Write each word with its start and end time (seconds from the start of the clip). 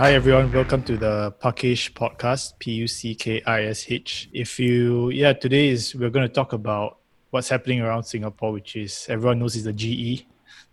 hi 0.00 0.14
everyone. 0.14 0.50
Welcome 0.50 0.82
to 0.84 0.96
the 0.96 1.34
Puckish 1.42 1.92
podcast, 1.92 2.58
P 2.58 2.72
U 2.72 2.88
C 2.88 3.14
K 3.14 3.42
I 3.46 3.64
S 3.64 3.84
H. 3.86 4.30
If 4.32 4.58
you, 4.58 5.10
yeah, 5.10 5.34
today 5.34 5.68
is 5.68 5.94
we're 5.94 6.08
going 6.08 6.26
to 6.26 6.32
talk 6.32 6.54
about 6.54 6.96
what's 7.28 7.50
happening 7.50 7.82
around 7.82 8.04
Singapore, 8.04 8.50
which 8.50 8.76
is 8.76 9.04
everyone 9.10 9.40
knows 9.40 9.56
is 9.56 9.64
the 9.64 9.74
GE, 9.74 10.24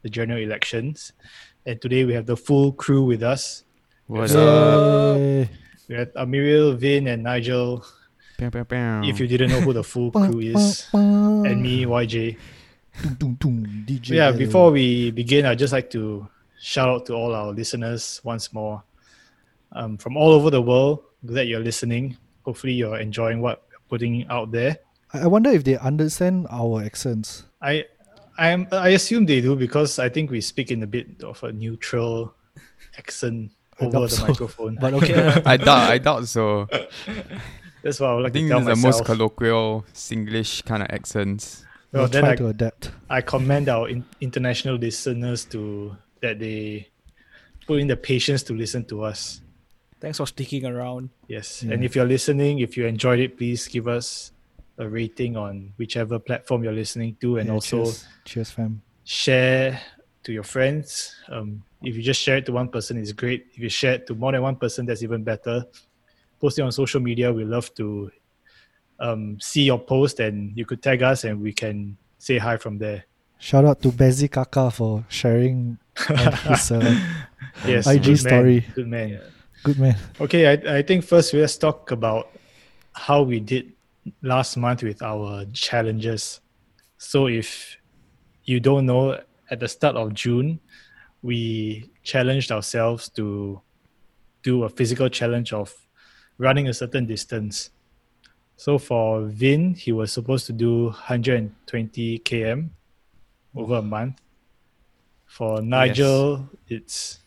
the 0.02 0.10
general 0.10 0.40
elections. 0.40 1.12
And 1.66 1.82
today 1.82 2.05
we 2.05 2.13
have 2.13 2.26
the 2.26 2.38
full 2.38 2.71
crew 2.71 3.04
with 3.04 3.21
us. 3.21 3.66
What's 4.05 4.34
Yay. 4.34 5.41
up? 5.41 5.50
We 5.89 5.96
have 5.96 6.14
Amiriel, 6.14 6.78
Vin, 6.78 7.07
and 7.07 7.23
Nigel. 7.23 7.84
Pew, 8.38 8.50
pew, 8.50 8.64
pew. 8.64 9.02
If 9.04 9.20
you 9.20 9.28
didn't 9.28 9.50
know 9.50 9.59
who 9.59 9.73
the 9.73 9.84
full 9.84 10.09
crew 10.23 10.39
is, 10.39 10.88
and 10.94 11.62
me, 11.62 11.84
YJ. 11.84 12.38
Yeah, 14.05 14.32
before 14.32 14.71
we 14.71 15.12
begin, 15.12 15.46
I'd 15.46 15.59
just 15.59 15.73
like 15.73 15.89
to 15.89 16.30
shout 16.62 16.88
out 16.88 17.05
to 17.08 17.14
all 17.14 17.36
our 17.36 17.52
listeners 17.52 18.22
once 18.23 18.53
more. 18.53 18.84
Um, 19.73 19.98
from 19.98 20.17
all 20.17 20.31
over 20.31 20.49
the 20.49 20.62
world, 20.62 21.03
glad 21.26 21.48
you're 21.48 21.59
listening. 21.59 22.17
Hopefully, 22.44 22.73
you're 22.73 22.98
enjoying 22.98 23.41
what 23.41 23.63
we're 23.70 23.98
putting 23.98 24.27
out 24.27 24.52
there. 24.52 24.77
I 25.13 25.20
I 25.23 25.27
wonder 25.27 25.49
if 25.49 25.63
they 25.63 25.77
understand 25.77 26.48
our 26.49 26.81
accents. 26.84 27.44
I, 27.62 27.85
I 28.38 28.49
am, 28.49 28.67
I 28.72 28.89
assume 28.89 29.25
they 29.25 29.41
do 29.41 29.55
because 29.55 29.99
I 29.99 30.09
think 30.09 30.31
we 30.31 30.41
speak 30.41 30.72
in 30.72 30.84
a 30.84 30.88
bit 30.88 31.23
of 31.23 31.44
a 31.44 31.52
neutral 31.52 32.34
accent 32.98 33.52
over 33.80 33.99
the 34.02 34.09
so. 34.09 34.27
microphone. 34.27 34.77
But 34.81 34.94
okay. 34.95 35.41
I 35.45 35.58
doubt, 35.58 35.89
I 35.89 35.97
doubt 35.97 36.27
so. 36.27 36.67
That's 37.84 37.99
what 37.99 38.09
I 38.09 38.13
would 38.13 38.20
I 38.20 38.23
like 38.23 38.34
think 38.34 38.49
to 38.49 38.59
tell 38.59 38.67
it's 38.67 38.81
the 38.81 38.88
most 38.88 39.05
colloquial 39.05 39.86
Singlish 39.94 40.66
kind 40.66 40.84
of 40.84 40.89
accents. 40.91 41.66
well, 41.91 42.03
we'll 42.03 42.09
then 42.09 42.23
try 42.23 42.31
I, 42.31 42.36
to 42.36 42.47
adapt. 42.47 42.91
I 43.09 43.22
commend 43.22 43.70
our 43.70 43.88
in, 43.88 44.03
international 44.20 44.75
listeners 44.75 45.45
to 45.45 45.95
that 46.22 46.39
they 46.39 46.89
put 47.66 47.80
in 47.80 47.88
the 47.88 47.97
patience 47.97 48.44
to 48.44 48.53
listen 48.53 48.86
to 48.86 49.03
us. 49.03 49.42
Thanks 50.00 50.17
for 50.17 50.28
sticking 50.28 50.66
around. 50.66 51.09
Yes. 51.28 51.64
Yeah. 51.64 51.73
And 51.73 51.84
if 51.84 51.95
you're 51.95 52.06
listening, 52.06 52.59
if 52.59 52.78
you 52.78 52.86
enjoyed 52.86 53.20
it, 53.20 53.38
please 53.38 53.67
give 53.67 53.88
us 53.88 54.31
a 54.78 54.88
rating 54.88 55.36
on 55.36 55.73
whichever 55.78 56.20
platform 56.20 56.64
you're 56.64 56.73
listening 56.73 57.17
to 57.22 57.38
and 57.38 57.48
Yeah, 57.48 57.54
also 57.54 57.84
cheers. 57.86 58.06
cheers, 58.26 58.52
fam. 58.52 58.81
share 59.04 59.81
to 60.23 60.31
your 60.34 60.44
friends. 60.44 61.16
Um, 61.30 61.64
if 61.81 61.95
you 61.95 62.04
just 62.04 62.22
share 62.22 62.38
it 62.38 62.45
to 62.45 62.52
one 62.52 62.70
person, 62.70 62.98
it's 62.98 63.12
great. 63.12 63.48
If 63.54 63.59
you 63.59 63.70
share 63.70 63.94
it 63.94 64.06
to 64.08 64.14
more 64.16 64.31
than 64.34 64.42
one 64.44 64.56
person, 64.56 64.86
that's 64.86 65.02
even 65.02 65.23
better. 65.23 65.66
Post 66.39 66.59
it 66.59 66.61
on 66.61 66.72
social 66.72 67.00
media. 67.02 67.34
We 67.34 67.44
love 67.45 67.73
to 67.76 68.11
um, 69.00 69.39
see 69.39 69.64
your 69.64 69.80
post 69.80 70.20
and 70.20 70.56
you 70.56 70.66
could 70.66 70.82
tag 70.84 71.02
us 71.02 71.23
and 71.23 71.42
we 71.42 71.54
can 71.54 71.98
say 72.20 72.38
hi 72.38 72.58
from 72.58 72.78
there. 72.78 73.06
Shout 73.39 73.66
out 73.66 73.82
to 73.84 73.89
Bezzy 73.92 74.30
Kaka 74.30 74.70
for 74.72 75.06
sharing 75.09 75.78
his 75.95 76.72
uh, 76.72 77.00
Yes. 77.66 77.88
IG 77.88 78.04
good 78.04 78.09
man, 78.09 78.17
story. 78.17 78.66
Good 78.76 78.88
man. 78.88 79.22
Good 79.63 79.80
man. 79.80 79.95
Okay, 80.19 80.47
I, 80.47 80.77
I 80.77 80.81
think 80.81 81.03
first 81.03 81.33
let's 81.33 81.58
talk 81.58 81.91
about 81.91 82.30
how 82.94 83.22
we 83.22 83.39
did 83.39 83.73
last 84.22 84.58
month 84.58 84.83
with 84.83 85.02
our 85.02 85.45
challenges. 85.53 86.41
So 86.97 87.27
if 87.27 87.77
you 88.44 88.59
don't 88.59 88.86
know, 88.86 89.19
at 89.49 89.59
the 89.59 89.67
start 89.67 89.95
of 89.95 90.14
June, 90.14 90.59
we 91.22 91.89
challenged 92.03 92.52
ourselves 92.52 93.09
to 93.09 93.61
do 94.44 94.64
a 94.64 94.69
physical 94.69 95.09
challenge 95.09 95.53
of 95.53 95.73
running 96.38 96.67
a 96.67 96.73
certain 96.73 97.05
distance. 97.05 97.71
So 98.55 98.77
for 98.77 99.25
Vin, 99.25 99.75
he 99.75 99.92
was 99.92 100.11
supposed 100.11 100.45
to 100.47 100.53
do 100.53 100.86
120 100.86 102.19
km 102.19 102.69
over 103.55 103.75
a 103.77 103.81
month. 103.81 104.21
For 105.25 105.61
Nigel, 105.61 106.49
it's 106.67 107.19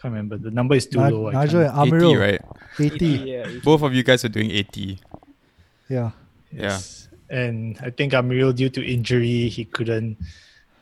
can't 0.00 0.12
remember 0.12 0.36
the 0.36 0.50
number 0.50 0.74
is 0.74 0.86
too 0.86 0.98
Ni- 1.02 1.10
low. 1.10 1.28
I 1.28 1.32
Nigel 1.32 1.64
can't- 1.64 1.92
and 1.92 2.02
80, 2.02 2.16
right? 2.16 2.42
80. 2.78 3.06
Yeah. 3.06 3.48
Both 3.64 3.82
of 3.82 3.94
you 3.94 4.02
guys 4.02 4.24
are 4.24 4.28
doing 4.28 4.50
80. 4.50 4.98
Yeah. 5.88 6.10
Yes. 6.52 7.08
And 7.30 7.78
I 7.82 7.90
think 7.90 8.12
Amiril, 8.12 8.54
due 8.54 8.68
to 8.70 8.84
injury, 8.86 9.48
he 9.48 9.64
couldn't 9.64 10.16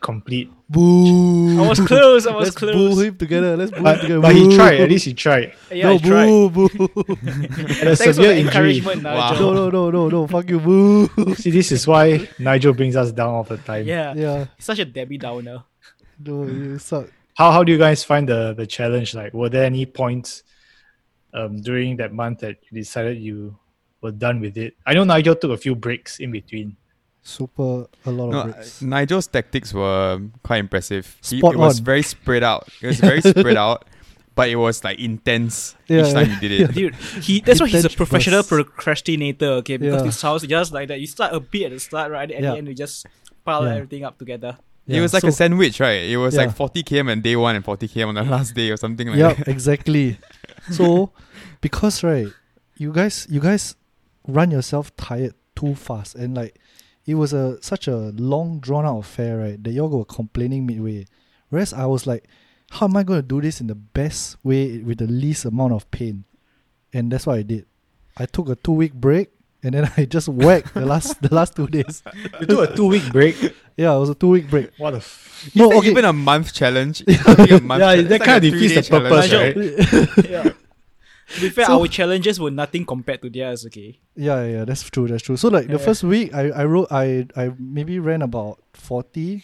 complete. 0.00 0.50
Boo. 0.68 1.62
I 1.62 1.68
was 1.68 1.80
close. 1.86 2.26
I 2.26 2.34
was 2.34 2.44
Let's 2.48 2.56
close. 2.56 2.74
boo 2.94 3.00
him 3.00 3.16
together. 3.16 3.56
Let's 3.56 3.70
boo 3.70 3.78
him 3.86 3.98
together. 4.00 4.20
but 4.20 4.34
he 4.34 4.54
tried. 4.54 4.80
At 4.80 4.88
least 4.90 5.06
he 5.06 5.14
tried. 5.14 5.54
Yeah, 5.72 5.88
no, 5.88 5.94
I 5.94 5.98
tried. 5.98 6.26
boo, 6.26 6.50
boo. 6.50 6.68
And 7.06 7.88
a 7.88 7.96
Thanks 7.96 8.16
for 8.16 8.22
the 8.24 8.36
injury. 8.36 8.40
encouragement, 8.40 9.04
Wow. 9.04 9.32
No, 9.40 9.52
no, 9.54 9.70
no, 9.70 9.90
no, 9.90 10.08
no. 10.08 10.26
Fuck 10.26 10.50
you, 10.50 10.60
boo. 10.60 11.34
See, 11.36 11.50
this 11.50 11.72
is 11.72 11.86
why 11.86 12.28
Nigel 12.38 12.74
brings 12.74 12.96
us 12.96 13.12
down 13.12 13.30
all 13.30 13.44
the 13.44 13.56
time. 13.58 13.86
Yeah. 13.86 14.12
yeah. 14.14 14.46
Such 14.58 14.80
a 14.80 14.84
Debbie 14.84 15.16
Downer. 15.18 15.62
No, 16.18 16.44
you 16.44 16.78
suck. 16.78 17.06
How 17.34 17.50
how 17.50 17.64
do 17.64 17.72
you 17.72 17.78
guys 17.78 18.04
find 18.04 18.28
the 18.28 18.54
the 18.54 18.66
challenge? 18.66 19.14
Like, 19.14 19.34
were 19.34 19.48
there 19.48 19.64
any 19.64 19.86
points 19.86 20.42
um 21.32 21.60
during 21.60 21.96
that 21.98 22.12
month 22.12 22.40
that 22.40 22.56
you 22.70 22.78
decided 22.78 23.18
you 23.18 23.58
were 24.00 24.12
done 24.12 24.40
with 24.40 24.56
it? 24.56 24.74
I 24.86 24.94
know 24.94 25.04
Nigel 25.04 25.34
took 25.34 25.50
a 25.50 25.56
few 25.56 25.74
breaks 25.74 26.20
in 26.20 26.30
between. 26.30 26.76
Super, 27.26 27.86
a 28.04 28.10
lot 28.10 28.30
No, 28.30 28.40
of 28.40 28.50
uh, 28.50 28.52
bricks. 28.52 28.82
Nigel's 28.82 29.26
tactics 29.26 29.72
were 29.72 30.20
quite 30.42 30.58
impressive. 30.58 31.16
He, 31.24 31.38
Spot 31.38 31.54
it 31.54 31.58
was 31.58 31.78
very 31.78 32.02
spread 32.02 32.42
out. 32.42 32.68
It 32.82 32.86
was 32.86 33.00
very 33.00 33.22
spread 33.22 33.56
out, 33.66 33.86
but 34.34 34.50
it 34.50 34.56
was 34.56 34.84
like 34.84 34.98
intense 35.00 35.74
Yeah, 35.88 36.04
each 36.04 36.12
time 36.12 36.26
yeah, 36.28 36.34
you 36.34 36.40
did 36.48 36.52
it. 36.60 36.74
Dude, 36.74 36.94
he 37.24 37.40
that's 37.40 37.60
why 37.62 37.68
he's 37.68 37.86
a 37.86 37.88
professional 37.88 38.40
bursts. 38.40 38.50
procrastinator, 38.50 39.64
okay? 39.64 39.78
Because 39.78 40.02
Yeah. 40.02 40.06
this 40.06 40.20
house 40.20 40.42
just 40.42 40.72
like 40.72 40.88
that. 40.88 41.00
You 41.00 41.06
start 41.08 41.32
a 41.34 41.40
bit 41.40 41.64
at 41.64 41.70
the 41.72 41.80
start, 41.80 42.12
right? 42.12 42.30
At 42.30 42.42
Yeah. 42.42 42.52
the 42.52 42.58
end, 42.58 42.68
you 42.68 42.74
just 42.74 43.06
pile 43.42 43.64
Yeah. 43.64 43.76
everything 43.76 44.04
up 44.04 44.18
together. 44.18 44.58
It 44.86 45.00
was 45.00 45.12
like 45.14 45.22
so, 45.22 45.28
a 45.28 45.32
sandwich, 45.32 45.80
right? 45.80 46.02
It 46.04 46.16
was 46.16 46.34
Yeah. 46.34 46.42
like 46.46 46.56
40 46.56 46.82
km 46.82 47.10
on 47.10 47.20
day 47.20 47.36
one 47.36 47.56
and 47.56 47.64
40 47.64 47.88
km 47.88 48.08
on 48.08 48.14
the 48.14 48.22
last 48.36 48.54
day 48.54 48.70
or 48.70 48.76
something 48.76 49.08
like 49.08 49.16
yeah, 49.16 49.32
that. 49.34 49.46
Yeah, 49.46 49.52
exactly. 49.52 50.18
So, 50.70 51.10
because 51.60 52.02
right, 52.02 52.28
you 52.78 52.90
guys, 52.90 53.26
you 53.28 53.38
guys 53.38 53.76
run 54.26 54.50
yourself 54.50 54.96
tired 54.96 55.34
too 55.54 55.74
fast, 55.74 56.14
and 56.14 56.34
like 56.34 56.58
it 57.04 57.16
was 57.16 57.34
a 57.34 57.62
such 57.62 57.86
a 57.86 57.96
long 58.16 58.60
drawn 58.60 58.86
out 58.86 59.00
affair, 59.00 59.36
right? 59.36 59.62
That 59.62 59.72
y'all 59.72 59.90
were 59.90 60.06
complaining 60.06 60.64
midway, 60.64 61.04
whereas 61.50 61.74
I 61.74 61.84
was 61.84 62.06
like, 62.06 62.26
how 62.70 62.86
am 62.86 62.96
I 62.96 63.02
going 63.02 63.20
to 63.20 63.26
do 63.26 63.42
this 63.42 63.60
in 63.60 63.66
the 63.66 63.74
best 63.74 64.36
way 64.42 64.78
with 64.78 64.98
the 64.98 65.06
least 65.06 65.44
amount 65.44 65.74
of 65.74 65.90
pain? 65.90 66.24
And 66.94 67.12
that's 67.12 67.26
what 67.26 67.36
I 67.36 67.42
did. 67.42 67.66
I 68.16 68.24
took 68.24 68.48
a 68.48 68.56
two 68.56 68.72
week 68.72 68.94
break. 68.94 69.30
And 69.64 69.72
then 69.74 69.90
I 69.96 70.04
just 70.04 70.28
whacked 70.28 70.74
the 70.74 70.84
last 70.84 71.20
the 71.22 71.34
last 71.34 71.56
two 71.56 71.66
days. 71.66 72.02
You 72.40 72.46
took 72.46 72.70
a 72.70 72.76
two 72.76 72.86
week 72.86 73.10
break. 73.10 73.34
Yeah, 73.76 73.96
it 73.96 73.98
was 73.98 74.10
a 74.10 74.14
two 74.14 74.28
week 74.28 74.48
break. 74.50 74.70
What 74.76 74.92
a 74.94 74.98
f- 74.98 75.50
No, 75.54 75.70
Is 75.72 75.78
okay. 75.78 75.90
even 75.90 76.04
a 76.04 76.12
month 76.12 76.52
challenge? 76.52 77.02
It's 77.08 77.26
not 77.26 77.50
a 77.50 77.60
month 77.64 77.80
Yeah, 77.80 77.90
challenge. 77.96 78.08
that 78.08 78.20
It's 78.20 78.24
kinda 78.28 78.40
defeats 78.50 78.74
the 78.76 79.00
purpose, 79.00 79.24
challenge. 79.30 79.56
right? 79.56 80.28
yeah. 80.36 80.42
To 81.34 81.40
be 81.40 81.48
fair, 81.48 81.64
So- 81.64 81.80
our 81.80 81.88
challenges 81.88 82.36
were 82.38 82.50
nothing 82.52 82.84
compared 82.84 83.22
to 83.22 83.30
theirs, 83.32 83.64
okay? 83.66 83.98
Yeah, 84.14 84.44
yeah, 84.44 84.64
that's 84.68 84.84
true. 84.90 85.08
That's 85.08 85.24
true. 85.24 85.36
So 85.40 85.48
like 85.48 85.66
the 85.72 85.78
first 85.80 86.04
week, 86.04 86.34
I 86.36 86.50
I 86.52 86.64
wrote 86.68 86.92
I 86.92 87.24
I 87.34 87.50
maybe 87.58 87.96
ran 87.98 88.20
about 88.20 88.60
forty. 88.76 89.42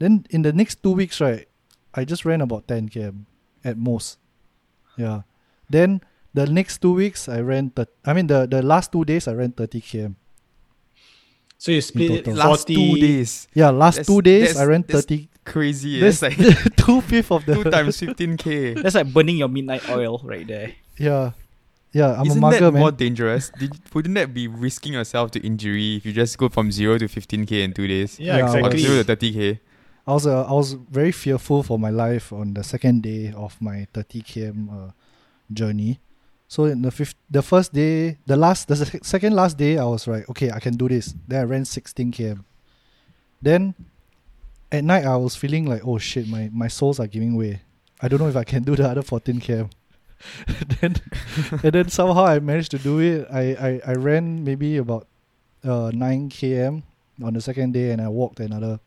Then 0.00 0.24
in 0.30 0.42
the 0.48 0.52
next 0.56 0.80
two 0.82 0.96
weeks, 0.96 1.20
right, 1.20 1.44
I 1.92 2.08
just 2.08 2.24
ran 2.24 2.40
about 2.40 2.64
ten 2.66 2.88
km 2.88 3.28
at 3.62 3.76
most. 3.76 4.16
Yeah. 4.96 5.28
Then 5.68 6.00
the 6.38 6.46
next 6.46 6.78
two 6.78 6.94
weeks, 6.94 7.26
I 7.28 7.40
ran. 7.42 7.70
Th- 7.74 7.88
I 8.06 8.14
mean 8.14 8.26
the 8.30 8.46
the 8.46 8.62
last 8.62 8.92
two 8.94 9.04
days, 9.04 9.26
I 9.26 9.34
ran 9.34 9.50
thirty 9.52 9.80
km. 9.82 10.14
So 11.58 11.72
you 11.72 11.80
split 11.82 12.22
it. 12.22 12.26
Last 12.30 12.68
40 12.70 12.74
two 12.74 12.94
days. 13.00 13.48
Yeah, 13.52 13.70
last 13.70 13.96
That's- 13.96 14.06
two 14.06 14.22
days, 14.22 14.56
I 14.56 14.64
ran 14.64 14.82
thirty. 14.84 15.28
Crazy. 15.44 15.98
That's 15.98 16.20
That's 16.20 16.38
like 16.38 16.76
two 16.84 17.00
fifth 17.00 17.32
of 17.32 17.44
the 17.46 17.54
two 17.56 17.64
times 17.72 17.96
15k. 17.98 18.78
That's 18.82 18.94
like 18.94 19.10
burning 19.12 19.38
your 19.38 19.48
midnight 19.48 19.88
oil 19.88 20.20
right 20.22 20.46
there. 20.46 20.74
Yeah, 20.98 21.32
yeah. 21.92 22.20
I'm 22.20 22.26
Isn't 22.26 22.38
a 22.38 22.40
mugger, 22.40 22.60
that 22.68 22.72
man. 22.72 22.80
more 22.84 22.92
dangerous? 22.92 23.50
Did, 23.58 23.72
wouldn't 23.94 24.14
that 24.14 24.34
be 24.34 24.46
risking 24.46 24.92
yourself 24.92 25.30
to 25.32 25.40
injury 25.40 25.96
if 25.96 26.04
you 26.04 26.12
just 26.12 26.36
go 26.36 26.48
from 26.50 26.70
0 26.70 26.98
to 26.98 27.06
15k 27.08 27.64
in 27.64 27.72
two 27.72 27.88
days? 27.88 28.20
Yeah, 28.20 28.36
Yeah, 28.36 28.42
Or 28.44 28.68
exactly. 28.68 28.78
0 28.84 29.02
to 29.02 29.16
30k? 29.16 29.58
I 30.06 30.12
was 30.12 30.26
uh, 30.26 30.44
I 30.44 30.52
was 30.52 30.74
very 30.74 31.12
fearful 31.12 31.62
for 31.62 31.78
my 31.78 31.90
life 31.90 32.30
on 32.32 32.52
the 32.54 32.62
second 32.62 33.02
day 33.02 33.32
of 33.34 33.56
my 33.60 33.86
30 33.94 34.22
km 34.22 34.68
uh, 34.68 34.90
journey. 35.52 35.98
So 36.48 36.64
in 36.64 36.80
the 36.80 36.90
fifth, 36.90 37.14
the 37.30 37.42
first 37.42 37.74
day, 37.74 38.16
the 38.26 38.36
last, 38.36 38.68
the 38.68 38.76
second 39.02 39.34
last 39.34 39.58
day, 39.58 39.76
I 39.76 39.84
was 39.84 40.08
like, 40.08 40.28
okay, 40.30 40.50
I 40.50 40.60
can 40.60 40.76
do 40.76 40.88
this. 40.88 41.14
Then 41.28 41.40
I 41.40 41.44
ran 41.44 41.64
16 41.66 42.10
km. 42.10 42.42
Then 43.42 43.74
at 44.72 44.82
night, 44.82 45.04
I 45.04 45.16
was 45.16 45.36
feeling 45.36 45.66
like, 45.66 45.86
oh 45.86 45.98
shit, 45.98 46.26
my 46.26 46.50
my 46.52 46.68
soles 46.68 46.98
are 46.98 47.06
giving 47.06 47.36
way. 47.36 47.60
I 48.00 48.08
don't 48.08 48.18
know 48.18 48.28
if 48.28 48.36
I 48.36 48.44
can 48.44 48.62
do 48.62 48.74
the 48.74 48.88
other 48.88 49.02
14 49.02 49.40
km. 49.40 49.70
then 50.80 50.96
and 51.62 51.72
then 51.72 51.88
somehow 51.88 52.24
I 52.24 52.40
managed 52.40 52.72
to 52.72 52.78
do 52.78 52.98
it. 52.98 53.28
I 53.30 53.42
I, 53.68 53.80
I 53.86 53.92
ran 53.92 54.42
maybe 54.42 54.78
about 54.78 55.06
uh 55.62 55.92
9 55.94 56.30
km 56.30 56.82
on 57.22 57.34
the 57.34 57.40
second 57.40 57.72
day, 57.72 57.92
and 57.92 58.00
I 58.00 58.08
walked 58.08 58.40
another 58.40 58.80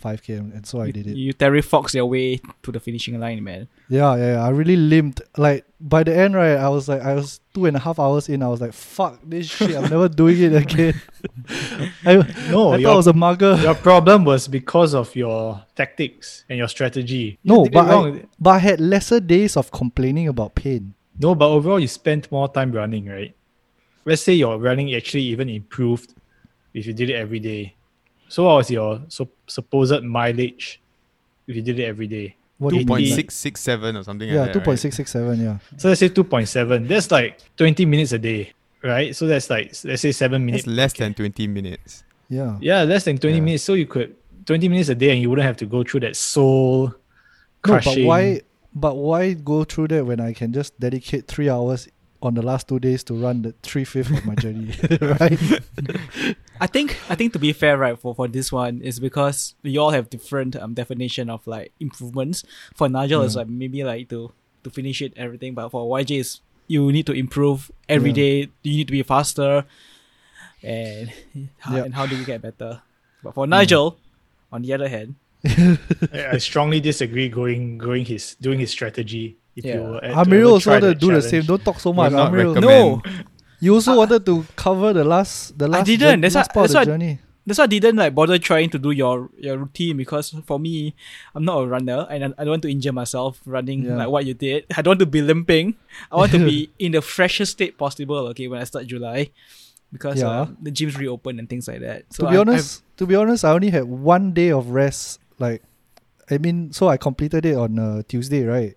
5 0.00 0.22
km, 0.22 0.54
and 0.54 0.66
so 0.66 0.80
I 0.80 0.90
did 0.90 1.06
it. 1.06 1.16
You 1.16 1.32
Terry 1.32 1.62
Fox 1.62 1.94
your 1.94 2.06
way 2.06 2.40
to 2.62 2.72
the 2.72 2.80
finishing 2.80 3.20
line, 3.20 3.44
man. 3.44 3.68
Yeah, 3.88 4.16
yeah, 4.16 4.32
yeah. 4.34 4.44
I 4.44 4.48
really 4.50 4.76
limped. 4.76 5.20
Like 5.36 5.64
by 5.80 6.02
the 6.02 6.16
end, 6.16 6.34
right? 6.34 6.56
I 6.56 6.68
was 6.68 6.88
like, 6.88 7.02
I 7.02 7.14
was 7.14 7.40
two 7.54 7.66
and 7.66 7.76
a 7.76 7.80
half 7.80 7.98
hours 7.98 8.28
in. 8.28 8.42
I 8.42 8.48
was 8.48 8.60
like, 8.60 8.72
fuck 8.72 9.20
this 9.24 9.46
shit. 9.48 9.76
I'm 9.76 9.90
never 9.90 10.08
doing 10.22 10.40
it 10.40 10.54
again. 10.54 11.00
I, 12.04 12.14
No, 12.50 12.70
I 12.72 12.76
thought 12.76 12.80
your, 12.80 12.90
I 12.92 12.94
was 12.94 13.06
a 13.06 13.12
mugger. 13.12 13.56
your 13.56 13.74
problem 13.74 14.24
was 14.24 14.48
because 14.48 14.94
of 14.94 15.14
your 15.14 15.62
tactics 15.76 16.44
and 16.48 16.58
your 16.58 16.68
strategy. 16.68 17.38
No, 17.44 17.64
did 17.64 17.72
it 17.72 17.74
but 17.74 17.86
I, 17.90 18.24
but 18.40 18.50
I 18.50 18.58
had 18.58 18.80
lesser 18.80 19.20
days 19.20 19.56
of 19.56 19.70
complaining 19.70 20.28
about 20.28 20.54
pain. 20.54 20.94
No, 21.18 21.34
but 21.34 21.48
overall 21.48 21.78
you 21.78 21.88
spent 21.88 22.32
more 22.32 22.50
time 22.50 22.72
running, 22.72 23.06
right? 23.06 23.34
Let's 24.04 24.22
say 24.22 24.32
your 24.32 24.58
running 24.58 24.92
actually 24.94 25.22
even 25.24 25.48
improved 25.48 26.14
if 26.74 26.86
you 26.86 26.92
did 26.92 27.10
it 27.10 27.14
every 27.14 27.38
day. 27.38 27.76
So 28.32 28.44
what 28.44 28.56
was 28.56 28.70
your 28.70 29.02
so, 29.08 29.28
supposed 29.46 30.02
mileage 30.02 30.80
if 31.46 31.54
you 31.54 31.60
did 31.60 31.78
it 31.78 31.84
every 31.84 32.06
day? 32.06 32.34
What 32.56 32.70
do 32.70 32.76
Two 32.76 32.80
you 32.80 32.86
point 32.86 33.04
mean? 33.04 33.14
six 33.14 33.34
six 33.34 33.60
seven 33.60 33.94
or 33.94 34.02
something. 34.04 34.26
Yeah, 34.26 34.36
like 34.36 34.46
that, 34.46 34.52
two 34.54 34.58
right? 34.60 34.64
point 34.64 34.78
six 34.78 34.96
six 34.96 35.10
seven. 35.10 35.38
Yeah. 35.38 35.58
So 35.76 35.88
let's 35.88 36.00
say 36.00 36.08
2.7. 36.08 36.88
That's 36.88 37.10
like 37.10 37.38
20 37.58 37.84
minutes 37.84 38.12
a 38.12 38.18
day, 38.18 38.54
right? 38.82 39.14
So 39.14 39.26
that's 39.26 39.50
like 39.50 39.74
let's 39.84 40.00
say 40.00 40.12
seven 40.12 40.46
minutes. 40.46 40.64
It's 40.64 40.74
less 40.74 40.94
than 40.94 41.12
twenty 41.12 41.46
minutes. 41.46 42.04
Yeah. 42.30 42.56
Yeah, 42.62 42.84
less 42.84 43.04
than 43.04 43.18
20 43.18 43.36
Yeah. 43.36 43.42
minutes. 43.42 43.64
So 43.64 43.74
you 43.74 43.84
could 43.84 44.16
20 44.46 44.66
minutes 44.70 44.88
a 44.88 44.94
day 44.94 45.10
and 45.10 45.20
you 45.20 45.28
wouldn't 45.28 45.44
have 45.44 45.58
to 45.58 45.66
go 45.66 45.84
through 45.84 46.00
that 46.00 46.16
soul 46.16 46.94
crushing. 47.60 47.68
No, 47.68 47.72
crushing. 47.82 48.04
but 48.04 48.08
why? 48.08 48.40
But 48.74 48.94
why 48.96 49.32
go 49.34 49.64
through 49.64 49.88
that 49.88 50.06
when 50.06 50.20
I 50.20 50.32
can 50.32 50.54
just 50.54 50.80
dedicate 50.80 51.28
three 51.28 51.50
hours 51.50 51.86
on 52.22 52.32
the 52.34 52.42
last 52.42 52.68
two 52.68 52.78
days 52.78 53.04
to 53.04 53.14
run 53.14 53.42
the 53.42 53.52
three 53.62 53.84
fifth 53.84 54.10
of 54.10 54.24
my 54.24 54.34
journey, 54.36 54.72
right? 55.20 55.38
I 56.62 56.68
think 56.70 56.94
I 57.10 57.14
think 57.18 57.32
to 57.34 57.40
be 57.42 57.52
fair, 57.52 57.74
right, 57.76 57.98
for, 57.98 58.14
for 58.14 58.28
this 58.30 58.52
one 58.54 58.80
is 58.86 59.00
because 59.02 59.54
we 59.66 59.76
all 59.82 59.90
have 59.90 60.06
different 60.14 60.54
um 60.54 60.74
definition 60.78 61.26
of 61.28 61.42
like 61.46 61.72
improvements. 61.80 62.44
For 62.78 62.86
Nigel, 62.88 63.22
it's 63.26 63.34
like 63.34 63.48
maybe 63.50 63.82
like 63.82 64.08
to 64.14 64.30
to 64.62 64.70
finish 64.70 65.02
it 65.02 65.12
everything, 65.16 65.54
but 65.58 65.70
for 65.74 65.82
YJ, 65.98 66.20
is 66.22 66.40
you 66.68 66.92
need 66.94 67.06
to 67.10 67.12
improve 67.12 67.70
every 67.88 68.10
Yeah. 68.14 68.22
day. 68.22 68.34
You 68.62 68.74
need 68.78 68.86
to 68.86 68.92
be 68.94 69.02
faster, 69.02 69.66
and 70.62 71.10
how, 71.58 71.76
Yeah. 71.76 71.84
and 71.84 71.94
how 71.94 72.06
do 72.06 72.14
you 72.16 72.24
get 72.24 72.42
better? 72.42 72.80
But 73.22 73.34
for 73.34 73.46
Nigel, 73.46 73.98
on 74.54 74.62
the 74.62 74.72
other 74.72 74.88
hand, 74.88 75.16
I 76.14 76.34
I 76.34 76.38
strongly 76.38 76.78
disagree 76.78 77.28
going 77.28 77.78
going 77.78 78.04
his 78.06 78.36
doing 78.40 78.60
his 78.62 78.70
strategy. 78.70 79.36
If 79.58 79.64
Yeah. 79.66 79.74
you 79.74 79.80
were 79.82 80.04
at- 80.04 80.14
Amir 80.26 80.44
also 80.46 80.70
try 80.70 80.80
to 80.80 80.94
that 80.94 80.98
do 81.02 81.10
the 81.12 81.20
same. 81.22 81.42
Don't 81.42 81.64
talk 81.64 81.78
so 81.80 81.92
much. 81.92 82.12
not 82.12 82.28
Amir, 82.30 82.54
recommend. 82.54 82.64
no, 82.64 83.02
you 83.62 83.74
also 83.78 83.94
wanted 83.96 84.26
to 84.26 84.42
cover 84.58 84.90
the 84.92 85.04
last 85.06 85.54
the 85.56 85.68
last. 85.70 85.82
I 85.82 85.84
didn't. 85.94 86.00
jour- 86.02 86.20
That's 86.26 86.34
last 86.34 86.50
part 86.52 86.66
of 86.66 86.72
that's 86.72 86.74
the 86.74 86.78
why- 86.90 86.98
journey. 86.98 87.14
that's 87.46 87.58
why 87.58 87.64
I 87.64 87.70
didn't 87.70 87.96
like 87.96 88.14
bother 88.14 88.38
trying 88.38 88.70
to 88.74 88.78
do 88.78 88.90
your 88.90 89.30
your 89.38 89.56
routine 89.62 89.96
because 89.96 90.34
for 90.50 90.58
me, 90.58 90.94
I'm 91.34 91.44
not 91.46 91.62
a 91.62 91.66
runner 91.66 92.06
and 92.10 92.24
I, 92.24 92.28
I 92.38 92.42
don't 92.44 92.58
want 92.58 92.62
to 92.66 92.70
injure 92.74 92.92
myself 92.92 93.38
running 93.46 93.84
Yeah. 93.86 93.96
like 94.02 94.10
what 94.10 94.26
you 94.26 94.34
did. 94.34 94.66
I 94.76 94.82
don't 94.82 94.98
want 94.98 95.00
to 95.06 95.10
be 95.10 95.22
limping. 95.22 95.74
I 96.10 96.16
want 96.16 96.32
to 96.34 96.42
be 96.42 96.70
in 96.78 96.92
the 96.98 97.02
freshest 97.02 97.52
state 97.58 97.78
possible. 97.78 98.18
Okay, 98.34 98.46
when 98.50 98.60
I 98.60 98.64
start 98.66 98.86
July, 98.90 99.30
because 99.94 100.18
Yeah. 100.22 100.30
uh, 100.30 100.46
the 100.60 100.70
gyms 100.74 100.98
reopen 100.98 101.38
and 101.38 101.48
things 101.48 101.66
like 101.70 101.80
that. 101.86 102.04
So 102.10 102.26
to 102.26 102.30
be 102.30 102.36
I- 102.36 102.40
honest, 102.42 102.82
to 102.98 103.06
be 103.06 103.14
honest, 103.14 103.44
I 103.46 103.50
only 103.54 103.70
had 103.70 103.84
one 103.86 104.32
day 104.34 104.50
of 104.50 104.70
rest. 104.70 105.18
Like, 105.38 105.62
I 106.30 106.38
mean, 106.38 106.70
so 106.72 106.86
I 106.88 106.96
completed 106.96 107.46
it 107.46 107.56
on 107.58 107.78
uh, 107.78 108.02
Tuesday, 108.06 108.42
right? 108.46 108.74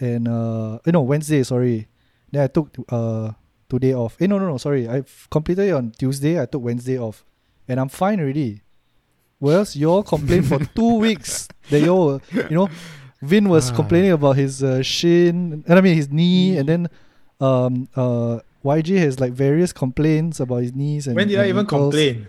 And 0.00 0.28
uh, 0.28 0.78
eh, 0.84 0.90
no, 0.92 1.00
Wednesday. 1.02 1.42
Sorry. 1.44 1.88
Then 2.32 2.42
I 2.44 2.48
took 2.48 2.68
uh 2.90 3.32
today 3.68 3.94
off. 3.94 4.16
Eh, 4.20 4.26
no, 4.26 4.38
no, 4.38 4.48
no. 4.48 4.56
Sorry, 4.58 4.88
I 4.88 5.02
completed 5.30 5.68
it 5.68 5.72
on 5.72 5.90
Tuesday. 5.92 6.40
I 6.40 6.46
took 6.46 6.62
Wednesday 6.62 6.98
off, 6.98 7.24
and 7.68 7.80
I'm 7.80 7.88
fine 7.88 8.20
already. 8.20 8.62
Whereas 9.38 9.76
you 9.76 9.90
all 9.90 10.02
complained 10.02 10.46
for 10.46 10.58
two 10.74 10.94
weeks 11.06 11.48
that 11.70 11.80
you 11.80 11.88
all, 11.88 12.06
were- 12.06 12.20
you 12.48 12.54
know, 12.56 12.68
Vin 13.22 13.48
was 13.48 13.70
Ah. 13.70 13.74
complaining 13.76 14.12
about 14.12 14.36
his 14.36 14.62
uh, 14.62 14.82
shin, 14.82 15.64
and 15.66 15.78
I 15.78 15.80
mean 15.80 15.96
his 15.96 16.10
knee, 16.10 16.56
and 16.58 16.68
then 16.68 16.88
um 17.40 17.88
uh 17.96 18.38
YG 18.64 18.96
has 18.98 19.18
like 19.20 19.32
various 19.32 19.72
complaints 19.72 20.40
about 20.40 20.62
his 20.62 20.72
knees 20.74 21.06
and 21.06 21.16
When 21.16 21.28
did 21.28 21.38
I 21.38 21.48
even 21.48 21.60
ankles. 21.66 21.92
complain? 21.94 22.28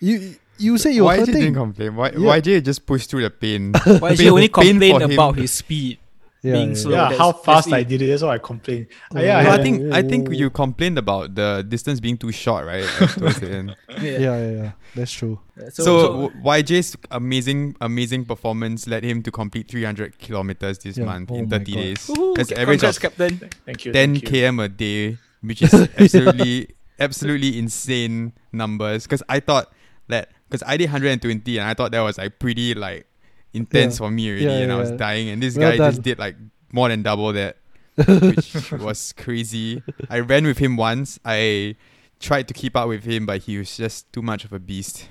You 0.00 0.34
you 0.58 0.78
said 0.78 0.90
you 0.94 1.04
were 1.04 1.12
YJ 1.16 1.26
didn't 1.26 1.54
complain. 1.54 1.96
Why, 1.96 2.10
Yeah. 2.10 2.38
YJ 2.38 2.64
just 2.64 2.86
pushed 2.86 3.10
through 3.10 3.22
the 3.22 3.30
pain. 3.30 3.72
YJ 3.74 4.16
Pain- 4.18 4.28
only 4.30 4.48
pain 4.48 4.70
complained 4.78 4.94
for 5.02 5.02
him. 5.04 5.12
about 5.12 5.36
his 5.36 5.50
speed. 5.52 5.98
Yeah, 6.42 6.52
being 6.52 6.68
yeah, 6.70 6.74
slow. 6.74 6.90
yeah. 6.92 6.96
yeah, 6.96 7.02
that's- 7.10 7.18
how 7.18 7.32
fast 7.32 7.72
I 7.72 7.82
did 7.82 8.02
it. 8.02 8.06
That's 8.08 8.22
what 8.22 8.30
I 8.30 8.38
complained. 8.38 8.86
Oh, 9.14 9.20
yeah, 9.20 9.26
No, 9.26 9.32
I 9.32 9.40
I 9.40 9.42
had- 9.56 9.62
think 9.62 9.92
I 9.92 10.02
think 10.02 10.30
you 10.30 10.50
complained 10.50 10.98
about 10.98 11.34
the 11.34 11.64
distance 11.66 11.98
being 11.98 12.16
too 12.16 12.30
short, 12.30 12.66
right? 12.66 12.84
at 12.84 13.08
towards 13.10 13.40
the 13.40 13.50
end. 13.50 13.76
yeah, 14.00 14.18
yeah, 14.18 14.50
yeah. 14.50 14.72
That's 14.94 15.10
true. 15.12 15.40
So, 15.58 15.68
So, 15.70 15.82
so- 15.84 16.30
YJ's 16.44 16.96
amazing 17.10 17.74
amazing 17.80 18.26
performance 18.26 18.86
led 18.86 19.02
him 19.02 19.22
to 19.22 19.30
complete 19.32 19.68
300 19.70 20.18
kilometers 20.18 20.78
this 20.78 20.98
Yeah. 20.98 21.06
month 21.06 21.30
Oh 21.32 21.36
in 21.36 21.48
30 21.48 21.72
God. 21.72 21.80
days. 21.80 22.06
Woohoo, 22.06 22.36
That's 22.36 22.50
ca- 22.50 22.60
average 22.60 22.80
congrats, 22.80 22.96
of 22.98 23.02
Captain. 23.02 23.50
Thank 23.64 23.84
you. 23.86 23.92
10 23.92 24.14
thank 24.14 24.22
you. 24.30 24.42
km 24.42 24.62
a 24.64 24.68
day, 24.68 25.18
which 25.40 25.62
is 25.62 25.72
absolutely 25.98 26.68
absolutely 27.00 27.58
insane 27.58 28.32
numbers. 28.52 29.02
Because 29.04 29.22
I 29.28 29.40
thought 29.40 29.72
that 30.08 30.30
because 30.48 30.62
I 30.66 30.76
did 30.76 30.84
120 30.90 31.58
and 31.58 31.66
I 31.68 31.74
thought 31.74 31.90
that 31.92 32.00
was 32.00 32.18
like 32.18 32.38
pretty 32.38 32.74
like 32.74 33.06
intense 33.52 33.94
Yeah. 33.94 33.98
for 33.98 34.10
me 34.10 34.28
already, 34.30 34.44
Yeah, 34.44 34.58
and 34.58 34.72
I 34.72 34.76
was 34.76 34.90
yeah. 34.90 34.96
dying. 34.96 35.28
And 35.30 35.42
this 35.42 35.56
Well 35.56 35.70
guy 35.70 35.76
done. 35.78 35.90
just 35.92 36.02
did 36.02 36.18
like 36.18 36.36
more 36.72 36.88
than 36.88 37.02
double 37.02 37.32
that, 37.32 37.56
which 37.96 38.72
was 38.72 39.12
crazy. 39.16 39.82
I 40.10 40.20
ran 40.20 40.44
with 40.44 40.58
him 40.58 40.76
once. 40.76 41.18
I 41.24 41.76
tried 42.20 42.48
to 42.48 42.54
keep 42.54 42.76
up 42.76 42.88
with 42.88 43.04
him, 43.04 43.26
but 43.26 43.42
he 43.42 43.58
was 43.58 43.76
just 43.76 44.12
too 44.12 44.22
much 44.22 44.44
of 44.44 44.52
a 44.52 44.58
beast. 44.58 45.08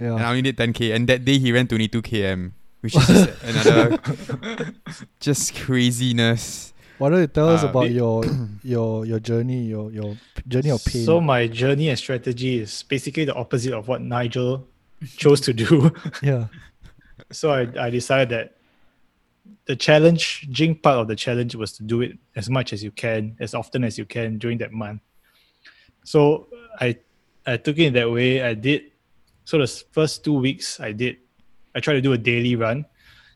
Yeah. 0.00 0.12
And 0.14 0.22
I 0.22 0.28
only 0.30 0.42
did 0.42 0.56
10k, 0.56 0.94
and 0.94 1.08
that 1.08 1.24
day 1.24 1.38
he 1.38 1.52
ran 1.52 1.66
22 1.66 2.02
km, 2.02 2.52
which 2.80 2.94
is 2.96 3.06
just 3.06 3.30
another 3.42 3.98
just 5.20 5.54
craziness. 5.54 6.72
Why 6.98 7.10
don't 7.10 7.20
you 7.20 7.26
tell 7.26 7.50
us 7.50 7.62
Uh, 7.62 7.68
about 7.68 7.82
bit- 7.84 7.92
your 7.92 8.24
your 8.64 9.04
your 9.06 9.20
journey, 9.20 9.64
your 9.66 9.90
your 9.92 10.16
journey 10.48 10.70
of 10.70 10.84
pain? 10.84 11.04
So 11.04 11.20
my 11.20 11.46
journey 11.46 11.88
and 11.90 11.98
strategy 11.98 12.58
is 12.60 12.82
basically 12.88 13.24
the 13.26 13.34
opposite 13.34 13.72
of 13.74 13.86
what 13.88 14.00
Nigel 14.00 14.66
chose 15.16 15.40
to 15.42 15.52
do. 15.52 15.92
yeah. 16.22 16.46
so 17.32 17.50
I, 17.50 17.86
I 17.86 17.90
decided 17.90 18.28
that 18.30 18.56
the 19.66 19.76
challenging 19.76 20.76
part 20.76 20.98
of 20.98 21.08
the 21.08 21.16
challenge 21.16 21.54
was 21.54 21.72
to 21.74 21.82
do 21.82 22.00
it 22.02 22.18
as 22.34 22.50
much 22.50 22.72
as 22.72 22.82
you 22.82 22.90
can, 22.90 23.36
as 23.40 23.54
often 23.54 23.84
as 23.84 23.98
you 23.98 24.04
can 24.04 24.38
during 24.38 24.58
that 24.58 24.72
month. 24.72 25.00
So 26.04 26.48
I 26.80 26.96
I 27.46 27.56
took 27.56 27.78
it 27.78 27.92
that 27.94 28.10
way. 28.10 28.42
I 28.42 28.54
did 28.54 28.92
so 29.44 29.58
the 29.58 29.66
first 29.92 30.24
two 30.24 30.34
weeks 30.34 30.80
I 30.80 30.92
did 30.92 31.18
I 31.74 31.80
tried 31.80 31.94
to 31.94 32.00
do 32.00 32.12
a 32.12 32.18
daily 32.18 32.56
run, 32.56 32.86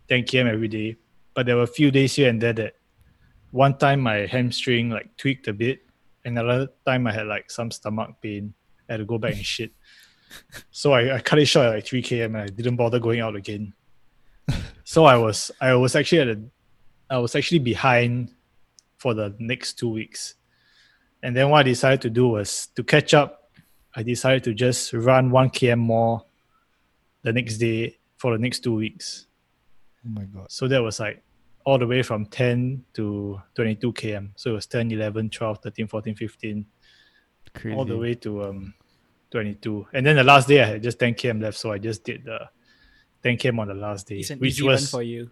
10 0.09 0.23
km 0.25 0.53
every 0.53 0.69
day. 0.69 0.97
But 1.35 1.47
there 1.47 1.57
were 1.57 1.63
a 1.63 1.67
few 1.67 1.91
days 1.91 2.15
here 2.15 2.29
and 2.29 2.41
there 2.41 2.55
that 2.55 2.75
one 3.51 3.77
time 3.77 4.01
my 4.01 4.27
hamstring 4.27 4.91
like 4.91 5.17
tweaked 5.17 5.49
a 5.49 5.53
bit, 5.53 5.81
and 6.25 6.39
another 6.39 6.69
time 6.87 7.07
I 7.07 7.13
had 7.13 7.27
like 7.27 7.51
some 7.51 7.71
stomach 7.71 8.17
pain. 8.23 8.55
I 8.89 8.95
had 8.95 8.99
to 8.99 9.05
go 9.05 9.19
back 9.19 9.35
and 9.35 9.45
shit. 9.45 9.73
So 10.71 10.93
I, 10.93 11.17
I 11.17 11.21
cut 11.21 11.41
it 11.41 11.47
short 11.47 11.67
at 11.67 11.75
like 11.75 11.87
3 11.87 12.03
km 12.03 12.27
and 12.27 12.37
I 12.37 12.47
didn't 12.47 12.77
bother 12.77 13.01
going 13.01 13.19
out 13.19 13.35
again. 13.35 13.75
So 14.85 15.05
I 15.05 15.17
was 15.17 15.51
I 15.61 15.75
was 15.75 15.97
actually 15.97 16.21
at 16.21 16.29
a 16.29 16.41
I 17.09 17.19
was 17.19 17.35
actually 17.35 17.59
behind 17.59 18.33
for 18.99 19.15
the 19.15 19.35
next 19.39 19.79
two 19.79 19.89
weeks. 19.89 20.35
And 21.23 21.37
then 21.37 21.51
what 21.51 21.61
I 21.61 21.63
decided 21.65 22.01
to 22.03 22.11
do 22.11 22.29
was 22.29 22.69
to 22.77 22.85
catch 22.85 23.15
up, 23.15 23.51
I 23.95 24.03
decided 24.03 24.45
to 24.45 24.55
just 24.55 24.93
run 24.93 25.31
one 25.31 25.51
km 25.51 25.79
more 25.79 26.25
the 27.23 27.33
next 27.33 27.59
day 27.59 27.99
for 28.17 28.33
the 28.33 28.39
next 28.39 28.61
two 28.61 28.75
weeks. 28.75 29.27
Oh 30.07 30.11
my 30.11 30.25
god. 30.25 30.51
So 30.51 30.69
that 30.69 30.83
was 30.83 31.01
like 31.01 31.23
all 31.65 31.79
the 31.79 31.87
way 31.87 32.03
from 32.03 32.27
10 32.27 32.85
to 32.95 33.41
22 33.55 33.93
km. 33.93 34.31
So 34.37 34.51
it 34.51 34.55
was 34.55 34.67
10, 34.67 34.93
11, 34.93 35.31
12, 35.31 35.59
13, 35.63 35.87
14, 35.89 36.15
15, 36.15 36.67
Crazy. 37.55 37.77
all 37.77 37.85
the 37.85 37.97
way 37.97 38.15
to 38.15 38.45
um 38.45 38.75
22. 39.31 39.87
And 39.93 40.07
then 40.07 40.17
the 40.17 40.25
last 40.25 40.49
day 40.49 40.63
I 40.63 40.67
had 40.67 40.83
just 40.83 40.99
10 40.99 41.15
km 41.15 41.43
left, 41.43 41.59
so 41.59 41.73
I 41.73 41.79
just 41.79 42.05
did 42.05 42.25
the 42.25 42.49
10 43.23 43.37
km 43.37 43.61
on 43.61 43.69
the 43.69 43.75
last 43.75 44.07
day, 44.09 44.19
It's 44.21 44.31
an 44.31 44.39
which 44.39 44.53
easy 44.55 44.63
run 44.63 44.73
was 44.73 44.91
for 44.91 45.03
you. 45.03 45.31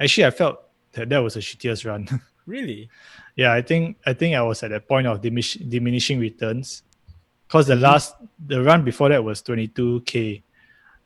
actually 0.00 0.24
I 0.26 0.30
felt 0.30 0.60
that 0.92 1.08
that 1.08 1.18
was 1.18 1.34
the 1.34 1.40
shittiest 1.40 1.84
run. 1.86 2.08
Really? 2.44 2.88
yeah, 3.36 3.52
I 3.52 3.62
think 3.62 3.98
I 4.04 4.14
think 4.14 4.34
I 4.34 4.42
was 4.42 4.64
at 4.64 4.72
a 4.72 4.80
point 4.80 5.06
of 5.06 5.20
diminish, 5.20 5.54
diminishing 5.54 6.18
returns 6.18 6.82
because 7.46 7.68
the 7.68 7.76
last 7.76 8.16
the 8.46 8.60
run 8.64 8.82
before 8.84 9.10
that 9.10 9.22
was 9.22 9.40
22k, 9.44 10.42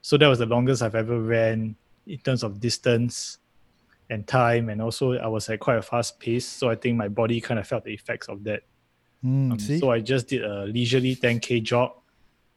so 0.00 0.16
that 0.16 0.26
was 0.28 0.38
the 0.38 0.46
longest 0.46 0.80
I've 0.80 0.94
ever 0.94 1.20
ran 1.20 1.76
in 2.06 2.18
terms 2.20 2.42
of 2.42 2.58
distance 2.58 3.36
and 4.08 4.26
time, 4.26 4.70
and 4.70 4.80
also 4.80 5.12
I 5.18 5.26
was 5.26 5.50
at 5.50 5.60
quite 5.60 5.76
a 5.76 5.82
fast 5.82 6.18
pace, 6.18 6.46
so 6.46 6.70
I 6.70 6.74
think 6.76 6.96
my 6.96 7.08
body 7.08 7.38
kind 7.42 7.60
of 7.60 7.66
felt 7.68 7.84
the 7.84 7.92
effects 7.92 8.28
of 8.28 8.42
that. 8.44 8.62
Mm, 9.22 9.52
Um, 9.52 9.58
see? 9.58 9.78
so 9.78 9.90
I 9.90 10.00
just 10.00 10.28
did 10.28 10.42
a 10.42 10.64
leisurely 10.64 11.16
10k 11.16 11.60
jog, 11.62 11.92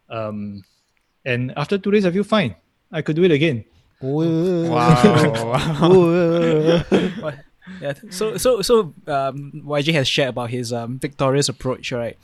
um, 0.08 0.63
and 1.25 1.51
after 1.58 1.77
two 1.77 1.91
days 1.91 2.06
I 2.06 2.12
feel 2.12 2.24
fine. 2.24 2.56
I 2.91 3.01
could 3.01 3.15
do 3.15 3.24
it 3.24 3.31
again. 3.31 3.65
Wow. 4.01 4.19
Yeah. 7.81 7.93
So 8.10 8.36
so 8.38 8.62
so 8.63 8.93
um, 9.08 9.51
YJ 9.65 9.93
has 9.93 10.08
shared 10.08 10.29
about 10.29 10.50
his 10.50 10.74
um, 10.74 10.98
victorious 11.00 11.50
approach, 11.50 11.91
right? 11.91 12.17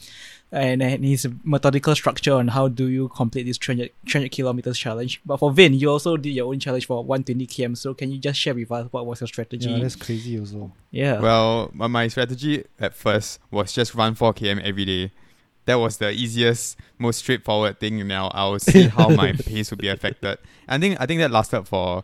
And, 0.51 0.81
and 0.81 1.03
his 1.03 1.27
methodical 1.43 1.95
structure 1.95 2.33
on 2.33 2.47
how 2.49 2.67
do 2.67 2.87
you 2.87 3.09
complete 3.09 3.43
this 3.43 3.57
300, 3.57 3.91
300 4.09 4.31
kilometers 4.31 4.77
challenge. 4.77 5.21
But 5.25 5.37
for 5.37 5.51
Vin, 5.51 5.73
you 5.73 5.89
also 5.91 6.17
did 6.17 6.29
your 6.31 6.47
own 6.47 6.59
challenge 6.59 6.85
for 6.87 7.03
120 7.03 7.45
km. 7.47 7.77
So 7.77 7.93
can 7.93 8.11
you 8.11 8.17
just 8.19 8.39
share 8.39 8.53
with 8.55 8.71
us 8.71 8.87
what 8.91 9.05
was 9.05 9.21
your 9.21 9.27
strategy? 9.27 9.69
yeah, 9.69 9.79
that's 9.79 9.95
crazy 9.95 10.39
also. 10.39 10.71
Yeah. 10.91 11.19
Well, 11.19 11.71
my- 11.73 11.87
my 11.87 12.07
strategy 12.07 12.63
at 12.79 12.95
first 12.95 13.39
was 13.51 13.73
just 13.73 13.93
run 13.95 14.15
4 14.15 14.33
km 14.33 14.61
every 14.63 14.85
day. 14.85 15.11
That 15.65 15.75
was 15.75 15.97
the 15.97 16.11
easiest, 16.11 16.77
most 16.97 17.17
straightforward 17.19 17.79
thing. 17.79 18.07
Now 18.07 18.29
I'll 18.33 18.59
see 18.59 18.83
how 18.97 19.09
my 19.09 19.33
pace 19.33 19.71
would 19.71 19.79
be 19.79 19.87
affected. 19.89 20.37
I 20.67 20.77
think 20.77 20.97
I 20.99 21.05
think 21.05 21.19
that 21.21 21.31
lasted 21.31 21.67
for 21.67 22.03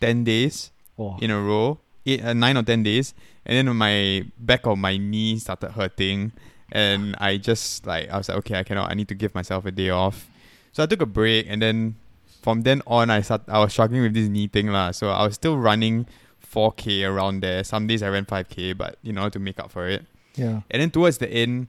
ten 0.00 0.24
days 0.24 0.70
Oh, 0.98 1.16
in 1.20 1.30
a 1.30 1.40
row, 1.40 1.80
eight, 2.06 2.22
uh, 2.24 2.32
nine 2.34 2.56
or 2.56 2.62
ten 2.62 2.82
days, 2.82 3.14
and 3.46 3.56
then 3.66 3.74
my 3.76 4.24
back 4.38 4.64
of 4.66 4.78
my 4.78 4.96
knee 4.96 5.38
started 5.38 5.72
hurting, 5.72 6.30
and 6.70 7.16
I 7.18 7.36
just 7.38 7.86
like 7.86 8.08
I 8.10 8.18
was 8.18 8.28
like, 8.28 8.38
okay, 8.38 8.58
I 8.58 8.62
cannot. 8.62 8.90
I 8.90 8.94
need 8.94 9.08
to 9.08 9.14
give 9.14 9.34
myself 9.34 9.66
a 9.66 9.72
day 9.72 9.90
off. 9.90 10.28
So 10.72 10.82
I 10.82 10.86
took 10.86 11.00
a 11.02 11.06
break, 11.06 11.46
and 11.48 11.60
then 11.60 11.96
from 12.42 12.62
then 12.62 12.82
on, 12.86 13.10
I 13.10 13.22
start 13.22 13.42
I 13.48 13.58
was 13.58 13.72
struggling 13.72 14.02
with 14.02 14.14
this 14.14 14.28
knee 14.28 14.46
thing 14.46 14.68
lah. 14.68 14.92
So 14.92 15.08
I 15.08 15.24
was 15.24 15.34
still 15.34 15.56
running 15.58 16.06
4k 16.44 17.08
around 17.08 17.40
there. 17.40 17.64
Some 17.64 17.86
days 17.88 18.02
I 18.02 18.08
ran 18.08 18.24
5k, 18.26 18.76
but 18.76 18.98
you 19.02 19.12
know 19.12 19.28
to 19.30 19.38
make 19.38 19.58
up 19.58 19.72
for 19.72 19.88
it. 19.88 20.04
Yeah. 20.36 20.60
And 20.70 20.82
then 20.82 20.90
towards 20.90 21.18
the 21.18 21.26
end, 21.30 21.68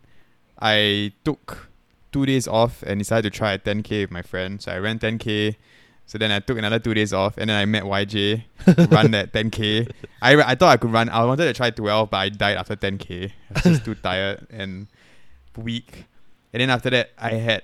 I 0.65 1.13
took 1.23 1.69
two 2.11 2.25
days 2.25 2.47
off 2.47 2.81
and 2.81 2.97
decided 2.97 3.31
to 3.31 3.37
try 3.37 3.53
a 3.53 3.59
10k 3.59 4.01
with 4.01 4.11
my 4.11 4.23
friend. 4.23 4.59
So 4.59 4.71
I 4.71 4.79
ran 4.79 4.97
10k. 4.97 5.55
So 6.07 6.17
then 6.17 6.31
I 6.31 6.39
took 6.39 6.57
another 6.57 6.79
two 6.79 6.93
days 6.93 7.13
off, 7.13 7.37
and 7.37 7.49
then 7.49 7.57
I 7.57 7.65
met 7.65 7.83
YJ 7.83 8.43
to 8.65 8.87
run 8.89 9.11
that 9.11 9.33
10k. 9.37 9.89
I 10.21 10.35
I 10.41 10.55
thought 10.55 10.69
I 10.73 10.77
could 10.77 10.91
run. 10.91 11.09
I 11.09 11.23
wanted 11.25 11.45
to 11.45 11.53
try 11.53 11.69
12, 11.69 12.09
but 12.09 12.17
I 12.17 12.29
died 12.29 12.57
after 12.57 12.75
10k. 12.75 13.31
I 13.31 13.53
was 13.53 13.63
just 13.63 13.85
too 13.85 13.95
tired 14.07 14.45
and 14.49 14.87
weak. 15.57 16.05
And 16.53 16.61
then 16.61 16.69
after 16.69 16.89
that, 16.89 17.09
I 17.17 17.33
had 17.35 17.63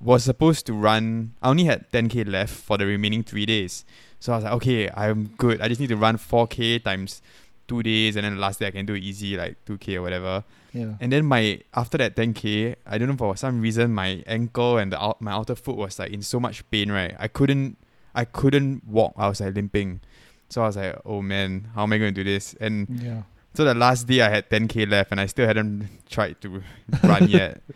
was 0.00 0.24
supposed 0.24 0.66
to 0.66 0.72
run. 0.72 1.34
I 1.42 1.48
only 1.50 1.64
had 1.64 1.90
10k 1.92 2.28
left 2.28 2.52
for 2.52 2.76
the 2.76 2.86
remaining 2.86 3.22
three 3.24 3.46
days. 3.46 3.84
So 4.20 4.32
I 4.32 4.36
was 4.36 4.44
like, 4.44 4.54
okay, 4.54 4.90
I'm 4.94 5.34
good. 5.36 5.60
I 5.60 5.68
just 5.68 5.80
need 5.80 5.88
to 5.88 5.96
run 5.96 6.16
4k 6.16 6.84
times 6.84 7.22
two 7.68 7.82
days, 7.82 8.16
and 8.16 8.24
then 8.24 8.34
the 8.36 8.40
last 8.40 8.60
day 8.60 8.66
I 8.68 8.72
can 8.72 8.84
do 8.84 8.94
easy, 8.94 9.36
like 9.36 9.56
2k 9.64 9.96
or 9.96 10.02
whatever. 10.02 10.44
Yeah. 10.72 10.94
And 11.00 11.12
then 11.12 11.24
my 11.26 11.60
after 11.74 11.98
that 11.98 12.16
10k, 12.16 12.76
I 12.86 12.98
don't 12.98 13.08
know 13.08 13.16
for 13.16 13.36
some 13.36 13.60
reason 13.60 13.92
my 13.94 14.22
ankle 14.26 14.78
and 14.78 14.92
the 14.92 15.02
out, 15.02 15.20
my 15.20 15.32
outer 15.32 15.54
foot 15.54 15.76
was 15.76 15.98
like 15.98 16.10
in 16.12 16.22
so 16.22 16.40
much 16.40 16.68
pain, 16.70 16.90
right? 16.90 17.14
I 17.18 17.28
couldn't 17.28 17.76
I 18.14 18.24
couldn't 18.24 18.86
walk. 18.86 19.14
I 19.16 19.28
was 19.28 19.40
like 19.40 19.54
limping. 19.54 20.00
So 20.48 20.62
I 20.62 20.66
was 20.66 20.76
like, 20.76 20.98
oh 21.04 21.22
man, 21.22 21.68
how 21.74 21.82
am 21.84 21.92
I 21.92 21.98
going 21.98 22.14
to 22.14 22.24
do 22.24 22.30
this? 22.30 22.54
And 22.60 22.86
Yeah. 23.02 23.22
so 23.54 23.64
the 23.64 23.74
last 23.74 24.06
day 24.06 24.20
I 24.22 24.28
had 24.28 24.48
10k 24.50 24.88
left 24.90 25.10
and 25.12 25.20
I 25.20 25.26
still 25.26 25.46
hadn't 25.46 25.88
tried 26.10 26.40
to 26.42 26.62
run 27.02 27.28
yet. 27.28 27.60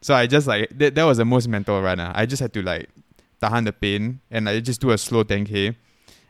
So 0.00 0.14
I 0.14 0.28
just 0.28 0.46
like 0.46 0.70
that, 0.78 0.94
that 0.94 1.02
was 1.02 1.18
the 1.18 1.24
most 1.24 1.48
mental 1.48 1.82
runner. 1.82 2.12
Ah. 2.14 2.20
I 2.20 2.24
just 2.24 2.40
had 2.40 2.52
to 2.54 2.62
like 2.62 2.88
tahan 3.42 3.64
the 3.64 3.72
pain 3.72 4.20
and 4.30 4.48
I 4.48 4.60
just 4.60 4.80
do 4.80 4.90
a 4.90 4.96
slow 4.98 5.24
10k. 5.24 5.74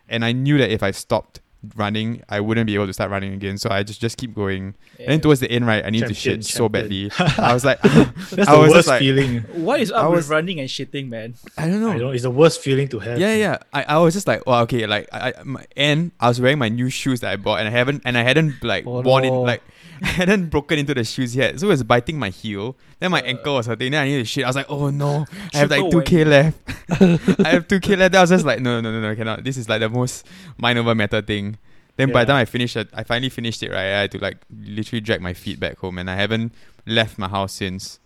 And 0.08 0.24
I 0.24 0.32
knew 0.32 0.56
that 0.56 0.70
if 0.72 0.82
I 0.82 0.90
stopped 0.90 1.40
running, 1.76 2.22
I 2.28 2.40
wouldn't 2.40 2.66
be 2.66 2.74
able 2.74 2.86
to 2.86 2.92
start 2.92 3.10
running 3.10 3.32
again. 3.34 3.58
So 3.58 3.68
I 3.70 3.82
just 3.82 4.00
just 4.00 4.16
keep 4.16 4.34
going. 4.34 4.74
And 4.98 5.08
then 5.08 5.20
towards 5.20 5.40
the 5.40 5.50
end, 5.50 5.66
right, 5.66 5.84
I 5.84 5.90
need 5.90 6.00
to 6.06 6.14
Champion, 6.14 6.42
shit 6.42 6.44
so 6.44 6.68
badly. 6.68 7.10
I 7.18 7.52
was 7.54 7.64
like, 7.64 7.80
That's 7.82 8.32
I 8.48 8.54
the 8.54 8.58
was 8.58 8.66
just 8.68 8.74
worst 8.74 8.88
like- 8.88 8.98
feeling. 9.00 9.38
What 9.64 9.80
is 9.80 9.90
up 9.90 10.04
I 10.04 10.08
with 10.08 10.16
was- 10.16 10.28
running 10.28 10.60
and 10.60 10.68
shitting, 10.68 11.08
man? 11.08 11.34
I 11.56 11.66
don't 11.68 11.80
know. 11.80 11.90
I 11.90 11.98
know 11.98 12.10
it's 12.10 12.22
the 12.22 12.30
worst 12.30 12.60
feeling 12.60 12.88
to 12.88 12.98
have. 13.00 13.18
Yeah, 13.18 13.34
yeah. 13.34 13.58
I, 13.72 13.82
I 13.84 13.98
was 13.98 14.14
just 14.14 14.26
like, 14.26 14.46
well, 14.46 14.60
okay, 14.62 14.86
like 14.86 15.08
I, 15.12 15.32
I 15.38 15.42
my, 15.42 15.64
and 15.76 16.12
I 16.20 16.28
was 16.28 16.40
wearing 16.40 16.58
my 16.58 16.68
new 16.68 16.90
shoes 16.90 17.20
that 17.20 17.32
I 17.32 17.36
bought, 17.36 17.58
and 17.60 17.68
I 17.68 17.72
haven't 17.72 18.02
and 18.04 18.16
I 18.16 18.22
hadn't 18.22 18.62
like 18.62 18.86
Oh, 18.86 19.02
worn 19.02 19.24
no. 19.24 19.42
it 19.42 19.46
like 19.46 19.62
I 20.02 20.06
hadn't 20.06 20.50
broken 20.50 20.78
into 20.78 20.94
the 20.94 21.04
shoes 21.04 21.34
yet, 21.34 21.58
so 21.60 21.66
it 21.66 21.70
was 21.70 21.82
biting 21.82 22.18
my 22.18 22.30
heel. 22.30 22.76
Then 23.00 23.10
my 23.10 23.20
uh. 23.20 23.26
ankle 23.26 23.56
was 23.56 23.66
hurting. 23.66 23.90
Then 23.90 24.02
I 24.02 24.06
needed 24.06 24.20
to 24.20 24.24
shit. 24.24 24.44
I 24.44 24.48
was 24.48 24.56
like, 24.56 24.70
oh 24.70 24.90
no, 24.90 25.26
I 25.54 25.58
have 25.58 25.70
like 25.70 25.90
two 25.90 26.02
k 26.02 26.24
left. 26.24 26.58
I 26.90 27.48
have 27.48 27.68
two 27.68 27.80
k 27.80 27.96
left. 27.96 28.12
Then 28.12 28.18
I 28.18 28.22
was 28.22 28.30
just 28.30 28.44
like, 28.44 28.60
no, 28.60 28.80
no, 28.80 28.92
no, 28.92 29.00
no, 29.00 29.10
I 29.10 29.14
cannot. 29.14 29.44
This 29.44 29.56
is 29.56 29.68
like 29.68 29.80
the 29.80 29.88
most 29.88 30.26
mind 30.56 30.78
over 30.78 30.94
matter 30.94 31.22
thing. 31.22 31.58
Then 31.98 32.12
by 32.12 32.24
the 32.24 32.32
time 32.32 32.40
I 32.40 32.44
finished 32.44 32.76
it, 32.76 32.88
I 32.92 33.02
finally 33.02 33.28
finished 33.28 33.60
it. 33.62 33.70
Right, 33.70 33.78
I 33.78 34.00
had 34.02 34.12
to 34.12 34.18
like 34.18 34.38
literally 34.50 35.00
drag 35.00 35.20
my 35.20 35.34
feet 35.34 35.58
back 35.58 35.78
home, 35.78 35.98
and 35.98 36.08
I 36.08 36.14
haven't 36.14 36.52
left 36.86 37.18
my 37.18 37.28
house 37.28 37.52
since. 37.52 37.98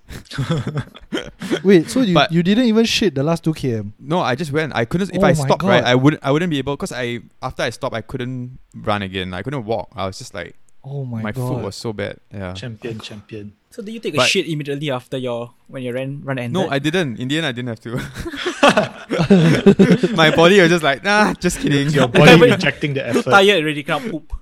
Wait, 1.63 1.91
so 1.91 2.01
you, 2.01 2.15
But- 2.15 2.33
you 2.33 2.43
didn't 2.43 2.65
even 2.65 2.85
shit 2.87 3.15
the 3.15 3.23
last 3.23 3.45
two 3.45 3.53
km? 3.53 3.93
No, 3.99 4.21
I 4.21 4.35
just 4.35 4.51
went. 4.51 4.75
I 4.75 4.87
couldn't. 4.87 5.11
If 5.15 5.23
Oh 5.23 5.27
I 5.27 5.35
stopped, 5.35 5.63
right, 5.63 5.85
I 5.85 5.95
wouldn't. 5.95 6.25
I 6.25 6.31
wouldn't 6.31 6.49
be 6.49 6.59
able 6.59 6.75
because 6.75 6.93
I 6.93 7.21
after 7.43 7.63
I 7.63 7.71
stopped, 7.71 7.95
I 7.95 8.01
couldn't 8.01 8.59
run 8.75 9.03
again. 9.03 9.35
I 9.35 9.43
couldn't 9.43 9.67
walk. 9.67 9.93
I 9.95 10.07
was 10.07 10.17
just 10.17 10.33
like 10.33 10.57
Oh 10.85 11.05
my, 11.05 11.23
my, 11.23 11.33
god. 11.33 11.49
foot 11.49 11.63
was 11.65 11.77
so 11.77 11.93
bad. 11.93 12.19
Yeah. 12.33 12.55
Champion, 12.55 12.99
champion. 12.99 13.53
So 13.71 13.83
did 13.83 13.93
you 13.95 14.01
take 14.01 14.17
a 14.17 14.25
shit 14.25 14.47
immediately 14.49 14.91
after 14.91 15.17
your 15.17 15.53
when 15.69 15.83
your 15.83 15.95
run 15.95 16.23
run 16.25 16.39
ended? 16.39 16.53
No, 16.53 16.69
I 16.69 16.79
didn't. 16.79 17.19
In 17.19 17.29
the 17.29 17.39
end, 17.39 17.47
I 17.47 17.53
didn't 17.53 17.69
have 17.69 17.81
to. 17.87 17.97
my 20.17 20.35
body 20.35 20.61
was 20.61 20.71
just 20.71 20.83
like, 20.83 21.05
nah, 21.05 21.33
just 21.35 21.61
kidding. 21.61 21.89
Your 21.91 22.09
body 22.09 22.41
rejecting 22.51 22.95
the 22.95 23.01
Too 23.01 23.19
effort. 23.21 23.31
tired 23.31 23.63
already, 23.63 23.83
can't 23.83 24.11
poop. 24.11 24.33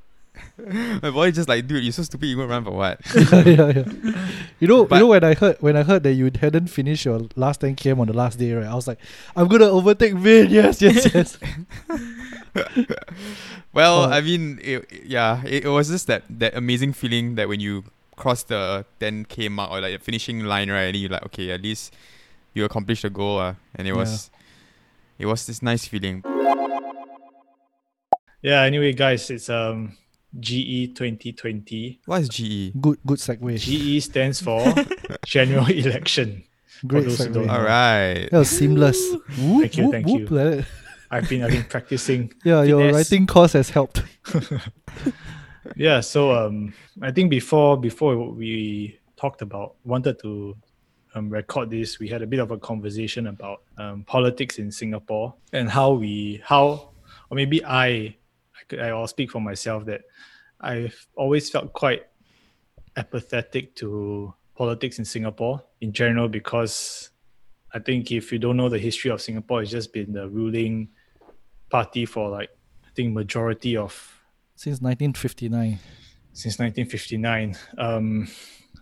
my 1.03 1.11
body 1.11 1.33
just 1.33 1.49
like, 1.49 1.67
dude, 1.67 1.83
you're 1.85 1.93
so 1.93 2.03
stupid. 2.03 2.27
You 2.27 2.37
gonna 2.37 2.49
run 2.49 2.65
for 2.65 2.73
what? 2.73 3.01
yeah, 3.15 3.71
yeah. 3.71 3.85
You 4.59 4.69
know, 4.69 4.85
But- 4.85 4.97
you 4.97 5.01
know 5.03 5.07
when 5.09 5.25
I 5.25 5.35
heard 5.35 5.57
when 5.61 5.77
I 5.77 5.83
heard 5.83 6.03
that 6.05 6.13
you 6.15 6.31
hadn't 6.41 6.67
finished 6.69 7.05
your 7.05 7.21
last 7.37 7.61
10 7.61 7.77
km 7.77 8.01
on 8.01 8.07
the 8.09 8.13
last 8.13 8.39
day, 8.39 8.53
right? 8.53 8.67
I 8.67 8.75
was 8.75 8.87
like, 8.89 8.99
I'm 9.37 9.49
gonna 9.49 9.67
overtake 9.69 10.15
Vin. 10.15 10.51
Yes, 10.51 10.81
yes, 10.83 11.15
yes. 11.15 11.39
Well, 13.73 14.05
Oh. 14.05 14.11
I 14.11 14.21
mean, 14.21 14.59
it, 14.63 14.87
yeah, 15.07 15.43
it, 15.45 15.65
it 15.65 15.69
was 15.69 15.89
just 15.89 16.07
that 16.09 16.25
that 16.29 16.57
amazing 16.57 16.93
feeling 16.93 17.35
that 17.37 17.49
when 17.49 17.61
you 17.61 17.85
cross 18.17 18.43
the 18.43 18.85
10k 19.01 19.51
mark 19.51 19.71
or 19.71 19.81
like 19.81 19.93
the 19.99 20.03
finishing 20.03 20.43
line, 20.45 20.71
right, 20.71 20.91
and 20.91 20.97
you're 20.97 21.11
like, 21.11 21.25
okay, 21.27 21.51
at 21.53 21.63
least 21.63 21.95
you 22.55 22.65
accomplished 22.65 23.03
the 23.03 23.11
goal, 23.11 23.39
uh, 23.39 23.55
and 23.77 23.87
it 23.87 23.93
Yeah. 23.93 23.97
was, 23.97 24.31
it 25.19 25.27
was 25.27 25.47
this 25.47 25.63
nice 25.63 25.87
feeling. 25.87 26.25
Yeah. 28.43 28.63
Anyway, 28.63 28.93
guys, 28.93 29.31
it's 29.31 29.49
um 29.49 29.97
GE 30.39 30.95
2020. 30.95 32.01
What 32.07 32.23
is 32.23 32.41
E? 32.41 32.71
GE? 32.73 32.81
good, 32.81 32.99
good 33.07 33.19
segue. 33.19 33.59
GE 33.59 34.03
stands 34.03 34.41
for 34.41 34.65
General 35.27 35.67
Election. 35.71 36.43
Great 36.87 37.05
those 37.05 37.19
segue. 37.19 37.49
All 37.49 37.63
right. 37.63 38.29
That 38.31 38.39
was 38.39 38.49
seamless. 38.51 38.99
Whoop, 39.39 39.61
Thank 39.63 39.77
you, 39.77 39.85
whoop, 39.85 39.93
thank 39.93 40.07
whoop, 40.07 40.31
you. 40.31 40.65
I've 41.11 41.29
been 41.29 41.43
I've 41.43 41.51
been 41.51 41.65
practicing. 41.65 42.33
Yeah, 42.45 42.63
your 42.63 42.81
Finesse. 42.81 42.95
writing 42.95 43.27
course 43.27 43.53
has 43.55 43.71
helped. 43.71 44.03
Yeah. 45.77 46.01
So 46.01 46.33
um, 46.33 46.73
I 47.03 47.11
think 47.13 47.31
before 47.31 47.77
before 47.77 48.17
we 48.33 48.99
talked 49.17 49.43
about 49.43 49.77
wanted 49.85 50.19
to 50.21 50.57
um, 51.15 51.29
record 51.29 51.71
this, 51.71 51.99
we 51.99 52.09
had 52.09 52.23
a 52.23 52.27
bit 52.27 52.41
of 52.41 52.51
a 52.51 52.59
conversation 52.59 53.27
about 53.27 53.63
um, 53.79 54.05
politics 54.05 54.59
in 54.59 54.71
Singapore 54.71 55.35
and 55.53 55.69
how 55.71 55.93
we 55.93 56.41
how 56.45 56.91
or 57.31 57.35
maybe 57.35 57.65
I 57.65 57.89
I 57.89 58.63
could 58.69 58.81
I'll 58.81 59.07
speak 59.07 59.31
for 59.31 59.41
myself 59.41 59.85
that 59.87 60.03
I've 60.61 61.07
always 61.15 61.51
felt 61.51 61.73
quite 61.73 62.07
apathetic 62.97 63.77
to 63.77 64.35
politics 64.57 64.99
in 64.99 65.05
Singapore 65.05 65.63
in 65.81 65.93
general 65.93 66.29
because 66.29 67.11
I 67.73 67.79
think 67.79 68.11
if 68.11 68.33
you 68.33 68.39
don't 68.39 68.57
know 68.57 68.69
the 68.69 68.79
history 68.79 69.11
of 69.11 69.23
Singapore, 69.23 69.63
it's 69.63 69.71
just 69.71 69.93
been 69.93 70.13
the 70.13 70.29
ruling 70.29 70.89
party 71.71 72.07
for 72.07 72.29
like 72.29 72.51
I 72.85 72.91
think 72.95 73.15
majority 73.15 73.77
of 73.77 73.93
Since 74.57 74.81
1959. 74.81 75.79
since 76.33 76.59
1959. 76.59 77.57
Um, 77.79 78.29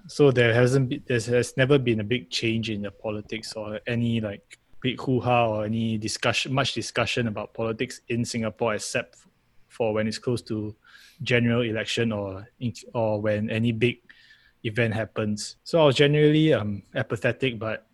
so 0.06 0.30
there 0.30 0.54
hasn't 0.54 0.88
been, 0.88 1.02
there 1.06 1.20
has 1.20 1.56
never 1.56 1.78
been 1.78 2.00
a 2.00 2.04
big 2.04 2.30
change 2.30 2.70
in 2.70 2.82
the 2.82 2.90
politics 2.90 3.52
or 3.52 3.80
any 3.86 4.20
like 4.20 4.58
big 4.80 5.00
hoo-ha 5.00 5.48
or 5.48 5.64
any 5.64 5.98
discussion, 5.98 6.52
much 6.52 6.72
discussion 6.72 7.28
about 7.28 7.52
politics 7.52 8.00
in 8.08 8.24
Singapore, 8.24 8.74
except 8.74 9.18
for 9.68 9.92
when 9.92 10.06
it's 10.08 10.18
close 10.18 10.40
to 10.42 10.74
general 11.22 11.62
election 11.62 12.12
or 12.12 12.48
in, 12.60 12.72
or 12.94 13.20
when 13.20 13.50
any 13.50 13.72
big 13.72 13.98
event 14.64 14.94
happens. 14.94 15.56
So 15.64 15.80
I 15.82 15.84
was 15.84 15.96
generally 15.96 16.52
um, 16.54 16.82
apathetic, 16.94 17.58
but 17.58 17.86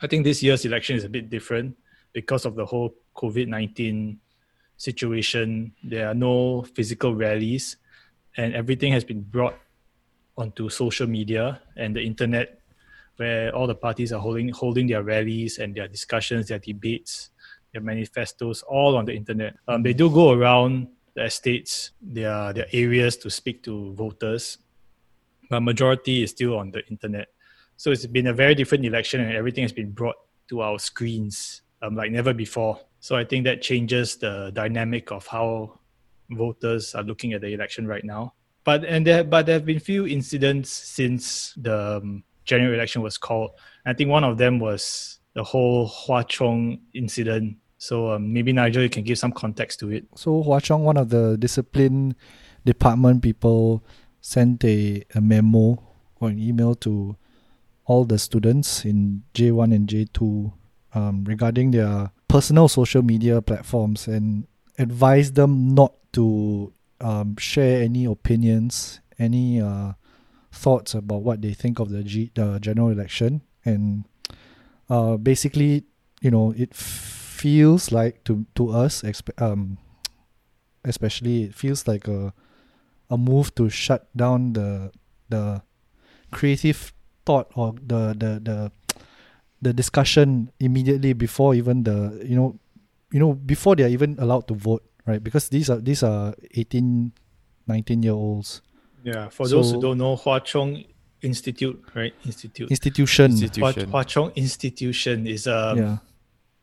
I 0.00 0.06
think 0.06 0.24
this 0.24 0.42
year's 0.42 0.64
election 0.64 0.96
is 0.96 1.04
a 1.04 1.08
bit 1.08 1.28
different 1.30 1.76
because 2.12 2.44
of 2.44 2.54
the 2.54 2.66
whole 2.66 2.94
COVID 3.14 3.48
19 3.48 4.18
situation. 4.76 5.72
There 5.82 6.08
are 6.08 6.14
no 6.14 6.62
physical 6.74 7.14
rallies, 7.14 7.76
and 8.36 8.54
everything 8.54 8.92
has 8.92 9.04
been 9.04 9.22
brought 9.22 9.56
onto 10.36 10.68
social 10.68 11.06
media 11.06 11.60
and 11.76 11.94
the 11.94 12.02
internet, 12.02 12.60
where 13.16 13.54
all 13.54 13.66
the 13.66 13.74
parties 13.74 14.12
are 14.12 14.20
holding 14.20 14.48
holding 14.48 14.86
their 14.86 15.02
rallies 15.02 15.58
and 15.58 15.74
their 15.74 15.88
discussions, 15.88 16.48
their 16.48 16.58
debates, 16.58 17.30
their 17.72 17.82
manifestos, 17.82 18.62
all 18.62 18.96
on 18.96 19.04
the 19.04 19.14
internet. 19.14 19.54
Um, 19.68 19.82
they 19.82 19.92
do 19.92 20.10
go 20.10 20.32
around 20.32 20.88
the 21.14 21.24
estates, 21.24 21.90
their 22.00 22.52
their 22.52 22.66
areas 22.72 23.16
to 23.18 23.30
speak 23.30 23.62
to 23.64 23.92
voters, 23.94 24.58
but 25.50 25.60
majority 25.60 26.22
is 26.22 26.30
still 26.30 26.58
on 26.58 26.70
the 26.70 26.84
internet. 26.88 27.28
So 27.76 27.90
it's 27.90 28.06
been 28.06 28.28
a 28.28 28.32
very 28.32 28.54
different 28.54 28.84
election, 28.84 29.20
and 29.20 29.34
everything 29.34 29.62
has 29.62 29.72
been 29.72 29.90
brought 29.90 30.16
to 30.48 30.62
our 30.62 30.78
screens 30.78 31.62
um, 31.82 31.96
like 31.96 32.10
never 32.10 32.32
before. 32.32 32.80
So 33.02 33.16
I 33.16 33.24
think 33.24 33.42
that 33.46 33.60
changes 33.60 34.14
the 34.14 34.52
dynamic 34.54 35.10
of 35.10 35.26
how 35.26 35.80
voters 36.30 36.94
are 36.94 37.02
looking 37.02 37.32
at 37.32 37.40
the 37.40 37.48
election 37.48 37.84
right 37.84 38.04
now. 38.04 38.34
But 38.62 38.84
and 38.84 39.04
there, 39.04 39.24
but 39.24 39.44
there 39.44 39.56
have 39.56 39.66
been 39.66 39.80
few 39.80 40.06
incidents 40.06 40.70
since 40.70 41.52
the 41.56 41.96
um, 41.96 42.22
general 42.44 42.72
election 42.72 43.02
was 43.02 43.18
called. 43.18 43.50
I 43.84 43.92
think 43.92 44.08
one 44.08 44.22
of 44.22 44.38
them 44.38 44.60
was 44.60 45.18
the 45.34 45.42
whole 45.42 45.88
Hwa 45.88 46.22
Chong 46.28 46.78
incident. 46.94 47.56
So 47.76 48.12
um, 48.12 48.32
maybe 48.32 48.52
Nigel, 48.52 48.84
you 48.84 48.88
can 48.88 49.02
give 49.02 49.18
some 49.18 49.32
context 49.32 49.80
to 49.80 49.90
it. 49.90 50.06
So 50.14 50.40
Hwa 50.40 50.62
Chong, 50.62 50.84
one 50.84 50.96
of 50.96 51.08
the 51.08 51.36
discipline 51.36 52.14
department 52.64 53.20
people, 53.20 53.82
sent 54.20 54.62
a, 54.64 55.02
a 55.16 55.20
memo 55.20 55.82
or 56.20 56.28
an 56.28 56.38
email 56.38 56.76
to 56.76 57.16
all 57.84 58.04
the 58.04 58.20
students 58.20 58.84
in 58.84 59.24
J1 59.34 59.74
and 59.74 59.88
J2 59.88 60.52
um, 60.94 61.24
regarding 61.24 61.72
their 61.72 62.12
personal 62.32 62.66
social 62.66 63.02
media 63.02 63.42
platforms 63.42 64.08
and 64.08 64.46
advise 64.78 65.32
them 65.32 65.74
not 65.74 65.92
to 66.14 66.72
um, 67.02 67.36
share 67.36 67.82
any 67.82 68.06
opinions, 68.06 69.00
any 69.18 69.60
uh, 69.60 69.92
thoughts 70.50 70.94
about 70.94 71.20
what 71.22 71.42
they 71.42 71.52
think 71.52 71.78
of 71.78 71.90
the 71.90 72.02
G- 72.02 72.32
the 72.34 72.58
general 72.58 72.88
election, 72.88 73.42
and 73.66 74.08
uh, 74.88 75.18
basically, 75.18 75.84
you 76.22 76.30
know, 76.30 76.54
it 76.56 76.74
feels 76.74 77.92
like 77.92 78.24
to 78.24 78.46
to 78.54 78.70
us, 78.70 79.04
um, 79.36 79.76
especially, 80.86 81.44
it 81.44 81.54
feels 81.54 81.86
like 81.86 82.08
a 82.08 82.32
a 83.10 83.18
move 83.18 83.54
to 83.56 83.68
shut 83.68 84.08
down 84.16 84.54
the 84.54 84.90
the 85.28 85.60
creative 86.30 86.94
thought 87.26 87.52
or 87.54 87.74
the 87.76 88.16
the 88.16 88.40
the 88.40 88.72
the 89.62 89.72
discussion 89.72 90.50
immediately 90.60 91.12
before 91.14 91.54
even 91.54 91.84
the 91.84 92.20
you 92.26 92.34
know 92.36 92.58
you 93.12 93.20
know 93.20 93.32
before 93.34 93.76
they 93.76 93.84
are 93.84 93.88
even 93.94 94.16
allowed 94.18 94.46
to 94.48 94.54
vote 94.54 94.82
right 95.06 95.22
because 95.22 95.48
these 95.48 95.70
are 95.70 95.78
these 95.80 96.02
are 96.02 96.34
18 96.54 97.12
19 97.66 98.02
year 98.02 98.12
olds 98.12 98.60
Yeah, 99.04 99.28
for 99.30 99.48
those 99.48 99.72
who 99.72 99.80
don't 99.80 99.98
know, 99.98 100.14
Hwa 100.16 100.38
Chong 100.44 100.84
Institute, 101.22 101.74
right? 101.94 102.14
Institute. 102.24 102.70
institution 102.70 103.30
Institution. 103.32 103.90
Hwa 103.90 104.04
Chong 104.06 104.30
Institution 104.36 105.26
is 105.26 105.46
a 105.46 105.74
yeah 105.76 105.96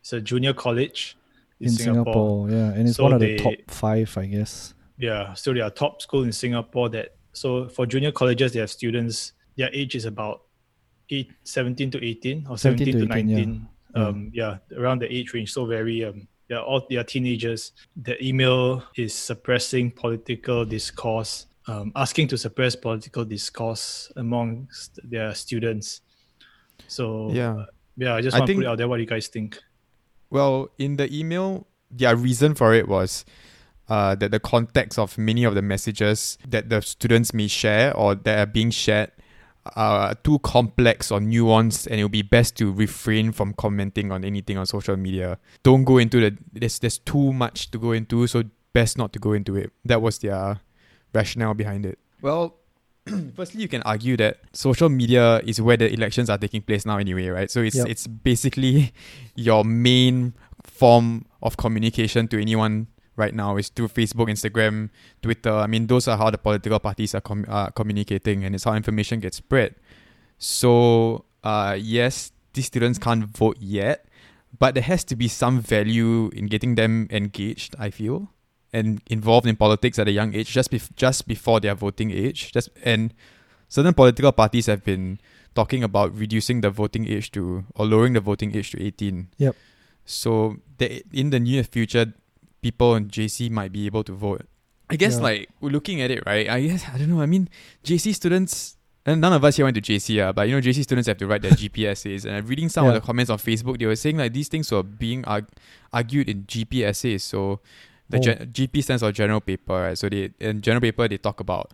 it's 0.01 0.13
a 0.13 0.21
junior 0.21 0.53
college 0.53 1.17
in, 1.59 1.67
in 1.67 1.73
singapore. 1.73 2.49
yeah 2.49 2.71
and 2.75 2.87
it's 2.87 2.95
So 2.97 3.03
one 3.03 3.13
of 3.13 3.19
the 3.19 3.35
top 3.37 3.53
five 3.67 4.17
i 4.17 4.25
guess 4.25 4.73
Yeah, 4.99 5.33
so 5.33 5.53
they 5.53 5.61
are 5.63 5.71
top 5.71 6.01
school 6.01 6.23
in 6.27 6.33
Singapore. 6.33 6.89
That 6.91 7.15
so 7.31 7.69
for 7.71 7.85
junior 7.87 8.11
colleges, 8.11 8.51
they 8.51 8.59
have 8.59 8.69
students. 8.69 9.31
Their 9.55 9.71
age 9.71 9.95
is 9.95 10.03
about 10.03 10.41
eight, 11.09 11.31
17 11.43 11.91
to 11.91 12.05
eighteen 12.05 12.45
or 12.49 12.57
17 12.57 12.85
to 12.85 12.91
seventeen 12.91 13.09
to 13.09 13.15
18, 13.15 13.29
yeah. 13.29 13.35
nineteen. 13.35 13.67
Um, 13.95 14.31
yeah, 14.33 14.57
around 14.77 15.01
the 15.01 15.11
age 15.11 15.33
range. 15.33 15.51
So 15.51 15.65
very 15.65 16.05
um, 16.05 16.27
they're 16.47 16.61
all 16.61 16.85
they 16.89 16.97
are 16.97 17.03
teenagers. 17.03 17.71
The 17.95 18.23
email 18.23 18.83
is 18.95 19.13
suppressing 19.13 19.91
political 19.91 20.65
discourse, 20.65 21.47
um, 21.67 21.91
asking 21.95 22.27
to 22.29 22.37
suppress 22.37 22.75
political 22.75 23.25
discourse 23.25 24.11
amongst 24.15 24.99
their 25.03 25.33
students. 25.33 26.01
So 26.87 27.31
Yeah. 27.31 27.65
yeah, 27.97 28.15
I 28.15 28.21
just 28.21 28.37
want 28.37 28.47
to 28.47 28.55
put 28.55 28.63
it 28.63 28.67
out 28.67 28.77
there. 28.77 28.87
What 28.87 28.97
do 28.97 29.03
you 29.03 29.07
guys 29.09 29.27
think? 29.27 29.59
Well, 30.29 30.69
in 30.77 30.97
the 30.97 31.11
email, 31.15 31.67
their 31.91 32.15
reason 32.15 32.53
for 32.53 32.73
it 32.73 32.87
was 32.87 33.25
uh, 33.87 34.15
that 34.15 34.31
the 34.31 34.39
context 34.39 34.99
of 34.99 35.17
many 35.17 35.43
of 35.43 35.55
the 35.55 35.61
messages 35.61 36.37
that 36.47 36.69
the 36.69 36.81
students 36.81 37.33
may 37.33 37.47
share 37.47 37.95
or 37.95 38.15
that 38.15 38.39
are 38.39 38.45
being 38.51 38.69
shared 38.69 39.11
are 39.75 40.15
too 40.15 40.39
complex 40.39 41.11
or 41.11 41.19
nuanced, 41.19 41.87
and 41.87 41.99
it 41.99 42.03
will 42.03 42.09
be 42.09 42.21
best 42.21 42.55
to 42.57 42.71
refrain 42.71 43.31
from 43.31 43.53
commenting 43.53 44.11
on 44.11 44.23
anything 44.23 44.57
on 44.57 44.65
social 44.65 44.95
media. 44.97 45.37
Don't 45.63 45.83
go 45.83 45.97
into 45.97 46.19
the 46.19 46.37
there's 46.53 46.79
there's 46.79 46.97
too 46.97 47.33
much 47.33 47.71
to 47.71 47.77
go 47.77 47.91
into, 47.91 48.27
so 48.27 48.43
best 48.73 48.97
not 48.97 49.11
to 49.13 49.19
go 49.19 49.33
into 49.33 49.55
it. 49.55 49.71
That 49.85 50.01
was 50.01 50.19
their 50.19 50.59
rationale 51.13 51.53
behind 51.53 51.85
it. 51.85 51.99
Well, 52.21 52.55
firstly, 53.35 53.61
you 53.61 53.67
can 53.67 53.81
argue 53.83 54.15
that 54.17 54.37
social 54.53 54.89
media 54.89 55.39
is 55.45 55.61
where 55.61 55.77
the 55.77 55.91
elections 55.91 56.29
are 56.29 56.37
taking 56.37 56.61
place 56.61 56.85
now 56.85 56.97
anyway, 56.97 57.27
right? 57.27 57.49
So 57.49 57.61
it's 57.61 57.75
Yep. 57.77 57.87
it's 57.87 58.07
basically 58.07 58.93
your 59.35 59.63
main 59.63 60.33
form 60.63 61.25
of 61.41 61.57
communication 61.57 62.27
to 62.27 62.39
anyone 62.39 62.87
right 63.19 63.35
now 63.35 63.57
is 63.57 63.69
through 63.69 63.89
Facebook, 63.89 64.27
Instagram, 64.31 64.89
Twitter. 65.21 65.51
I 65.51 65.67
mean, 65.67 65.87
those 65.87 66.07
are 66.07 66.17
how 66.17 66.31
the 66.31 66.37
political 66.39 66.79
parties 66.79 67.13
are 67.13 67.21
com- 67.21 67.45
uh, 67.47 67.69
communicating, 67.69 68.45
and 68.45 68.55
it's 68.55 68.63
how 68.63 68.73
information 68.73 69.19
gets 69.19 69.37
spread. 69.37 69.75
So, 70.39 71.25
uh, 71.43 71.77
yes, 71.77 72.31
these 72.53 72.65
students 72.65 72.97
can't 72.97 73.25
vote 73.25 73.57
yet, 73.59 74.07
but 74.57 74.73
there 74.73 74.83
has 74.83 75.03
to 75.03 75.15
be 75.15 75.27
some 75.27 75.59
value 75.59 76.29
in 76.33 76.47
getting 76.47 76.75
them 76.75 77.07
engaged. 77.11 77.75
I 77.77 77.91
feel 77.91 78.31
and 78.71 79.01
involved 79.09 79.47
in 79.47 79.55
politics 79.55 79.99
at 79.99 80.07
a 80.07 80.11
young 80.11 80.33
age, 80.33 80.51
just 80.51 80.71
bef- 80.71 80.95
just 80.95 81.27
before 81.27 81.59
their 81.59 81.75
voting 81.75 82.11
age. 82.11 82.51
Just 82.53 82.69
and 82.83 83.13
certain 83.67 83.93
political 83.93 84.31
parties 84.31 84.67
have 84.67 84.83
been 84.83 85.19
talking 85.55 85.83
about 85.83 86.15
reducing 86.15 86.61
the 86.61 86.69
voting 86.69 87.07
age 87.07 87.31
to 87.31 87.65
or 87.75 87.85
lowering 87.85 88.13
the 88.13 88.21
voting 88.21 88.55
age 88.55 88.71
to 88.71 88.81
eighteen. 88.81 89.29
Yep. 89.37 89.55
So 90.05 90.57
that 90.77 91.03
in 91.13 91.29
the 91.29 91.39
near 91.39 91.63
future, 91.63 92.13
people 92.61 92.95
in 92.95 93.07
JC 93.09 93.49
might 93.49 93.71
be 93.71 93.85
able 93.85 94.03
to 94.03 94.13
vote. 94.13 94.45
I 94.89 94.95
guess 94.95 95.15
Yeah. 95.17 95.21
like 95.23 95.49
we're 95.61 95.69
looking 95.69 96.01
at 96.01 96.11
it, 96.11 96.23
right? 96.25 96.49
I 96.49 96.61
guess 96.61 96.83
I 96.93 96.97
don't 96.97 97.09
know. 97.09 97.21
I 97.21 97.25
mean, 97.25 97.49
JC 97.83 98.13
students. 98.13 98.75
And 99.05 99.21
none 99.21 99.31
of 99.33 99.43
us 99.43 99.55
here 99.55 99.65
went 99.65 99.75
to 99.75 99.81
JC, 99.81 100.19
uh, 100.19 100.33
but 100.33 100.47
you 100.49 100.53
know, 100.55 100.61
JC 100.61 100.83
students 100.83 101.07
have 101.07 101.17
to 101.17 101.25
write 101.25 101.41
their 101.41 101.51
GP 101.61 101.85
essays. 101.87 102.25
And 102.25 102.35
I'm 102.35 102.45
reading 102.45 102.69
some 102.69 102.85
of 102.85 102.93
the 102.93 103.01
comments 103.01 103.29
on 103.31 103.37
Facebook. 103.39 103.79
They 103.79 103.85
were 103.85 103.95
saying 103.95 104.17
like 104.17 104.33
these 104.33 104.49
things 104.49 104.69
were 104.71 104.83
being 104.83 105.23
arg- 105.25 105.47
argued 105.93 106.27
in 106.29 106.43
GP 106.43 106.83
essays. 106.83 107.23
So 107.23 107.61
the 108.09 108.17
Oh. 108.17 108.21
gen- 108.21 108.49
GP 108.51 108.81
stands 108.83 109.01
for 109.01 109.11
general 109.11 109.39
paper, 109.41 109.73
right? 109.73 109.97
So 109.97 110.09
they 110.09 110.31
in 110.39 110.61
general 110.61 110.81
paper 110.81 111.07
they 111.07 111.17
talk 111.17 111.39
about 111.39 111.71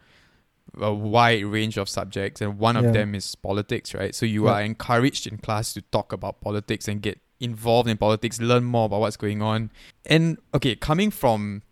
a 0.79 0.93
wide 0.93 1.43
range 1.45 1.77
of 1.77 1.87
subjects, 1.89 2.41
and 2.41 2.57
one 2.59 2.75
of 2.77 2.93
them 2.93 3.15
is 3.15 3.33
politics, 3.35 3.93
right? 3.93 4.13
So 4.13 4.25
you 4.25 4.45
Yeah. 4.45 4.51
are 4.53 4.61
encouraged 4.61 5.25
in 5.27 5.37
class 5.37 5.73
to 5.73 5.81
talk 5.81 6.13
about 6.13 6.41
politics 6.41 6.87
and 6.87 7.01
get 7.01 7.19
involved 7.39 7.89
in 7.89 7.97
politics, 7.97 8.39
learn 8.39 8.63
more 8.63 8.85
about 8.85 9.01
what's 9.01 9.17
going 9.17 9.41
on. 9.41 9.71
And 10.05 10.37
okay, 10.53 10.75
coming 10.75 11.11
from 11.11 11.63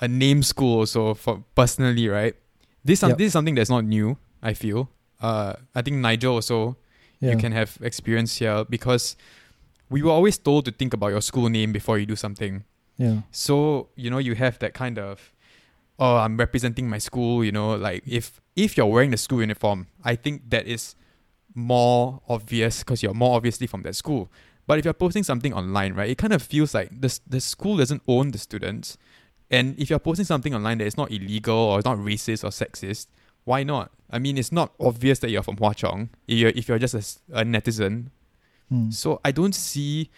a 0.00 0.08
name 0.08 0.42
school 0.42 0.78
also 0.78 1.14
for 1.14 1.44
personally, 1.54 2.08
right? 2.08 2.34
This 2.84 3.02
Yep. 3.02 3.18
this 3.18 3.26
is 3.28 3.32
something 3.32 3.54
that's 3.54 3.70
not 3.70 3.84
new. 3.84 4.18
I 4.42 4.54
feel. 4.54 4.90
Uh, 5.20 5.54
I 5.74 5.82
think 5.82 5.96
Nigel 5.96 6.34
also 6.34 6.76
yeah 7.20 7.30
you 7.30 7.38
can 7.38 7.52
have 7.52 7.78
experience 7.80 8.36
here 8.36 8.64
because 8.64 9.16
we 9.88 10.02
were 10.02 10.10
always 10.10 10.36
told 10.36 10.64
to 10.66 10.72
think 10.72 10.92
about 10.92 11.08
your 11.08 11.22
school 11.22 11.48
name 11.48 11.72
before 11.72 11.98
you 11.98 12.06
do 12.06 12.16
something. 12.16 12.64
yeah 12.98 13.20
So, 13.30 13.88
you 13.96 14.10
know, 14.10 14.18
you 14.18 14.34
have 14.34 14.58
that 14.58 14.74
kind 14.74 14.98
of 14.98 15.32
oh, 15.98 16.16
I'm 16.16 16.36
representing 16.36 16.88
my 16.88 16.98
school, 16.98 17.44
you 17.44 17.52
know, 17.52 17.74
like 17.76 18.02
if 18.06 18.40
if 18.56 18.76
you're 18.76 18.86
wearing 18.86 19.10
the 19.10 19.16
school 19.16 19.40
uniform, 19.40 19.86
I 20.04 20.16
think 20.16 20.50
that 20.50 20.66
is 20.66 20.96
more 21.54 22.20
obvious 22.28 22.80
because 22.80 23.02
you're 23.02 23.14
more 23.14 23.36
obviously 23.36 23.66
from 23.66 23.82
that 23.82 23.94
school. 23.94 24.28
But 24.66 24.78
if 24.78 24.84
you're 24.84 24.94
posting 24.94 25.22
something 25.24 25.52
online, 25.52 25.94
right, 25.94 26.08
it 26.08 26.18
kind 26.18 26.32
of 26.32 26.42
feels 26.42 26.74
like 26.74 26.88
the 27.00 27.18
the 27.26 27.40
school 27.40 27.76
doesn't 27.76 28.02
own 28.08 28.30
the 28.30 28.38
students. 28.38 28.96
And 29.50 29.78
if 29.78 29.90
you're 29.90 29.98
posting 29.98 30.24
something 30.24 30.54
online 30.54 30.78
that 30.78 30.86
is 30.86 30.96
not 30.96 31.10
illegal 31.10 31.54
or 31.56 31.78
it's 31.78 31.84
not 31.84 31.98
racist 31.98 32.44
or 32.44 32.48
sexist, 32.48 33.06
why 33.44 33.62
not? 33.62 33.90
I 34.10 34.18
mean, 34.18 34.38
it's 34.38 34.50
not 34.52 34.72
obvious 34.80 35.18
that 35.20 35.30
you're 35.30 35.42
from 35.42 35.56
Hwa 35.56 35.74
Chong 35.74 36.08
if 36.26 36.38
you're, 36.38 36.50
if 36.50 36.68
you're 36.68 36.78
just 36.78 36.94
a, 36.94 37.40
a 37.40 37.44
netizen 37.44 38.10
Hmm. 38.70 38.90
so 38.90 39.20
I 39.22 39.30
don't 39.30 39.54
see 39.54 40.10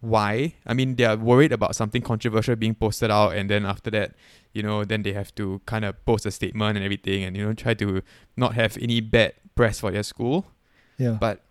why. 0.00 0.54
I 0.66 0.72
mean, 0.72 0.96
they 0.96 1.04
are 1.04 1.16
worried 1.18 1.52
about 1.52 1.76
something 1.76 2.00
controversial 2.00 2.56
being 2.56 2.74
posted 2.74 3.10
out, 3.10 3.34
and 3.36 3.50
then 3.50 3.66
after 3.66 3.90
that, 3.90 4.14
you 4.54 4.62
know, 4.62 4.84
then 4.84 5.02
they 5.02 5.12
have 5.12 5.34
to 5.34 5.60
kind 5.66 5.84
of 5.84 6.02
post 6.06 6.24
a 6.24 6.30
statement 6.30 6.76
and 6.78 6.84
everything, 6.84 7.24
and 7.24 7.36
you 7.36 7.44
know, 7.44 7.52
try 7.52 7.74
to 7.74 8.02
not 8.36 8.54
have 8.54 8.78
any 8.80 9.02
bad 9.02 9.34
press 9.54 9.80
for 9.80 9.90
their 9.90 10.02
school. 10.02 10.46
yeah 10.96 11.18
But 11.20 11.42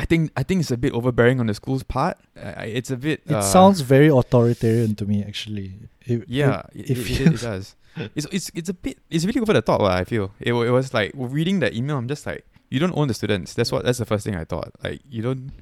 I 0.00 0.04
think 0.06 0.32
I 0.40 0.42
think 0.42 0.60
it's 0.62 0.70
a 0.70 0.76
bit 0.78 0.92
overbearing 0.94 1.40
on 1.40 1.46
the 1.46 1.54
school's 1.54 1.82
part. 1.82 2.16
Uh, 2.34 2.54
it's 2.78 2.90
a 2.90 2.96
bit. 2.96 3.20
it 3.26 3.34
uh, 3.34 3.42
sounds 3.42 3.82
very 3.82 4.08
authoritarian 4.08 4.94
to 4.96 5.04
me 5.04 5.22
actually 5.30 5.74
It- 6.06 6.24
Yeah, 6.26 6.62
it, 6.72 6.90
it, 6.90 6.98
it 6.98 7.10
it, 7.10 7.20
it, 7.34 7.40
does. 7.40 7.76
It's, 8.16 8.26
it's 8.36 8.50
it's 8.54 8.68
a 8.70 8.74
bit 8.74 8.96
it's 9.10 9.24
really 9.26 9.40
over 9.44 9.52
the 9.52 9.60
top. 9.60 9.80
I 9.82 10.04
feel 10.04 10.32
it, 10.40 10.54
it 10.54 10.70
was 10.78 10.94
like 10.94 11.12
reading 11.14 11.60
that 11.60 11.74
email. 11.74 11.98
I'm 11.98 12.08
just 12.08 12.24
like, 12.24 12.46
you 12.72 12.78
don't 12.80 12.96
own 12.96 13.08
the 13.08 13.14
students. 13.14 13.52
That's 13.52 13.70
what 13.72 13.84
that's 13.84 13.98
the 13.98 14.06
first 14.06 14.24
thing 14.24 14.36
I 14.36 14.44
thought. 14.44 14.70
Like 14.82 15.00
you 15.10 15.20
don't 15.22 15.52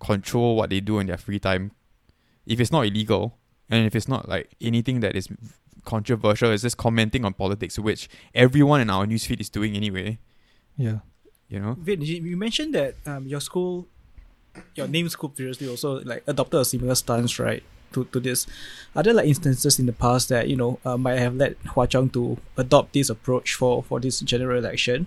control 0.00 0.54
what 0.56 0.68
they 0.70 0.80
do 0.80 0.98
in 0.98 1.06
their 1.06 1.16
free 1.16 1.38
time. 1.38 1.72
If 2.46 2.60
it's 2.60 2.72
not 2.72 2.84
illegal 2.86 3.38
and 3.70 3.86
if 3.86 3.94
it's 3.96 4.08
not 4.08 4.28
like 4.28 4.54
anything 4.60 5.00
that 5.00 5.16
is 5.16 5.28
controversial, 5.84 6.50
it's 6.52 6.62
just 6.62 6.76
commenting 6.76 7.24
on 7.24 7.32
politics, 7.32 7.78
which 7.78 8.08
everyone 8.34 8.80
in 8.82 8.90
our 8.90 9.06
newsfeed 9.06 9.40
is 9.40 9.48
doing 9.48 9.76
anyway. 9.76 10.18
yeah 10.76 10.98
You 11.48 11.60
know. 11.60 11.76
Vin, 11.78 12.02
you 12.02 12.36
mentioned 12.36 12.74
that 12.74 12.94
um, 13.06 13.26
your 13.26 13.40
school, 13.40 13.86
your 14.74 14.86
name 14.86 15.08
school 15.08 15.30
previously 15.30 15.68
also 15.68 16.00
like 16.04 16.22
adopted 16.26 16.60
a 16.60 16.64
similar 16.64 16.94
stance, 16.94 17.38
right? 17.38 17.62
To, 17.92 18.04
to 18.04 18.20
this, 18.20 18.46
are 18.94 19.02
there 19.02 19.14
like 19.14 19.26
instances 19.26 19.78
in 19.78 19.86
the 19.86 19.94
past 19.94 20.28
that 20.28 20.46
you 20.46 20.56
know 20.56 20.78
uh, 20.84 20.98
might 20.98 21.18
have 21.18 21.36
led 21.36 21.56
Hwa 21.72 21.88
Chong 21.88 22.10
to 22.10 22.36
adopt 22.58 22.92
this 22.92 23.08
approach 23.08 23.54
for 23.54 23.82
for 23.82 23.98
this 23.98 24.20
general 24.20 24.58
election? 24.58 25.06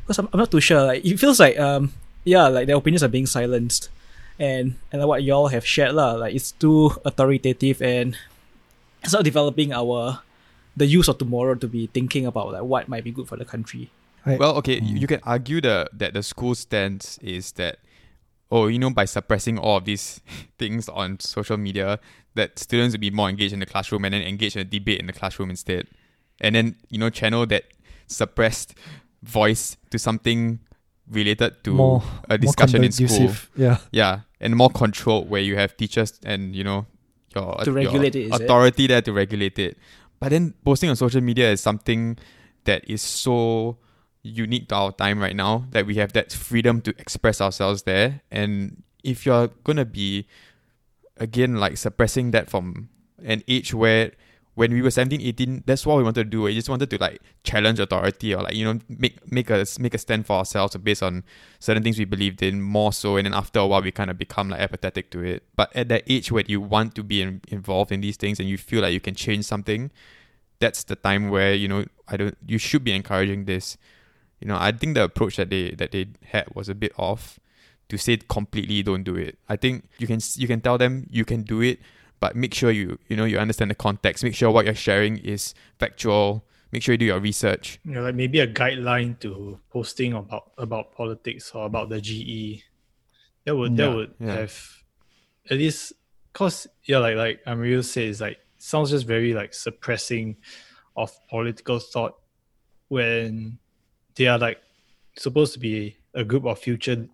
Because 0.00 0.18
I'm, 0.18 0.28
I'm 0.32 0.40
not 0.40 0.50
too 0.50 0.60
sure. 0.60 0.82
Like 0.86 1.04
it 1.04 1.18
feels 1.20 1.38
like 1.38 1.58
um 1.58 1.92
yeah 2.24 2.48
like 2.48 2.68
their 2.68 2.76
opinions 2.76 3.02
are 3.02 3.12
being 3.12 3.26
silenced, 3.26 3.90
and 4.38 4.76
and 4.92 5.02
like 5.02 5.08
what 5.08 5.22
y'all 5.24 5.48
have 5.48 5.66
shared 5.66 5.92
lah 5.92 6.12
like 6.12 6.34
it's 6.34 6.52
too 6.52 6.96
authoritative 7.04 7.82
and 7.82 8.16
it's 9.02 9.12
not 9.12 9.22
developing 9.24 9.70
our 9.72 10.20
the 10.74 10.86
use 10.86 11.08
of 11.08 11.18
tomorrow 11.18 11.54
to 11.54 11.68
be 11.68 11.86
thinking 11.88 12.24
about 12.24 12.50
like 12.50 12.62
what 12.62 12.88
might 12.88 13.04
be 13.04 13.12
good 13.12 13.28
for 13.28 13.36
the 13.36 13.44
country. 13.44 13.90
I- 14.26 14.36
Well, 14.36 14.56
okay, 14.58 14.74
you 14.80 14.94
Mm. 14.96 15.00
you 15.00 15.06
can 15.06 15.20
argue 15.24 15.60
the 15.60 15.88
that 15.92 16.14
the 16.14 16.22
school 16.22 16.54
stance 16.54 17.18
is 17.22 17.52
that 17.52 17.78
oh, 18.50 18.68
you 18.68 18.78
know, 18.78 18.90
by 18.90 19.04
suppressing 19.04 19.58
all 19.58 19.78
of 19.78 19.84
these 19.84 20.20
things 20.58 20.88
on 20.88 21.18
social 21.18 21.56
media, 21.56 21.98
that 22.34 22.56
students 22.58 22.94
will 22.94 23.00
be 23.00 23.10
more 23.10 23.28
engaged 23.28 23.52
in 23.52 23.58
the 23.58 23.66
classroom 23.66 24.04
and 24.04 24.14
then 24.14 24.22
engage 24.22 24.54
in 24.54 24.60
a 24.60 24.64
debate 24.64 25.00
in 25.00 25.06
the 25.06 25.12
classroom 25.12 25.50
instead. 25.50 25.88
And 26.40 26.54
then, 26.54 26.76
you 26.88 26.98
know, 26.98 27.10
channel 27.10 27.46
that 27.46 27.64
suppressed 28.06 28.74
voice 29.22 29.76
to 29.90 29.98
something 29.98 30.60
related 31.10 31.64
to 31.64 31.72
more 31.72 32.02
a 32.30 32.38
discussion 32.38 32.80
more 32.82 32.86
in 32.86 32.92
school. 32.92 33.32
yeah 33.56 33.78
Yeah, 33.90 34.20
and 34.40 34.54
more 34.54 34.70
controlled 34.70 35.28
where 35.28 35.40
you 35.42 35.56
have 35.56 35.76
teachers 35.76 36.20
and 36.24 36.54
you 36.54 36.62
know 36.64 36.86
your 37.34 37.56
To 37.64 37.70
your 37.70 37.74
regulate 37.74 38.14
it, 38.14 38.26
is 38.28 38.40
it? 38.40 38.42
authority 38.44 38.86
there 38.86 39.02
to 39.02 39.12
regulate 39.12 39.58
it. 39.58 39.76
but 40.20 40.28
then 40.30 40.54
posting 40.64 40.90
on 40.90 40.96
social 40.96 41.20
media 41.20 41.50
is 41.50 41.60
something 41.60 42.16
that 42.64 42.84
is 42.88 43.02
so 43.02 43.76
unique 44.24 44.68
to 44.70 44.74
our 44.74 44.92
time 44.92 45.20
right 45.20 45.36
now 45.36 45.66
that 45.70 45.86
we 45.86 45.96
have 45.96 46.12
that 46.14 46.32
freedom 46.32 46.80
to 46.80 46.90
express 46.98 47.40
ourselves 47.40 47.82
there. 47.82 48.22
And 48.30 48.82
if 49.04 49.24
you're 49.24 49.48
gonna 49.62 49.84
be 49.84 50.26
again 51.18 51.56
like 51.56 51.76
suppressing 51.76 52.32
that 52.32 52.50
from 52.50 52.88
an 53.22 53.42
age 53.46 53.72
where 53.72 54.10
when 54.54 54.72
we 54.72 54.82
were 54.82 54.90
17 54.90 55.20
18 55.20 55.64
that's 55.66 55.84
what 55.84 55.96
we 55.98 56.02
wanted 56.02 56.24
to 56.24 56.30
do. 56.30 56.42
We 56.42 56.54
just 56.54 56.68
wanted 56.68 56.88
to 56.90 56.98
like 56.98 57.20
challenge 57.42 57.80
authority 57.80 58.34
or 58.34 58.42
like 58.42 58.54
you 58.54 58.64
know 58.64 58.80
make 58.88 59.30
make 59.30 59.50
a 59.50 59.66
make 59.78 59.94
a 59.94 59.98
stand 59.98 60.26
for 60.26 60.38
ourselves 60.38 60.76
based 60.76 61.02
on 61.02 61.24
certain 61.58 61.82
things 61.82 61.98
we 61.98 62.04
believed 62.04 62.42
in 62.42 62.62
more 62.62 62.92
so. 62.92 63.16
And 63.16 63.26
then 63.26 63.34
after 63.34 63.60
a 63.60 63.66
while 63.66 63.82
we 63.82 63.92
kind 63.92 64.10
of 64.10 64.18
become 64.18 64.48
like 64.48 64.60
apathetic 64.60 65.10
to 65.10 65.20
it. 65.22 65.44
But 65.54 65.74
at 65.76 65.88
that 65.88 66.04
age 66.08 66.32
where 66.32 66.44
you 66.46 66.60
want 66.60 66.94
to 66.94 67.02
be 67.02 67.20
in, 67.20 67.40
involved 67.48 67.92
in 67.92 68.00
these 68.00 68.16
things 68.16 68.40
and 68.40 68.48
you 68.48 68.56
feel 68.56 68.82
like 68.82 68.92
you 68.92 69.00
can 69.00 69.14
change 69.14 69.44
something 69.44 69.90
that's 70.60 70.84
the 70.84 70.96
time 70.96 71.28
where 71.28 71.52
you 71.52 71.68
know 71.68 71.84
i 72.08 72.16
don't 72.16 72.36
you 72.46 72.58
should 72.58 72.84
be 72.84 72.92
encouraging 72.92 73.44
this 73.44 73.76
you 74.44 74.48
know 74.48 74.56
i 74.60 74.70
think 74.70 74.94
the 74.94 75.02
approach 75.02 75.36
that 75.36 75.50
they 75.50 75.70
that 75.70 75.90
they 75.90 76.06
had 76.26 76.46
was 76.54 76.68
a 76.68 76.74
bit 76.74 76.92
off 76.98 77.40
to 77.88 77.96
say 77.96 78.16
completely 78.28 78.82
don't 78.82 79.02
do 79.02 79.16
it 79.16 79.38
i 79.48 79.56
think 79.56 79.88
you 79.98 80.06
can 80.06 80.20
you 80.36 80.46
can 80.46 80.60
tell 80.60 80.78
them 80.78 81.06
you 81.10 81.24
can 81.24 81.42
do 81.42 81.60
it 81.60 81.80
but 82.20 82.36
make 82.36 82.54
sure 82.54 82.70
you 82.70 82.98
you 83.08 83.16
know 83.16 83.24
you 83.24 83.38
understand 83.38 83.70
the 83.70 83.74
context 83.74 84.22
make 84.22 84.34
sure 84.34 84.50
what 84.50 84.64
you're 84.66 84.74
sharing 84.74 85.16
is 85.18 85.54
factual 85.78 86.44
make 86.72 86.82
sure 86.82 86.92
you 86.92 86.98
do 86.98 87.06
your 87.06 87.20
research 87.20 87.78
You 87.84 87.92
know, 87.92 88.02
like 88.02 88.14
maybe 88.14 88.40
a 88.40 88.46
guideline 88.46 89.18
to 89.20 89.58
posting 89.70 90.12
about 90.12 90.52
about 90.58 90.92
politics 90.92 91.52
or 91.54 91.66
about 91.66 91.88
the 91.88 92.00
GE. 92.00 92.64
That 93.44 93.56
would 93.56 93.76
that 93.76 93.88
Yeah, 93.90 93.94
would 93.94 94.14
yeah. 94.18 94.34
have 94.34 94.54
at 95.50 95.58
least 95.58 95.92
cause 96.32 96.66
yeah, 96.84 96.98
like 96.98 97.16
like 97.16 97.44
Amriel 97.46 97.84
said, 97.84 98.08
it's 98.08 98.20
like 98.20 98.38
sounds 98.58 98.90
just 98.90 99.06
very 99.06 99.34
like 99.34 99.54
suppressing 99.54 100.36
of 100.96 101.12
political 101.28 101.78
thought 101.78 102.18
when 102.88 103.58
they 104.16 104.26
are 104.26 104.38
like 104.38 104.60
supposed 105.16 105.52
to 105.54 105.58
be 105.58 105.96
a 106.14 106.24
group 106.24 106.44
of 106.44 106.58
future 106.58 107.06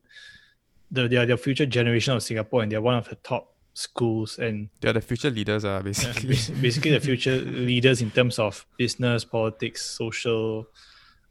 the 0.91 1.09
they 1.09 1.17
are 1.17 1.27
the 1.27 1.37
future 1.37 1.67
generation 1.67 2.15
of 2.15 2.23
Singapore 2.23 2.63
and 2.63 2.73
they're 2.73 2.81
one 2.81 2.97
of 2.97 3.09
the 3.09 3.15
top 3.17 3.55
schools 3.75 4.39
and 4.39 4.69
they're 4.81 4.93
the 4.93 5.01
future 5.01 5.31
leaders 5.31 5.65
uh, 5.71 5.81
basically 5.83 6.37
basically 6.61 6.91
the 6.91 7.01
future 7.01 7.37
leaders 7.37 8.03
in 8.03 8.11
terms 8.11 8.39
of 8.39 8.67
business, 8.77 9.25
politics, 9.25 9.83
social 9.83 10.67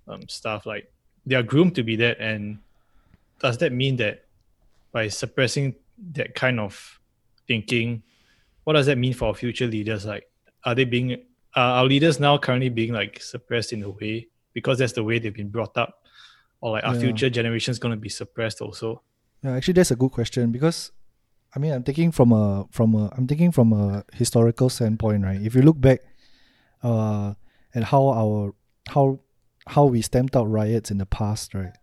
um, 0.08 0.28
stuff. 0.28 0.66
Like 0.66 0.92
they 1.26 1.36
are 1.36 1.44
groomed 1.44 1.76
to 1.76 1.84
be 1.84 1.96
that, 1.98 2.20
and 2.20 2.60
does 3.40 3.58
that 3.60 3.72
mean 3.72 3.98
that 3.98 4.26
by 4.92 5.08
suppressing 5.08 5.76
that 6.14 6.34
kind 6.34 6.60
of 6.60 7.00
thinking, 7.48 8.02
what 8.64 8.74
does 8.74 8.86
that 8.88 8.98
mean 8.98 9.14
for 9.14 9.26
our 9.26 9.36
future 9.36 9.68
leaders? 9.68 10.06
Like, 10.06 10.30
are 10.64 10.76
they 10.76 10.86
being 10.86 11.22
are 11.56 11.80
our 11.80 11.86
leaders 11.86 12.20
now 12.20 12.38
currently 12.38 12.70
being 12.70 12.94
like 12.94 13.22
suppressed 13.22 13.74
in 13.74 13.84
a 13.84 13.90
way 13.90 14.28
because 14.60 14.78
that's 14.80 14.94
the 15.00 15.04
way 15.04 15.16
they've 15.20 15.40
been 15.42 15.50
brought 15.58 15.76
up, 15.78 15.92
or 16.62 16.72
like 16.76 16.84
our 16.84 16.94
Yeah. 16.96 17.02
future 17.06 17.30
generations 17.30 17.80
going 17.80 17.96
to 17.98 18.02
be 18.08 18.10
suppressed 18.10 18.60
also? 18.62 19.02
Yeah, 19.44 19.56
actually, 19.56 19.74
that's 19.80 19.92
a 19.92 19.96
good 19.96 20.12
question 20.12 20.52
because, 20.52 20.92
I 21.56 21.60
mean, 21.60 21.72
I'm 21.76 21.84
thinking 21.84 22.12
from 22.12 22.32
a 22.34 22.68
from 22.72 22.94
a 22.96 23.04
I'm 23.18 23.26
thinking 23.28 23.52
from 23.52 23.74
a 23.74 24.04
historical 24.14 24.70
standpoint, 24.70 25.24
right? 25.24 25.42
If 25.42 25.56
you 25.56 25.62
look 25.62 25.80
back, 25.80 26.00
uh, 26.84 27.34
at 27.76 27.84
how 27.92 28.04
our 28.10 28.54
how 28.94 29.20
how 29.68 29.86
we 29.86 30.02
stamped 30.02 30.36
out 30.36 30.46
riots 30.50 30.92
in 30.92 30.98
the 30.98 31.06
past, 31.06 31.54
right? 31.54 31.76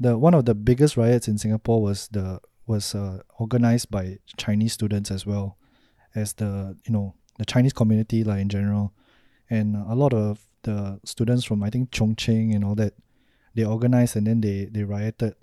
The 0.00 0.16
one 0.18 0.34
of 0.34 0.44
the 0.44 0.54
biggest 0.54 0.96
riots 0.96 1.28
in 1.28 1.36
Singapore 1.38 1.82
was 1.82 2.08
the 2.08 2.40
was 2.66 2.94
uh, 2.94 3.20
organized 3.38 3.90
by 3.90 4.18
Chinese 4.36 4.72
students 4.72 5.10
as 5.10 5.26
well 5.26 5.58
as 6.14 6.32
the 6.34 6.76
you 6.86 6.92
know 6.92 7.14
the 7.38 7.44
Chinese 7.44 7.72
community 7.72 8.24
like 8.24 8.40
in 8.40 8.48
general, 8.48 8.92
and 9.50 9.76
a 9.76 9.94
lot 9.94 10.12
of 10.14 10.46
the 10.64 11.00
students 11.04 11.44
from 11.44 11.62
I 11.62 11.70
think 11.70 11.90
Chongqing 11.90 12.54
and 12.54 12.64
all 12.64 12.74
that, 12.74 12.94
they 13.54 13.64
organized 13.64 14.16
and 14.16 14.26
then 14.26 14.40
they 14.40 14.68
they 14.70 14.82
rioted 14.82 15.34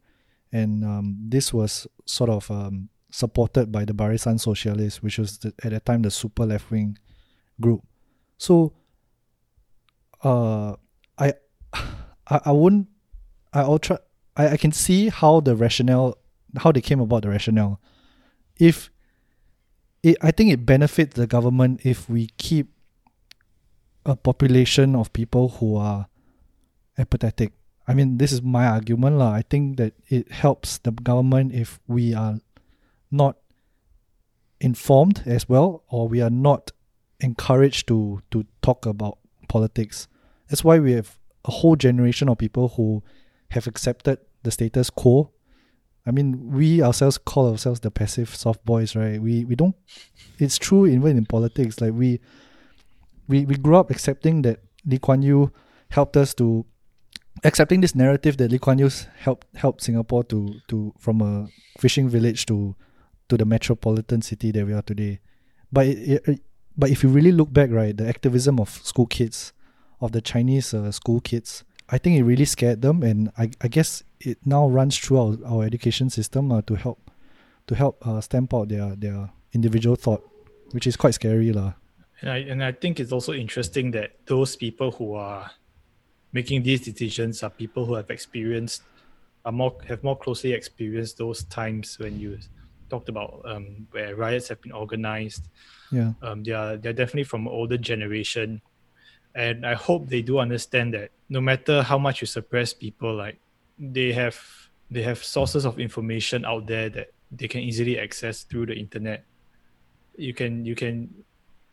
and 0.51 0.83
um, 0.83 1.17
this 1.21 1.53
was 1.53 1.87
sort 2.05 2.29
of 2.29 2.49
um, 2.51 2.89
supported 3.09 3.71
by 3.71 3.85
the 3.85 3.93
Barisan 3.93 4.39
Socialists, 4.39 5.01
which 5.01 5.17
was 5.17 5.37
the, 5.39 5.53
at 5.63 5.71
that 5.71 5.85
time 5.85 6.01
the 6.01 6.11
super 6.11 6.45
left 6.45 6.69
wing 6.69 6.97
group. 7.59 7.83
So, 8.37 8.73
uh, 10.23 10.75
I, 11.17 11.33
I, 11.73 12.41
I 12.45 12.51
wouldn't, 12.51 12.87
I, 13.53 13.61
I'll 13.61 13.79
try. 13.79 13.97
I, 14.35 14.49
I 14.49 14.57
can 14.57 14.71
see 14.71 15.09
how 15.09 15.39
the 15.39 15.55
rationale, 15.55 16.17
how 16.57 16.71
they 16.71 16.81
came 16.81 16.99
about 16.99 17.23
the 17.23 17.29
rationale. 17.29 17.79
If 18.57 18.91
it, 20.03 20.17
I 20.21 20.31
think 20.31 20.51
it 20.51 20.65
benefits 20.65 21.15
the 21.15 21.27
government 21.27 21.81
if 21.83 22.09
we 22.09 22.27
keep 22.37 22.73
a 24.05 24.15
population 24.15 24.95
of 24.95 25.13
people 25.13 25.49
who 25.49 25.75
are 25.75 26.07
apathetic 26.97 27.53
I 27.87 27.93
mean, 27.93 28.19
this 28.19 28.31
is 28.31 28.41
my 28.41 28.67
argument. 28.67 29.17
lah. 29.17 29.33
I 29.33 29.41
think 29.41 29.77
that 29.77 29.93
it 30.07 30.31
helps 30.31 30.77
the 30.77 30.91
government 30.91 31.53
if 31.53 31.79
we 31.87 32.13
are 32.13 32.39
not 33.09 33.37
informed 34.61 35.23
as 35.25 35.49
well 35.49 35.83
or 35.89 36.07
we 36.07 36.21
are 36.21 36.29
not 36.29 36.71
encouraged 37.19 37.87
to, 37.87 38.21
to 38.31 38.45
talk 38.61 38.85
about 38.85 39.17
politics. 39.49 40.07
That's 40.47 40.63
why 40.63 40.79
we 40.79 40.93
have 40.93 41.17
a 41.43 41.51
whole 41.51 41.75
generation 41.75 42.29
of 42.29 42.37
people 42.37 42.69
who 42.69 43.03
have 43.49 43.67
accepted 43.67 44.19
the 44.43 44.51
status 44.51 44.89
quo. 44.89 45.31
I 46.05 46.11
mean, 46.11 46.51
we 46.51 46.81
ourselves 46.81 47.17
call 47.17 47.51
ourselves 47.51 47.81
the 47.81 47.91
passive 47.91 48.33
soft 48.33 48.63
boys, 48.65 48.95
right? 48.95 49.21
We 49.21 49.45
we 49.45 49.55
don't. 49.55 49.75
It's 50.39 50.57
true 50.57 50.87
even 50.87 51.17
in 51.17 51.25
politics. 51.25 51.79
Like 51.79 51.93
we, 51.93 52.19
we 53.31 53.45
we 53.45 53.55
grew 53.55 53.77
up 53.77 53.89
accepting 53.89 54.43
that 54.43 54.59
Lee 54.85 54.99
Kuan 54.99 55.21
Yew 55.23 55.51
helped 55.89 56.17
us 56.17 56.33
to 56.35 56.65
accepting 57.43 57.81
this 57.81 57.95
narrative 57.95 58.37
that 58.37 58.51
Lee 58.51 58.59
Kuan 58.59 58.77
Yew 58.77 58.89
helped 59.25 59.47
helped 59.55 59.81
Singapore 59.81 60.23
to 60.25 60.59
to 60.67 60.93
from 60.99 61.21
a 61.21 61.47
fishing 61.79 62.09
village 62.09 62.45
to 62.51 62.75
to 63.29 63.37
the 63.37 63.45
metropolitan 63.45 64.21
city 64.21 64.51
that 64.51 64.65
we 64.67 64.73
are 64.73 64.83
today. 64.83 65.19
But 65.71 65.87
it, 65.87 66.21
it, 66.27 66.41
but 66.77 66.89
if 66.89 67.03
you 67.03 67.09
really 67.09 67.31
look 67.31 67.51
back, 67.53 67.69
right, 67.71 67.95
the 67.95 68.07
activism 68.07 68.59
of 68.59 68.69
school 68.69 69.07
kids, 69.07 69.53
of 70.01 70.11
the 70.11 70.21
Chinese 70.21 70.73
uh, 70.73 70.91
school 70.91 71.21
kids, 71.21 71.63
I 71.89 71.97
think 71.97 72.19
it 72.19 72.23
really 72.23 72.45
scared 72.45 72.81
them, 72.81 73.03
and 73.03 73.31
I, 73.37 73.51
I 73.61 73.67
guess 73.67 74.03
it 74.19 74.37
now 74.45 74.67
runs 74.67 74.97
through 74.97 75.19
our, 75.19 75.37
our 75.45 75.63
education 75.63 76.09
system 76.09 76.51
uh, 76.51 76.61
to 76.63 76.75
help 76.75 77.11
to 77.67 77.75
help 77.75 78.05
uh, 78.05 78.19
stamp 78.19 78.53
out 78.53 78.67
their 78.67 78.95
their 78.95 79.31
individual 79.53 79.95
thought, 79.95 80.23
which 80.71 80.87
is 80.87 80.97
quite 80.97 81.13
scary, 81.13 81.51
lah. 81.51 81.73
And 82.21 82.29
I 82.29 82.37
and 82.37 82.63
I 82.63 82.71
think 82.71 82.99
it's 82.99 83.11
also 83.11 83.33
interesting 83.33 83.91
that 83.91 84.11
those 84.25 84.55
people 84.55 84.91
who 84.91 85.15
are 85.15 85.51
making 86.31 86.63
these 86.63 86.81
decisions 86.81 87.43
are 87.43 87.49
people 87.49 87.85
who 87.85 87.95
have 87.95 88.09
experienced 88.09 88.83
are 89.43 89.51
more 89.51 89.75
have 89.87 90.03
more 90.03 90.17
closely 90.17 90.53
experienced 90.53 91.17
those 91.17 91.43
times 91.45 91.97
when 91.99 92.19
you 92.19 92.37
talked 92.89 93.09
about 93.09 93.41
um, 93.45 93.87
where 93.91 94.15
riots 94.15 94.49
have 94.49 94.61
been 94.61 94.71
organized. 94.71 95.47
Yeah, 95.91 96.13
Um, 96.21 96.43
they 96.43 96.51
are 96.51 96.77
they're 96.77 96.93
definitely 96.93 97.23
from 97.25 97.47
older 97.47 97.77
generation, 97.77 98.61
and 99.33 99.65
I 99.65 99.73
hope 99.73 100.07
they 100.07 100.21
do 100.21 100.39
understand 100.39 100.93
that 100.93 101.09
no 101.29 101.41
matter 101.41 101.81
how 101.81 101.97
much 101.97 102.21
you 102.21 102.27
suppress 102.27 102.73
people, 102.73 103.15
like 103.15 103.39
they 103.79 104.11
have 104.11 104.37
they 104.91 105.01
have 105.01 105.23
sources 105.23 105.65
of 105.65 105.79
information 105.79 106.45
out 106.45 106.67
there 106.67 106.89
that 106.89 107.07
they 107.31 107.47
can 107.47 107.61
easily 107.61 107.97
access 107.97 108.43
through 108.43 108.67
the 108.67 108.75
internet. 108.75 109.23
You 110.17 110.33
can 110.33 110.65
you 110.65 110.75
can 110.75 111.09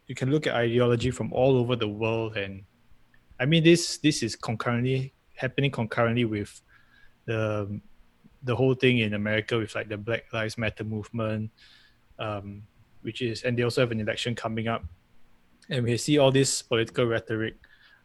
you 0.08 0.14
can 0.14 0.30
look 0.30 0.46
at 0.46 0.54
ideology 0.54 1.10
from 1.10 1.32
all 1.32 1.56
over 1.56 1.76
the 1.76 1.86
world, 1.86 2.36
and 2.36 2.64
I 3.38 3.44
mean 3.44 3.62
this 3.62 3.98
this 3.98 4.22
is 4.22 4.34
concurrently 4.34 5.12
happening 5.36 5.70
concurrently 5.70 6.24
with 6.24 6.60
the 7.26 7.80
the 8.42 8.56
whole 8.56 8.74
thing 8.74 8.98
in 8.98 9.14
America 9.14 9.58
with 9.58 9.74
like 9.74 9.88
the 9.88 9.98
Black 9.98 10.24
Lives 10.32 10.56
Matter 10.56 10.84
movement, 10.84 11.50
um, 12.18 12.62
which 13.02 13.20
is 13.20 13.42
and 13.42 13.56
they 13.56 13.62
also 13.62 13.82
have 13.82 13.92
an 13.92 14.00
election 14.00 14.34
coming 14.34 14.66
up, 14.66 14.82
and 15.68 15.84
we 15.84 15.96
see 15.98 16.16
all 16.16 16.32
this 16.32 16.62
political 16.62 17.04
rhetoric 17.04 17.56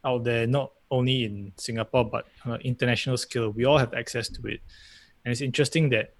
out 0.03 0.25
there, 0.25 0.45
not 0.45 0.73
only 0.91 1.23
in 1.23 1.53
Singapore 1.57 2.03
but 2.03 2.27
on 2.45 2.55
an 2.55 2.61
international 2.61 3.15
scale. 3.17 3.49
We 3.49 3.63
all 3.63 3.77
have 3.77 3.93
access 3.93 4.27
to 4.27 4.47
it, 4.47 4.59
and 5.23 5.31
it's 5.31 5.41
interesting 5.41 5.87
that, 5.89 6.15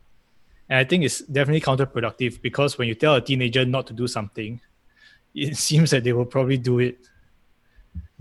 and 0.70 0.80
I 0.80 0.86
think 0.86 1.04
it's 1.04 1.20
definitely 1.20 1.60
counterproductive 1.60 2.42
because 2.42 2.78
when 2.78 2.88
you 2.88 2.96
tell 2.96 3.16
a 3.16 3.22
teenager 3.22 3.66
not 3.66 3.86
to 3.88 3.94
do 3.94 4.08
something, 4.08 4.62
it 5.34 5.58
seems 5.68 5.92
that 5.92 6.04
they 6.04 6.14
will 6.14 6.26
probably 6.26 6.58
do 6.58 6.80
it, 6.80 7.00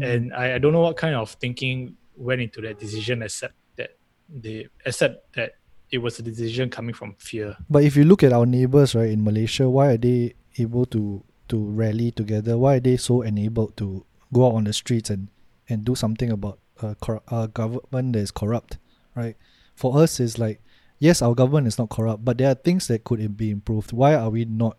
and 0.00 0.32
I, 0.34 0.54
I 0.54 0.58
don't 0.58 0.72
know 0.72 0.80
what 0.80 0.96
kind 0.96 1.14
of 1.14 1.30
thinking 1.32 1.96
went 2.16 2.40
into 2.40 2.60
that 2.62 2.78
decision, 2.78 3.22
except 3.22 3.54
that 3.76 3.96
they 4.28 4.68
except 4.84 5.34
that 5.34 5.54
it 5.90 5.98
was 5.98 6.18
a 6.18 6.22
decision 6.22 6.70
coming 6.70 6.94
from 6.94 7.14
fear. 7.18 7.56
But 7.68 7.84
if 7.84 7.96
you 7.96 8.04
look 8.04 8.22
at 8.22 8.32
our 8.32 8.46
neighbors, 8.46 8.94
right, 8.94 9.10
in 9.10 9.22
Malaysia, 9.22 9.68
why 9.68 9.88
are 9.88 9.96
they 9.98 10.34
able 10.58 10.86
to 10.86 11.22
to 11.48 11.58
rally 11.58 12.10
together? 12.10 12.56
Why 12.56 12.76
are 12.76 12.80
they 12.80 12.96
so 12.96 13.22
enabled 13.22 13.76
to 13.76 14.04
go 14.32 14.46
out 14.46 14.54
on 14.54 14.64
the 14.64 14.72
streets 14.72 15.10
and 15.10 15.28
and 15.68 15.84
do 15.84 15.94
something 15.94 16.30
about 16.30 16.58
a, 16.80 16.96
a 17.28 17.48
government 17.48 18.14
that 18.14 18.20
is 18.20 18.30
corrupt, 18.30 18.78
right? 19.14 19.36
For 19.76 19.98
us, 19.98 20.18
it's 20.20 20.38
like 20.38 20.60
yes, 20.98 21.20
our 21.20 21.34
government 21.34 21.66
is 21.66 21.78
not 21.78 21.90
corrupt, 21.90 22.24
but 22.24 22.38
there 22.38 22.50
are 22.50 22.54
things 22.54 22.86
that 22.86 23.04
could 23.04 23.36
be 23.36 23.50
improved. 23.50 23.92
Why 23.92 24.14
are 24.14 24.30
we 24.30 24.44
not 24.44 24.78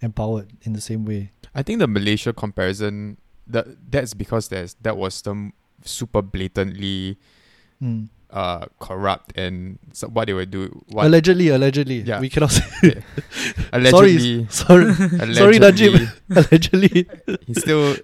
empowered 0.00 0.52
in 0.62 0.72
the 0.72 0.80
same 0.80 1.04
way? 1.04 1.32
I 1.54 1.62
think 1.62 1.78
the 1.80 1.88
Malaysia 1.88 2.32
comparison 2.32 3.16
the, 3.46 3.76
that's 3.88 4.12
because 4.14 4.48
there's 4.48 4.74
that 4.82 4.96
was 4.96 5.14
some 5.14 5.52
super 5.84 6.22
blatantly 6.22 7.18
Mm. 7.76 8.08
uh 8.32 8.64
corrupt 8.80 9.36
and 9.36 9.76
so 9.92 10.08
what 10.08 10.24
they 10.26 10.32
would 10.32 10.50
do 10.50 10.72
what 10.88 11.04
Allegedly, 11.04 11.48
allegedly. 11.52 12.00
Yeah. 12.00 12.20
We 12.24 12.30
cannot 12.32 12.52
say. 12.56 12.64
Yeah. 12.82 13.00
allegedly 13.72 14.46
Sorry, 14.48 14.94
sorry, 14.94 15.58
allegedly, 15.58 15.58
Najib. 15.60 15.92
allegedly. 16.30 17.06
he 17.44 17.52
still 17.52 17.94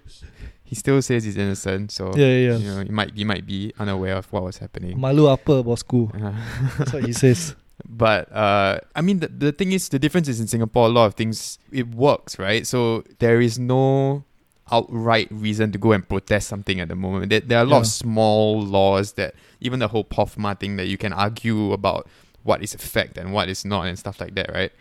he 0.62 0.74
still 0.76 1.00
says 1.00 1.24
he's 1.24 1.38
innocent 1.40 1.90
so 1.90 2.12
Yeah, 2.14 2.26
yeah, 2.52 2.56
you 2.60 2.68
know 2.68 2.82
he 2.84 2.90
might 2.92 3.10
he 3.16 3.24
might 3.24 3.46
be 3.48 3.72
unaware 3.80 4.16
of 4.20 4.28
what 4.32 4.44
was 4.44 4.58
happening 4.60 5.00
Malu 5.00 5.24
apa 5.32 5.64
bosku? 5.64 6.12
Uh, 6.12 6.36
That's 6.76 6.92
what 6.92 7.04
he 7.08 7.12
says. 7.16 7.56
but 7.88 8.30
uh 8.32 8.78
i 8.94 9.00
mean 9.00 9.18
the, 9.20 9.28
the 9.28 9.52
thing 9.52 9.72
is 9.72 9.88
the 9.88 9.98
difference 9.98 10.28
is 10.28 10.40
in 10.40 10.46
singapore 10.46 10.86
a 10.86 10.88
lot 10.88 11.06
of 11.06 11.14
things 11.14 11.58
it 11.70 11.88
works 11.94 12.38
right? 12.38 12.66
So 12.66 13.04
there 13.18 13.40
is 13.40 13.58
no 13.58 14.24
outright 14.70 15.28
reason 15.30 15.72
to 15.72 15.78
go 15.78 15.92
and 15.92 16.08
protest 16.08 16.48
something 16.48 16.80
at 16.80 16.88
the 16.88 16.94
moment. 16.94 17.28
There, 17.30 17.40
there 17.40 17.58
are 17.58 17.64
a 17.64 17.66
lot 17.66 17.80
of 17.80 17.86
small 17.86 18.60
laws 18.62 19.14
that 19.14 19.34
even 19.60 19.80
the 19.80 19.88
whole 19.88 20.04
POFMA 20.04 20.58
thing 20.58 20.76
that 20.76 20.86
you 20.86 20.96
can 20.96 21.12
argue 21.12 21.72
about 21.72 22.08
what 22.42 22.62
is 22.62 22.72
effect 22.74 23.18
and 23.18 23.32
what 23.32 23.48
is 23.48 23.64
not 23.64 23.86
and 23.86 23.98
stuff 23.98 24.20
like 24.20 24.34
that 24.34 24.50
right? 24.52 24.72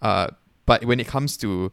Uh 0.00 0.28
but 0.66 0.84
when 0.84 1.00
it 1.00 1.06
comes 1.06 1.36
to 1.38 1.72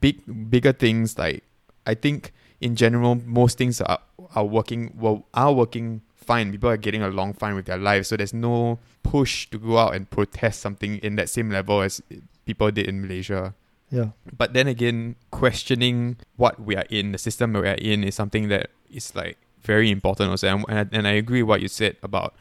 big 0.00 0.50
bigger 0.50 0.72
things 0.72 1.16
like 1.18 1.44
i 1.86 1.94
think 1.94 2.32
in 2.60 2.74
general 2.76 3.14
most 3.24 3.56
things 3.58 3.80
are 3.80 4.00
are 4.34 4.44
working 4.44 4.92
well 4.98 5.26
are 5.34 5.52
working 5.52 6.02
fine 6.26 6.50
people 6.50 6.70
are 6.70 6.76
getting 6.86 7.02
along 7.02 7.32
fine 7.34 7.54
with 7.54 7.66
their 7.66 7.78
lives 7.78 8.08
so 8.08 8.16
there's 8.16 8.34
no 8.34 8.78
push 9.02 9.46
to 9.50 9.58
go 9.58 9.78
out 9.78 9.94
and 9.94 10.08
protest 10.10 10.60
something 10.60 10.98
in 10.98 11.16
that 11.16 11.28
same 11.28 11.48
level 11.50 11.80
as 11.82 12.00
people 12.46 12.70
did 12.70 12.86
in 12.88 13.00
malaysia 13.04 13.52
Yeah. 13.94 14.10
but 14.40 14.50
then 14.56 14.66
again, 14.66 15.14
questioning 15.30 16.16
what 16.34 16.58
we 16.58 16.74
are 16.74 16.88
in, 16.90 17.12
the 17.14 17.18
system 17.20 17.52
we 17.54 17.68
are 17.68 17.78
in, 17.78 18.02
is 18.02 18.14
something 18.18 18.48
that 18.50 18.74
is 18.90 19.14
like 19.14 19.36
very 19.62 19.86
important 19.92 20.30
also. 20.34 20.48
And, 20.50 20.64
and, 20.66 20.78
I, 20.82 20.84
and 20.98 21.04
I 21.06 21.14
agree 21.14 21.44
what 21.46 21.60
you 21.62 21.68
said 21.70 21.94
about 22.02 22.34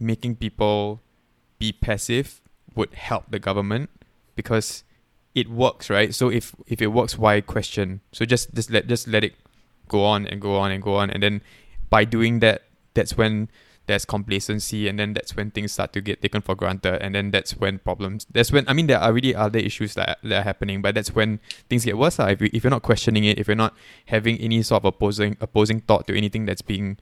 making 0.00 0.36
people 0.40 1.00
be 1.60 1.72
passive 1.76 2.40
would 2.74 2.94
help 2.94 3.28
the 3.28 3.38
government 3.38 3.90
because 4.32 4.82
it 5.34 5.50
works, 5.52 5.90
right? 5.92 6.14
So 6.14 6.32
if 6.32 6.54
if 6.66 6.80
it 6.80 6.88
works, 6.88 7.18
why 7.20 7.44
question? 7.44 8.00
So 8.16 8.24
just 8.24 8.54
just 8.56 8.70
let 8.72 8.88
just 8.88 9.04
let 9.04 9.24
it 9.28 9.34
go 9.92 10.04
on 10.08 10.24
and 10.30 10.40
go 10.40 10.56
on 10.56 10.72
and 10.72 10.80
go 10.80 10.96
on, 10.96 11.10
and 11.12 11.20
then 11.20 11.42
by 11.92 12.08
doing 12.08 12.40
that, 12.40 12.64
that's 12.94 13.16
when 13.16 13.48
there's 13.86 14.04
complacency 14.04 14.86
and 14.86 14.98
then 14.98 15.12
that's 15.12 15.34
when 15.34 15.50
things 15.50 15.72
start 15.72 15.92
to 15.92 16.00
get 16.00 16.22
taken 16.22 16.40
for 16.40 16.54
granted 16.54 17.02
and 17.02 17.14
then 17.14 17.30
that's 17.30 17.56
when 17.56 17.78
problems 17.78 18.26
that's 18.30 18.52
when 18.52 18.66
i 18.68 18.72
mean 18.72 18.86
there 18.86 18.98
are 18.98 19.12
really 19.12 19.34
other 19.34 19.58
issues 19.58 19.94
that, 19.94 20.18
that 20.22 20.40
are 20.40 20.42
happening 20.42 20.80
but 20.80 20.94
that's 20.94 21.14
when 21.14 21.40
things 21.68 21.84
get 21.84 21.98
worse 21.98 22.18
if, 22.20 22.40
you, 22.40 22.48
if 22.52 22.62
you're 22.62 22.70
not 22.70 22.82
questioning 22.82 23.24
it 23.24 23.38
if 23.38 23.48
you're 23.48 23.56
not 23.56 23.74
having 24.06 24.38
any 24.38 24.62
sort 24.62 24.82
of 24.82 24.84
opposing 24.84 25.36
opposing 25.40 25.80
thought 25.80 26.06
to 26.06 26.16
anything 26.16 26.46
that's 26.46 26.62
being 26.62 26.96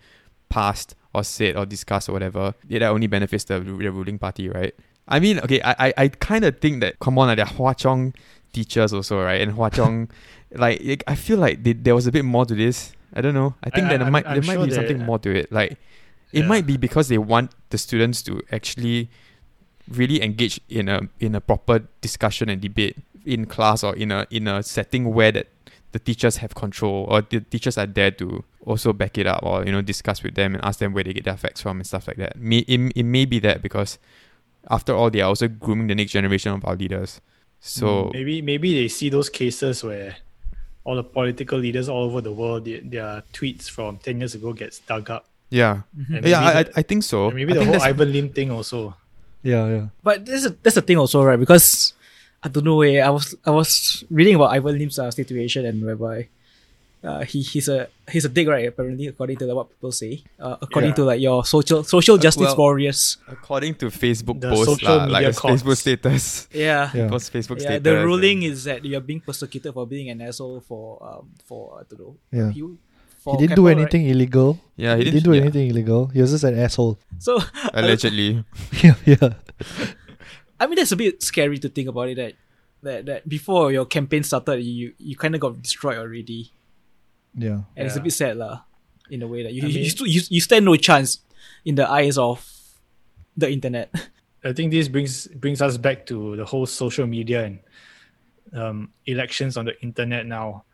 passed 0.48 0.94
or 1.14 1.22
said 1.22 1.56
or 1.56 1.66
discussed 1.66 2.08
or 2.08 2.12
whatever 2.12 2.54
yeah, 2.68 2.78
that 2.78 2.88
only 2.88 3.06
benefits 3.06 3.44
the, 3.44 3.60
the 3.60 3.90
ruling 3.90 4.18
party 4.18 4.48
right? 4.48 4.74
I 5.06 5.20
mean 5.20 5.38
okay 5.40 5.60
i 5.62 5.88
i, 5.88 5.94
I 5.96 6.08
kind 6.08 6.44
of 6.44 6.60
think 6.60 6.80
that 6.80 6.98
come 6.98 7.18
on 7.18 7.28
like, 7.28 7.36
they're 7.36 7.46
hwa 7.46 7.76
chong 7.76 8.14
teachers 8.52 8.92
also 8.92 9.22
right? 9.22 9.40
And 9.40 9.52
hwa 9.52 9.72
chong 9.72 10.10
like 10.52 11.04
i 11.06 11.14
feel 11.14 11.38
like 11.38 11.62
they, 11.62 11.74
there 11.74 11.94
was 11.94 12.06
a 12.06 12.12
bit 12.12 12.24
more 12.24 12.46
to 12.46 12.54
this 12.54 12.92
i 13.14 13.20
don't 13.20 13.34
know 13.34 13.54
i 13.64 13.70
think 13.70 13.86
I- 13.86 13.90
that 13.90 13.98
there 13.98 14.04
I'm- 14.04 14.12
might 14.12 14.26
I'm 14.26 14.34
there 14.40 14.42
might 14.46 14.54
sure 14.54 14.66
be 14.66 14.72
something 14.74 14.98
more 15.04 15.18
to 15.20 15.30
it 15.34 15.50
like 15.52 15.72
it 16.32 16.42
Yeah. 16.42 16.46
might 16.46 16.66
be 16.66 16.76
because 16.76 17.08
they 17.08 17.18
want 17.18 17.50
the 17.70 17.78
students 17.78 18.22
to 18.22 18.40
actually 18.52 19.08
really 19.88 20.22
engage 20.22 20.60
in 20.68 20.88
a 20.88 21.00
in 21.18 21.34
a 21.34 21.40
proper 21.40 21.80
discussion 22.00 22.48
and 22.48 22.60
debate 22.60 22.96
in 23.26 23.46
class 23.46 23.82
or 23.82 23.94
in 23.96 24.12
a 24.12 24.26
in 24.30 24.46
a 24.46 24.62
setting 24.62 25.12
where 25.12 25.32
that 25.32 25.48
the 25.92 25.98
teachers 25.98 26.36
have 26.36 26.54
control 26.54 27.04
or 27.10 27.20
the 27.22 27.40
teachers 27.40 27.76
are 27.76 27.86
there 27.86 28.12
to 28.12 28.44
also 28.64 28.92
back 28.92 29.18
it 29.18 29.26
up 29.26 29.40
or 29.42 29.64
you 29.66 29.72
know 29.72 29.82
discuss 29.82 30.22
with 30.22 30.36
them 30.36 30.54
and 30.54 30.64
ask 30.64 30.78
them 30.78 30.92
where 30.92 31.02
they 31.02 31.12
get 31.12 31.24
their 31.24 31.36
facts 31.36 31.60
from 31.62 31.78
and 31.78 31.86
stuff 31.86 32.06
like 32.06 32.16
that. 32.18 32.36
May, 32.38 32.58
it, 32.58 32.92
it 32.94 33.02
may 33.02 33.24
be 33.24 33.40
that 33.40 33.60
because 33.60 33.98
after 34.70 34.94
all 34.94 35.10
they 35.10 35.20
are 35.20 35.28
also 35.28 35.48
grooming 35.48 35.88
the 35.88 35.96
next 35.96 36.12
generation 36.12 36.52
of 36.52 36.64
our 36.64 36.76
leaders. 36.76 37.20
So 37.58 37.86
mm, 38.04 38.12
maybe 38.12 38.40
maybe 38.42 38.74
they 38.80 38.86
see 38.86 39.08
those 39.08 39.28
cases 39.28 39.82
where 39.82 40.14
all 40.84 40.96
the 40.96 41.04
political 41.04 41.58
leaders 41.58 41.88
all 41.88 42.04
over 42.04 42.20
the 42.20 42.32
world 42.32 42.64
their, 42.64 42.80
their 42.80 43.22
tweets 43.32 43.68
from 43.70 43.98
10 43.98 44.18
years 44.20 44.34
ago 44.34 44.52
gets 44.52 44.78
dug 44.80 45.10
up 45.10 45.26
yeah, 45.50 45.82
And 46.08 46.24
yeah, 46.24 46.40
I, 46.40 46.58
I 46.58 46.62
the- 46.62 46.72
I 46.76 46.82
think 46.82 47.02
so. 47.02 47.30
maybe 47.30 47.52
I 47.52 47.56
the 47.58 47.64
whole 47.64 47.82
ivan 47.82 48.12
lim 48.12 48.28
thing 48.30 48.50
also 48.50 48.94
Yeah, 49.42 49.66
yeah. 49.68 49.86
But 50.04 50.26
that's 50.26 50.44
a, 50.46 50.50
that's 50.62 50.76
the 50.76 50.82
thing 50.84 50.98
also, 50.98 51.24
right? 51.24 51.40
Because 51.40 51.94
I 52.44 52.48
don't 52.52 52.64
know. 52.64 52.82
Eh, 52.84 53.00
I 53.00 53.08
was 53.08 53.34
I 53.44 53.50
was 53.50 54.04
reading 54.12 54.36
about 54.36 54.52
Ivan 54.52 54.76
Lim's 54.76 54.98
uh, 55.00 55.10
situation 55.10 55.64
and 55.64 55.80
whereby 55.84 56.28
uh, 57.02 57.24
he 57.24 57.40
he's 57.40 57.68
a 57.68 57.88
he's 58.10 58.24
a 58.24 58.28
dick, 58.28 58.46
right? 58.48 58.68
Apparently, 58.68 59.06
according 59.08 59.36
to 59.38 59.46
what 59.54 59.70
people 59.70 59.92
say, 59.92 60.22
uh, 60.38 60.56
according 60.60 60.90
Yeah. 60.90 60.96
to 61.00 61.04
like 61.04 61.20
your 61.20 61.44
social 61.44 61.82
social 61.84 62.18
justice 62.18 62.52
well- 62.52 62.56
warriors. 62.56 63.16
according 63.28 63.74
to 63.80 63.86
Facebook 63.88 64.40
The 64.40 64.50
posts 64.50 64.66
social 64.80 64.96
lah, 64.96 65.04
like 65.08 65.24
media 65.24 65.32
his 65.32 65.38
Facebook 65.40 65.76
status. 65.80 66.24
Yeah. 66.52 66.90
Yeah. 66.92 67.08
Post 67.08 67.32
Facebook 67.32 67.56
Yeah, 67.60 67.80
status. 67.80 67.84
the 67.88 67.94
ruling 68.04 68.44
and- 68.44 68.52
is 68.52 68.64
that 68.64 68.84
you're 68.84 69.00
being 69.00 69.20
persecuted 69.24 69.72
for 69.72 69.86
being 69.86 70.10
an 70.12 70.20
asshole 70.20 70.60
for 70.60 71.00
um 71.00 71.30
for 71.48 71.80
I 71.80 71.88
don't 71.88 72.00
know 72.04 72.14
Yeah. 72.32 72.50
you 72.52 72.76
He 73.20 73.36
didn't 73.36 73.56
do 73.56 73.64
Keppel, 73.64 73.64
right? 73.68 73.76
anything 73.80 74.04
illegal. 74.08 74.56
yeah, 74.76 74.96
He, 74.96 75.04
he, 75.04 75.10
didn't 75.12 75.24
do 75.28 75.32
yeah, 75.36 75.42
anything 75.44 75.68
illegal. 75.68 76.08
He 76.08 76.20
was 76.24 76.32
just 76.32 76.44
an 76.44 76.56
asshole. 76.58 76.96
So 77.20 77.36
Allegedly. 77.76 78.44
yeah, 78.84 78.96
yeah. 79.04 79.28
I 80.60 80.66
mean 80.66 80.76
that's 80.76 80.92
a 80.92 80.96
bit 80.96 81.22
scary 81.22 81.58
to 81.64 81.68
think 81.68 81.88
about 81.88 82.08
it 82.12 82.16
that 82.16 82.32
that, 82.82 83.06
that 83.06 83.20
before 83.28 83.72
your 83.72 83.84
campaign 83.84 84.22
started 84.24 84.60
you 84.64 84.92
you 84.98 85.16
kind 85.16 85.34
of 85.34 85.40
got 85.40 85.60
destroyed 85.62 85.98
already 85.98 86.52
Yeah. 87.34 87.60
and 87.76 87.86
it's 87.86 87.96
a 87.96 88.00
bit 88.00 88.12
sad 88.12 88.36
lah 88.36 88.62
in 89.10 89.22
a 89.22 89.26
way 89.28 89.42
that 89.44 89.52
you 89.52 89.62
I 89.62 89.66
you, 89.66 89.74
mean- 89.74 89.84
you, 89.84 90.06
you 90.06 90.20
you 90.28 90.40
stand 90.40 90.64
no 90.64 90.76
chance 90.76 91.20
in 91.64 91.74
the 91.74 91.88
eyes 91.88 92.18
of 92.18 92.44
the 93.36 93.50
internet. 93.50 93.90
I 94.44 94.52
think 94.52 94.70
this 94.72 94.88
brings 94.88 95.26
brings 95.28 95.60
us 95.60 95.76
back 95.76 96.06
to 96.06 96.34
the 96.36 96.44
whole 96.44 96.64
social 96.66 97.06
media 97.06 97.44
and 97.44 97.58
um, 98.54 98.92
elections 99.06 99.56
on 99.56 99.66
the 99.66 99.78
internet 99.82 100.26
now. 100.26 100.64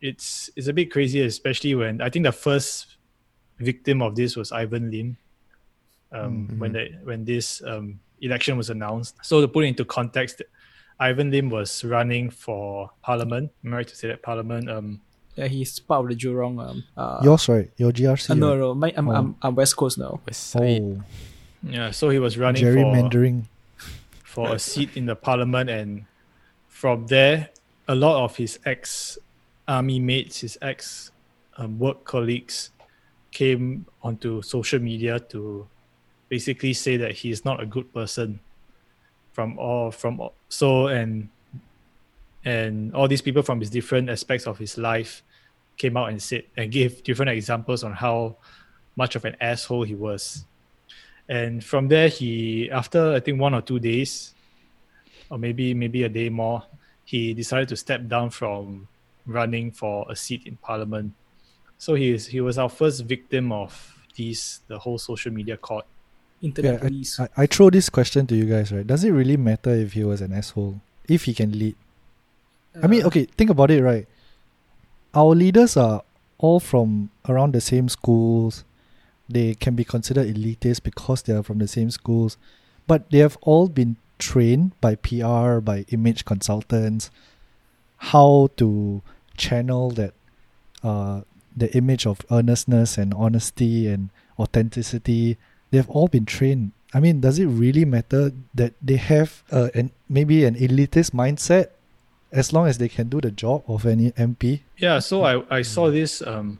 It's 0.00 0.50
it's 0.56 0.68
a 0.68 0.72
bit 0.72 0.90
crazy, 0.92 1.20
especially 1.22 1.74
when 1.74 2.00
I 2.00 2.08
think 2.10 2.24
the 2.24 2.32
first 2.32 2.96
victim 3.58 4.02
of 4.02 4.14
this 4.14 4.36
was 4.36 4.52
Ivan 4.52 4.90
Lim. 4.90 5.16
Um, 6.12 6.46
Mhm. 6.48 6.58
When 6.58 6.72
the 6.72 6.84
when 7.02 7.24
this 7.24 7.62
um, 7.66 7.98
election 8.20 8.56
was 8.56 8.70
announced, 8.70 9.16
so 9.22 9.40
to 9.40 9.48
put 9.48 9.64
it 9.64 9.68
into 9.74 9.84
context, 9.84 10.42
Ivan 11.00 11.30
Lim 11.30 11.50
was 11.50 11.82
running 11.84 12.30
for 12.30 12.90
parliament. 13.02 13.50
Am 13.64 13.74
I 13.74 13.78
right 13.78 13.88
to 13.88 13.96
say 13.96 14.06
that 14.08 14.22
parliament? 14.22 14.70
Yeah, 15.36 15.48
he's 15.48 15.78
part 15.80 16.04
of 16.04 16.08
the 16.10 16.16
Jurong. 16.16 16.60
Um, 16.64 16.84
uh, 16.96 17.20
Yours, 17.24 17.48
right? 17.48 17.70
Your 17.76 17.90
GRC. 17.92 18.30
uh, 18.30 18.34
no, 18.34 18.56
no, 18.56 18.74
my, 18.74 18.92
I'm, 18.96 19.08
Oh. 19.08 19.12
I'm 19.14 19.36
I'm 19.42 19.54
West 19.54 19.76
Coast 19.76 19.98
now. 19.98 20.20
West 20.26 20.48
Side. 20.50 20.80
Oh, 20.82 21.02
yeah, 21.62 21.90
so 21.90 22.08
he 22.10 22.18
was 22.18 22.38
running 22.38 22.62
for 22.62 22.70
gerrymandering. 22.70 23.44
for 24.22 24.54
a 24.54 24.58
seat 24.58 24.90
in 24.96 25.06
the 25.06 25.16
parliament 25.16 25.70
and 25.70 26.04
from 26.68 27.06
there 27.06 27.48
a 27.88 27.94
lot 27.94 28.22
of 28.24 28.36
his 28.36 28.58
ex 28.66 29.16
army 29.66 29.98
mates 30.00 30.40
his 30.40 30.58
ex 30.60 31.10
um, 31.56 31.78
work 31.78 32.04
colleagues 32.04 32.70
came 33.30 33.86
onto 34.02 34.42
social 34.42 34.78
media 34.80 35.18
to 35.20 35.66
basically 36.28 36.72
say 36.74 36.96
that 36.96 37.12
he 37.12 37.30
is 37.30 37.44
not 37.44 37.62
a 37.62 37.66
good 37.66 37.92
person 37.94 38.40
from 39.32 39.58
all 39.58 39.90
from 39.90 40.20
all- 40.20 40.34
so 40.48 40.88
and 40.88 41.28
and 42.44 42.94
all 42.94 43.08
these 43.08 43.22
people 43.22 43.42
from 43.42 43.60
his 43.60 43.70
different 43.70 44.10
aspects 44.10 44.46
of 44.46 44.58
his 44.58 44.76
life 44.76 45.22
came 45.76 45.96
out 45.96 46.10
and 46.10 46.22
said 46.22 46.44
and 46.56 46.70
gave 46.70 47.02
different 47.02 47.30
examples 47.30 47.82
on 47.82 47.92
how 47.92 48.36
much 48.96 49.16
of 49.16 49.24
an 49.24 49.36
asshole 49.40 49.82
he 49.82 49.94
was 49.94 50.44
and 51.28 51.64
from 51.64 51.88
there 51.88 52.08
he 52.08 52.70
after 52.70 53.12
i 53.12 53.20
think 53.20 53.40
one 53.40 53.54
or 53.54 53.62
two 53.62 53.78
days 53.78 54.34
or 55.30 55.38
maybe 55.38 55.74
maybe 55.74 56.04
a 56.04 56.08
day 56.08 56.28
more 56.28 56.62
he 57.04 57.34
decided 57.34 57.68
to 57.68 57.76
step 57.76 58.06
down 58.06 58.30
from 58.30 58.86
running 59.26 59.70
for 59.70 60.06
a 60.10 60.16
seat 60.16 60.46
in 60.46 60.56
parliament 60.58 61.12
so 61.78 61.94
he 61.94 62.12
is 62.12 62.26
he 62.26 62.40
was 62.40 62.58
our 62.58 62.68
first 62.68 63.04
victim 63.04 63.50
of 63.50 63.92
these 64.16 64.60
the 64.68 64.78
whole 64.78 64.98
social 64.98 65.32
media 65.32 65.56
court 65.56 65.86
Internet 66.42 66.74
Yeah, 66.74 66.78
police. 66.78 67.20
I, 67.20 67.28
I 67.36 67.46
throw 67.46 67.70
this 67.70 67.88
question 67.88 68.26
to 68.26 68.36
you 68.36 68.44
guys, 68.44 68.70
right? 68.70 68.86
Does 68.86 69.02
it 69.02 69.10
really 69.10 69.36
matter 69.36 69.70
if 69.70 69.94
he 69.94 70.04
was 70.04 70.20
an 70.20 70.32
asshole? 70.32 70.78
If 71.08 71.24
he 71.24 71.32
can 71.32 71.58
lead? 71.58 71.74
I 72.82 72.86
mean, 72.86 73.04
okay, 73.04 73.24
think 73.24 73.50
about 73.50 73.70
it, 73.70 73.82
right? 73.82 74.06
Our 75.14 75.34
leaders 75.34 75.76
are 75.76 76.02
all 76.38 76.60
from 76.60 77.10
around 77.28 77.54
the 77.54 77.60
same 77.60 77.88
schools. 77.88 78.64
They 79.28 79.54
can 79.54 79.74
be 79.74 79.84
considered 79.84 80.26
elitist 80.26 80.82
because 80.82 81.22
they 81.22 81.32
are 81.32 81.42
from 81.42 81.58
the 81.58 81.68
same 81.68 81.90
schools, 81.90 82.36
but 82.86 83.10
they 83.10 83.18
have 83.18 83.38
all 83.42 83.68
been 83.68 83.96
trained 84.18 84.78
by 84.80 84.96
PR, 84.96 85.60
by 85.60 85.84
image 85.90 86.24
consultants, 86.24 87.10
how 87.96 88.50
to 88.56 89.02
channel 89.36 89.90
that 89.90 90.14
uh, 90.82 91.22
the 91.56 91.74
image 91.76 92.06
of 92.06 92.20
earnestness 92.30 92.98
and 92.98 93.14
honesty 93.14 93.86
and 93.86 94.10
authenticity. 94.38 95.38
They've 95.70 95.88
all 95.88 96.08
been 96.08 96.26
trained. 96.26 96.72
I 96.92 97.00
mean, 97.00 97.20
does 97.20 97.38
it 97.38 97.46
really 97.46 97.84
matter 97.84 98.32
that 98.54 98.74
they 98.82 98.96
have 98.96 99.42
uh, 99.50 99.70
an 99.74 99.90
maybe 100.08 100.44
an 100.44 100.54
elitist 100.54 101.10
mindset 101.10 101.68
as 102.34 102.52
long 102.52 102.66
as 102.66 102.76
they 102.78 102.88
can 102.88 103.08
do 103.08 103.20
the 103.20 103.30
job 103.30 103.62
of 103.68 103.86
any 103.86 104.10
MP. 104.12 104.60
Yeah, 104.76 104.98
so 104.98 105.22
I, 105.22 105.58
I 105.58 105.62
saw 105.62 105.90
this 105.90 106.20
um, 106.22 106.58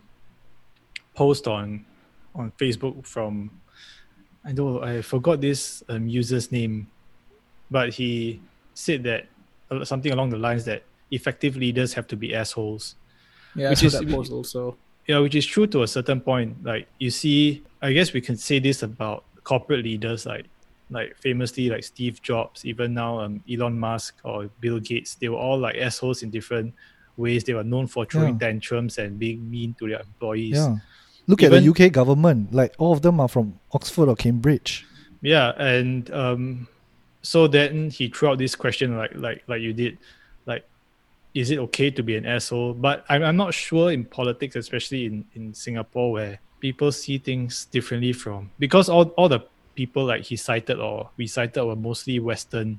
post 1.15 1.47
on 1.49 1.85
on 2.35 2.53
Facebook 2.59 3.07
from 3.07 3.51
I 4.45 4.53
know 4.53 4.83
I 4.83 5.03
forgot 5.03 5.41
this 5.41 5.83
um, 5.89 6.07
user's 6.09 6.51
name, 6.53 6.89
but 7.71 7.95
he 7.95 8.41
said 8.75 9.03
that 9.05 9.27
uh, 9.71 9.85
something 9.85 10.13
along 10.13 10.31
the 10.31 10.39
lines 10.39 10.65
that 10.67 10.83
effective 11.11 11.57
leaders 11.57 11.95
have 11.95 12.07
to 12.09 12.17
be 12.17 12.35
assholes. 12.35 12.95
Yeah, 13.55 13.71
Which 13.71 13.81
so 13.81 13.87
is- 13.87 13.93
that 13.95 14.09
post 14.09 14.33
also. 14.33 14.77
Yeah, 15.07 15.19
which 15.19 15.35
is 15.35 15.45
true 15.45 15.67
to 15.67 15.83
a 15.83 15.87
certain 15.89 16.21
point. 16.21 16.65
Like 16.65 16.89
you 16.99 17.11
see, 17.11 17.63
I 17.83 17.93
guess 17.93 18.13
we 18.15 18.21
can 18.23 18.37
say 18.39 18.59
this 18.59 18.83
about 18.83 19.25
corporate 19.45 19.85
leaders, 19.85 20.25
like 20.25 20.47
like 20.95 21.17
famously 21.19 21.69
like 21.69 21.85
Steve 21.85 22.23
Jobs, 22.23 22.65
even 22.65 22.95
now 22.95 23.21
um, 23.21 23.43
Elon 23.51 23.79
Musk 23.79 24.15
or 24.25 24.49
Bill 24.61 24.79
Gates. 24.81 25.17
They 25.17 25.29
were 25.29 25.37
all 25.37 25.59
like 25.59 25.77
assholes 25.77 26.23
in 26.23 26.31
different 26.31 26.73
ways. 27.17 27.45
They 27.45 27.55
were 27.55 27.65
known 27.65 27.87
for 27.87 28.05
throwing 28.07 28.39
Yeah. 28.41 28.47
tantrums 28.49 28.97
and 28.99 29.19
being 29.19 29.51
mean 29.51 29.75
to 29.81 29.89
their 29.89 30.01
employees. 30.01 30.57
Yeah. 30.57 30.77
Look 31.27 31.43
at 31.43 31.51
the 31.51 31.61
UK 31.61 31.93
government. 31.93 32.53
Like 32.55 32.75
all 32.79 32.93
of 32.93 33.03
them 33.03 33.19
are 33.21 33.29
from 33.29 33.59
Oxford 33.73 34.09
or 34.09 34.17
Cambridge. 34.17 34.87
Yeah, 35.21 35.53
and 35.59 36.11
um, 36.13 36.69
so 37.23 37.47
then 37.49 37.91
he 37.91 38.09
threw 38.09 38.29
out 38.31 38.39
this 38.39 38.55
question 38.55 38.97
like 38.99 39.13
like 39.15 39.43
like 39.49 39.63
you 39.63 39.73
did, 39.73 39.97
like, 40.47 40.65
is 41.33 41.51
it 41.51 41.59
okay 41.59 41.91
to 41.91 42.03
be 42.03 42.15
an 42.17 42.27
asshole? 42.27 42.75
But 42.75 43.05
I'm 43.09 43.23
I'm 43.23 43.37
not 43.37 43.55
sure 43.55 43.91
in 43.91 44.05
politics, 44.05 44.55
especially 44.55 45.07
in 45.07 45.25
in 45.35 45.55
Singapore, 45.55 46.13
where 46.13 46.39
people 46.61 46.93
see 46.93 47.17
things 47.17 47.65
differently 47.73 48.13
from 48.13 48.51
because 48.59 48.91
all 48.91 49.09
all 49.17 49.29
the 49.29 49.41
people 49.75 50.05
like 50.05 50.23
he 50.23 50.37
cited 50.37 50.79
or 50.79 51.11
we 51.17 51.27
cited 51.27 51.63
were 51.65 51.77
mostly 51.77 52.19
Western 52.19 52.79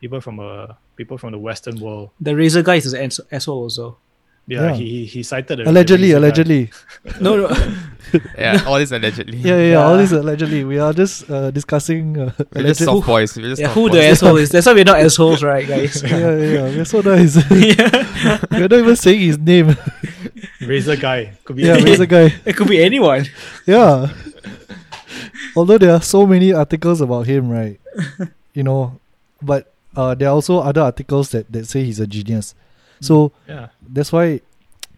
people 0.00 0.20
from 0.20 0.40
a 0.40 0.76
people 0.96 1.16
from 1.18 1.32
the 1.32 1.38
Western 1.38 1.78
world. 1.80 2.10
The 2.20 2.32
Razer 2.32 2.62
guy 2.64 2.76
is 2.76 2.92
an 2.92 3.10
asshole 3.30 3.62
also. 3.62 3.96
Yeah, 4.48 4.62
Yeah. 4.70 4.74
he 4.74 4.84
he 4.90 5.04
he 5.06 5.22
cited 5.22 5.58
the, 5.60 5.70
Allegedly, 5.70 6.10
the 6.12 6.20
reason 6.20 6.20
why- 6.20 6.26
allegedly. 6.26 6.70
No, 7.20 7.36
no. 7.46 7.76
Yeah, 8.36 8.60
all 8.66 8.78
this 8.78 8.90
allegedly. 8.90 9.38
Yeah, 9.38 9.56
yeah, 9.56 9.70
yeah. 9.70 9.76
All 9.84 9.94
Yeah. 9.94 10.02
this 10.02 10.12
allegedly. 10.12 10.64
We 10.64 10.78
are 10.80 10.92
just 10.92 11.30
uh, 11.30 11.52
discussing. 11.52 12.18
Uh, 12.18 12.32
We're 12.52 12.62
just 12.64 12.80
alleged- 12.80 12.84
soft 12.84 13.06
boys. 13.06 13.36
We're 13.36 13.48
just 13.50 13.60
yeah, 13.60 13.68
soft 13.68 13.74
who 13.78 13.88
boys. 13.88 13.92
the 13.98 14.04
asshole 14.04 14.36
is? 14.38 14.48
That's 14.50 14.66
why 14.66 14.72
we're 14.74 14.84
not 14.84 14.98
assholes, 15.06 15.42
right, 15.44 15.66
guys? 15.66 16.02
yeah, 16.02 16.18
yeah, 16.18 16.36
yeah. 16.36 16.62
We're 16.74 16.84
so 16.84 17.00
nice. 17.02 17.36
yeah. 17.50 18.38
We're 18.50 18.66
not 18.68 18.72
even 18.82 18.96
saying 18.96 19.20
his 19.20 19.38
name. 19.38 19.68
Razer 20.60 21.00
guy 21.00 21.32
could 21.44 21.56
be 21.56 21.62
yeah, 21.62 21.74
anyone. 21.74 21.86
he's 21.98 22.06
guy. 22.06 22.34
It 22.44 22.56
could 22.56 22.68
be 22.68 22.82
anyone. 22.82 23.26
Yeah. 23.64 24.08
Although 25.56 25.78
there 25.78 25.92
are 25.94 26.02
so 26.02 26.26
many 26.26 26.52
articles 26.52 27.00
about 27.00 27.26
him, 27.26 27.50
right? 27.50 27.80
you 28.54 28.62
know, 28.62 29.00
but 29.40 29.72
uh, 29.96 30.14
there 30.14 30.28
are 30.28 30.32
also 30.34 30.58
other 30.58 30.80
articles 30.82 31.30
that, 31.30 31.50
that 31.52 31.66
say 31.66 31.84
he's 31.84 32.00
a 32.00 32.06
genius. 32.06 32.54
So 33.00 33.32
yeah. 33.48 33.68
that's 33.86 34.12
why, 34.12 34.40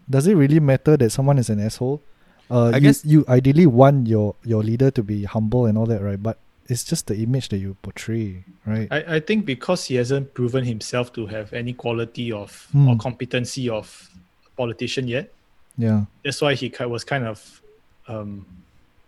does 0.09 0.27
it 0.27 0.35
really 0.35 0.61
matter 0.61 0.97
that 0.97 1.11
someone 1.11 1.39
is 1.39 1.49
an 1.51 1.61
asshole? 1.61 2.03
Uh, 2.51 2.67
I 2.67 2.77
you, 2.77 2.81
guess- 2.81 3.05
you 3.05 3.25
ideally 3.29 3.67
want 3.67 4.07
your, 4.07 4.35
your 4.45 4.63
leader 4.63 4.91
to 4.91 5.03
be 5.03 5.25
humble 5.25 5.67
and 5.67 5.79
all 5.79 5.87
that, 5.87 6.03
right? 6.03 6.23
But 6.23 6.39
it's 6.69 6.85
just 6.85 7.07
the 7.09 7.17
image 7.17 7.49
that 7.51 7.59
you 7.59 7.77
portray, 7.83 8.45
right? 8.67 8.89
I, 8.91 9.17
I 9.17 9.21
think 9.21 9.45
because 9.47 9.87
he 9.87 9.97
hasn't 9.97 10.35
proven 10.35 10.65
himself 10.65 11.13
to 11.15 11.27
have 11.27 11.53
any 11.53 11.73
quality 11.73 12.33
of 12.33 12.69
Hmm. 12.73 12.89
or 12.89 12.97
competency 12.97 13.69
of 13.69 14.11
a 14.47 14.51
politician 14.57 15.09
yet, 15.09 15.31
yeah. 15.77 16.05
that's 16.25 16.41
why 16.41 16.55
he 16.55 16.73
was 16.81 17.05
kind 17.05 17.25
of 17.25 17.61
um, 18.09 18.47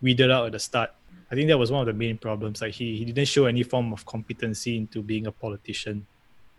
weeded 0.01 0.29
out 0.31 0.47
at 0.47 0.51
the 0.51 0.59
start. 0.59 0.91
I 1.31 1.35
think 1.35 1.47
that 1.49 1.57
was 1.57 1.71
one 1.71 1.81
of 1.81 1.87
the 1.87 1.93
main 1.93 2.17
problems. 2.17 2.61
Like 2.61 2.73
he, 2.73 2.97
he 2.97 3.05
didn't 3.05 3.27
show 3.27 3.45
any 3.45 3.63
form 3.63 3.91
of 3.93 4.05
competency 4.05 4.77
into 4.77 5.01
being 5.01 5.27
a 5.27 5.31
politician. 5.31 6.05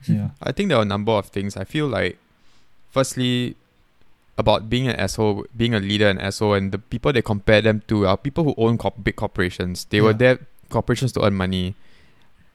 Yeah. 0.06 0.30
I 0.42 0.52
think 0.52 0.68
there 0.68 0.78
are 0.78 0.82
a 0.82 0.86
number 0.86 1.12
of 1.12 1.26
things. 1.26 1.56
I 1.56 1.64
feel 1.64 1.86
like, 1.86 2.18
firstly, 2.90 3.56
about 4.36 4.68
being 4.70 4.86
an 4.88 4.96
asshole, 4.96 5.46
being 5.56 5.74
a 5.74 5.80
leader 5.80 6.08
and 6.08 6.20
asshole, 6.20 6.54
and 6.54 6.70
the 6.72 6.78
people 6.78 7.12
they 7.12 7.22
compare 7.22 7.60
them 7.60 7.82
to 7.88 8.06
are 8.06 8.16
people 8.16 8.44
who 8.44 8.54
own 8.56 8.78
corp- 8.78 9.02
big 9.02 9.16
corporations. 9.16 9.86
They 9.86 10.00
were 10.00 10.10
Yeah. 10.10 10.16
there 10.16 10.38
corporations 10.70 11.12
to 11.12 11.24
earn 11.24 11.34
money. 11.34 11.74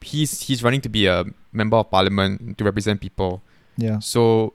He's 0.00 0.42
he's 0.42 0.62
running 0.62 0.80
to 0.82 0.88
be 0.88 1.06
a 1.06 1.24
member 1.52 1.76
of 1.78 1.90
parliament 1.90 2.58
to 2.58 2.64
represent 2.64 3.00
people. 3.00 3.42
Yeah. 3.76 3.98
So, 3.98 4.52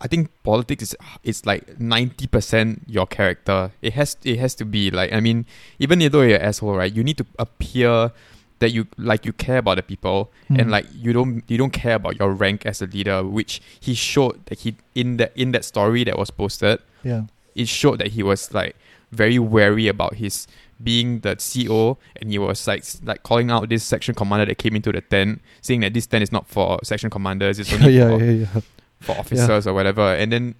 I 0.00 0.06
think 0.06 0.30
politics 0.44 0.82
is 0.82 0.96
it's 1.24 1.44
like 1.44 1.80
ninety 1.80 2.26
percent 2.26 2.82
your 2.86 3.06
character. 3.06 3.72
It 3.82 3.94
has 3.94 4.16
it 4.24 4.38
has 4.38 4.54
to 4.56 4.64
be 4.64 4.90
like 4.90 5.12
I 5.12 5.20
mean, 5.20 5.44
even 5.78 5.98
though 5.98 6.22
you're 6.22 6.36
an 6.36 6.42
asshole, 6.42 6.76
right? 6.76 6.92
You 6.94 7.02
need 7.02 7.18
to 7.18 7.26
appear 7.38 8.12
that 8.60 8.70
you 8.72 8.86
like 8.96 9.24
you 9.24 9.32
care 9.32 9.58
about 9.58 9.76
the 9.76 9.82
people 9.82 10.30
and 10.48 10.66
Mm. 10.66 10.70
like 10.70 10.86
you 10.94 11.12
don't 11.12 11.42
you 11.48 11.58
don't 11.58 11.72
care 11.72 11.94
about 11.94 12.18
your 12.18 12.32
rank 12.32 12.64
as 12.66 12.82
a 12.82 12.86
leader, 12.86 13.24
which 13.24 13.60
he 13.80 13.94
showed 13.94 14.44
that 14.46 14.60
he 14.60 14.76
in 14.94 15.16
that 15.18 15.32
in 15.36 15.52
that 15.52 15.64
story 15.64 16.04
that 16.04 16.16
was 16.18 16.30
posted, 16.30 16.78
Yeah. 17.04 17.22
it 17.54 17.68
showed 17.68 17.98
that 17.98 18.08
he 18.08 18.22
was 18.22 18.52
like 18.54 18.74
very 19.12 19.38
wary 19.38 19.88
about 19.88 20.14
his 20.14 20.46
being 20.82 21.20
the 21.20 21.34
CEO 21.40 21.96
and 22.20 22.30
he 22.30 22.38
was 22.38 22.66
like 22.68 22.84
like 23.04 23.22
calling 23.24 23.50
out 23.50 23.68
this 23.68 23.82
section 23.82 24.14
commander 24.14 24.46
that 24.46 24.58
came 24.58 24.76
into 24.76 24.92
the 24.92 25.00
tent, 25.00 25.40
saying 25.60 25.80
that 25.80 25.92
this 25.94 26.06
tent 26.06 26.22
is 26.22 26.30
not 26.32 26.46
for 26.48 26.78
section 26.84 27.10
commanders, 27.10 27.58
it's 27.58 27.70
Yeah, 27.72 27.78
only 27.82 27.94
yeah, 27.94 28.08
for 28.18 28.24
yeah, 28.24 28.46
yeah. 28.54 28.60
For 29.00 29.12
officers 29.18 29.66
or 29.66 29.74
whatever. 29.74 30.14
And 30.14 30.32
then 30.32 30.54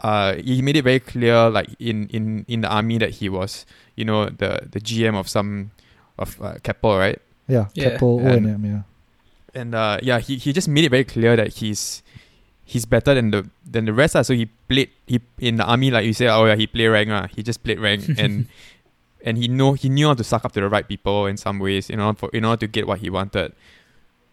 uh, 0.00 0.34
he 0.36 0.62
made 0.62 0.76
it 0.76 0.84
very 0.84 1.00
clear, 1.00 1.50
like 1.50 1.68
in, 1.78 2.08
in, 2.08 2.44
in 2.48 2.60
the 2.62 2.68
army, 2.68 2.98
that 2.98 3.10
he 3.10 3.28
was, 3.28 3.66
you 3.96 4.04
know, 4.04 4.26
the, 4.26 4.68
the 4.70 4.80
GM 4.80 5.18
of 5.18 5.28
some 5.28 5.70
of 6.18 6.40
uh, 6.40 6.54
Keppel, 6.62 6.96
right? 6.98 7.20
Yeah. 7.48 7.66
Yeah. 7.74 7.90
Keppel, 7.90 8.20
And- 8.26 8.46
O&M, 8.46 8.64
yeah. 8.64 8.82
And 9.52 9.74
uh, 9.74 9.98
yeah, 10.00 10.20
he, 10.20 10.36
he 10.36 10.52
just 10.52 10.68
made 10.68 10.84
it 10.84 10.90
very 10.90 11.02
clear 11.02 11.34
that 11.34 11.54
he's 11.54 12.04
he's 12.64 12.84
better 12.86 13.14
than 13.14 13.32
the 13.32 13.50
than 13.68 13.84
the 13.84 13.92
rest. 13.92 14.14
Uh. 14.14 14.22
So 14.22 14.32
he 14.32 14.46
played 14.46 14.90
he 15.08 15.20
in 15.40 15.56
the 15.56 15.64
army, 15.64 15.90
like 15.90 16.04
you 16.06 16.12
say, 16.12 16.28
oh 16.28 16.44
yeah, 16.46 16.54
he 16.54 16.68
played 16.68 16.86
rank. 16.86 17.10
Uh. 17.10 17.26
He 17.34 17.42
just 17.42 17.64
played 17.64 17.80
rank 17.80 18.04
and 18.16 18.46
and 19.24 19.36
he 19.36 19.48
know 19.48 19.72
he 19.72 19.88
knew 19.88 20.06
how 20.06 20.14
to 20.14 20.22
suck 20.22 20.44
up 20.44 20.52
to 20.52 20.60
the 20.60 20.68
right 20.68 20.86
people 20.86 21.26
in 21.26 21.36
some 21.36 21.58
ways, 21.58 21.90
in 21.90 21.98
order 21.98 22.16
for 22.16 22.30
in 22.32 22.44
order 22.44 22.60
to 22.60 22.68
get 22.68 22.86
what 22.86 23.00
he 23.00 23.10
wanted. 23.10 23.52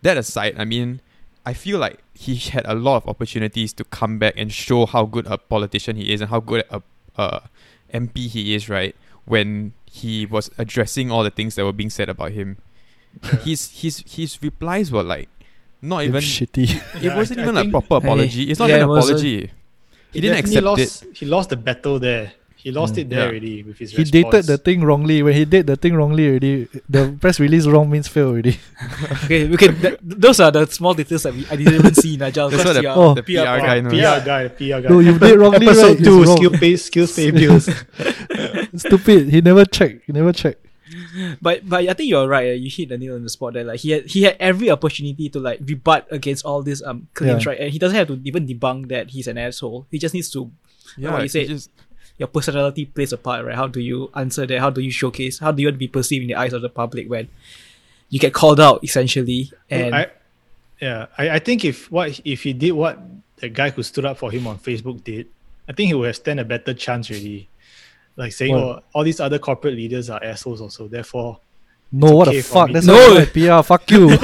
That 0.04 0.17
aside, 0.17 0.54
I 0.60 0.65
mean, 0.65 1.02
I 1.48 1.54
feel 1.54 1.80
like 1.80 1.98
he 2.14 2.36
had 2.36 2.66
a 2.68 2.76
lot 2.76 2.98
of 2.98 3.08
opportunities 3.08 3.72
to 3.80 3.84
come 3.86 4.20
back 4.20 4.34
and 4.36 4.52
show 4.52 4.86
how 4.86 5.06
good 5.06 5.26
a 5.28 5.38
politician 5.38 5.96
he 5.96 6.12
is 6.14 6.20
and 6.22 6.30
how 6.30 6.42
good 6.42 6.64
a, 6.70 6.82
a 7.16 7.28
MP 7.94 8.28
he 8.28 8.54
is, 8.54 8.68
right? 8.68 8.94
When 9.26 9.72
he 9.86 10.26
was 10.26 10.52
addressing 10.58 11.10
all 11.12 11.24
the 11.24 11.32
things 11.32 11.56
that 11.56 11.64
were 11.64 11.72
being 11.82 11.90
said 11.90 12.10
about 12.10 12.32
him. 12.34 12.58
His 13.48 13.72
his 13.82 14.04
his 14.06 14.38
replies 14.44 14.92
were 14.92 15.04
like 15.04 15.30
not 15.82 16.04
even 16.04 16.22
shitty. 16.22 16.68
it 16.96 17.04
Yeah, 17.04 17.16
wasn't 17.16 17.40
I 17.40 17.44
even 17.44 17.58
a 17.58 17.62
think- 17.62 17.72
proper 17.72 17.96
apology. 18.04 18.44
It's 18.52 18.60
not 18.60 18.68
Yeah, 18.70 18.76
even 18.78 18.84
an 18.84 18.90
it 18.90 18.94
wasn't. 19.00 19.20
apology. 19.20 19.52
He, 20.14 20.22
didn't 20.22 20.38
accept 20.40 20.64
lost, 20.66 21.04
it. 21.04 21.18
He 21.18 21.26
lost 21.26 21.50
the 21.50 21.58
battle 21.58 22.00
there. 22.00 22.34
He 22.60 22.72
lost 22.72 22.96
Yeah. 22.98 23.02
it 23.02 23.10
there 23.10 23.20
Yeah. 23.20 23.26
already 23.30 23.63
with 23.63 23.78
his 23.78 23.91
he 23.91 24.04
dated 24.04 24.46
the 24.46 24.58
thing 24.58 24.82
wrongly. 24.84 25.22
When 25.22 25.34
he 25.36 25.46
did 25.46 25.67
the 25.67 25.76
thing 25.76 25.93
wrongly 25.96 26.28
already, 26.30 26.67
the 26.89 27.15
press 27.22 27.39
release 27.39 27.65
wrong 27.67 27.89
means 27.89 28.08
fail 28.08 28.30
already. 28.30 28.58
Okay, 29.24 29.48
we 29.48 29.58
can. 29.58 29.76
Th- 29.80 30.00
those 30.02 30.39
are 30.39 30.52
the 30.52 30.65
small 30.65 30.93
details 30.93 31.24
that 31.24 31.34
we, 31.34 31.46
I 31.52 31.56
didn't 31.56 31.76
even 31.76 31.93
see 31.93 32.15
in 32.15 32.22
Agile. 32.24 32.50
That's 32.50 32.65
what 32.65 32.74
the, 32.82 32.88
Oh. 32.93 33.13
the 33.13 33.22
PR, 33.24 33.46
PR, 33.46 33.60
guy 33.70 33.80
knows. 33.82 33.93
PR 33.93 33.98
Yeah. 34.00 34.26
guy, 34.26 34.48
PR 34.50 34.80
guy. 34.82 34.89
No, 34.89 35.00
you 35.00 35.17
did 35.20 35.39
wrongly, 35.39 35.67
Episode 35.67 35.84
right? 35.88 36.00
It's 36.00 36.08
two, 36.08 36.24
wrong. 36.24 36.38
skill 36.38 36.52
pay, 36.52 36.76
skills 36.78 37.15
pay 37.15 37.32
bills. 37.32 37.70
Stupid. 38.76 39.30
He 39.30 39.41
never 39.41 39.65
checked. 39.65 40.04
He 40.06 40.12
never 40.13 40.34
checked. 40.34 40.65
But 41.41 41.67
but 41.67 41.84
I 41.88 41.93
think 41.93 42.10
you're 42.10 42.28
right. 42.28 42.50
uh, 42.50 42.54
You 42.54 42.70
hit 42.72 42.89
the 42.89 42.98
nail 42.98 43.15
on 43.15 43.24
the 43.24 43.30
spot 43.30 43.54
there. 43.54 43.63
Like 43.63 43.80
he 43.82 43.91
had 43.91 44.06
he 44.08 44.24
had 44.24 44.38
every 44.39 44.70
opportunity 44.70 45.30
to 45.30 45.39
like 45.39 45.60
rebut 45.63 46.08
against 46.12 46.46
all 46.46 46.62
these 46.63 46.82
um 46.82 47.08
claims, 47.13 47.43
Yeah. 47.43 47.50
right? 47.52 47.60
And 47.60 47.72
he 47.72 47.80
doesn't 47.80 47.96
have 47.96 48.08
to 48.08 48.20
even 48.24 48.48
debunk 48.48 48.88
that 48.89 49.12
he's 49.12 49.28
an 49.28 49.38
asshole. 49.38 49.86
He 49.91 50.00
just 50.00 50.13
needs 50.13 50.30
to 50.32 50.50
Yeah, 50.98 51.12
what 51.12 51.17
you 51.17 51.24
he 51.24 51.28
said. 51.30 51.48
just 51.48 51.70
your 52.17 52.27
personality 52.27 52.86
plays 52.86 53.13
a 53.13 53.17
part, 53.17 53.45
right? 53.45 53.56
How 53.56 53.67
do 53.67 53.80
you 53.80 54.10
answer 54.15 54.45
that? 54.45 54.60
How 54.60 54.69
do 54.69 54.82
you 54.82 54.91
showcase? 54.91 55.39
How 55.39 55.51
do 55.51 55.62
you 55.62 55.67
want 55.67 55.75
to 55.75 55.80
be 55.80 55.88
perceived 55.88 56.23
in 56.23 56.27
the 56.30 56.36
eyes 56.36 56.53
of 56.53 56.62
the 56.62 56.69
public 56.69 57.10
when 57.10 57.27
you 58.10 58.19
get 58.19 58.34
called 58.34 58.60
out 58.60 58.84
essentially? 58.84 59.51
And 59.69 59.95
I, 59.95 60.08
yeah, 60.82 61.07
I, 61.18 61.30
I 61.32 61.39
think 61.39 61.63
if 61.65 61.91
what 61.91 62.20
if 62.26 62.43
he 62.43 62.53
did 62.53 62.72
what 62.72 62.99
the 63.38 63.49
guy 63.49 63.70
who 63.70 63.84
stood 63.84 64.05
up 64.05 64.18
for 64.18 64.32
him 64.32 64.47
on 64.47 64.57
Facebook 64.57 65.03
did, 65.03 65.28
I 65.70 65.74
think 65.74 65.88
he 65.88 65.93
would 65.93 66.07
have 66.07 66.15
stand 66.15 66.39
a 66.39 66.45
better 66.45 66.74
chance 66.74 67.09
really. 67.09 67.49
Like 68.15 68.34
saying, 68.34 68.55
What? 68.55 68.63
oh, 68.63 68.84
all 68.95 69.03
these 69.03 69.20
other 69.20 69.38
corporate 69.38 69.76
leaders 69.76 70.09
are 70.09 70.24
assholes 70.24 70.59
also. 70.59 70.88
Therefore, 70.88 71.39
No, 71.91 72.07
It's 72.07 72.15
what 72.15 72.28
okay 72.30 72.38
the 72.38 72.43
fuck? 72.43 72.72
That's 72.72 72.86
No. 72.88 73.13
not 73.13 73.28
PR. 73.32 73.61
Fuck 73.68 73.91
you. 73.91 74.09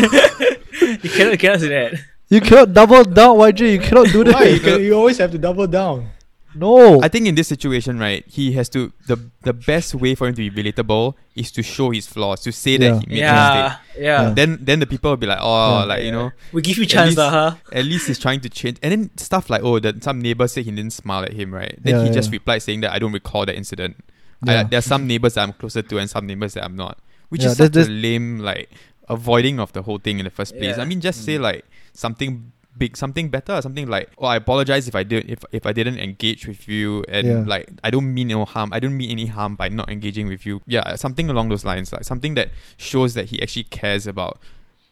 you 0.81 1.09
cannot 1.13 1.31
you 1.33 1.37
cannot 1.37 1.59
say 1.59 1.67
that. 1.69 1.93
you 2.27 2.41
cannot 2.41 2.73
double 2.73 3.03
down, 3.03 3.37
YJ. 3.37 3.73
You 3.73 3.79
cannot 3.79 4.07
do 4.07 4.23
that. 4.23 4.33
why 4.33 4.43
you, 4.45 4.59
can, 4.59 4.81
you 4.81 4.93
always 4.95 5.19
have 5.19 5.29
to 5.31 5.37
double 5.37 5.67
down. 5.67 6.09
No. 6.55 7.01
I 7.01 7.07
think 7.07 7.27
in 7.27 7.35
this 7.35 7.47
situation, 7.47 7.97
right, 7.99 8.23
he 8.27 8.51
has 8.53 8.69
to 8.69 8.91
the 9.07 9.17
the 9.41 9.53
best 9.53 9.95
way 9.95 10.15
for 10.15 10.27
him 10.27 10.35
to 10.35 10.49
be 10.49 10.51
relatable 10.63 11.15
is 11.35 11.51
to 11.51 11.63
show 11.63 11.89
his 11.91 12.05
flaws, 12.07 12.41
to 12.41 12.51
say 12.51 12.71
Yeah. 12.71 12.77
that 12.77 13.01
he 13.01 13.05
made 13.09 13.23
a 13.23 13.33
mistake. 13.33 13.33
Yeah, 13.33 13.77
yeah, 13.97 14.21
Yeah. 14.21 14.33
Then 14.33 14.59
then 14.61 14.79
the 14.79 14.85
people 14.87 15.09
will 15.11 15.17
be 15.17 15.27
like, 15.27 15.39
oh, 15.41 15.79
Yeah. 15.79 15.85
like 15.85 16.03
you 16.03 16.11
know, 16.11 16.31
We 16.53 16.61
give 16.61 16.77
you 16.77 16.85
chance, 16.85 17.09
least- 17.09 17.17
lah, 17.17 17.29
huh? 17.29 17.51
at 17.71 17.85
least 17.85 18.07
he's 18.07 18.19
trying 18.19 18.39
to 18.41 18.49
change. 18.49 18.77
And 18.83 18.91
then 18.91 19.09
stuff 19.17 19.49
like, 19.49 19.63
oh, 19.63 19.79
that 19.79 20.03
some 20.03 20.21
neighbor 20.21 20.47
said 20.47 20.65
he 20.65 20.71
didn't 20.71 20.93
smile 20.93 21.23
at 21.23 21.33
him, 21.33 21.53
right? 21.53 21.75
Then 21.81 21.95
Yeah, 21.99 22.05
he 22.07 22.13
just 22.13 22.31
replied 22.31 22.61
saying 22.61 22.81
that 22.81 22.93
I 22.93 22.99
don't 22.99 23.13
recall 23.13 23.45
that 23.45 23.55
incident. 23.57 23.97
Yeah. 24.45 24.61
I, 24.61 24.63
there 24.63 24.77
are 24.79 24.81
some 24.85 25.07
neighbors 25.07 25.33
that 25.35 25.43
I'm 25.43 25.53
closer 25.53 25.81
to 25.81 25.97
and 25.97 26.09
some 26.09 26.27
neighbors 26.27 26.53
that 26.55 26.63
I'm 26.63 26.75
not, 26.75 26.99
which 27.29 27.41
Yeah, 27.43 27.49
is 27.51 27.57
that- 27.57 27.73
such 27.73 27.87
a 27.87 27.89
lame 27.91 28.39
like 28.39 28.69
avoiding 29.09 29.59
of 29.59 29.73
the 29.73 29.81
whole 29.83 29.97
thing 29.99 30.19
in 30.19 30.25
the 30.25 30.31
first 30.31 30.55
place. 30.55 30.77
Yeah. 30.77 30.83
I 30.83 30.85
mean, 30.85 31.01
just 31.01 31.25
say 31.25 31.35
Mm. 31.37 31.41
like 31.41 31.65
something 31.93 32.52
big 32.78 32.97
something 32.97 33.30
better, 33.30 33.61
something 33.61 33.88
like, 33.88 34.09
"Oh, 34.17 34.26
I 34.26 34.36
apologize 34.38 34.88
if 34.88 34.95
I 34.95 35.03
did 35.03 35.30
if 35.30 35.43
if 35.51 35.65
I 35.65 35.74
didn't 35.74 35.99
engage 35.99 36.47
with 36.47 36.67
you, 36.67 37.03
and 37.07 37.28
Yeah. 37.28 37.43
like 37.45 37.69
I 37.84 37.89
don't 37.91 38.13
mean 38.13 38.28
no 38.30 38.45
harm. 38.45 38.71
I 38.74 38.80
don't 38.80 38.97
mean 38.97 39.11
any 39.11 39.28
harm 39.28 39.55
by 39.55 39.69
not 39.69 39.89
engaging 39.89 40.28
with 40.28 40.45
you. 40.45 40.61
Yeah, 40.65 40.95
something 40.95 41.30
along 41.30 41.49
those 41.49 41.63
lines, 41.65 41.91
like 41.93 42.03
something 42.03 42.34
that 42.36 42.49
shows 42.78 43.13
that 43.13 43.26
he 43.30 43.41
actually 43.41 43.65
cares 43.65 44.07
about 44.07 44.39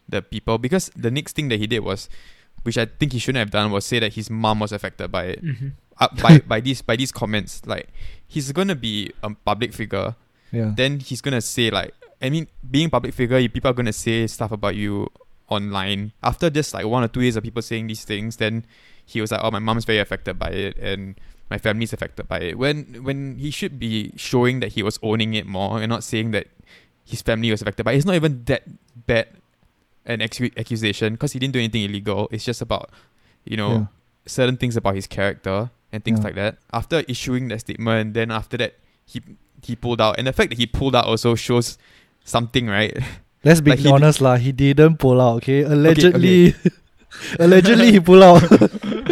the 0.08 0.22
people. 0.22 0.58
Because 0.58 0.90
the 0.94 1.10
next 1.10 1.34
thing 1.34 1.48
that 1.48 1.58
he 1.58 1.66
did 1.66 1.80
was, 1.80 2.08
which 2.62 2.78
I 2.78 2.86
think 2.86 3.12
he 3.12 3.18
shouldn't 3.18 3.38
have 3.40 3.50
done, 3.50 3.70
was 3.72 3.84
say 3.86 3.98
that 3.98 4.14
his 4.14 4.30
mom 4.30 4.60
was 4.60 4.72
affected 4.72 5.10
by 5.10 5.24
it. 5.34 5.44
Mm-hmm. 5.44 5.68
Uh, 5.98 6.08
by 6.22 6.38
by 6.52 6.60
these 6.60 6.82
by 6.82 6.96
these 6.96 7.12
comments, 7.12 7.62
like 7.66 7.88
he's 8.26 8.52
gonna 8.52 8.74
be 8.76 9.12
a 9.22 9.30
public 9.44 9.72
figure 9.74 10.14
Yeah. 10.52 10.72
then 10.76 11.00
he's 11.00 11.20
gonna 11.20 11.40
say 11.40 11.70
like 11.70 11.92
I 12.20 12.30
mean 12.30 12.46
being 12.70 12.90
public 12.90 13.12
figure 13.14 13.36
people 13.48 13.70
are 13.70 13.74
gonna 13.74 13.92
say 13.92 14.26
stuff 14.26 14.52
about 14.52 14.74
you 14.76 15.08
online 15.52 16.12
after 16.22 16.50
just 16.50 16.74
like 16.74 16.86
one 16.86 17.02
or 17.04 17.08
two 17.08 17.20
years 17.20 17.36
of 17.36 17.42
people 17.42 17.62
saying 17.62 17.86
these 17.86 18.04
things 18.04 18.36
then 18.36 18.64
he 19.04 19.20
was 19.20 19.30
like 19.32 19.40
oh 19.42 19.50
my 19.50 19.58
mom's 19.58 19.84
very 19.84 19.98
affected 19.98 20.38
by 20.38 20.48
it 20.48 20.76
and 20.78 21.18
my 21.50 21.58
family's 21.58 21.92
affected 21.92 22.26
by 22.28 22.38
it 22.40 22.56
when 22.58 23.02
when 23.04 23.36
he 23.38 23.50
should 23.50 23.78
be 23.78 24.12
showing 24.16 24.60
that 24.60 24.72
he 24.72 24.82
was 24.82 24.98
owning 25.02 25.34
it 25.34 25.46
more 25.46 25.78
and 25.80 25.88
not 25.88 26.02
saying 26.02 26.30
that 26.30 26.46
his 27.04 27.20
family 27.20 27.50
was 27.50 27.60
affected 27.62 27.84
by 27.84 27.92
it. 27.92 27.96
it's 27.96 28.06
not 28.06 28.14
even 28.14 28.42
that 28.44 28.62
bad 29.06 29.26
an 30.06 30.20
accu- 30.20 30.56
accusation 30.58 31.14
because 31.14 31.32
he 31.32 31.38
didn't 31.38 31.52
do 31.52 31.58
anything 31.58 31.82
illegal 31.82 32.28
it's 32.32 32.44
just 32.44 32.60
about 32.62 32.90
you 33.44 33.56
know 33.56 33.72
yeah. 33.72 33.86
certain 34.26 34.56
things 34.56 34.76
about 34.76 34.94
his 34.94 35.06
character 35.06 35.70
and 35.92 36.02
things 36.04 36.20
Yeah. 36.20 36.24
like 36.24 36.34
that. 36.36 36.56
After 36.72 37.04
issuing 37.06 37.48
that 37.48 37.60
statement, 37.60 38.14
then 38.14 38.30
after 38.30 38.56
that 38.56 38.78
he 39.04 39.20
he 39.62 39.76
pulled 39.76 40.00
out, 40.00 40.16
and 40.16 40.26
the 40.26 40.32
fact 40.32 40.48
that 40.48 40.58
he 40.58 40.66
pulled 40.66 40.96
out 40.96 41.04
also 41.04 41.34
shows 41.34 41.76
something, 42.24 42.66
right? 42.66 42.96
Let's 43.44 43.60
be 43.60 43.74
Like 43.74 43.84
honest 43.86 44.20
lah. 44.20 44.36
He 44.36 44.52
didn't 44.52 44.98
pull 44.98 45.20
out. 45.20 45.42
Okay, 45.42 45.62
allegedly, 45.66 46.54
allegedly 47.42 47.92
he 47.92 48.00
pulled 48.00 48.22
out. 48.22 48.42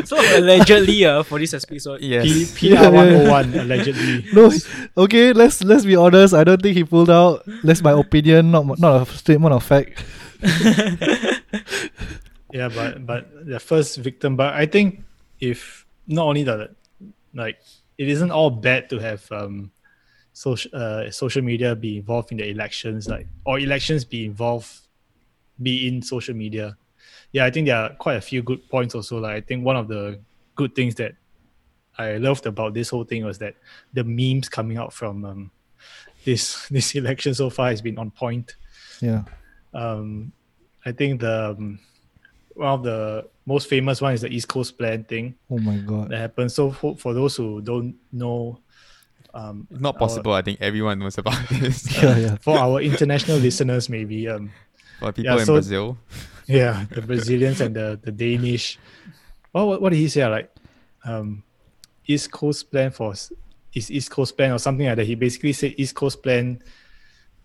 So 0.00 0.16
allegedly, 0.16 1.04
uh, 1.04 1.22
for 1.22 1.38
this 1.38 1.52
episode, 1.52 2.00
P- 2.00 2.08
yes. 2.08 2.56
PR 2.56 2.66
Yeah, 2.72 2.88
yeah, 2.88 3.30
101 3.30 3.54
allegedly. 3.54 4.24
no, 4.32 4.50
okay. 4.96 5.32
Let's 5.34 5.62
let's 5.62 5.84
be 5.84 5.94
honest. 5.94 6.32
I 6.32 6.42
don't 6.42 6.60
think 6.62 6.74
he 6.74 6.82
pulled 6.84 7.10
out. 7.10 7.44
That's 7.62 7.82
my 7.82 7.92
opinion, 7.92 8.50
not 8.50 8.64
not 8.80 9.02
a 9.02 9.04
statement 9.12 9.52
of 9.54 9.62
fact. 9.62 10.02
Yeah, 12.52 12.68
but 12.68 13.06
but 13.06 13.28
the 13.46 13.60
first 13.60 13.98
victim. 13.98 14.34
But 14.36 14.54
I 14.54 14.66
think 14.66 15.04
if 15.38 15.86
not 16.06 16.26
only 16.26 16.42
that, 16.44 16.74
like 17.34 17.58
it 17.98 18.08
isn't 18.08 18.30
all 18.32 18.50
bad 18.50 18.90
to 18.90 18.98
have 18.98 19.22
um 19.30 19.70
social 20.40 20.70
uh, 20.72 21.10
social 21.10 21.42
media 21.42 21.76
be 21.76 21.98
involved 21.98 22.32
in 22.32 22.38
the 22.38 22.48
elections, 22.48 23.08
like 23.08 23.26
or 23.44 23.58
elections 23.58 24.06
be 24.06 24.24
involved 24.24 24.70
be 25.60 25.86
in 25.86 26.00
social 26.00 26.34
media. 26.34 26.76
Yeah, 27.32 27.44
I 27.44 27.50
think 27.50 27.66
there 27.66 27.76
are 27.76 27.90
quite 27.90 28.16
a 28.16 28.20
few 28.30 28.42
good 28.42 28.62
points 28.70 28.94
also. 28.94 29.20
Like 29.20 29.36
I 29.36 29.40
think 29.42 29.66
one 29.66 29.76
of 29.76 29.86
the 29.88 30.18
good 30.54 30.74
things 30.74 30.94
that 30.94 31.12
I 31.98 32.16
loved 32.16 32.46
about 32.46 32.72
this 32.72 32.88
whole 32.88 33.04
thing 33.04 33.22
was 33.26 33.38
that 33.38 33.54
the 33.92 34.02
memes 34.02 34.48
coming 34.48 34.78
out 34.78 34.94
from 34.94 35.24
um, 35.26 35.50
this 36.24 36.68
this 36.76 36.94
election 36.94 37.34
so 37.34 37.50
far 37.50 37.68
has 37.68 37.82
been 37.82 37.98
on 37.98 38.10
point 38.10 38.56
Yeah, 39.02 39.24
um, 39.74 40.32
I 40.86 40.92
think 40.92 41.20
the 41.20 41.50
um, 41.50 41.80
one 42.54 42.68
of 42.78 42.82
the 42.82 43.28
most 43.44 43.68
famous 43.68 44.00
one 44.00 44.14
is 44.14 44.22
the 44.22 44.28
East 44.28 44.48
Coast 44.48 44.78
Plan 44.78 45.04
thing 45.04 45.34
Oh 45.50 45.58
my 45.58 45.76
god. 45.76 46.08
that 46.10 46.18
happened. 46.18 46.50
So 46.52 46.70
for, 46.72 46.96
for 46.96 47.12
those 47.12 47.36
who 47.36 47.60
don't 47.60 47.94
know, 48.12 48.60
um, 49.34 49.66
Not 49.70 49.94
our- 49.94 49.98
possible. 49.98 50.32
I 50.32 50.42
think 50.42 50.60
everyone 50.60 50.98
knows 50.98 51.18
about 51.18 51.38
this. 51.50 51.86
Yeah, 52.02 52.16
yeah. 52.18 52.36
for 52.40 52.56
our 52.58 52.80
international 52.80 53.38
listeners, 53.38 53.88
maybe 53.88 54.28
um, 54.28 54.50
For 54.98 55.12
people 55.12 55.34
Yeah, 55.34 55.40
in 55.40 55.46
so- 55.46 55.54
Brazil. 55.54 55.98
yeah, 56.46 56.84
the 56.90 57.02
Brazilians 57.02 57.60
and 57.60 57.74
the 57.76 57.98
the 58.02 58.10
Danish. 58.12 58.78
What 59.52 59.66
what, 59.66 59.82
what 59.82 59.90
did 59.90 59.98
he 59.98 60.08
say? 60.08 60.26
Like, 60.26 60.50
um, 61.04 61.42
East 62.06 62.30
Coast 62.32 62.70
Plan 62.70 62.90
for 62.90 63.14
is 63.74 63.90
East 63.90 64.10
Coast 64.10 64.36
Plan 64.36 64.52
or 64.52 64.58
something 64.58 64.86
like 64.86 64.96
that. 64.96 65.06
He 65.06 65.14
basically 65.14 65.52
said 65.52 65.74
East 65.76 65.94
Coast 65.94 66.22
Plan, 66.22 66.62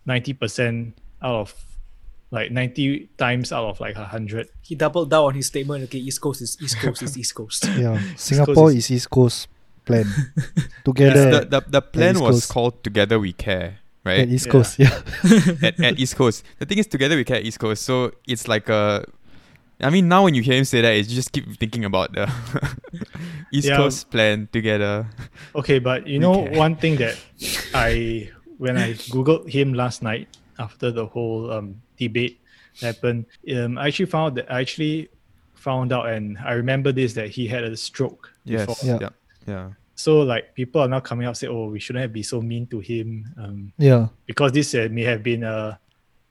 ninety 0.04 0.32
percent 0.32 0.98
out 1.22 1.34
of 1.46 1.54
like 2.32 2.50
ninety 2.50 3.08
times 3.16 3.52
out 3.52 3.64
of 3.70 3.78
like 3.80 3.94
a 3.96 4.04
hundred. 4.04 4.48
he 4.62 4.74
doubled 4.74 5.10
down 5.10 5.24
on 5.24 5.34
his 5.34 5.46
statement. 5.46 5.84
Okay, 5.84 5.98
East 5.98 6.20
Coast 6.20 6.42
is 6.42 6.58
East 6.60 6.78
Coast 6.78 7.02
is 7.02 7.16
East 7.16 7.34
Coast. 7.34 7.64
Yeah, 7.78 8.00
Singapore 8.16 8.72
is 8.72 8.90
East 8.90 9.08
Coast 9.10 9.46
plan. 9.86 10.06
Together 10.84 11.40
the, 11.40 11.40
the 11.46 11.60
the 11.80 11.82
plan 11.82 12.18
was 12.20 12.44
Coast. 12.44 12.50
called 12.52 12.74
Together 12.84 13.18
We 13.18 13.32
Care, 13.32 13.78
right? 14.04 14.18
at 14.20 14.26
right? 14.26 14.28
East 14.28 14.50
Coast. 14.50 14.78
Yeah, 14.78 14.92
at, 15.62 15.80
at 15.80 15.98
East 15.98 16.16
Coast. 16.16 16.44
The 16.58 16.66
thing 16.66 16.78
is, 16.78 16.86
Together 16.86 17.16
We 17.16 17.24
Care 17.24 17.38
at 17.38 17.44
East 17.44 17.58
Coast. 17.58 17.82
So 17.82 18.12
it's 18.26 18.46
like 18.48 18.68
a. 18.68 19.04
I 19.80 19.90
mean, 19.90 20.08
now 20.08 20.24
when 20.24 20.34
you 20.34 20.40
hear 20.42 20.56
him 20.56 20.64
say 20.64 20.80
that, 20.80 20.92
it's 20.96 21.08
you 21.10 21.16
just 21.16 21.32
keep 21.32 21.44
thinking 21.60 21.84
about 21.84 22.12
the 22.12 22.26
East 23.52 23.68
Yeah. 23.68 23.76
Coast 23.76 24.10
plan 24.10 24.48
together. 24.52 25.06
Okay, 25.54 25.78
but 25.78 26.06
you 26.06 26.18
know 26.18 26.44
Okay. 26.48 26.56
one 26.56 26.76
thing 26.76 26.96
that 26.96 27.16
I 27.74 28.30
when 28.58 28.76
I 28.78 28.94
googled 29.12 29.48
him 29.48 29.74
last 29.74 30.02
night 30.02 30.28
after 30.58 30.90
the 30.90 31.04
whole 31.06 31.52
um, 31.52 31.82
debate 31.98 32.40
happened, 32.80 33.26
um, 33.54 33.76
I 33.76 33.88
actually 33.88 34.06
found 34.06 34.36
that 34.38 34.50
I 34.50 34.60
actually 34.64 35.08
found 35.54 35.92
out 35.92 36.08
and 36.08 36.38
I 36.38 36.52
remember 36.52 36.90
this 36.92 37.12
that 37.14 37.28
he 37.28 37.46
had 37.46 37.64
a 37.64 37.76
stroke. 37.76 38.32
Yes. 38.44 38.64
before. 38.66 38.80
Yeah. 38.88 38.98
Yeah. 39.00 39.08
Yeah. 39.46 39.70
So 39.94 40.20
like 40.20 40.54
people 40.54 40.82
are 40.82 40.88
now 40.88 41.00
coming 41.00 41.26
out 41.26 41.36
say, 41.36 41.46
oh, 41.48 41.68
we 41.70 41.80
shouldn't 41.80 42.02
have 42.02 42.12
be 42.12 42.22
so 42.22 42.42
mean 42.42 42.66
to 42.68 42.80
him 42.80 43.24
um, 43.38 43.72
yeah, 43.78 44.08
because 44.26 44.52
this 44.52 44.74
uh, 44.74 44.88
may 44.90 45.04
have 45.04 45.22
been 45.22 45.42
a 45.44 45.78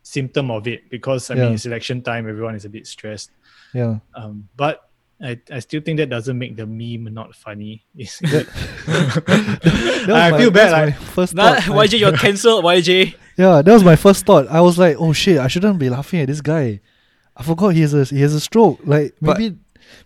symptom 0.04 0.52
of 0.52 0.68
it. 0.68 0.90
Because 0.90 1.32
I 1.32 1.36
Yeah. 1.36 1.46
mean, 1.46 1.54
it's 1.56 1.66
election 1.66 2.02
time, 2.02 2.30
everyone 2.30 2.54
is 2.56 2.66
a 2.66 2.70
bit 2.70 2.86
stressed. 2.88 3.32
yeah. 3.74 3.98
Um, 4.14 4.48
but 4.56 4.82
I, 5.22 5.40
I 5.50 5.60
still 5.60 5.82
think 5.82 5.98
that 5.98 6.10
doesn't 6.10 6.38
make 6.38 6.58
the 6.58 6.66
meme 6.68 7.12
not 7.14 7.34
funny. 7.36 7.84
It's- 7.98 8.20
That 8.20 10.06
was 10.08 10.10
I 10.10 10.32
my- 10.32 10.38
feel 10.38 10.52
bad. 10.52 10.70
that's 10.70 10.74
my 10.74 10.86
Like, 10.86 10.96
first 10.96 11.34
Nah, 11.36 11.56
thought. 11.60 11.78
I- 11.78 11.88
YJ, 11.88 12.00
you're 12.00 12.12
cancelled. 12.26 12.64
YJ. 12.66 13.16
Yeah, 13.38 13.62
that 13.62 13.74
was 13.74 13.84
my 13.84 13.96
first 13.96 14.26
thought. 14.26 14.48
I 14.48 14.62
was 14.62 14.78
like, 14.78 14.98
oh 15.00 15.14
shit, 15.14 15.38
I 15.40 15.48
shouldn't 15.48 15.80
be 15.80 15.90
laughing 15.90 16.22
at 16.22 16.28
this 16.28 16.42
guy. 16.42 16.80
I 17.36 17.44
forgot 17.44 17.70
he 17.70 17.82
has 17.82 17.94
a 17.94 18.04
he 18.06 18.22
has 18.22 18.34
a 18.34 18.40
stroke. 18.40 18.80
Like 18.86 19.16
But- 19.22 19.40
maybe 19.40 19.58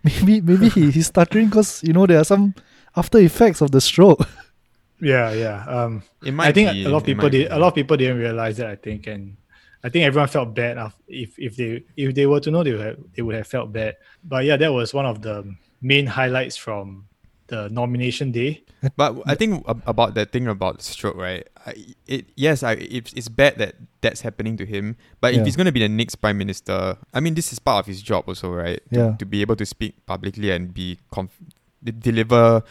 maybe 0.02 0.40
maybe 0.40 0.68
he, 0.68 0.90
he's 0.90 1.06
stuttering 1.06 1.46
because 1.48 1.82
you 1.84 1.92
know 1.92 2.06
there 2.06 2.18
are 2.20 2.24
some 2.24 2.54
after 2.96 3.18
effects 3.18 3.60
of 3.60 3.70
the 3.70 3.80
stroke. 3.80 4.26
yeah, 5.00 5.32
yeah. 5.32 5.64
Um, 5.66 6.02
It 6.24 6.32
might 6.32 6.48
I 6.48 6.52
think 6.52 6.72
be, 6.72 6.84
a 6.84 6.88
lot 6.88 6.98
of 6.98 7.04
people 7.04 7.28
did. 7.28 7.48
be. 7.48 7.54
A 7.54 7.58
lot 7.58 7.68
of 7.68 7.74
people 7.74 7.96
didn't 7.96 8.18
realize 8.18 8.56
that. 8.58 8.66
I 8.68 8.76
think, 8.76 9.06
and 9.06 9.36
I 9.84 9.88
think 9.88 10.04
everyone 10.04 10.28
felt 10.28 10.54
bad 10.54 10.76
if 11.08 11.38
if 11.38 11.56
they 11.56 11.82
if 11.96 12.14
they 12.14 12.26
were 12.26 12.40
to 12.40 12.50
know 12.50 12.62
they 12.62 12.72
would 12.72 12.80
have, 12.86 12.96
they 13.14 13.22
would 13.22 13.34
have 13.34 13.46
felt 13.46 13.72
bad. 13.72 13.96
But 14.24 14.44
yeah, 14.44 14.56
that 14.56 14.72
was 14.72 14.92
one 14.94 15.06
of 15.06 15.22
the 15.22 15.54
main 15.80 16.06
highlights 16.06 16.56
from 16.56 17.06
the 17.46 17.68
nomination 17.68 18.30
day. 18.30 18.62
But 18.96 19.16
I 19.26 19.34
think 19.34 19.64
about 19.66 20.14
that 20.14 20.30
thing 20.32 20.46
about 20.46 20.80
stroke, 20.82 21.16
right? 21.16 21.46
I, 21.66 21.74
it 22.06 22.26
yes, 22.36 22.62
I 22.62 22.72
it's, 22.74 23.12
it's 23.12 23.28
bad 23.28 23.58
that 23.58 23.74
that's 24.00 24.20
happening 24.22 24.56
to 24.58 24.64
him. 24.64 24.96
But 25.20 25.34
Yeah. 25.34 25.40
if 25.40 25.46
he's 25.46 25.56
going 25.56 25.66
to 25.66 25.72
be 25.72 25.80
the 25.80 25.88
next 25.88 26.16
prime 26.16 26.38
minister, 26.38 26.96
I 27.12 27.20
mean, 27.20 27.34
this 27.34 27.52
is 27.52 27.58
part 27.58 27.80
of 27.80 27.86
his 27.86 28.00
job 28.00 28.24
also, 28.28 28.52
right? 28.52 28.80
To, 28.92 28.98
Yeah. 28.98 29.16
To 29.18 29.26
be 29.26 29.40
able 29.42 29.56
to 29.56 29.66
speak 29.66 29.94
publicly 30.06 30.50
and 30.52 30.72
be 30.72 30.98
conf- 31.10 31.36
de- 31.40 31.59
deliver 31.82 32.62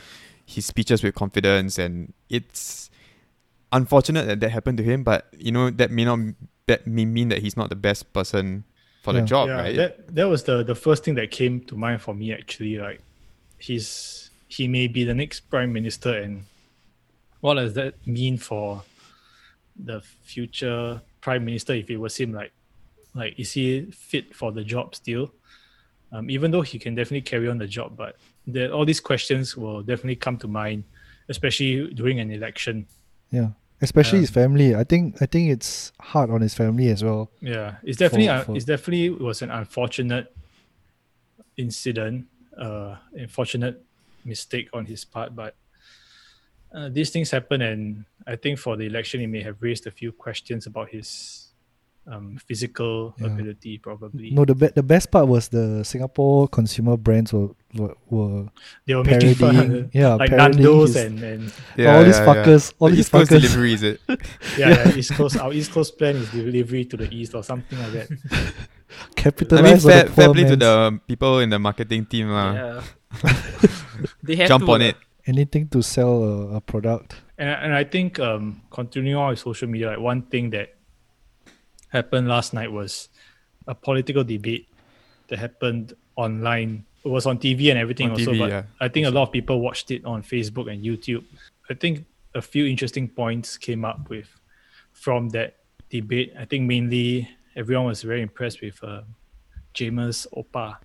his 0.45 0.65
speeches 0.65 1.03
with 1.03 1.15
confidence, 1.15 1.77
and 1.77 2.13
it's 2.29 2.89
unfortunate 3.71 4.25
that 4.25 4.39
that 4.39 4.49
happened 4.49 4.77
to 4.77 4.83
him. 4.83 5.03
But 5.03 5.27
you 5.37 5.51
know 5.51 5.69
that 5.69 5.91
may 5.91 6.05
not 6.05 6.19
that 6.67 6.87
may 6.87 7.05
mean 7.05 7.29
that 7.29 7.39
he's 7.39 7.57
not 7.57 7.69
the 7.69 7.75
best 7.75 8.13
person 8.13 8.63
for 9.01 9.13
the 9.13 9.19
Yeah. 9.19 9.25
job, 9.25 9.47
yeah, 9.47 9.55
right? 9.61 9.75
that 9.75 10.15
that 10.15 10.27
was 10.27 10.43
the 10.43 10.63
the 10.63 10.75
first 10.75 11.03
thing 11.03 11.15
that 11.15 11.31
came 11.31 11.61
to 11.61 11.75
mind 11.75 12.01
for 12.01 12.13
me 12.13 12.33
actually. 12.33 12.77
Like, 12.77 13.01
he's 13.57 14.29
he 14.47 14.67
may 14.67 14.87
be 14.87 15.03
the 15.03 15.13
next 15.13 15.41
prime 15.49 15.71
minister, 15.71 16.15
and 16.17 16.43
what 17.41 17.55
does 17.55 17.73
that 17.73 17.95
mean 18.05 18.37
for 18.37 18.83
the 19.75 20.01
future 20.01 21.01
prime 21.21 21.45
minister 21.45 21.73
if 21.73 21.89
it 21.89 21.97
was 21.97 22.17
him? 22.17 22.33
Like, 22.33 22.51
like 23.13 23.39
is 23.39 23.53
he 23.53 23.85
fit 23.91 24.35
for 24.35 24.51
the 24.51 24.63
job 24.63 24.95
still? 24.95 25.31
Um, 26.11 26.29
even 26.31 26.49
though 26.49 26.61
he 26.63 26.79
can 26.79 26.95
definitely 26.95 27.21
carry 27.21 27.47
on 27.47 27.59
the 27.59 27.67
job, 27.67 27.95
but 27.95 28.17
the, 28.53 28.71
all 28.71 28.85
these 28.85 28.99
questions 28.99 29.55
will 29.57 29.81
definitely 29.81 30.15
come 30.15 30.37
to 30.37 30.47
mind, 30.47 30.83
especially 31.29 31.93
during 31.93 32.19
an 32.19 32.31
election. 32.31 32.85
yeah, 33.31 33.49
especially 33.81 34.19
Um, 34.19 34.21
his 34.23 34.29
family. 34.31 34.75
I 34.75 34.83
think 34.83 35.21
I 35.21 35.25
think 35.25 35.49
it's 35.51 35.91
hard 35.99 36.29
on 36.29 36.41
his 36.41 36.53
family 36.53 36.89
as 36.89 37.03
well. 37.03 37.29
Yeah, 37.41 37.75
it's 37.83 37.97
definitely 37.97 38.27
For- 38.27 38.45
for- 38.45 38.55
it's 38.55 38.65
definitely 38.65 39.09
was 39.11 39.41
an 39.41 39.51
unfortunate 39.51 40.33
incident, 41.57 42.25
uh, 42.57 42.95
unfortunate 43.13 43.83
mistake 44.25 44.69
on 44.73 44.85
his 44.85 45.05
part. 45.05 45.35
But 45.35 45.55
uh, 46.73 46.89
these 46.89 47.09
things 47.09 47.31
happen, 47.31 47.61
and 47.61 48.05
I 48.27 48.35
think 48.35 48.59
for 48.59 48.77
the 48.77 48.85
election, 48.85 49.19
he 49.21 49.27
may 49.27 49.41
have 49.43 49.57
raised 49.61 49.87
a 49.87 49.91
few 49.91 50.11
questions 50.11 50.65
about 50.67 50.89
his 50.89 51.45
um, 52.07 52.37
physical 52.47 53.13
Yeah. 53.19 53.27
ability, 53.27 53.77
probably. 53.77 54.31
No, 54.31 54.45
the 54.45 54.55
be- 54.55 54.67
the 54.73 54.83
best 54.83 55.11
part 55.11 55.27
was 55.27 55.49
the 55.49 55.83
Singapore 55.83 56.47
consumer 56.47 56.97
brands 56.97 57.31
were 57.33 57.49
were, 57.75 57.95
were 58.09 58.47
they 58.85 58.95
were 58.95 59.03
making 59.03 59.35
fun, 59.35 59.89
yeah, 59.93 60.13
like 60.15 60.29
parodying 60.31 60.63
Nando's 60.63 60.95
his- 60.95 61.05
and 61.05 61.21
and 61.21 61.43
all 61.87 62.03
these 62.03 62.17
fuckers, 62.19 62.73
all 62.79 62.89
The 62.89 62.95
these 62.95 63.05
East 63.05 63.11
Coast 63.11 63.29
delivery 63.31 63.73
is 63.73 63.83
it? 63.83 64.01
yeah, 64.57 64.69
yeah, 64.69 64.95
East 64.97 65.13
Coast. 65.13 65.37
Our 65.37 65.53
East 65.53 65.71
Coast 65.71 65.97
plan 65.97 66.15
is 66.17 66.29
delivery 66.31 66.85
to 66.85 66.97
the 66.97 67.07
east 67.13 67.35
or 67.35 67.43
something 67.43 67.77
like 67.77 67.91
that. 67.93 68.07
Capitalize. 69.15 69.61
I 69.61 69.69
mean, 69.69 69.79
fair, 69.79 70.05
fair 70.09 70.25
poor 70.25 70.33
play 70.33 70.43
to 70.49 70.55
the 70.55 70.99
people 71.07 71.39
in 71.39 71.49
the 71.51 71.59
marketing 71.59 72.05
team. 72.09 72.29
lah. 72.33 72.53
Yeah. 72.53 72.81
they 74.23 74.35
have 74.35 74.47
Jump 74.49 74.65
to, 74.65 74.71
on 74.71 74.81
uh, 74.81 74.85
it. 74.85 74.97
anything 75.27 75.67
to 75.69 75.81
sell 75.83 76.23
a, 76.23 76.55
a 76.57 76.61
product. 76.61 77.15
And, 77.37 77.49
and 77.49 77.73
I 77.73 77.83
think 77.83 78.19
um, 78.19 78.61
continuing 78.71 79.15
on 79.15 79.29
with 79.29 79.39
social 79.39 79.67
media, 79.69 79.93
like 79.93 79.99
one 80.01 80.23
thing 80.23 80.49
that 80.57 80.73
happened 81.89 82.27
last 82.27 82.53
night 82.53 82.71
was 82.71 83.09
a 83.67 83.75
political 83.75 84.23
debate 84.23 84.67
that 85.29 85.37
happened 85.37 85.93
online. 86.15 86.85
It 87.05 87.07
was 87.07 87.25
on 87.25 87.39
TV 87.39 87.69
and 87.69 87.79
everything 87.79 88.07
On 88.07 88.11
also, 88.13 88.31
TV, 88.33 88.39
but 88.39 88.49
yeah. 88.49 88.63
I 88.81 88.87
think 88.89 89.07
a 89.07 89.09
lot 89.11 89.23
of 89.23 89.31
people 89.31 89.61
watched 89.61 89.89
it 89.91 90.03
on 90.05 90.21
Facebook 90.21 90.71
and 90.71 90.83
YouTube. 90.83 91.23
I 91.69 91.73
think 91.73 92.05
a 92.35 92.41
few 92.41 92.65
interesting 92.65 93.07
points 93.07 93.57
came 93.57 93.85
up 93.85 94.09
with 94.09 94.27
from 94.91 95.29
that 95.29 95.55
debate. 95.89 96.33
I 96.37 96.45
think 96.45 96.67
mainly 96.67 97.29
everyone 97.55 97.85
was 97.85 98.01
very 98.03 98.21
impressed 98.21 98.61
with 98.61 98.77
uh, 98.83 99.01
James 99.73 100.27
Opa, 100.35 100.77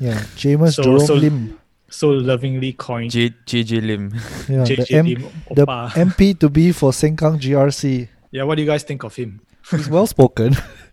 Yeah, 0.00 0.22
James 0.36 0.74
So- 0.76 0.82
Jerome 0.82 1.06
so- 1.06 1.14
Lim. 1.14 1.58
so 1.88 2.08
lovingly 2.10 2.72
coined 2.72 3.10
J 3.12 3.30
JJ 3.46 3.82
Lim. 3.86 4.10
Yeah, 4.48 4.64
the, 4.64 4.76
JJ 4.82 4.92
M- 4.98 5.06
Lim 5.06 5.22
the 5.54 5.66
MP 5.66 6.38
to 6.40 6.48
be 6.48 6.72
for 6.72 6.90
Sengkang 6.90 7.38
GRC. 7.38 8.08
yeah, 8.32 8.42
what 8.44 8.56
do 8.56 8.62
you 8.62 8.68
guys 8.68 8.82
think 8.82 9.04
of 9.04 9.14
him? 9.14 9.40
He's 9.70 9.88
well 9.88 10.06
spoken. 10.06 10.56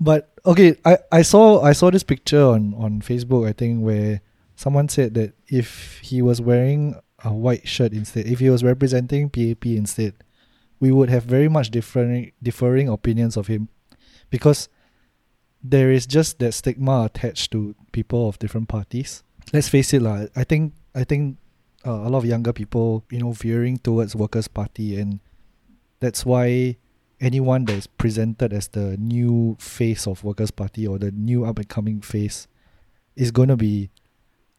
but 0.00 0.32
okay, 0.44 0.76
I, 0.84 0.98
I 1.10 1.22
saw 1.22 1.62
I 1.62 1.72
saw 1.72 1.90
this 1.90 2.02
picture 2.02 2.42
on, 2.42 2.74
on 2.76 3.00
Facebook, 3.00 3.48
I 3.48 3.52
think, 3.52 3.82
where 3.82 4.20
someone 4.56 4.88
said 4.88 5.14
that 5.14 5.34
if 5.48 5.98
he 6.02 6.22
was 6.22 6.40
wearing 6.40 6.96
a 7.24 7.32
white 7.32 7.66
shirt 7.66 7.92
instead, 7.92 8.26
if 8.26 8.40
he 8.40 8.50
was 8.50 8.64
representing 8.64 9.30
PAP 9.30 9.66
instead, 9.66 10.14
we 10.80 10.90
would 10.90 11.10
have 11.10 11.24
very 11.24 11.48
much 11.48 11.70
differing 11.70 12.32
differing 12.42 12.88
opinions 12.88 13.36
of 13.36 13.46
him. 13.46 13.68
Because 14.30 14.68
there 15.62 15.92
is 15.92 16.06
just 16.06 16.38
that 16.40 16.52
stigma 16.52 17.04
attached 17.04 17.52
to 17.52 17.74
people 17.92 18.28
of 18.28 18.38
different 18.38 18.68
parties. 18.68 19.22
Let's 19.52 19.68
face 19.68 19.92
it, 19.92 20.02
lah. 20.02 20.26
I 20.34 20.44
think 20.44 20.74
I 20.94 21.04
think 21.04 21.38
uh, 21.86 21.90
a 21.90 22.08
lot 22.08 22.18
of 22.18 22.24
younger 22.24 22.52
people, 22.52 23.04
you 23.10 23.18
know, 23.18 23.32
veering 23.32 23.78
towards 23.78 24.16
Workers' 24.16 24.48
Party, 24.48 24.98
and 24.98 25.20
that's 26.00 26.26
why 26.26 26.76
anyone 27.22 27.64
that 27.66 27.74
is 27.74 27.86
presented 27.86 28.52
as 28.52 28.68
the 28.68 28.96
new 28.98 29.56
face 29.58 30.06
of 30.06 30.22
Workers' 30.24 30.50
Party 30.50 30.86
or 30.86 30.98
the 30.98 31.10
new 31.12 31.44
up 31.46 31.58
and 31.58 31.68
coming 31.68 32.00
face 32.02 32.48
is 33.16 33.30
going 33.30 33.48
to 33.48 33.56
be, 33.56 33.90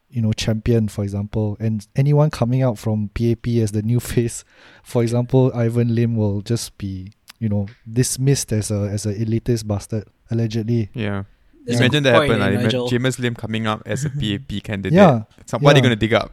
you 0.09 0.22
know, 0.22 0.32
champion, 0.34 0.88
for 0.88 1.03
example. 1.03 1.57
And 1.59 1.86
anyone 1.95 2.30
coming 2.32 2.61
out 2.64 2.78
from 2.80 3.09
PAP 3.14 3.47
as 3.61 3.72
the 3.74 3.82
new 3.82 3.99
face, 4.14 4.43
for 4.84 5.03
example, 5.03 5.51
Ivan 5.53 5.93
Lim 5.93 6.16
will 6.16 6.41
just 6.41 6.78
be, 6.78 7.11
you 7.39 7.49
know, 7.49 7.68
dismissed 7.91 8.51
as 8.53 8.72
a 8.72 8.89
as 8.91 9.05
a 9.05 9.14
elitist 9.14 9.68
bastard, 9.68 10.05
allegedly. 10.32 10.89
Yeah. 10.93 11.24
There's 11.66 11.80
Imagine 11.80 12.03
that 12.03 12.16
point, 12.18 12.32
happened. 12.34 12.55
Like, 12.55 12.64
Nigel. 12.66 12.88
James 12.89 13.20
Lim 13.20 13.36
coming 13.36 13.68
up 13.68 13.84
as 13.86 14.03
a 14.03 14.09
PAP 14.09 14.64
candidate. 14.64 14.91
Yeah, 14.91 15.24
So 15.45 15.57
what 15.59 15.72
are 15.72 15.74
they 15.76 15.82
going 15.82 15.91
to 15.91 15.95
dig 15.95 16.14
up? 16.14 16.30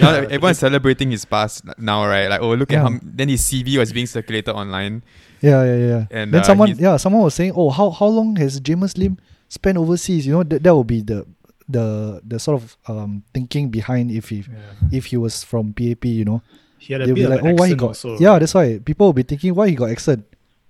Now 0.00 0.10
that 0.10 0.22
Yeah. 0.22 0.34
everyone's 0.34 0.58
celebrating 0.58 1.12
his 1.12 1.24
past 1.24 1.62
now, 1.78 2.04
right? 2.08 2.26
Like, 2.28 2.40
oh, 2.40 2.54
look 2.54 2.72
Yeah. 2.72 2.82
at 2.82 2.90
him. 2.90 3.00
Then 3.04 3.28
his 3.28 3.42
CV 3.42 3.78
was 3.78 3.92
being 3.92 4.06
circulated 4.06 4.52
online. 4.52 5.02
Yeah, 5.44 5.60
yeah, 5.64 5.78
yeah. 5.92 6.02
And, 6.10 6.32
then 6.32 6.40
uh, 6.40 6.44
someone, 6.44 6.70
yeah, 6.78 6.96
someone 6.96 7.22
was 7.22 7.34
saying, 7.34 7.52
oh, 7.54 7.70
how 7.70 7.90
how 7.90 8.06
long 8.08 8.36
has 8.36 8.58
James 8.60 8.96
Lim 8.96 9.18
spent 9.48 9.76
overseas? 9.76 10.24
You 10.26 10.32
know, 10.40 10.44
that 10.44 10.62
that 10.64 10.72
would 10.74 10.86
be 10.88 11.00
the 11.04 11.26
the 11.68 12.20
the 12.26 12.38
sort 12.38 12.60
of 12.60 12.76
um 12.88 13.22
thinking 13.32 13.70
behind 13.70 14.10
if 14.10 14.28
he 14.28 14.44
Yeah. 14.44 14.98
if 14.98 15.06
he 15.12 15.16
was 15.16 15.44
from 15.44 15.72
PAP, 15.72 16.04
you 16.04 16.24
know. 16.24 16.40
He 16.78 16.92
had 16.92 17.00
a 17.00 17.06
they'll 17.06 17.14
bit 17.16 17.20
be 17.20 17.24
of 17.24 17.30
like, 17.32 17.40
an 17.40 17.46
oh, 17.52 17.54
why 17.56 17.68
he 17.68 17.74
got? 17.74 17.96
also. 17.96 18.18
Yeah, 18.20 18.36
that's 18.38 18.52
why 18.52 18.76
people 18.84 19.06
will 19.08 19.16
be 19.16 19.24
thinking 19.24 19.54
why 19.56 19.68
he 19.72 19.74
got 19.74 19.88
accent, 19.88 20.24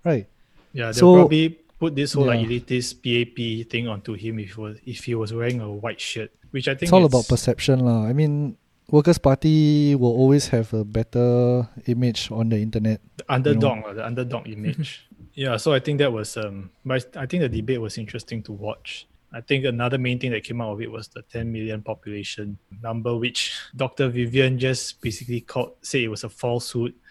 right? 0.06 0.26
Yeah, 0.72 0.94
they'll 0.94 0.94
So- 0.94 1.14
probably 1.26 1.58
put 1.82 1.96
this 1.98 2.14
whole 2.14 2.26
like 2.30 2.40
Yeah. 2.46 2.46
elitist 2.62 3.02
PAP 3.02 3.38
thing 3.70 3.88
onto 3.90 4.14
him 4.14 4.38
if 4.38 4.54
he 4.54 4.60
was 4.60 4.74
if 4.86 4.98
he 5.10 5.14
was 5.18 5.34
wearing 5.34 5.58
a 5.60 5.66
white 5.70 5.98
shirt, 6.00 6.30
which 6.54 6.68
I 6.70 6.78
think 6.78 6.86
It's 6.86 6.92
all 6.94 7.04
about 7.04 7.26
perception, 7.26 7.82
lah. 7.82 8.06
I 8.06 8.12
mean, 8.14 8.54
Workers' 8.90 9.18
Party 9.18 9.94
will 9.94 10.12
always 10.12 10.48
have 10.48 10.72
a 10.74 10.84
better 10.84 11.68
image 11.86 12.30
on 12.30 12.48
the 12.50 12.58
internet. 12.58 13.00
the 13.16 13.24
underdog, 13.32 13.84
or 13.84 13.94
the 13.94 14.04
underdog 14.04 14.48
image. 14.48 15.06
yeah, 15.34 15.56
so 15.56 15.72
I 15.72 15.80
think 15.80 15.98
that 15.98 16.12
was 16.12 16.36
um, 16.36 16.70
but 16.84 17.16
I 17.16 17.26
think 17.26 17.42
the 17.42 17.48
debate 17.48 17.80
was 17.80 17.98
interesting 17.98 18.42
to 18.44 18.52
watch. 18.52 19.06
I 19.32 19.40
think 19.40 19.64
another 19.64 19.98
main 19.98 20.20
thing 20.20 20.30
that 20.30 20.44
came 20.44 20.60
out 20.60 20.72
of 20.72 20.80
it 20.80 20.90
was 20.90 21.08
the 21.08 21.22
10 21.22 21.50
million 21.50 21.82
population 21.82 22.56
number, 22.82 23.16
which 23.16 23.52
Dr. 23.74 24.08
Vivian 24.08 24.60
just 24.60 25.00
basically 25.00 25.40
called, 25.40 25.72
said 25.82 26.02
it 26.02 26.08
was 26.08 26.24
a 26.24 26.28
falsehood. 26.28 26.94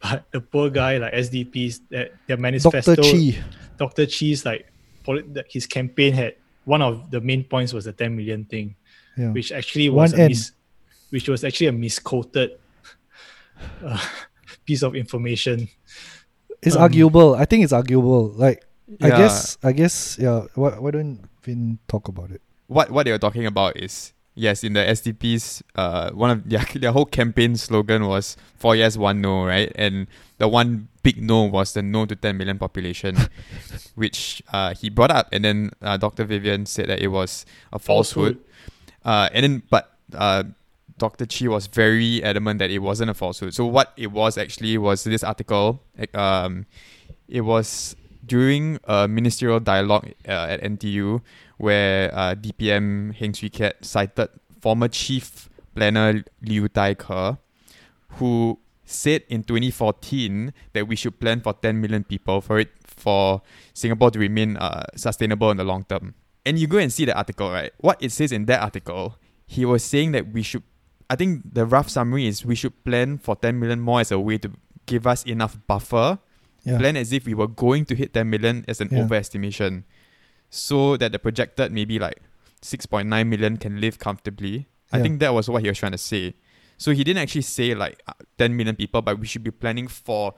But 0.00 0.30
the 0.30 0.40
poor 0.40 0.70
guy, 0.70 0.98
like 0.98 1.12
SDPs, 1.12 1.80
that 1.90 2.12
their 2.28 2.36
manifesto, 2.36 2.94
Dr. 2.94 3.02
Chee, 3.02 3.38
Dr. 3.78 4.06
Chee's 4.06 4.44
like 4.44 4.70
his 5.48 5.66
campaign 5.66 6.12
had 6.12 6.36
one 6.64 6.82
of 6.82 7.10
the 7.10 7.20
main 7.20 7.42
points 7.42 7.72
was 7.72 7.86
the 7.86 7.92
10 7.92 8.14
million 8.14 8.44
thing, 8.44 8.76
yeah. 9.16 9.32
which 9.32 9.50
actually 9.50 9.88
was 9.88 10.12
One 10.12 10.20
a 10.20 10.24
N. 10.24 10.28
mis- 10.28 10.52
which 11.10 11.28
was 11.28 11.44
actually 11.44 11.66
a 11.68 11.72
misquoted 11.72 12.58
uh, 13.84 13.98
piece 14.66 14.82
of 14.82 14.94
information. 14.94 15.68
it's 16.62 16.76
um, 16.76 16.82
arguable. 16.82 17.34
I 17.34 17.44
think 17.44 17.64
it's 17.64 17.72
arguable. 17.72 18.28
Like, 18.28 18.64
I 19.02 19.10
guess, 19.10 19.58
I 19.62 19.72
guess, 19.72 20.18
yeah. 20.18 20.46
Why, 20.54 20.78
why 20.78 20.90
don't 20.90 21.20
Vin 21.42 21.78
talk 21.88 22.08
about 22.08 22.30
it? 22.30 22.42
what 22.68 22.90
what 22.90 23.04
they 23.04 23.10
were 23.10 23.18
talking 23.18 23.46
about 23.46 23.76
is 23.76 24.12
yes, 24.34 24.62
in 24.62 24.74
the 24.74 24.80
SDP's 24.80 25.64
uh 25.74 26.10
one 26.12 26.30
of 26.30 26.48
their 26.48 26.64
their 26.76 26.92
whole 26.92 27.06
campaign 27.06 27.56
slogan 27.56 28.06
was 28.06 28.36
four 28.56 28.76
yes 28.76 28.96
one 28.96 29.20
no 29.20 29.44
right, 29.44 29.72
and 29.74 30.06
the 30.36 30.46
one 30.46 30.88
big 31.02 31.20
no 31.20 31.44
was 31.44 31.72
the 31.72 31.82
no 31.82 32.06
to 32.06 32.14
ten 32.14 32.36
million 32.36 32.58
population, 32.58 33.16
which 33.96 34.42
uh 34.52 34.74
he 34.74 34.88
brought 34.88 35.10
up, 35.10 35.28
and 35.32 35.44
then 35.44 35.70
uh, 35.82 35.96
Dr. 35.96 36.24
Vivian 36.24 36.66
said 36.66 36.88
that 36.88 37.00
it 37.00 37.08
was 37.08 37.44
a 37.72 37.78
falsehood, 37.78 38.38
uh 39.04 39.28
and 39.32 39.42
then 39.42 39.62
but 39.68 39.96
uh. 40.14 40.44
Dr. 40.98 41.26
Chee 41.26 41.48
was 41.48 41.66
very 41.66 42.22
adamant 42.22 42.58
that 42.58 42.70
it 42.70 42.80
wasn't 42.80 43.10
a 43.10 43.14
falsehood. 43.14 43.54
So 43.54 43.66
what 43.66 43.92
it 43.96 44.12
was 44.12 44.36
actually 44.36 44.76
was 44.78 45.04
this 45.04 45.24
article. 45.24 45.82
Um, 46.14 46.66
it 47.28 47.42
was 47.42 47.96
during 48.24 48.78
a 48.84 49.08
ministerial 49.08 49.60
dialogue 49.60 50.12
uh, 50.26 50.46
at 50.50 50.62
NTU 50.62 51.22
where 51.56 52.14
uh, 52.14 52.34
DPM 52.34 53.14
Heng 53.14 53.34
Swee 53.34 53.50
Keat 53.50 53.74
cited 53.82 54.28
former 54.60 54.88
chief 54.88 55.48
planner 55.74 56.24
Liu 56.42 56.68
Thai 56.68 56.94
Ker, 56.94 57.38
who 58.18 58.58
said 58.84 59.22
in 59.28 59.42
2014 59.42 60.52
that 60.72 60.88
we 60.88 60.96
should 60.96 61.20
plan 61.20 61.40
for 61.40 61.52
10 61.52 61.80
million 61.80 62.04
people 62.04 62.40
for 62.40 62.58
it 62.58 62.70
for 62.82 63.42
Singapore 63.74 64.10
to 64.10 64.18
remain 64.18 64.56
uh, 64.56 64.84
sustainable 64.96 65.50
in 65.50 65.56
the 65.56 65.64
long 65.64 65.84
term. 65.84 66.14
And 66.44 66.58
you 66.58 66.66
go 66.66 66.78
and 66.78 66.92
see 66.92 67.04
the 67.04 67.16
article, 67.16 67.50
right? 67.50 67.72
What 67.78 68.02
it 68.02 68.12
says 68.12 68.32
in 68.32 68.46
that 68.46 68.62
article, 68.62 69.16
he 69.46 69.64
was 69.64 69.84
saying 69.84 70.12
that 70.12 70.32
we 70.32 70.42
should. 70.42 70.62
I 71.10 71.16
think 71.16 71.54
the 71.54 71.64
rough 71.64 71.88
summary 71.88 72.26
is 72.26 72.44
we 72.44 72.54
should 72.54 72.84
plan 72.84 73.18
for 73.18 73.34
10 73.36 73.58
million 73.58 73.80
more 73.80 74.00
as 74.00 74.12
a 74.12 74.18
way 74.18 74.38
to 74.38 74.50
give 74.86 75.06
us 75.06 75.24
enough 75.24 75.56
buffer 75.66 76.18
Yeah. 76.64 76.78
plan 76.78 76.96
as 76.96 77.12
if 77.12 77.24
we 77.24 77.34
were 77.34 77.48
going 77.48 77.84
to 77.86 77.94
hit 77.94 78.12
10 78.12 78.28
million 78.28 78.64
as 78.68 78.80
an 78.80 78.88
Yeah. 78.90 78.98
overestimation 79.04 79.84
so 80.50 80.96
that 80.96 81.12
the 81.12 81.18
projected 81.18 81.72
maybe 81.72 81.98
like 81.98 82.20
6.9 82.62 83.06
million 83.28 83.56
can 83.56 83.80
live 83.80 83.98
comfortably 83.98 84.66
i 84.92 85.00
think 85.00 85.20
that 85.20 85.32
was 85.32 85.48
what 85.48 85.62
he 85.62 85.68
was 85.68 85.78
trying 85.78 85.92
to 85.92 85.98
say 85.98 86.34
so 86.76 86.90
he 86.92 87.04
didn't 87.04 87.22
actually 87.22 87.42
say 87.42 87.74
like 87.74 88.02
uh, 88.08 88.12
10 88.38 88.56
million 88.56 88.74
people 88.74 89.00
but 89.02 89.18
we 89.20 89.26
should 89.26 89.44
be 89.44 89.50
planning 89.50 89.86
for 89.86 90.34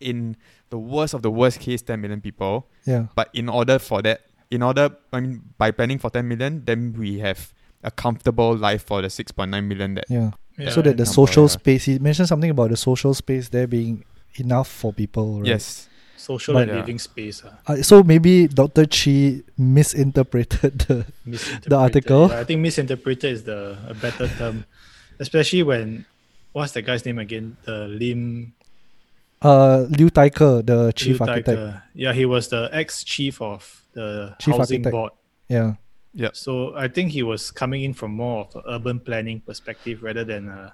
in 0.00 0.36
the 0.70 0.78
worst 0.78 1.14
of 1.14 1.22
the 1.22 1.30
worst 1.30 1.60
case 1.60 1.82
10 1.82 2.00
million 2.00 2.20
people 2.20 2.66
Yeah. 2.84 3.06
but 3.14 3.28
in 3.32 3.48
order 3.48 3.78
for 3.78 4.02
that 4.02 4.22
in 4.50 4.62
order 4.62 4.90
i 5.12 5.20
mean 5.20 5.42
by 5.58 5.70
planning 5.70 5.98
for 5.98 6.10
10 6.10 6.26
million 6.26 6.64
then 6.64 6.94
we 6.98 7.20
have 7.20 7.52
a 7.82 7.90
comfortable 7.90 8.54
life 8.56 8.84
for 8.84 9.00
the 9.02 9.08
6.9 9.08 9.64
million 9.66 9.94
that 9.94 10.04
Yeah. 10.08 10.30
Yeah, 10.58 10.70
so 10.70 10.82
that 10.82 10.96
the 10.98 11.02
example, 11.02 11.26
social 11.26 11.44
yeah. 11.44 11.48
space, 11.48 11.84
he 11.84 11.98
mentioned 11.98 12.28
something 12.28 12.50
about 12.50 12.70
the 12.70 12.76
social 12.76 13.14
space 13.14 13.48
there 13.48 13.66
being 13.66 14.04
enough 14.36 14.68
for 14.68 14.92
people. 14.92 15.38
Right? 15.40 15.46
yes 15.48 15.86
social 16.16 16.52
But- 16.54 16.62
and 16.68 16.70
Yeah. 16.72 16.76
living 16.80 16.98
space. 16.98 17.42
Uh, 17.42 17.50
Uh, 17.66 17.82
so 17.82 18.02
maybe 18.02 18.46
Dr. 18.46 18.84
Chee 18.84 19.42
misinterpreted 19.56 20.80
the. 20.86 21.06
misinterpreted. 21.24 21.72
article? 21.72 22.28
Yeah, 22.28 22.40
I 22.40 22.44
think 22.44 22.60
misinterpreted 22.60 23.32
is 23.32 23.42
the 23.44 23.78
a 23.88 23.94
better 23.94 24.28
term, 24.28 24.64
especially 25.18 25.62
when 25.62 26.04
what's 26.52 26.72
the 26.72 26.82
guy's 26.82 27.06
name 27.06 27.18
again? 27.18 27.56
The 27.64 27.88
Lim 27.88 28.52
Uh, 29.42 29.86
Liu 29.88 30.10
Thai 30.10 30.28
Ker, 30.28 30.60
the 30.60 30.92
chief 30.92 31.16
Tai 31.18 31.26
architect. 31.28 31.58
Ke. 31.58 31.82
Yeah, 31.94 32.12
he 32.12 32.26
was 32.26 32.48
the 32.48 32.68
ex 32.72 33.02
chief 33.02 33.40
of 33.40 33.82
the 33.94 34.34
Chief 34.38 34.54
housing 34.54 34.84
architect. 34.84 34.92
board. 34.92 35.12
Yeah. 35.48 35.74
So 36.32 36.74
I 36.76 36.88
think 36.88 37.12
he 37.12 37.22
was 37.22 37.50
coming 37.50 37.82
in 37.82 37.94
from 37.94 38.12
more 38.12 38.46
of 38.46 38.54
an 38.56 38.62
urban 38.68 39.00
planning 39.00 39.40
perspective 39.40 40.02
rather 40.02 40.24
than 40.24 40.48
a 40.48 40.72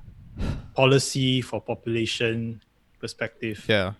policy 0.74 1.40
for 1.42 1.60
population 1.60 2.62
perspective. 3.00 3.64
yeah 3.68 3.92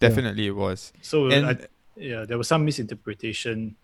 definitely 0.00 0.46
it 0.46 0.56
was 0.56 0.92
So 1.02 1.30
And- 1.30 1.46
I, 1.46 1.56
yeah, 1.96 2.24
there 2.24 2.38
was 2.38 2.48
some 2.48 2.64
misinterpretation. 2.64 3.76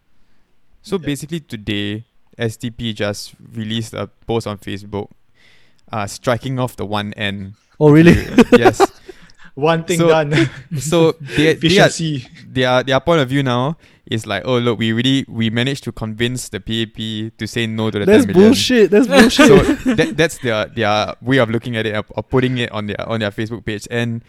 So 0.83 0.97
Yeah. 0.99 1.07
basically, 1.07 1.41
today 1.41 2.05
SDP 2.39 2.95
just 2.95 3.35
released 3.53 3.93
a 3.95 4.07
post 4.27 4.47
on 4.47 4.59
Facebook, 4.59 5.11
uh, 5.93 6.07
striking 6.07 6.59
off 6.59 6.77
the 6.77 6.87
one 6.87 7.13
end. 7.15 7.55
Oh, 7.81 7.91
really? 7.91 8.15
One 9.59 9.83
thing 9.85 9.99
So- 9.99 10.09
done. 10.09 10.31
So 10.79 11.13
they, 11.37 11.55
they 11.59 11.79
are, 11.83 11.91
their 12.47 12.83
their 12.85 13.01
point 13.01 13.21
of 13.21 13.29
view 13.29 13.43
now 13.43 13.77
is 14.07 14.25
like, 14.27 14.43
oh 14.47 14.59
look, 14.59 14.79
we 14.79 14.93
really 14.93 15.25
we 15.29 15.51
managed 15.51 15.83
to 15.85 15.93
convince 15.93 16.49
the 16.49 16.61
PAP 16.61 17.35
to 17.39 17.47
say 17.47 17.67
no 17.67 17.91
to 17.91 17.99
the 17.99 18.07
That's 18.07 18.25
10 18.25 18.33
million. 18.33 18.49
bullshit. 18.51 18.91
That's 18.91 19.07
bullshit. 19.11 19.49
So 19.85 19.95
that, 19.99 20.17
that's 20.17 20.39
their 20.39 20.67
their 20.71 21.15
way 21.21 21.39
of 21.39 21.51
looking 21.51 21.77
at 21.77 21.85
it 21.87 21.93
or 22.15 22.23
putting 22.23 22.57
it 22.59 22.71
on 22.71 22.87
their 22.87 23.03
on 23.09 23.19
their 23.21 23.33
Facebook 23.35 23.65
page. 23.67 23.89
And 23.91 24.23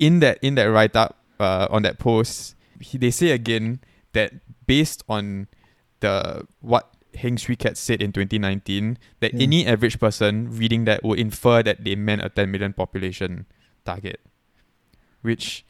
in 0.00 0.20
that 0.20 0.38
in 0.42 0.54
that 0.56 0.64
write 0.72 0.96
up 0.96 1.20
uh, 1.38 1.68
on 1.70 1.82
that 1.82 1.98
post, 2.00 2.56
he, 2.80 2.96
they 2.98 3.10
say 3.12 3.30
again 3.30 3.80
that 4.16 4.32
based 4.66 5.04
on 5.08 5.48
the 6.00 6.46
what 6.64 6.88
Heng 7.14 7.36
Swee 7.36 7.56
Keat 7.56 7.76
said 7.76 8.00
in 8.00 8.10
2019, 8.10 8.96
that 9.20 9.34
Yeah. 9.34 9.42
any 9.44 9.66
average 9.68 10.00
person 10.00 10.48
reading 10.50 10.86
that 10.88 11.04
would 11.04 11.20
infer 11.20 11.62
that 11.62 11.84
they 11.84 11.94
meant 11.94 12.24
a 12.24 12.30
10 12.32 12.50
million 12.50 12.72
population 12.72 13.44
target, 13.84 14.18
which 15.22 15.64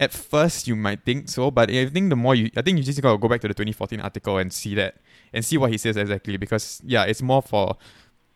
at 0.00 0.12
first 0.12 0.66
you 0.66 0.74
might 0.74 1.04
think 1.04 1.28
so, 1.28 1.50
but 1.50 1.70
I 1.70 1.86
think 1.86 2.10
the 2.10 2.16
more 2.16 2.34
you, 2.34 2.50
I 2.56 2.62
think 2.62 2.78
you 2.78 2.84
just 2.84 3.00
gotta 3.00 3.16
go 3.18 3.28
back 3.28 3.40
to 3.42 3.48
the 3.48 3.54
2014 3.54 4.00
article 4.00 4.38
and 4.38 4.52
see 4.52 4.74
that 4.74 4.96
and 5.32 5.44
see 5.44 5.56
what 5.56 5.70
he 5.70 5.78
says 5.78 5.96
exactly 5.96 6.36
because 6.36 6.82
yeah, 6.84 7.04
it's 7.04 7.22
more 7.22 7.42
for 7.42 7.76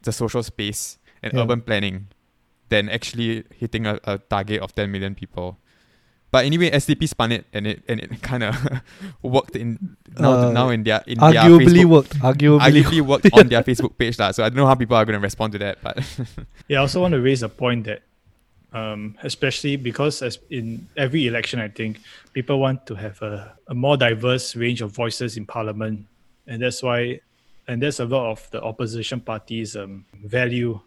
the 0.02 0.12
social 0.12 0.42
space 0.42 0.98
and 1.22 1.32
Yeah. 1.34 1.42
urban 1.42 1.60
planning 1.62 2.08
than 2.68 2.88
actually 2.88 3.44
hitting 3.56 3.86
a, 3.86 3.98
a 4.04 4.18
target 4.18 4.60
of 4.62 4.74
10 4.74 4.90
million 4.92 5.14
people. 5.16 5.58
But 6.30 6.44
anyway, 6.44 6.70
SDP 6.70 7.08
spun 7.08 7.32
it 7.32 7.46
and 7.56 7.66
it 7.66 7.82
and 7.88 7.98
it 8.00 8.20
kind 8.30 8.44
of 8.44 8.54
worked 9.22 9.56
in 9.56 9.96
now 10.20 10.32
Uh, 10.32 10.52
now 10.52 10.68
in 10.68 10.84
their 10.84 11.02
in 11.08 11.16
their 11.18 11.32
arguably 11.32 11.66
Facebook, 11.82 11.88
worked. 11.90 12.14
Arguably, 12.20 12.60
arguably 12.60 13.00
worked 13.00 13.32
on 13.32 13.48
their 13.48 13.62
Facebook 13.68 13.96
page 13.98 14.18
lah. 14.20 14.30
So 14.36 14.44
I 14.44 14.50
don't 14.52 14.56
know 14.60 14.66
how 14.68 14.76
people 14.76 14.94
are 14.94 15.04
going 15.08 15.16
to 15.18 15.24
respond 15.24 15.52
to 15.56 15.58
that, 15.64 15.78
but 15.82 15.98
Yeah, 16.68 16.78
I 16.78 16.80
also 16.84 17.00
want 17.00 17.12
to 17.16 17.20
raise 17.20 17.42
a 17.42 17.48
point 17.48 17.88
that, 17.88 18.02
um, 18.72 19.16
especially 19.22 19.76
because 19.76 20.22
as 20.22 20.38
in 20.50 20.86
every 20.96 21.26
election, 21.26 21.60
I 21.60 21.68
think 21.68 22.00
people 22.32 22.60
want 22.60 22.86
to 22.86 22.94
have 22.94 23.20
a, 23.22 23.56
a 23.68 23.74
more 23.74 23.96
diverse 23.96 24.54
range 24.56 24.82
of 24.82 24.90
voices 24.92 25.36
in 25.36 25.46
parliament, 25.46 26.06
and 26.46 26.60
that's 26.62 26.82
why, 26.82 27.20
and 27.66 27.82
that's 27.82 28.00
a 28.00 28.04
lot 28.04 28.30
of 28.30 28.50
the 28.50 28.62
opposition 28.62 29.20
parties' 29.20 29.76
um, 29.76 30.04
value 30.24 30.80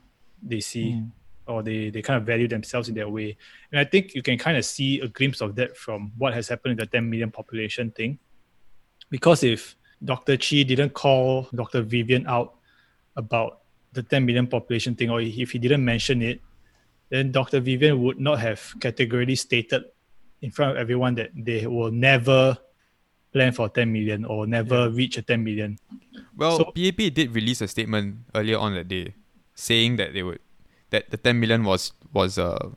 they 0.44 0.60
see, 0.60 0.94
Mm. 0.94 1.12
or 1.48 1.64
they 1.64 1.90
they 1.90 2.02
kind 2.02 2.18
of 2.18 2.26
value 2.26 2.48
themselves 2.48 2.88
in 2.90 2.96
their 2.96 3.10
way, 3.10 3.36
and 3.72 3.80
I 3.80 3.84
think 3.86 4.14
you 4.16 4.22
can 4.22 4.38
kind 4.38 4.58
of 4.58 4.66
see 4.66 5.00
a 5.02 5.08
glimpse 5.08 5.42
of 5.42 5.56
that 5.56 5.76
from 5.76 6.12
what 6.18 6.34
has 6.34 6.48
happened 6.48 6.78
with 6.78 6.90
the 6.90 6.98
10 6.98 7.10
million 7.10 7.32
population 7.32 7.92
thing, 7.92 8.18
because 9.10 9.44
if 9.44 9.76
Dr. 10.04 10.38
Chee 10.38 10.64
didn't 10.64 10.94
call 10.94 11.48
Dr. 11.54 11.82
Vivian 11.82 12.26
out 12.28 12.56
about 13.16 13.60
the 13.94 14.02
10 14.02 14.26
million 14.26 14.48
population 14.48 14.96
thing, 14.96 15.10
or 15.10 15.22
if 15.22 15.52
he 15.52 15.60
didn't 15.60 15.84
mention 15.84 16.22
it, 16.22 16.40
then 17.12 17.32
Dr. 17.32 17.60
Vivian 17.60 18.02
would 18.02 18.20
not 18.20 18.40
have 18.40 18.74
categorically 18.80 19.36
stated 19.36 19.84
in 20.42 20.50
front 20.50 20.72
of 20.72 20.78
everyone 20.82 21.14
that 21.16 21.30
they 21.36 21.68
will 21.68 21.92
never 21.92 22.58
plan 23.32 23.52
for 23.54 23.70
10 23.70 23.92
million 23.92 24.26
or 24.26 24.48
never 24.48 24.90
reach 24.90 25.18
a 25.18 25.22
10 25.22 25.44
million. 25.44 25.78
Well, 26.36 26.58
So- 26.58 26.72
PAP 26.74 27.14
did 27.14 27.36
release 27.36 27.62
a 27.62 27.68
statement 27.68 28.26
earlier 28.34 28.58
on 28.58 28.74
that 28.74 28.88
day 28.88 29.14
saying 29.54 29.98
that 29.98 30.14
they 30.14 30.24
would 30.24 30.40
that 30.90 31.10
the 31.12 31.18
10 31.18 31.40
million 31.40 31.64
was 31.64 31.94
was 32.12 32.38
uh 32.40 32.70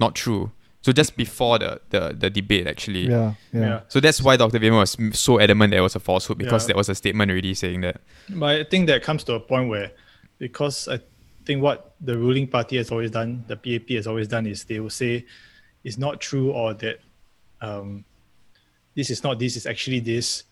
not 0.00 0.14
true. 0.14 0.50
So 0.82 0.92
just 0.92 1.16
before 1.16 1.58
the 1.58 1.80
the, 1.90 2.14
the 2.18 2.30
debate 2.30 2.66
actually. 2.66 3.08
yeah, 3.08 3.34
yeah, 3.52 3.80
So 3.88 4.00
that's 4.00 4.20
why 4.22 4.36
Dr. 4.36 4.58
Vivian 4.58 4.74
was 4.74 4.96
so 5.12 5.38
adamant 5.40 5.70
that 5.72 5.78
it 5.78 5.82
was 5.82 5.96
a 5.96 6.00
falsehood 6.00 6.38
because 6.38 6.64
Yeah. 6.64 6.68
there 6.68 6.76
was 6.76 6.88
a 6.88 6.94
statement 6.94 7.30
already 7.30 7.54
saying 7.54 7.80
that. 7.82 8.00
But 8.28 8.60
I 8.60 8.64
think 8.64 8.86
that 8.88 9.02
comes 9.02 9.24
to 9.24 9.34
a 9.34 9.40
point 9.40 9.68
where, 9.68 9.92
because 10.38 10.88
I 10.88 11.00
think 11.46 11.62
what 11.62 11.94
the 12.00 12.18
ruling 12.18 12.46
party 12.48 12.76
has 12.76 12.90
always 12.90 13.10
done, 13.10 13.44
the 13.46 13.56
PAP 13.56 13.88
has 13.90 14.06
always 14.06 14.28
done, 14.28 14.46
is 14.46 14.64
they 14.64 14.80
will 14.80 14.90
say 14.90 15.24
it's 15.84 15.96
not 15.96 16.20
true 16.20 16.50
or 16.50 16.74
that 16.74 16.98
um, 17.60 18.04
this 18.94 19.10
is 19.10 19.22
not 19.22 19.38
this, 19.38 19.56
it's 19.56 19.66
actually 19.66 20.00
this. 20.00 20.44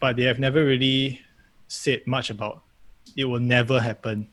But 0.00 0.16
they 0.16 0.24
have 0.24 0.38
never 0.38 0.64
really 0.64 1.20
said 1.68 2.06
much 2.06 2.30
about 2.30 2.62
it 3.16 3.24
will 3.24 3.40
never 3.40 3.80
happen. 3.80 4.28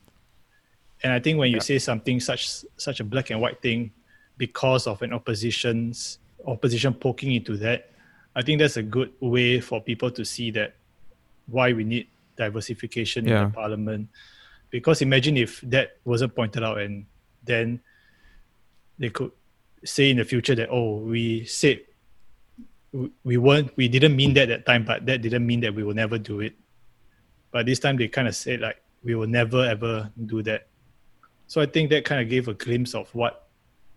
And 1.03 1.13
I 1.13 1.19
think 1.19 1.38
when 1.38 1.49
you 1.49 1.57
Yeah. 1.57 1.61
say 1.61 1.79
something 1.79 2.19
such 2.19 2.65
such 2.77 2.99
a 2.99 3.03
black 3.03 3.29
and 3.29 3.39
white 3.41 3.61
thing 3.61 3.91
because 4.38 4.88
of 4.88 5.01
an 5.01 5.13
opposition's 5.13 6.19
opposition 6.45 6.93
poking 6.93 7.31
into 7.31 7.57
that, 7.57 7.91
I 8.36 8.41
think 8.41 8.59
that's 8.59 8.77
a 8.77 8.83
good 8.83 9.11
way 9.19 9.59
for 9.59 9.81
people 9.81 10.11
to 10.11 10.25
see 10.25 10.51
that 10.51 10.75
why 11.47 11.73
we 11.73 11.83
need 11.83 12.07
diversification 12.36 13.27
in 13.27 13.33
the 13.47 13.53
parliament. 13.53 14.09
Because 14.76 15.01
imagine 15.01 15.38
if 15.39 15.61
that 15.71 15.97
wasn't 16.03 16.36
pointed 16.36 16.63
out 16.67 16.80
and 16.84 17.05
then 17.47 17.80
they 18.99 19.09
could 19.09 19.32
say 19.84 20.09
in 20.11 20.17
the 20.17 20.26
future 20.26 20.55
that 20.55 20.67
oh 20.71 20.97
we 20.99 21.45
said 21.45 21.80
we- 22.91 23.11
we 23.23 23.36
weren't 23.38 23.69
we 23.78 23.88
didn't 23.88 24.15
mean 24.15 24.34
that 24.34 24.47
that 24.49 24.65
time 24.65 24.84
but 24.84 25.05
that 25.05 25.21
didn't 25.21 25.45
mean 25.45 25.59
that 25.61 25.73
we 25.76 25.84
will 25.84 25.93
never 25.93 26.17
do 26.17 26.39
it 26.41 26.53
but 27.51 27.65
this 27.65 27.80
time 27.80 27.95
they 27.95 28.07
kind 28.07 28.28
of 28.28 28.36
said 28.36 28.59
like 28.61 28.82
we 29.03 29.13
will 29.15 29.28
never 29.28 29.61
ever 29.63 30.09
do 30.26 30.41
that 30.41 30.67
so 31.47 31.61
i 31.61 31.65
think 31.67 31.89
that 31.91 32.03
kind 32.03 32.19
of 32.21 32.28
gave 32.30 32.47
a 32.47 32.53
glimpse 32.55 32.95
of 32.95 33.05
what 33.13 33.47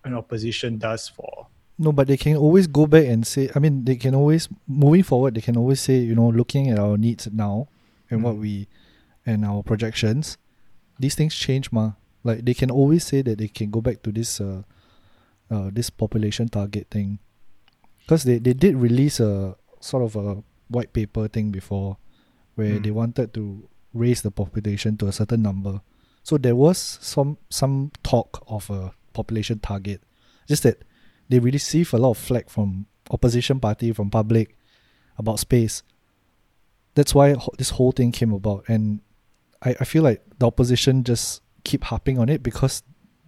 an 0.05 0.13
opposition 0.15 0.77
does 0.79 1.09
for 1.09 1.47
No, 1.79 1.93
but 1.93 2.07
they 2.11 2.17
can 2.19 2.35
always 2.37 2.67
go 2.67 2.87
back 2.91 3.07
and 3.07 3.23
say. 3.25 3.51
I 3.55 3.61
mean, 3.63 3.85
they 3.87 3.95
can 3.95 4.11
always 4.13 4.49
moving 4.67 5.05
forward. 5.07 5.39
They 5.39 5.45
can 5.47 5.55
always 5.57 5.79
say, 5.79 6.03
you 6.03 6.17
know, 6.19 6.27
looking 6.27 6.65
at 6.75 6.79
our 6.83 6.99
needs 6.99 7.31
now 7.31 7.69
and 8.11 8.25
what 8.27 8.35
Mm. 8.35 8.41
we 8.43 8.53
and 9.23 9.47
our 9.47 9.63
projections, 9.63 10.35
these 10.99 11.15
things 11.15 11.35
change, 11.35 11.71
ma. 11.73 11.93
Like 12.25 12.45
they 12.45 12.55
can 12.55 12.71
always 12.71 13.05
say 13.05 13.23
that 13.23 13.39
they 13.39 13.49
can 13.49 13.71
go 13.71 13.81
back 13.81 14.03
to 14.03 14.13
this 14.13 14.41
uh, 14.41 14.63
uh 15.51 15.71
this 15.73 15.91
population 15.91 16.49
target 16.49 16.89
thing, 16.91 17.19
because 18.01 18.25
they 18.25 18.39
they 18.39 18.53
did 18.55 18.77
release 18.77 19.21
a 19.21 19.57
sort 19.81 20.03
of 20.03 20.17
a 20.17 20.43
white 20.69 20.93
paper 20.93 21.29
thing 21.29 21.51
before, 21.51 21.97
where 22.57 22.79
Mm. 22.79 22.83
they 22.83 22.91
wanted 22.91 23.33
to 23.35 23.69
raise 23.95 24.23
the 24.23 24.31
population 24.31 24.97
to 24.99 25.07
a 25.07 25.13
certain 25.13 25.43
number. 25.43 25.81
So 26.23 26.37
there 26.37 26.57
was 26.57 26.99
some 27.01 27.39
some 27.49 27.91
talk 28.03 28.45
of 28.49 28.69
a 28.71 28.93
population 29.15 29.61
target, 29.61 30.03
just 30.47 30.63
that 30.65 30.85
they 31.29 31.39
receive 31.39 31.95
a 31.95 31.99
lot 31.99 32.11
of 32.11 32.19
flack 32.19 32.51
from 32.51 32.87
opposition 33.11 33.61
party 33.61 33.93
from 33.93 34.11
public 34.11 34.57
about 35.17 35.39
space. 35.39 35.83
That's 36.95 37.15
why 37.15 37.37
this 37.57 37.71
whole 37.71 37.93
thing 37.93 38.13
came 38.13 38.33
about, 38.33 38.69
and 38.69 39.01
I, 39.63 39.77
I 39.81 39.85
feel 39.85 40.03
like 40.03 40.23
the 40.39 40.47
opposition 40.47 41.05
just 41.05 41.43
keep 41.65 41.85
harping 41.85 42.19
on 42.19 42.29
it 42.29 42.43
because 42.43 42.83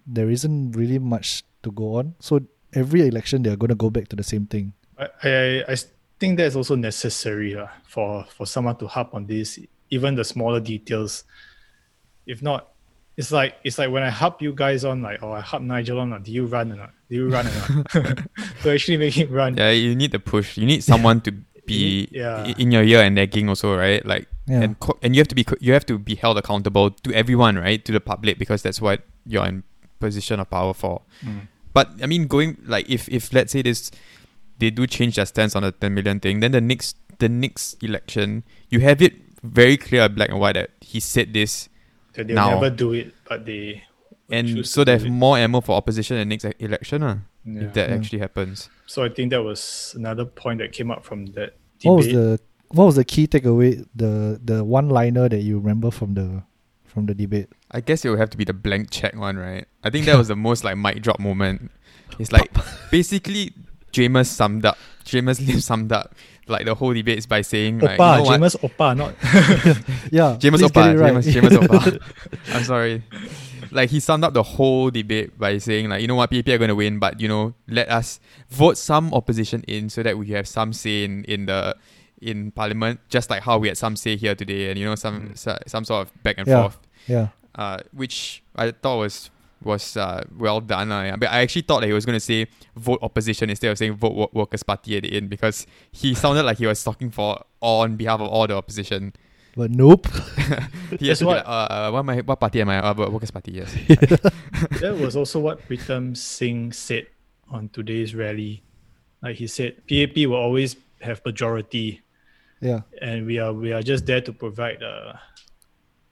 there 0.06 0.30
isn't 0.30 0.72
really 0.72 0.98
much 0.98 1.44
to 1.62 1.70
go 1.70 1.96
on. 1.96 2.14
So 2.20 2.40
every 2.72 3.06
election 3.06 3.42
they're 3.42 3.56
gonna 3.56 3.74
go 3.74 3.90
back 3.90 4.08
to 4.08 4.16
the 4.16 4.22
same 4.22 4.46
thing. 4.46 4.72
I, 4.98 5.08
I, 5.22 5.64
I 5.72 5.76
think 6.18 6.38
that's 6.38 6.56
also 6.56 6.76
necessary 6.76 7.56
uh, 7.56 7.66
for, 7.86 8.24
for 8.24 8.46
someone 8.46 8.76
to 8.76 8.86
harp 8.86 9.14
on 9.14 9.26
this, 9.26 9.58
even 9.90 10.14
the 10.14 10.24
smaller 10.24 10.60
details. 10.60 11.24
If 12.26 12.42
not, 12.42 12.68
it's 13.16 13.32
like 13.32 13.56
it's 13.64 13.78
like 13.78 13.90
when 13.90 14.02
I 14.02 14.10
harp 14.10 14.40
you 14.40 14.52
guys 14.54 14.84
on 14.84 15.02
like, 15.02 15.22
oh, 15.22 15.32
I 15.32 15.40
harp 15.40 15.62
Nigel 15.62 15.98
on, 16.00 16.10
like, 16.10 16.22
do 16.22 16.32
you 16.32 16.46
run 16.46 16.72
or 16.72 16.76
not? 16.76 16.90
Do 17.08 17.16
you 17.16 17.28
run 17.28 17.46
or 17.46 17.52
not? 17.52 17.92
to 18.62 18.70
actually 18.72 18.96
make 18.96 19.14
him 19.14 19.30
run. 19.30 19.56
Yeah, 19.56 19.70
you 19.70 19.94
need 19.94 20.12
the 20.12 20.20
push. 20.20 20.56
You 20.56 20.66
need 20.66 20.84
someone 20.84 21.20
to 21.22 21.34
be 21.70 22.08
Yeah. 22.12 22.44
in 22.58 22.70
your 22.72 22.82
ear 22.82 23.00
and 23.02 23.14
nagging 23.14 23.48
also, 23.48 23.76
right? 23.76 24.04
Like 24.04 24.26
Yeah. 24.46 24.62
and 24.62 24.78
co- 24.80 24.98
and 25.02 25.14
you 25.14 25.20
have 25.20 25.28
to 25.28 25.34
be 25.34 25.44
co- 25.44 25.56
you 25.60 25.72
have 25.72 25.86
to 25.86 25.98
be 25.98 26.14
held 26.16 26.38
accountable 26.38 26.90
to 26.90 27.12
everyone, 27.14 27.56
right? 27.56 27.84
To 27.84 27.92
the 27.92 28.00
public 28.00 28.38
because 28.38 28.62
that's 28.62 28.80
what 28.80 29.02
you're 29.26 29.46
in 29.46 29.62
position 30.00 30.40
of 30.40 30.48
power 30.50 30.74
for. 30.74 31.02
Mm. 31.24 31.48
But 31.72 31.90
I 32.02 32.06
mean, 32.06 32.26
going 32.26 32.56
like 32.66 32.88
if 32.90 33.08
if 33.08 33.32
let's 33.32 33.52
say 33.52 33.62
this, 33.62 33.90
they 34.58 34.70
do 34.70 34.86
change 34.86 35.16
their 35.16 35.26
stance 35.26 35.54
on 35.56 35.62
the 35.62 35.72
ten 35.72 35.94
million 35.94 36.18
thing, 36.20 36.40
then 36.40 36.52
the 36.52 36.60
next 36.60 36.96
the 37.18 37.28
next 37.28 37.82
election, 37.82 38.42
you 38.70 38.80
have 38.80 39.00
it 39.02 39.14
very 39.44 39.76
clear, 39.76 40.08
black 40.08 40.30
and 40.30 40.40
white 40.40 40.54
that 40.54 40.70
he 40.80 41.00
said 41.00 41.32
this, 41.34 41.68
That 42.14 42.26
they'll 42.26 42.36
Now. 42.36 42.50
never 42.60 42.70
do 42.70 42.92
it, 42.92 43.14
but 43.28 43.44
they 43.46 43.84
and 44.30 44.64
so 44.66 44.82
to 44.82 44.84
they 44.84 44.96
do 44.96 44.98
have 44.98 45.06
it. 45.06 45.10
more 45.10 45.36
ammo 45.38 45.60
for 45.60 45.76
opposition 45.76 46.16
in 46.16 46.28
the 46.28 46.32
next 46.34 46.44
election, 46.58 47.02
uh, 47.02 47.18
Yeah. 47.44 47.62
if 47.62 47.72
that 47.74 47.88
Yeah. 47.90 47.96
actually 47.96 48.18
happens. 48.20 48.68
So 48.86 49.04
I 49.04 49.08
think 49.10 49.30
that 49.30 49.42
was 49.42 49.92
another 49.96 50.24
point 50.24 50.58
that 50.60 50.72
came 50.72 50.90
up 50.90 51.04
from 51.04 51.26
that 51.36 51.54
debate. 51.58 51.59
What 51.82 51.96
was 51.96 52.06
the 52.06 52.40
what 52.68 52.84
was 52.84 52.96
the 52.96 53.04
key 53.04 53.26
takeaway? 53.26 53.84
The 53.94 54.40
the 54.42 54.64
one 54.64 54.88
liner 54.88 55.28
that 55.28 55.40
you 55.40 55.58
remember 55.58 55.90
from 55.90 56.14
the 56.14 56.42
from 56.86 57.06
the 57.06 57.14
debate. 57.14 57.48
I 57.70 57.80
guess 57.80 58.04
it 58.04 58.10
would 58.10 58.18
have 58.18 58.30
to 58.30 58.36
be 58.36 58.44
the 58.44 58.52
blank 58.52 58.90
check 58.90 59.14
one, 59.14 59.36
right? 59.36 59.66
I 59.84 59.90
think 59.90 60.06
that 60.06 60.16
was 60.18 60.28
the 60.28 60.36
most 60.36 60.64
like 60.64 60.76
mic 60.76 61.02
drop 61.02 61.20
moment. 61.20 61.70
It's 62.18 62.32
like 62.32 62.50
basically 62.90 63.52
Jamus 63.92 64.26
summed 64.26 64.64
up 64.64 64.76
Jamus 65.04 65.44
Lim 65.46 65.60
summed 65.60 65.92
up 65.92 66.14
like 66.46 66.64
the 66.64 66.74
whole 66.74 66.92
debate 66.92 67.18
is 67.18 67.26
by 67.26 67.42
saying 67.42 67.78
like 67.78 67.98
Opa, 67.98 68.18
you 68.18 68.24
know 68.24 68.30
what? 68.30 68.40
James 68.40 68.56
Opa, 68.56 68.96
not 68.96 69.14
Yeah, 70.12 70.36
Jamus 70.36 70.58
please 70.58 70.70
get 70.70 70.72
Opa, 70.72 71.00
right. 71.00 71.12
Jamus, 71.14 71.32
Jamus 71.32 71.58
Opa. 71.58 72.54
I'm 72.54 72.64
sorry. 72.64 73.02
Like 73.72 73.90
he 73.90 74.00
summed 74.00 74.24
up 74.24 74.34
the 74.34 74.42
whole 74.42 74.90
debate 74.90 75.38
by 75.38 75.58
saying 75.58 75.88
like, 75.88 76.00
you 76.02 76.08
know 76.08 76.14
what, 76.16 76.30
PAP 76.30 76.48
are 76.48 76.58
going 76.58 76.68
to 76.68 76.74
win, 76.74 76.98
but 76.98 77.20
you 77.20 77.28
know, 77.28 77.54
let 77.68 77.88
us 77.88 78.20
vote 78.50 78.76
some 78.78 79.12
opposition 79.14 79.62
in 79.68 79.88
so 79.88 80.02
that 80.02 80.18
we 80.18 80.28
have 80.28 80.48
some 80.48 80.72
say 80.72 81.04
in, 81.04 81.24
in 81.24 81.46
the 81.46 81.76
in 82.20 82.50
parliament, 82.50 83.00
just 83.08 83.30
like 83.30 83.42
how 83.42 83.58
we 83.58 83.68
had 83.68 83.78
some 83.78 83.96
say 83.96 84.16
here 84.16 84.34
today, 84.34 84.70
and 84.70 84.78
you 84.78 84.84
know, 84.84 84.94
some 84.94 85.30
Mm. 85.30 85.58
some 85.68 85.84
sort 85.84 86.06
of 86.06 86.22
back 86.22 86.36
and 86.38 86.46
Yeah. 86.46 86.62
forth 86.62 86.78
yeah, 87.06 87.28
uh, 87.54 87.78
which 87.92 88.42
I 88.56 88.72
thought 88.72 88.98
was 88.98 89.30
was 89.62 89.96
uh, 89.96 90.24
well 90.36 90.60
done. 90.60 90.90
Uh, 90.90 91.16
but 91.18 91.28
I 91.30 91.40
actually 91.40 91.62
thought 91.62 91.80
that 91.80 91.86
he 91.86 91.92
was 91.92 92.06
going 92.06 92.16
to 92.16 92.20
say 92.20 92.46
vote 92.76 92.98
opposition 93.02 93.50
instead 93.50 93.70
of 93.70 93.76
saying 93.78 93.94
vote 93.94 94.14
wo- 94.14 94.30
workers 94.32 94.62
party 94.62 94.96
at 94.96 95.02
the 95.02 95.12
end 95.14 95.28
because 95.30 95.66
he 95.92 96.14
sounded 96.14 96.44
like 96.44 96.58
he 96.58 96.66
was 96.66 96.82
talking 96.82 97.10
for 97.10 97.44
on 97.60 97.96
behalf 97.96 98.20
of 98.20 98.28
all 98.28 98.46
the 98.46 98.56
opposition. 98.56 99.12
But 99.56 99.70
nope. 99.70 100.06
yes, 100.14 100.20
has 100.48 100.98
That's 101.00 101.18
to 101.18 101.24
be 101.24 101.26
what- 101.26 101.36
like, 101.38 101.46
uh, 101.46 101.68
uh, 101.70 101.90
what, 101.90 101.98
am 102.00 102.10
I, 102.10 102.20
what 102.20 102.40
party 102.40 102.60
am 102.60 102.68
I? 102.70 102.78
Uh, 102.78 102.94
workers 102.94 103.30
party, 103.30 103.52
yes. 103.52 103.72
that 104.80 104.96
was 105.00 105.16
also 105.16 105.40
what 105.40 105.66
Pritam 105.68 106.16
Singh 106.16 106.72
said 106.72 107.06
on 107.50 107.68
today's 107.70 108.14
rally. 108.14 108.62
Like 109.22 109.36
he 109.36 109.46
said, 109.46 109.82
PAP 109.88 110.16
will 110.16 110.34
always 110.34 110.76
have 111.02 111.20
majority, 111.26 112.00
yeah. 112.60 112.80
and 113.02 113.26
we 113.26 113.38
are 113.38 113.52
we 113.52 113.72
are 113.72 113.82
just 113.82 114.06
there 114.06 114.20
to 114.22 114.32
provide 114.32 114.80
a, 114.82 115.20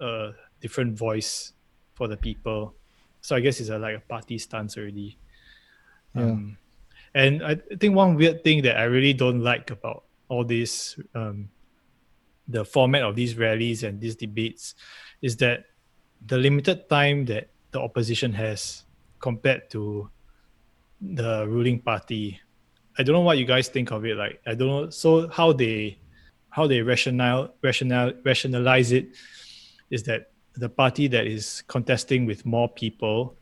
a 0.01 0.33
different 0.61 0.99
voice 0.99 1.53
for 1.95 2.07
the 2.09 2.17
people. 2.17 2.75
So 3.23 3.35
I 3.37 3.41
guess 3.41 3.61
it's 3.61 3.71
a, 3.71 3.79
like 3.79 3.97
a 3.97 4.01
party 4.01 4.37
stance 4.39 4.77
already. 4.77 5.17
Yeah. 6.15 6.23
Um, 6.23 6.59
and 7.15 7.43
I 7.43 7.57
think 7.81 7.95
one 7.95 8.15
weird 8.17 8.45
thing 8.45 8.63
that 8.63 8.77
I 8.77 8.85
really 8.85 9.15
don't 9.15 9.41
like 9.41 9.71
about 9.71 10.05
all 10.29 10.45
this, 10.45 10.99
um, 11.15 11.49
the 12.49 12.65
format 12.65 13.03
of 13.03 13.15
these 13.15 13.37
rallies 13.37 13.83
and 13.83 14.01
these 14.01 14.17
debates, 14.17 14.75
is 15.23 15.37
that 15.37 15.65
the 16.27 16.39
limited 16.39 16.89
time 16.89 17.25
that 17.27 17.51
the 17.71 17.81
opposition 17.81 18.33
has 18.33 18.85
compared 19.21 19.71
to 19.71 20.11
the 21.01 21.47
ruling 21.47 21.81
party. 21.81 22.41
I 22.99 23.03
don't 23.03 23.13
know 23.13 23.21
what 23.21 23.39
you 23.39 23.45
guys 23.45 23.69
think 23.69 23.91
of 23.91 24.05
it. 24.05 24.17
Like 24.17 24.41
I 24.47 24.55
don't 24.55 24.69
know. 24.69 24.91
So 24.91 25.29
how 25.29 25.53
they 25.53 25.99
how 26.51 26.67
they 26.67 26.81
rationale 26.81 27.55
rationale 27.63 28.13
rationalize 28.25 28.93
it 28.93 29.15
is 29.91 30.03
that 30.05 30.33
the 30.55 30.69
party 30.69 31.07
that 31.09 31.27
is 31.27 31.63
contesting 31.69 32.27
with 32.27 32.45
more 32.45 32.69
people 32.69 33.37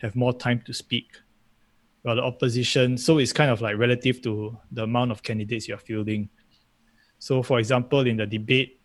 have 0.00 0.14
more 0.14 0.32
time 0.32 0.62
to 0.66 0.72
speak 0.72 1.06
while 2.02 2.16
the 2.16 2.22
opposition 2.22 2.96
so 2.96 3.18
it's 3.18 3.32
kind 3.32 3.50
of 3.50 3.60
like 3.60 3.76
relative 3.76 4.22
to 4.22 4.56
the 4.72 4.84
amount 4.84 5.10
of 5.10 5.22
candidates 5.22 5.68
you're 5.68 5.78
fielding 5.78 6.28
so 7.20 7.42
for 7.42 7.58
example 7.60 8.00
in 8.00 8.16
the 8.16 8.26
debate 8.26 8.80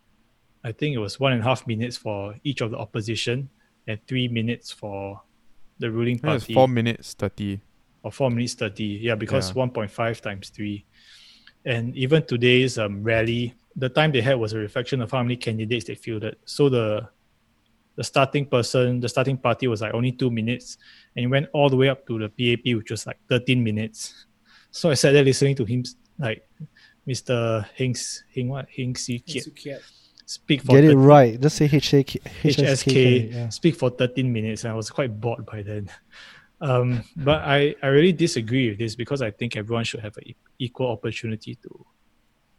i 0.62 0.70
think 0.70 0.94
it 0.94 0.98
was 0.98 1.18
one 1.18 1.32
and 1.32 1.40
a 1.40 1.44
half 1.44 1.66
minutes 1.66 1.96
for 1.96 2.34
each 2.44 2.60
of 2.60 2.70
the 2.70 2.78
opposition 2.78 3.48
and 3.88 3.98
three 4.06 4.28
minutes 4.28 4.70
for 4.70 5.20
the 5.80 5.90
ruling 5.90 6.18
party 6.18 6.54
four 6.54 6.68
minutes 6.68 7.14
thirty. 7.14 7.60
or 8.02 8.12
four 8.12 8.30
minutes 8.30 8.54
30 8.54 8.84
yeah 9.02 9.16
because 9.16 9.50
Yeah. 9.50 9.66
1.5 9.66 10.20
times 10.20 10.50
3 10.50 10.84
and 11.64 11.96
even 11.96 12.22
today's 12.22 12.78
um, 12.78 13.02
rally 13.02 13.54
the 13.74 13.88
time 13.88 14.12
they 14.12 14.20
had 14.22 14.38
was 14.38 14.52
a 14.52 14.58
reflection 14.58 15.02
of 15.02 15.10
how 15.10 15.22
many 15.22 15.36
candidates 15.36 15.86
they 15.86 15.94
fielded 15.96 16.36
so 16.44 16.68
the 16.68 17.08
the 17.96 18.04
starting 18.04 18.44
person 18.46 19.00
the 19.00 19.08
starting 19.08 19.36
party 19.38 19.66
was 19.66 19.80
like 19.80 19.94
only 19.94 20.12
two 20.12 20.30
minutes 20.30 20.78
and 21.16 21.24
it 21.24 21.28
went 21.28 21.46
all 21.52 21.68
the 21.70 21.76
way 21.76 21.88
up 21.88 22.06
to 22.06 22.18
the 22.18 22.28
pap 22.28 22.64
which 22.76 22.90
was 22.90 23.06
like 23.06 23.18
13 23.28 23.62
minutes 23.64 24.26
so 24.70 24.90
i 24.90 24.94
sat 24.94 25.12
there 25.12 25.24
listening 25.24 25.56
to 25.56 25.64
him 25.64 25.82
like 26.18 26.46
mr 27.06 27.66
hinks 27.74 28.24
hing 28.30 28.48
what 28.48 28.66
hinks 28.68 29.08
speak 30.26 30.62
for 30.62 30.72
Get 30.72 30.84
it 30.84 30.88
13 30.88 30.98
right. 30.98 31.40
Just 31.40 31.56
say 31.56 31.68
HSK. 31.68 32.20
HSK 32.42 33.32
Yeah. 33.32 33.48
speak 33.50 33.76
for 33.76 33.90
13 33.90 34.32
minutes 34.32 34.64
and 34.64 34.72
I 34.72 34.76
was 34.76 34.90
quite 34.90 35.20
bored 35.20 35.46
by 35.46 35.62
then. 35.62 35.88
Um, 36.58 37.04
but 37.14 37.42
I, 37.44 37.74
I 37.82 37.88
really 37.88 38.14
disagree 38.14 38.70
with 38.70 38.78
this 38.78 38.94
because 38.96 39.20
I 39.20 39.30
think 39.30 39.58
everyone 39.58 39.84
should 39.84 40.00
have 40.00 40.16
an 40.16 40.32
equal 40.58 40.88
opportunity 40.90 41.54
to 41.56 41.84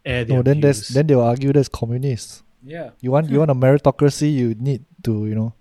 air 0.04 0.24
their 0.24 0.36
No, 0.36 0.42
then 0.44 0.60
views. 0.60 0.86
then 0.90 1.08
they'll 1.08 1.20
argue 1.20 1.52
that's 1.52 1.68
communist. 1.68 2.44
Yeah. 2.62 2.90
You 3.00 3.10
want 3.10 3.28
you 3.28 3.40
want 3.40 3.50
a 3.50 3.56
meritocracy, 3.56 4.32
you 4.32 4.54
need 4.54 4.84
to, 5.02 5.26
you 5.26 5.34
know, 5.34 5.52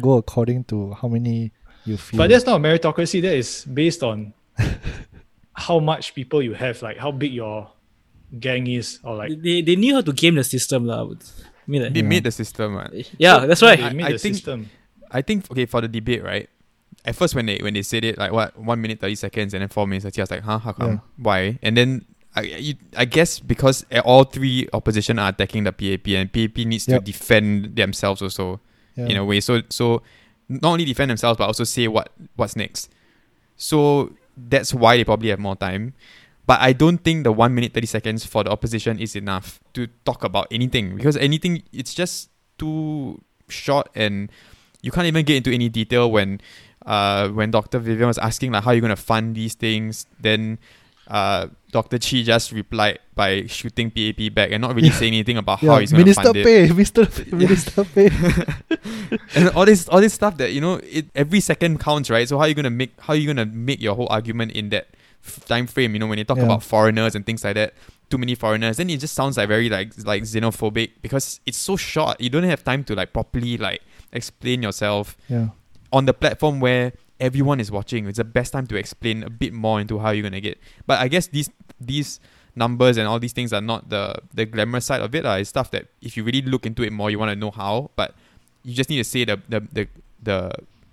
go 0.00 0.12
according 0.16 0.64
to 0.72 0.94
how 0.94 1.08
many 1.08 1.52
you 1.84 1.98
feel. 1.98 2.16
but 2.16 2.30
that's 2.30 2.46
not 2.46 2.56
a 2.60 2.62
meritocracy. 2.64 3.20
That 3.20 3.34
is 3.36 3.66
based 3.66 4.02
on 4.02 4.32
how 5.54 5.78
much 5.78 6.14
people 6.14 6.40
you 6.42 6.54
have, 6.54 6.80
like 6.80 6.96
how 6.96 7.12
big 7.12 7.34
your 7.34 7.70
gang 8.38 8.66
is, 8.66 8.98
or 9.04 9.16
like 9.16 9.40
They, 9.42 9.60
they 9.62 9.76
knew 9.76 9.94
how 9.94 10.00
to 10.00 10.12
game 10.12 10.34
the 10.36 10.44
system. 10.44 10.86
lah. 10.86 11.00
I 11.00 11.02
would- 11.02 11.22
I 11.22 11.70
mean, 11.70 11.82
like- 11.82 11.92
They 11.94 12.00
Yeah. 12.00 12.08
made 12.08 12.24
the 12.24 12.30
system, 12.32 12.74
right? 12.74 13.10
yeah, 13.18 13.46
that's 13.46 13.60
they 13.60 13.66
right. 13.66 13.94
made 13.94 14.06
I 14.06 14.12
the 14.12 14.18
think- 14.18 14.36
system. 14.36 14.70
I 15.10 15.20
think 15.22 15.50
okay 15.50 15.66
for 15.66 15.80
the 15.82 15.88
debate, 15.88 16.24
right? 16.24 16.48
At 17.04 17.16
first, 17.16 17.34
when 17.34 17.46
they 17.46 17.58
when 17.60 17.74
they 17.74 17.82
said 17.82 18.04
it, 18.04 18.16
like 18.16 18.32
what 18.32 18.56
one 18.58 18.80
minute 18.80 19.00
thirty 19.00 19.14
seconds 19.16 19.52
and 19.54 19.60
then 19.60 19.68
four 19.68 19.86
minutes, 19.86 20.06
I 20.06 20.22
was 20.22 20.30
like, 20.30 20.42
huh, 20.42 20.58
how 20.58 20.72
come? 20.72 20.90
Yeah. 20.92 20.98
Why? 21.18 21.58
And 21.62 21.76
then 21.76 22.06
I 22.34 22.42
you, 22.42 22.74
I 22.96 23.04
guess 23.04 23.38
because 23.40 23.84
all 24.04 24.24
three 24.24 24.68
opposition 24.72 25.18
are 25.18 25.28
attacking 25.28 25.64
the 25.64 25.72
PAP 25.72 26.08
and 26.16 26.32
PAP 26.32 26.64
needs 26.64 26.86
to 26.86 26.98
defend 27.00 27.76
themselves 27.76 28.22
also 28.22 28.60
yeah. 28.96 29.06
in 29.08 29.16
a 29.18 29.24
way. 29.24 29.40
So 29.40 29.60
so 29.68 30.00
not 30.48 30.72
only 30.72 30.84
defend 30.86 31.10
themselves 31.10 31.36
but 31.36 31.44
also 31.44 31.64
say 31.64 31.88
what 31.88 32.08
what's 32.36 32.56
next. 32.56 32.88
So 33.56 34.12
that's 34.36 34.72
why 34.72 34.96
they 34.96 35.04
probably 35.04 35.28
have 35.28 35.38
more 35.38 35.56
time. 35.56 35.92
But 36.46 36.60
I 36.60 36.72
don't 36.72 36.98
think 36.98 37.24
the 37.24 37.32
one 37.32 37.54
minute 37.54 37.72
thirty 37.72 37.86
seconds 37.86 38.24
for 38.26 38.42
the 38.44 38.50
opposition 38.50 38.98
is 38.98 39.14
enough 39.14 39.60
to 39.74 39.86
talk 40.04 40.24
about 40.24 40.48
anything 40.50 40.96
because 40.96 41.16
anything 41.16 41.62
it's 41.72 41.94
just 41.94 42.30
too 42.58 43.22
short 43.48 43.88
and 43.94 44.30
you 44.82 44.90
can't 44.90 45.06
even 45.06 45.24
get 45.24 45.36
into 45.36 45.52
any 45.52 45.68
detail 45.68 46.10
when 46.10 46.40
uh 46.86 47.28
when 47.28 47.50
Dr. 47.52 47.78
Vivian 47.78 48.08
was 48.08 48.18
asking 48.18 48.50
like 48.52 48.64
how 48.64 48.72
you're 48.72 48.80
gonna 48.82 48.96
fund 48.96 49.36
these 49.36 49.54
things, 49.54 50.06
then 50.18 50.58
uh 51.06 51.46
Dr. 51.70 51.98
Chee 51.98 52.24
just 52.24 52.50
replied 52.50 52.98
by 53.14 53.46
shooting 53.46 53.90
PAP 53.90 54.34
back 54.34 54.50
and 54.50 54.62
not 54.62 54.74
really 54.74 54.88
Yeah. 54.88 54.94
saying 54.98 55.14
anything 55.14 55.36
about 55.36 55.60
how 55.60 55.74
yeah. 55.74 55.80
he's 55.80 55.92
gonna 55.92 56.04
Minister 56.04 56.22
fund 56.24 56.36
it 56.36 56.44
pay, 56.44 56.68
Minister 56.74 57.06
Minister 57.36 57.84
pay. 57.94 58.10
and 59.34 59.48
all 59.50 59.64
this 59.64 59.88
all 59.88 60.00
this 60.00 60.12
stuff 60.14 60.36
that 60.38 60.52
you 60.52 60.60
know 60.60 60.80
it 60.82 61.06
every 61.14 61.40
second 61.40 61.78
counts 61.78 62.10
right 62.10 62.28
so 62.28 62.36
how 62.38 62.44
are 62.44 62.48
you 62.48 62.54
gonna 62.54 62.70
make 62.70 62.92
how 63.00 63.12
are 63.12 63.16
you 63.16 63.26
gonna 63.26 63.46
make 63.46 63.80
your 63.80 63.94
whole 63.94 64.08
argument 64.10 64.52
in 64.52 64.70
that 64.70 64.88
f- 65.24 65.44
time 65.46 65.66
frame 65.66 65.92
you 65.94 65.98
know 65.98 66.06
when 66.06 66.18
you 66.18 66.24
talk 66.24 66.38
Yeah. 66.38 66.44
about 66.44 66.62
foreigners 66.62 67.14
and 67.14 67.24
things 67.26 67.44
like 67.44 67.54
that 67.54 67.74
too 68.10 68.18
many 68.18 68.34
foreigners 68.34 68.76
then 68.76 68.90
it 68.90 68.98
just 69.00 69.14
sounds 69.14 69.36
like 69.36 69.48
very 69.48 69.68
like 69.68 69.92
like 70.04 70.22
xenophobic 70.24 70.90
because 71.02 71.40
it's 71.46 71.58
so 71.58 71.76
short 71.76 72.20
you 72.20 72.28
don't 72.30 72.44
have 72.44 72.62
time 72.64 72.84
to 72.84 72.94
like 72.94 73.12
properly 73.12 73.56
like 73.56 73.80
explain 74.12 74.62
yourself 74.62 75.16
Yeah. 75.28 75.48
on 75.92 76.04
the 76.06 76.12
platform 76.14 76.60
where 76.60 76.92
everyone 77.20 77.60
is 77.60 77.70
watching 77.70 78.06
it's 78.06 78.18
the 78.18 78.24
best 78.24 78.52
time 78.52 78.66
to 78.66 78.76
explain 78.76 79.22
a 79.22 79.30
bit 79.30 79.52
more 79.52 79.80
into 79.80 79.98
how 79.98 80.10
you're 80.10 80.22
gonna 80.24 80.40
get 80.40 80.58
but 80.86 80.98
i 81.00 81.08
guess 81.08 81.28
these 81.28 81.48
these 81.80 82.20
numbers 82.54 82.98
and 82.98 83.06
all 83.08 83.18
these 83.18 83.32
things 83.32 83.52
are 83.52 83.60
not 83.62 83.88
the 83.88 84.14
the 84.34 84.44
glamorous 84.44 84.84
side 84.84 85.00
of 85.00 85.14
it 85.14 85.24
uh. 85.24 85.32
it's 85.38 85.48
stuff 85.48 85.70
that 85.70 85.86
if 86.02 86.16
you 86.16 86.24
really 86.24 86.42
look 86.42 86.66
into 86.66 86.82
it 86.82 86.92
more 86.92 87.10
you 87.10 87.18
want 87.18 87.30
to 87.30 87.36
know 87.36 87.50
how 87.50 87.90
but 87.96 88.14
you 88.64 88.74
just 88.74 88.90
need 88.90 88.98
to 88.98 89.04
say 89.04 89.24
the 89.24 89.40
the 89.48 89.60
the, 89.72 89.88
the 90.22 90.50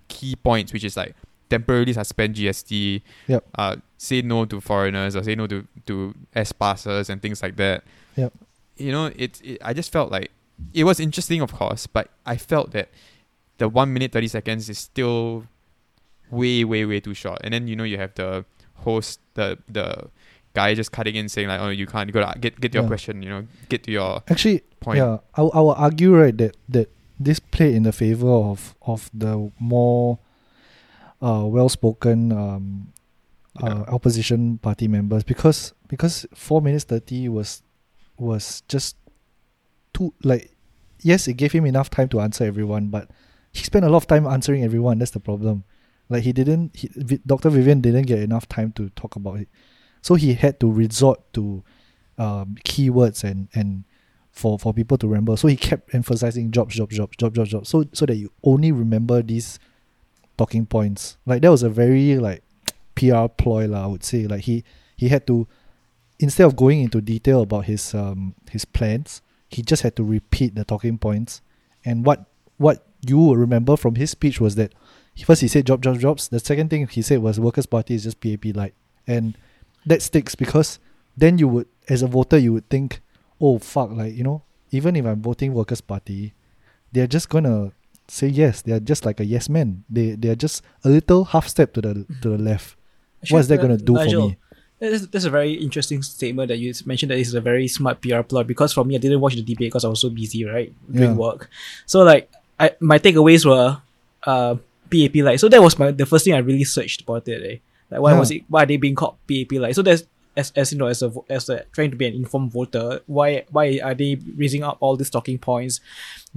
key 0.08 0.36
points 0.36 0.72
which 0.72 0.84
is 0.86 0.96
like 0.96 1.16
temporarily 1.50 1.94
suspend 1.94 2.36
gst 2.36 3.02
Yep. 3.28 3.44
uh 3.56 3.76
say 3.98 4.22
no 4.22 4.46
to 4.46 4.62
foreigners 4.62 5.16
or 5.16 5.24
say 5.24 5.36
no 5.36 5.48
to 5.48 5.66
to 5.86 6.14
s 6.36 6.52
passes 6.52 7.10
and 7.10 7.22
things 7.22 7.42
like 7.42 7.56
that 7.58 7.84
Yep. 8.16 8.34
you 8.78 8.92
know 8.92 9.12
it's 9.16 9.42
it, 9.42 9.58
i 9.64 9.74
just 9.74 9.92
felt 9.92 10.12
like 10.12 10.32
it 10.74 10.84
was 10.84 11.00
interesting 11.00 11.42
of 11.42 11.52
course 11.54 11.88
but 11.88 12.10
i 12.26 12.38
felt 12.38 12.72
that 12.72 12.90
the 13.58 13.68
one 13.68 13.92
minute 13.94 14.12
30 14.12 14.28
seconds 14.28 14.70
is 14.70 14.78
still 14.78 15.46
way 16.32 16.64
way 16.64 16.86
way 16.86 17.00
too 17.00 17.14
short 17.14 17.40
and 17.44 17.54
then 17.54 17.68
you 17.68 17.76
know 17.76 17.84
you 17.84 17.98
have 17.98 18.14
the 18.16 18.46
host 18.86 19.20
the 19.34 19.58
the 19.68 20.08
guy 20.54 20.74
just 20.74 20.92
cutting 20.92 21.16
in 21.16 21.28
saying 21.30 21.48
like 21.48 21.60
oh 21.60 21.70
you 21.70 21.86
can't 21.88 22.08
you 22.08 22.14
gotta 22.14 22.38
get 22.40 22.60
get 22.62 22.72
to 22.72 22.78
your 22.78 22.84
Yeah. 22.84 22.88
question 22.88 23.22
you 23.24 23.30
know 23.30 23.48
get 23.70 23.84
to 23.84 23.92
your 23.92 24.22
Actually, 24.28 24.62
point 24.80 24.98
yeah, 24.98 25.18
I, 25.36 25.42
I 25.42 25.60
will 25.60 25.74
argue 25.74 26.16
right 26.16 26.36
that 26.38 26.56
that 26.70 26.90
this 27.20 27.40
played 27.40 27.76
in 27.76 27.84
the 27.84 27.92
favor 27.92 28.30
of 28.30 28.76
of 28.82 29.10
the 29.14 29.52
more 29.60 30.20
uh 31.22 31.44
well 31.46 31.70
spoken 31.70 32.32
um 32.32 32.94
uh, 33.62 33.84
opposition 33.88 34.58
party 34.60 34.88
members 34.88 35.24
because 35.24 35.74
because 35.88 36.26
four 36.34 36.62
minutes 36.62 36.86
thirty 36.86 37.28
was 37.28 37.62
was 38.18 38.62
just 38.68 38.96
too 39.94 40.14
like 40.24 40.52
yes 41.02 41.28
it 41.28 41.34
gave 41.34 41.52
him 41.52 41.66
enough 41.66 41.90
time 41.90 42.08
to 42.08 42.22
answer 42.22 42.44
everyone 42.46 42.88
but 42.88 43.10
he 43.52 43.64
spent 43.64 43.86
a 43.86 43.90
lot 43.90 43.98
of 43.98 44.08
time 44.08 44.28
answering 44.28 44.64
everyone. 44.64 45.00
That's 45.00 45.12
the 45.12 45.20
problem. 45.20 45.64
Like 46.08 46.24
he 46.24 46.34
didn't 46.34 46.76
he, 46.76 46.90
Dr. 47.26 47.50
Vivian 47.50 47.82
didn't 47.82 48.06
get 48.08 48.20
enough 48.20 48.48
time 48.48 48.72
to 48.74 48.90
talk 48.92 49.16
about 49.16 49.40
it. 49.40 49.50
So 50.02 50.16
he 50.16 50.34
had 50.34 50.60
to 50.60 50.72
resort 50.72 51.34
to 51.34 51.64
um, 52.18 52.56
keywords 52.66 53.24
and 53.24 53.48
and 53.54 53.84
for 54.32 54.58
for 54.58 54.74
people 54.74 54.98
to 54.98 55.08
remember. 55.08 55.38
So 55.38 55.48
he 55.48 55.56
kept 55.56 55.94
emphasizing 55.94 56.52
jobs 56.52 56.76
jobs 56.76 56.96
jobs 56.96 57.16
jobs 57.18 57.36
jobs 57.36 57.50
jobs 57.50 57.70
so 57.70 57.86
so 57.94 58.06
that 58.06 58.16
you 58.16 58.32
only 58.44 58.72
remember 58.72 59.22
these 59.22 59.60
talking 60.40 60.66
points. 60.66 61.18
Like 61.26 61.42
that 61.44 61.52
was 61.52 61.64
a 61.64 61.70
very 61.70 62.18
like 62.18 62.44
PR 62.96 63.28
ploy 63.28 63.68
lah, 63.68 63.84
I 63.84 63.88
would 63.88 64.04
say. 64.04 64.26
Like 64.26 64.42
he 64.42 64.64
he 64.96 65.10
had 65.10 65.28
to 65.28 65.48
instead 66.18 66.46
of 66.48 66.56
going 66.56 66.82
into 66.82 67.02
detail 67.02 67.42
about 67.42 67.66
his 67.66 67.94
um 67.94 68.34
his 68.50 68.66
plans 68.66 69.22
he 69.50 69.62
just 69.62 69.82
had 69.82 69.96
to 69.96 70.04
repeat 70.04 70.56
the 70.56 70.64
talking 70.64 70.98
points. 70.98 71.42
And 71.84 72.06
what 72.06 72.26
what 72.58 72.86
you 73.06 73.18
will 73.18 73.38
remember 73.38 73.76
from 73.78 73.96
his 73.96 74.12
speech 74.12 74.40
was 74.40 74.56
that 74.56 74.74
first 75.26 75.42
he 75.42 75.50
said 75.50 75.68
job 75.68 75.84
jobs 75.84 76.00
jobs 76.00 76.30
the 76.30 76.40
second 76.40 76.70
thing 76.70 76.88
he 76.88 77.02
said 77.02 77.20
was 77.20 77.40
workers 77.40 77.66
party 77.66 77.94
is 77.94 78.04
just 78.04 78.22
PAP 78.22 78.56
light. 78.56 78.74
And 79.06 79.38
that 79.86 80.02
sticks 80.02 80.36
because 80.36 80.80
then 81.18 81.38
you 81.38 81.48
would 81.48 81.68
as 81.90 82.02
a 82.02 82.08
voter 82.08 82.38
you 82.38 82.54
would 82.54 82.70
think 82.70 83.02
oh 83.42 83.58
fuck 83.60 83.92
like 83.92 84.14
you 84.14 84.24
know 84.24 84.44
even 84.72 84.96
if 84.96 85.06
i'm 85.06 85.22
voting 85.22 85.54
workers 85.54 85.82
party 85.82 86.34
they're 86.92 87.08
just 87.08 87.30
gonna 87.30 87.72
say 88.10 88.28
yes. 88.28 88.62
They 88.62 88.72
are 88.74 88.80
just 88.80 89.06
like 89.06 89.20
a 89.20 89.26
yes 89.26 89.50
man. 89.50 89.84
They 89.90 90.16
they 90.16 90.30
are 90.30 90.36
just 90.36 90.64
a 90.84 90.90
little 90.90 91.26
half 91.26 91.48
step 91.48 91.74
to 91.74 91.82
the 91.82 91.94
to 92.22 92.30
the 92.30 92.38
left. 92.38 92.76
What 93.30 93.40
is 93.40 93.48
that 93.50 93.56
Actually, 93.60 93.68
gonna 93.68 93.78
do 93.78 93.96
for 93.98 94.16
me? 94.16 94.38
That's, 94.80 95.08
that's 95.08 95.26
a 95.26 95.30
very 95.30 95.54
interesting 95.60 96.02
statement 96.02 96.48
that 96.48 96.58
you 96.58 96.72
mentioned 96.86 97.12
that 97.12 97.20
it's 97.20 97.34
a 97.34 97.42
very 97.42 97.68
smart 97.68 98.00
PR 98.02 98.22
plot 98.24 98.48
because 98.48 98.72
for 98.72 98.86
me, 98.86 98.96
I 98.96 98.98
didn't 98.98 99.20
watch 99.20 99.36
the 99.36 99.42
debate 99.44 99.68
because 99.76 99.84
I 99.84 99.90
was 99.90 100.00
so 100.00 100.10
busy, 100.10 100.46
right? 100.46 100.72
Doing 100.90 101.12
Yeah. 101.12 101.16
work. 101.20 101.50
So, 101.86 102.04
like, 102.04 102.32
I 102.58 102.72
my 102.80 102.98
takeaways 102.98 103.44
were 103.46 103.76
uh, 104.24 104.56
PAP 104.90 105.16
Light. 105.16 105.40
So, 105.40 105.50
that 105.50 105.62
was 105.62 105.78
my 105.78 105.92
the 105.92 106.06
first 106.06 106.24
thing 106.24 106.34
I 106.34 106.40
really 106.40 106.64
searched 106.64 107.02
about 107.02 107.28
it. 107.28 107.44
Eh? 107.44 107.58
Like, 107.92 108.00
why 108.02 108.14
Yeah. 108.14 108.20
was 108.20 108.32
it, 108.32 108.44
why 108.48 108.64
are 108.64 108.66
they 108.66 108.78
being 108.78 108.96
called 108.96 109.18
PAP 109.28 109.52
Light? 109.60 109.76
So, 109.76 109.82
that's 109.84 110.04
as, 110.38 110.54
as 110.56 110.72
you 110.72 110.78
know, 110.80 110.88
as 110.88 111.04
a, 111.04 111.12
as 111.30 111.50
a 111.50 111.66
trying 111.74 111.92
to 111.92 111.98
be 111.98 112.08
an 112.08 112.14
informed 112.16 112.54
voter, 112.54 113.02
why 113.06 113.44
why 113.52 113.82
are 113.84 113.94
they 113.94 114.16
raising 114.38 114.64
up 114.64 114.78
all 114.80 114.96
these 114.96 115.10
talking 115.10 115.38
points 115.38 115.82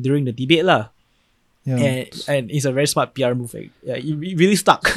during 0.01 0.25
the 0.25 0.33
debate, 0.33 0.64
lah? 0.64 0.89
Yeah. 1.65 1.77
And, 1.77 2.25
and 2.29 2.51
it's 2.51 2.65
a 2.65 2.73
very 2.73 2.87
smart 2.87 3.15
PR 3.15 3.35
move. 3.35 3.55
Yeah, 3.83 3.95
it 3.95 4.15
re- 4.17 4.35
really 4.35 4.57
stuck. 4.57 4.89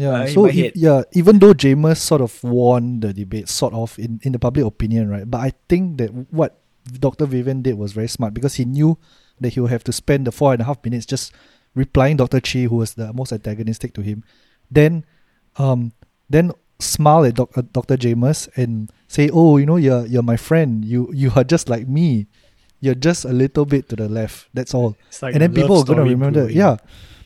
Yeah, 0.00 0.22
uh, 0.22 0.26
so 0.26 0.50
e- 0.50 0.72
yeah, 0.74 1.02
even 1.12 1.38
though 1.38 1.54
Jamus 1.54 1.98
sort 1.98 2.20
of 2.20 2.42
won 2.42 2.98
the 2.98 3.12
debate, 3.12 3.48
sort 3.48 3.72
of 3.72 3.96
in, 4.00 4.18
in 4.24 4.32
the 4.32 4.38
public 4.38 4.66
opinion, 4.66 5.08
right? 5.08 5.30
But 5.30 5.38
I 5.38 5.52
think 5.68 5.98
that 5.98 6.10
what 6.32 6.58
Dr. 6.98 7.24
Vivian 7.24 7.62
did 7.62 7.78
was 7.78 7.92
very 7.92 8.08
smart 8.08 8.34
because 8.34 8.56
he 8.56 8.64
knew 8.64 8.98
that 9.40 9.50
he 9.54 9.60
would 9.60 9.70
have 9.70 9.84
to 9.84 9.92
spend 9.92 10.26
the 10.26 10.32
four 10.32 10.52
and 10.52 10.60
a 10.60 10.64
half 10.64 10.84
minutes 10.84 11.06
just 11.06 11.32
replying 11.76 12.16
Dr. 12.16 12.40
Chee, 12.40 12.64
who 12.64 12.76
was 12.76 12.94
the 12.94 13.12
most 13.12 13.32
antagonistic 13.32 13.94
to 13.94 14.00
him. 14.00 14.24
Then, 14.70 15.04
um, 15.56 15.92
then 16.28 16.50
smile 16.80 17.24
at 17.24 17.34
doc, 17.34 17.56
uh, 17.56 17.62
Dr. 17.70 17.96
Jamus 17.96 18.48
and 18.56 18.90
say, 19.06 19.30
"Oh, 19.32 19.56
you 19.56 19.66
know, 19.66 19.76
you're 19.76 20.04
you're 20.06 20.22
my 20.22 20.36
friend. 20.36 20.84
You 20.84 21.10
you 21.14 21.30
are 21.36 21.44
just 21.44 21.68
like 21.68 21.86
me. 21.86 22.26
You're 22.80 22.94
just 22.94 23.24
a 23.24 23.32
little 23.32 23.64
bit 23.64 23.88
to 23.90 23.96
the 23.96 24.08
left. 24.08 24.48
That's 24.54 24.74
all." 24.74 24.96
It's 25.08 25.22
like 25.22 25.34
and 25.34 25.42
then 25.42 25.54
people 25.54 25.78
are 25.78 25.84
gonna 25.84 26.02
story 26.02 26.10
remember 26.10 26.46
that. 26.46 26.52
Yeah, 26.52 26.76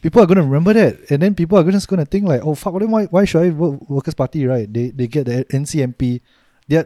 people 0.00 0.22
are 0.22 0.26
gonna 0.26 0.42
remember 0.42 0.72
that, 0.72 1.10
and 1.10 1.22
then 1.22 1.34
people 1.34 1.58
are 1.58 1.70
just 1.70 1.88
gonna 1.88 2.04
think 2.04 2.26
like, 2.26 2.44
oh 2.44 2.54
fuck, 2.54 2.78
then 2.78 2.90
why 2.90 3.06
why 3.06 3.24
should 3.24 3.42
I 3.42 3.50
vote 3.50 3.82
Workers 3.88 4.14
Party? 4.14 4.46
Right? 4.46 4.72
They 4.72 4.90
they 4.90 5.06
get 5.06 5.26
the 5.26 5.44
NCMP. 5.50 6.20
They, 6.68 6.84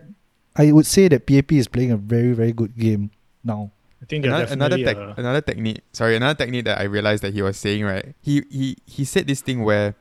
I 0.57 0.73
would 0.73 0.87
say 0.87 1.09
that 1.09 1.27
PAP 1.27 1.53
is 1.53 1.69
playing 1.69 1.91
a 1.91 1.97
very 1.97 2.33
very 2.33 2.53
good 2.53 2.77
game 2.77 3.11
now. 3.43 3.71
I 4.05 4.07
think 4.07 4.27
another, 4.27 4.53
another, 4.53 4.77
definitely 4.77 4.85
tech, 4.85 5.17
uh, 5.17 5.21
another 5.21 5.41
technique 5.41 5.81
sorry 5.93 6.15
another 6.17 6.37
technique 6.37 6.67
that 6.67 6.79
i 6.79 6.83
realized 6.85 7.23
that 7.25 7.33
he 7.33 7.41
was 7.41 7.57
saying 7.57 7.85
right 7.89 8.15
he 8.21 8.45
he 8.51 8.77
he 8.85 9.03
said 9.03 9.27
this 9.27 9.41
thing 9.41 9.65
where 9.65 9.95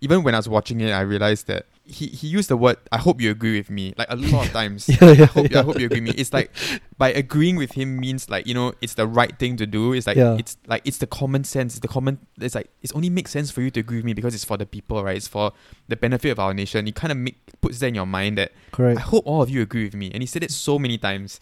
even 0.00 0.22
when 0.22 0.32
i 0.32 0.38
was 0.38 0.48
watching 0.48 0.80
it 0.80 0.92
i 0.92 1.00
realized 1.00 1.48
that 1.48 1.66
he, 1.88 2.06
he 2.08 2.26
used 2.28 2.50
the 2.50 2.56
word 2.56 2.76
i 2.92 2.98
hope 2.98 3.20
you 3.20 3.30
agree 3.30 3.56
with 3.56 3.70
me 3.70 3.94
like 3.96 4.06
a 4.10 4.16
lot 4.16 4.46
of 4.46 4.52
times 4.60 4.88
Yeah, 4.88 5.12
yeah, 5.12 5.22
I, 5.22 5.26
hope, 5.26 5.50
yeah. 5.50 5.60
I 5.60 5.62
hope 5.62 5.78
you 5.80 5.86
agree 5.86 6.00
with 6.00 6.14
me 6.14 6.20
it's 6.20 6.32
like 6.32 6.50
by 6.98 7.10
agreeing 7.12 7.56
with 7.56 7.72
him 7.72 7.98
means 7.98 8.28
like 8.28 8.46
you 8.46 8.54
know 8.54 8.74
it's 8.82 8.94
the 8.94 9.06
right 9.06 9.36
thing 9.38 9.56
to 9.56 9.66
do 9.66 9.94
it's 9.94 10.06
like 10.06 10.16
Yeah. 10.16 10.36
it's 10.38 10.56
like 10.66 10.82
it's 10.84 10.98
the 10.98 11.06
common 11.06 11.44
sense 11.44 11.74
it's 11.74 11.80
the 11.80 11.88
common 11.88 12.18
it's 12.40 12.54
like 12.54 12.68
it's 12.82 12.92
only 12.92 13.08
makes 13.10 13.30
sense 13.30 13.50
for 13.50 13.62
you 13.62 13.70
to 13.70 13.80
agree 13.80 13.98
with 13.98 14.04
me 14.04 14.12
because 14.14 14.34
it's 14.34 14.44
for 14.44 14.56
the 14.56 14.66
people 14.66 15.02
right 15.02 15.16
it's 15.16 15.28
for 15.28 15.52
the 15.88 15.96
benefit 15.96 16.30
of 16.30 16.38
our 16.38 16.52
nation 16.52 16.86
it 16.86 16.94
kind 16.94 17.10
of 17.10 17.18
make 17.18 17.36
puts 17.60 17.78
that 17.80 17.88
in 17.88 17.94
your 17.94 18.06
mind 18.06 18.38
that 18.38 18.52
Correct. 18.70 18.98
I 18.98 19.02
hope 19.02 19.26
all 19.26 19.42
of 19.42 19.50
you 19.50 19.62
agree 19.62 19.84
with 19.84 19.94
me. 19.94 20.10
And 20.12 20.22
he 20.22 20.26
said 20.26 20.44
it 20.44 20.52
so 20.52 20.78
many 20.78 20.98
times. 20.98 21.40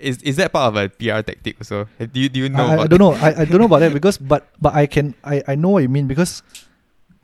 is 0.00 0.22
is 0.22 0.36
that 0.36 0.52
part 0.52 0.74
of 0.74 0.76
a 0.80 0.88
PR 0.88 1.20
tactic 1.20 1.56
also? 1.60 1.88
Uh, 2.00 2.06
do 2.06 2.20
you, 2.20 2.28
do 2.28 2.40
you 2.40 2.48
know 2.48 2.64
I, 2.64 2.82
I 2.82 2.86
don't 2.86 2.98
know. 3.00 3.12
I, 3.12 3.40
I 3.40 3.44
don't 3.44 3.58
know 3.58 3.66
about 3.66 3.80
that 3.80 3.92
because 3.92 4.16
but 4.16 4.48
but 4.60 4.72
I 4.74 4.86
can 4.86 5.14
I, 5.24 5.42
I 5.48 5.54
know 5.56 5.68
what 5.70 5.82
you 5.82 5.88
mean 5.90 6.06
because 6.06 6.42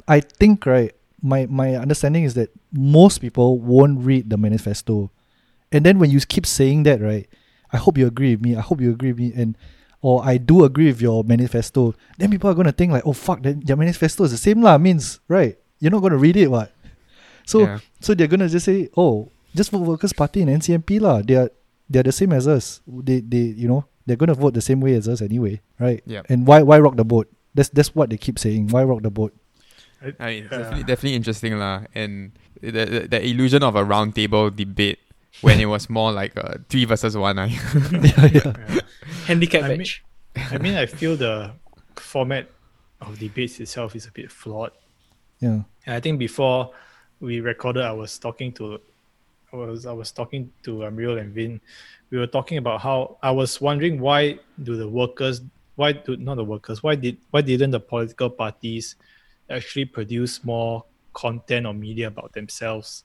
I 0.06 0.20
think 0.20 0.66
right 0.66 0.92
my 1.22 1.46
my 1.46 1.74
understanding 1.76 2.24
is 2.24 2.34
that 2.34 2.50
most 2.72 3.18
people 3.18 3.58
won't 3.58 4.00
read 4.04 4.30
the 4.30 4.36
manifesto, 4.36 5.10
and 5.72 5.84
then 5.84 5.98
when 5.98 6.10
you 6.10 6.20
keep 6.20 6.46
saying 6.46 6.82
that 6.84 7.00
right, 7.00 7.26
I 7.72 7.76
hope 7.76 7.98
you 7.98 8.06
agree 8.06 8.34
with 8.36 8.42
me. 8.44 8.56
I 8.56 8.60
hope 8.60 8.80
you 8.80 8.90
agree 8.90 9.12
with 9.12 9.18
me, 9.20 9.32
and 9.34 9.56
or 10.00 10.22
I 10.24 10.38
do 10.38 10.64
agree 10.64 10.86
with 10.86 11.02
your 11.02 11.24
manifesto. 11.24 11.94
Then 12.18 12.30
people 12.30 12.50
are 12.50 12.54
gonna 12.54 12.72
think 12.72 12.92
like, 12.92 13.06
oh 13.06 13.12
fuck, 13.12 13.42
then 13.42 13.62
your 13.66 13.76
manifesto 13.76 14.24
is 14.24 14.30
the 14.30 14.38
same 14.38 14.62
lah. 14.62 14.78
Means 14.78 15.18
right, 15.28 15.58
you're 15.80 15.90
not 15.90 16.02
gonna 16.02 16.16
read 16.18 16.36
it 16.36 16.50
what? 16.50 16.70
So 17.46 17.60
Yeah. 17.66 17.78
so 18.00 18.14
they're 18.14 18.28
gonna 18.30 18.48
just 18.48 18.66
say, 18.66 18.88
oh, 18.96 19.30
just 19.54 19.70
vote 19.70 19.82
Workers 19.86 20.12
Party 20.12 20.42
and 20.42 20.50
NCMP 20.50 21.00
lah. 21.00 21.22
They 21.22 21.34
are 21.34 21.50
they're 21.90 22.04
the 22.06 22.12
same 22.12 22.32
as 22.32 22.46
us. 22.46 22.80
They 22.86 23.20
they 23.20 23.56
you 23.58 23.66
know 23.66 23.86
they're 24.06 24.16
gonna 24.20 24.34
vote 24.38 24.54
the 24.54 24.60
same 24.62 24.80
way 24.80 24.94
as 24.94 25.08
us 25.08 25.20
anyway, 25.20 25.60
right? 25.80 26.02
Yeah. 26.06 26.22
And 26.28 26.46
why 26.46 26.62
why 26.62 26.78
rock 26.78 26.94
the 26.96 27.04
boat? 27.04 27.26
That's 27.54 27.68
that's 27.70 27.90
what 27.94 28.10
they 28.10 28.16
keep 28.20 28.38
saying. 28.38 28.68
Why 28.68 28.84
rock 28.84 29.02
the 29.02 29.10
boat? 29.10 29.34
I 30.00 30.04
mean, 30.06 30.14
it's 30.44 30.52
Yeah. 30.52 30.58
definitely, 30.58 30.82
definitely 30.84 31.14
interesting 31.14 31.58
lah. 31.58 31.82
And 31.94 32.32
the, 32.60 32.70
the 32.70 33.00
the 33.08 33.20
illusion 33.26 33.62
of 33.62 33.74
a 33.76 33.84
round 33.84 34.14
table 34.14 34.50
debate 34.50 34.98
when 35.42 35.60
it 35.60 35.66
was 35.66 35.88
more 35.90 36.12
like 36.12 36.36
a 36.36 36.58
three 36.68 36.84
versus 36.84 37.16
one. 37.16 37.38
ah. 37.38 37.46
yeah, 37.92 38.26
yeah. 38.30 38.52
yeah. 38.54 38.80
Handicap 39.26 39.64
I 39.64 39.68
mean- 39.74 39.78
match. 39.78 40.02
I 40.38 40.58
mean, 40.58 40.74
I 40.78 40.86
feel 40.86 41.16
the 41.16 41.50
format 41.96 42.46
of 43.02 43.18
debates 43.18 43.58
itself 43.58 43.96
is 43.96 44.06
a 44.06 44.12
bit 44.12 44.30
flawed. 44.30 44.70
Yeah. 45.40 45.62
And 45.86 45.94
I 45.94 46.00
think 46.00 46.18
before 46.18 46.70
we 47.18 47.40
recorded, 47.40 47.82
I 47.82 47.90
was 47.92 48.18
talking 48.18 48.52
to, 48.54 48.78
I 49.52 49.56
was 49.56 49.86
I 49.86 49.92
was 49.92 50.12
talking 50.14 50.52
to 50.62 50.86
Amriel 50.86 51.18
and 51.18 51.34
Vin. 51.34 51.60
We 52.10 52.18
were 52.18 52.26
talking 52.30 52.58
about 52.58 52.80
how 52.80 53.18
I 53.22 53.30
was 53.34 53.60
wondering 53.60 53.98
why 53.98 54.38
do 54.62 54.76
the 54.76 54.86
workers, 54.88 55.42
why 55.74 55.92
do 55.92 56.16
not 56.16 56.36
the 56.36 56.44
workers, 56.46 56.82
why 56.82 56.94
did 56.94 57.18
why 57.30 57.42
didn't 57.42 57.70
the 57.74 57.80
political 57.80 58.30
parties 58.30 58.94
actually 59.50 59.84
produce 59.84 60.44
more 60.44 60.84
content 61.12 61.66
or 61.66 61.74
media 61.74 62.08
about 62.08 62.32
themselves 62.32 63.04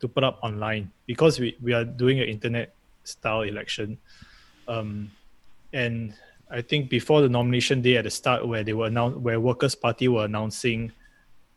to 0.00 0.08
put 0.08 0.24
up 0.24 0.38
online? 0.42 0.90
Because 1.06 1.38
we 1.38 1.56
we 1.62 1.72
are 1.72 1.84
doing 1.84 2.20
an 2.20 2.28
internet 2.28 2.74
style 3.04 3.42
election, 3.42 3.98
um, 4.68 5.10
and 5.72 6.14
I 6.50 6.62
think 6.62 6.90
before 6.90 7.20
the 7.20 7.28
nomination 7.28 7.82
day 7.82 7.96
at 7.96 8.04
the 8.04 8.10
start, 8.10 8.46
where 8.46 8.62
they 8.62 8.72
were 8.72 8.86
announced, 8.86 9.18
where 9.18 9.40
Workers' 9.40 9.74
Party 9.74 10.08
were 10.08 10.24
announcing 10.24 10.92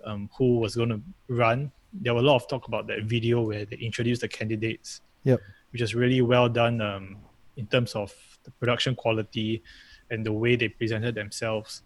um, 0.06 0.30
who 0.38 0.60
was 0.60 0.76
going 0.76 0.90
to 0.90 1.02
run, 1.28 1.72
there 1.94 2.14
were 2.14 2.22
a 2.22 2.24
lot 2.24 2.36
of 2.36 2.48
talk 2.48 2.68
about 2.68 2.88
that 2.88 3.04
video 3.04 3.42
where 3.42 3.66
they 3.66 3.78
introduced 3.78 4.22
the 4.22 4.28
candidates. 4.28 5.02
Yep. 5.24 5.42
Which 5.72 5.82
is 5.82 5.94
really 5.94 6.22
well 6.22 6.48
done 6.48 6.80
um, 6.80 7.18
in 7.58 7.68
terms 7.68 7.94
of 7.94 8.14
the 8.46 8.52
production 8.52 8.96
quality 8.96 9.62
and 10.10 10.26
the 10.26 10.32
way 10.32 10.56
they 10.56 10.70
presented 10.70 11.16
themselves. 11.16 11.82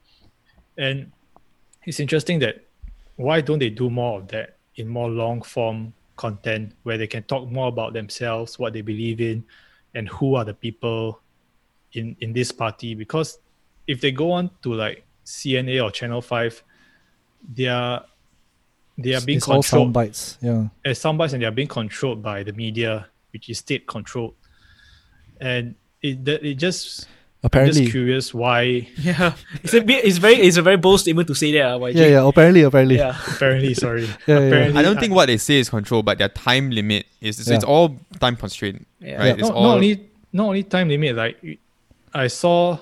And 0.77 1.11
it's 1.85 1.99
interesting 1.99 2.39
that 2.39 2.63
why 3.15 3.41
don't 3.41 3.59
they 3.59 3.69
do 3.69 3.89
more 3.89 4.19
of 4.19 4.27
that 4.29 4.57
in 4.75 4.87
more 4.87 5.09
long 5.09 5.41
form 5.41 5.93
content 6.15 6.73
where 6.83 6.97
they 6.97 7.07
can 7.07 7.23
talk 7.23 7.49
more 7.49 7.67
about 7.67 7.93
themselves, 7.93 8.59
what 8.59 8.73
they 8.73 8.81
believe 8.81 9.21
in, 9.21 9.43
and 9.95 10.07
who 10.07 10.35
are 10.35 10.45
the 10.45 10.53
people 10.53 11.21
in 11.93 12.15
in 12.19 12.33
this 12.33 12.51
party? 12.51 12.95
Because 12.95 13.39
if 13.87 14.01
they 14.01 14.11
go 14.11 14.31
on 14.31 14.49
to 14.63 14.73
like 14.73 15.05
CNA 15.25 15.83
or 15.83 15.91
Channel 15.91 16.21
Five, 16.21 16.63
they 17.53 17.67
are 17.67 18.05
they 18.97 19.13
are 19.15 19.21
being 19.21 19.37
it's 19.37 19.47
all 19.47 19.61
controlled 19.61 19.85
sound 19.87 19.93
bites. 19.93 20.37
Yeah. 20.41 20.67
as 20.85 20.99
soundbites 20.99 21.33
and 21.33 21.41
they 21.41 21.47
are 21.47 21.51
being 21.51 21.67
controlled 21.67 22.21
by 22.21 22.43
the 22.43 22.53
media, 22.53 23.07
which 23.33 23.49
is 23.49 23.59
state 23.59 23.87
controlled. 23.87 24.35
And 25.39 25.75
it 26.01 26.23
that 26.25 26.45
it 26.45 26.55
just 26.55 27.07
I'm 27.43 27.47
Apparently. 27.47 27.81
just 27.81 27.91
curious 27.91 28.33
why 28.35 28.87
Yeah, 28.97 29.33
it's 29.63 29.73
a 29.73 29.81
bit, 29.81 30.05
it's 30.05 30.17
very 30.19 30.35
it's 30.35 30.57
a 30.57 30.61
very 30.61 30.77
bold 30.77 30.99
statement 30.99 31.27
to 31.27 31.33
say 31.33 31.51
that. 31.53 31.65
Uh, 31.73 31.79
YG. 31.79 31.95
Yeah, 31.95 32.05
yeah. 32.05 32.27
Apparently, 32.27 32.61
apparently. 32.61 32.97
yeah. 32.97 33.17
apparently 33.27 33.73
sorry. 33.73 34.03
Yeah, 34.27 34.37
yeah. 34.39 34.45
apparently 34.45 34.77
I 34.79 34.81
don't 34.83 34.99
think 34.99 35.13
what 35.13 35.25
they 35.25 35.37
say 35.37 35.57
is 35.59 35.67
control, 35.69 36.03
but 36.03 36.19
their 36.19 36.29
time 36.29 36.69
limit 36.69 37.07
is 37.19 37.39
it's 37.39 37.49
Yeah. 37.49 37.59
all 37.65 37.97
time 38.19 38.35
constraint, 38.35 38.85
Yeah. 38.99 39.17
right? 39.17 39.25
Yeah. 39.25 39.33
It's 39.33 39.41
not, 39.49 39.53
all 39.55 39.63
not 39.63 39.75
only 39.77 40.09
not 40.31 40.45
only 40.47 40.63
time 40.63 40.87
limit, 40.89 41.15
like 41.15 41.57
I 42.13 42.27
saw 42.27 42.77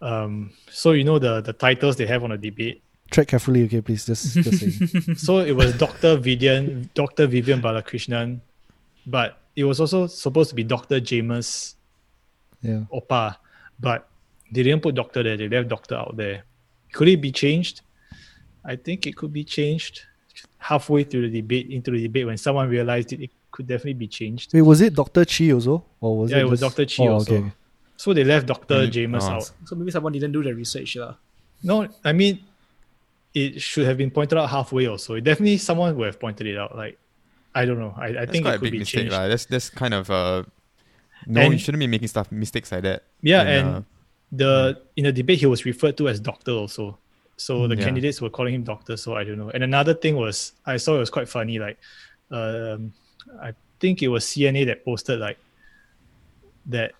um 0.00 0.52
so 0.70 0.92
you 0.92 1.02
know 1.04 1.18
the 1.18 1.40
the 1.40 1.52
titles 1.52 1.96
they 1.96 2.06
have 2.06 2.22
on 2.22 2.30
a 2.30 2.38
debate. 2.38 2.82
Tread 3.10 3.26
carefully, 3.28 3.64
okay, 3.64 3.80
please. 3.82 4.06
Just, 4.06 4.34
just 4.34 4.58
saying. 4.60 5.16
So 5.26 5.40
it 5.40 5.52
was 5.52 5.74
Dr. 5.76 6.16
Vivian 6.16 6.88
Dr. 6.94 7.26
Vivian 7.26 7.60
Balakrishnan, 7.60 8.40
but 9.06 9.38
it 9.56 9.64
was 9.64 9.80
also 9.80 10.06
supposed 10.06 10.50
to 10.50 10.56
be 10.56 10.62
Dr. 10.64 11.00
James 11.00 11.74
Yeah. 12.62 12.84
Opa, 12.94 13.36
but 13.80 14.08
they 14.50 14.62
didn't 14.62 14.82
put 14.82 14.94
doctor 14.94 15.22
there. 15.22 15.36
They 15.36 15.48
left 15.48 15.68
doctor 15.68 15.96
out 15.96 16.16
there. 16.16 16.44
Could 16.92 17.08
it 17.08 17.20
be 17.20 17.32
changed? 17.32 17.80
I 18.64 18.76
think 18.76 19.06
it 19.06 19.16
could 19.16 19.32
be 19.32 19.44
changed 19.44 20.02
halfway 20.58 21.04
through 21.04 21.28
the 21.28 21.40
debate, 21.40 21.70
into 21.70 21.90
the 21.90 22.02
debate, 22.02 22.26
when 22.26 22.36
someone 22.36 22.68
realized 22.68 23.12
it, 23.12 23.20
it 23.20 23.30
could 23.50 23.66
definitely 23.66 23.94
be 23.94 24.06
changed. 24.08 24.54
Wait, 24.54 24.62
was 24.62 24.80
it 24.80 24.94
Dr. 24.94 25.24
Chee 25.24 25.52
also? 25.52 25.84
Or 26.00 26.18
was 26.18 26.30
Yeah, 26.30 26.38
it 26.38 26.40
it 26.42 26.50
was 26.50 26.60
just- 26.60 26.76
Dr. 26.76 26.86
Chee 26.86 27.02
oh, 27.08 27.14
also. 27.14 27.34
Okay. 27.36 27.52
So 27.96 28.14
they 28.14 28.24
left 28.24 28.46
Dr. 28.46 28.86
Mm, 28.86 28.90
James 28.90 29.24
oh. 29.24 29.28
out. 29.30 29.50
So 29.64 29.76
maybe 29.76 29.90
someone 29.90 30.12
didn't 30.12 30.32
do 30.32 30.42
the 30.42 30.54
research. 30.54 30.96
lah. 30.96 31.14
No, 31.62 31.86
I 32.04 32.12
mean, 32.12 32.40
it 33.34 33.60
should 33.62 33.86
have 33.86 33.96
been 33.96 34.10
pointed 34.10 34.38
out 34.38 34.48
halfway 34.50 34.86
or 34.86 34.98
so. 34.98 35.18
Definitely 35.20 35.58
someone 35.58 35.96
would 35.96 36.06
have 36.06 36.20
pointed 36.20 36.46
it 36.46 36.58
out. 36.58 36.76
Like, 36.76 36.98
I 37.54 37.64
don't 37.64 37.78
know. 37.78 37.94
I, 37.96 38.06
I 38.06 38.12
that's 38.12 38.32
think 38.32 38.44
quite 38.44 38.54
it 38.54 38.56
a 38.56 38.58
could 38.58 38.64
big 38.64 38.72
be 38.72 38.78
mistake, 38.80 39.00
changed. 39.02 39.12
right? 39.12 39.28
That's 39.28 39.46
that's 39.46 39.70
kind 39.70 39.94
of 39.94 40.10
uh 40.10 40.42
no, 41.26 41.40
And- 41.40 41.52
you 41.52 41.58
shouldn't 41.58 41.80
be 41.80 41.86
making 41.86 42.08
stuff 42.08 42.30
mistakes 42.32 42.72
like 42.72 42.82
that. 42.82 43.04
Yeah, 43.22 43.42
And, 43.42 43.50
and 43.50 43.76
uh, 43.76 43.80
the 44.32 44.80
in 44.96 45.04
the 45.04 45.12
debate 45.12 45.38
he 45.40 45.46
was 45.46 45.64
referred 45.64 45.96
to 45.98 46.08
as 46.08 46.18
doctor 46.20 46.52
also 46.52 46.96
so 47.36 47.66
the 47.68 47.74
Mm, 47.74 47.78
Yeah. 47.78 47.84
candidates 47.84 48.20
were 48.20 48.30
calling 48.30 48.54
him 48.54 48.62
doctor 48.62 48.96
so 48.96 49.14
i 49.16 49.24
don't 49.24 49.36
know 49.38 49.50
and 49.50 49.62
another 49.64 49.92
thing 49.94 50.16
was 50.16 50.52
i 50.64 50.76
saw 50.78 50.96
it 50.96 50.98
was 51.00 51.10
quite 51.10 51.28
funny 51.28 51.58
like 51.58 51.76
um 52.30 52.92
i 53.42 53.52
think 53.80 54.02
it 54.02 54.08
was 54.08 54.24
cna 54.24 54.64
that 54.66 54.84
posted 54.84 55.18
like 55.20 55.38
that 56.66 56.92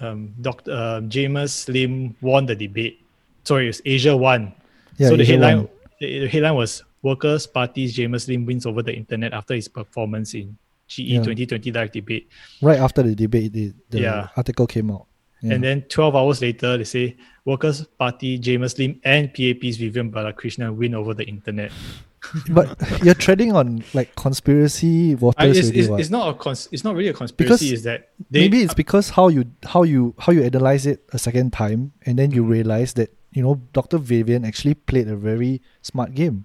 um 0.00 0.32
dr 0.40 0.70
um, 0.72 1.08
james 1.10 1.68
lim 1.68 2.14
won 2.20 2.46
the 2.46 2.54
debate 2.54 3.00
sorry, 3.44 3.64
it 3.64 3.68
was 3.68 3.82
Asia 3.84 4.14
One. 4.16 4.52
Yeah, 4.98 5.08
so 5.08 5.16
the 5.16 5.24
headline 5.24 5.56
One. 5.64 5.68
the, 5.98 6.18
the 6.20 6.28
headline 6.28 6.54
was 6.54 6.84
Workers' 7.02 7.46
Party's 7.46 7.94
James 7.94 8.28
Lim 8.28 8.44
wins 8.44 8.66
over 8.66 8.82
the 8.82 8.92
internet 8.94 9.32
after 9.32 9.54
his 9.54 9.66
performance 9.66 10.34
in 10.34 10.56
GE 10.90 10.98
Yeah. 10.98 11.22
2020 11.22 11.70
live 11.72 11.92
debate. 11.92 12.28
right 12.60 12.78
after 12.78 13.02
the 13.02 13.14
debate, 13.14 13.52
the, 13.52 13.72
the 13.90 14.00
Yeah. 14.00 14.28
article 14.36 14.66
came 14.66 14.90
out. 14.90 15.06
Yeah. 15.40 15.54
And 15.54 15.64
then 15.64 15.82
12 15.88 16.14
hours 16.16 16.42
later, 16.42 16.76
they 16.76 16.84
say 16.84 17.16
Workers' 17.46 17.86
Party, 17.98 18.36
James 18.38 18.76
Lim, 18.78 19.00
and 19.04 19.32
PAP's 19.32 19.76
Vivian 19.78 20.10
Balakrishnan 20.12 20.76
win 20.76 20.94
over 20.94 21.14
the 21.14 21.24
internet. 21.24 21.72
but 22.50 22.76
you're 23.02 23.14
treading 23.14 23.52
on 23.52 23.82
like 23.94 24.14
conspiracy 24.14 25.12
I, 25.12 25.14
waters. 25.14 25.40
Uh, 25.40 25.50
it's, 25.58 25.68
already, 25.68 25.80
it's, 25.80 25.88
it's 25.88 26.10
not 26.10 26.28
a 26.28 26.34
cons- 26.34 26.68
it's 26.70 26.84
not 26.84 26.94
really 26.94 27.08
a 27.08 27.14
conspiracy. 27.14 27.70
Because 27.70 27.72
Is 27.72 27.82
that 27.84 28.10
they 28.30 28.40
maybe 28.40 28.60
it's 28.60 28.72
uh, 28.72 28.76
because 28.76 29.10
how 29.16 29.28
you 29.28 29.46
how 29.64 29.84
you 29.84 30.14
how 30.18 30.30
you 30.30 30.42
analyze 30.42 30.84
it 30.84 31.02
a 31.14 31.18
second 31.18 31.54
time 31.54 31.92
and 32.04 32.18
then 32.18 32.30
you 32.30 32.44
realize 32.44 32.92
that 33.00 33.08
you 33.32 33.40
know 33.42 33.62
dr 33.72 33.96
vivian 33.96 34.44
actually 34.44 34.74
played 34.74 35.08
a 35.08 35.16
very 35.16 35.62
smart 35.80 36.12
game 36.14 36.44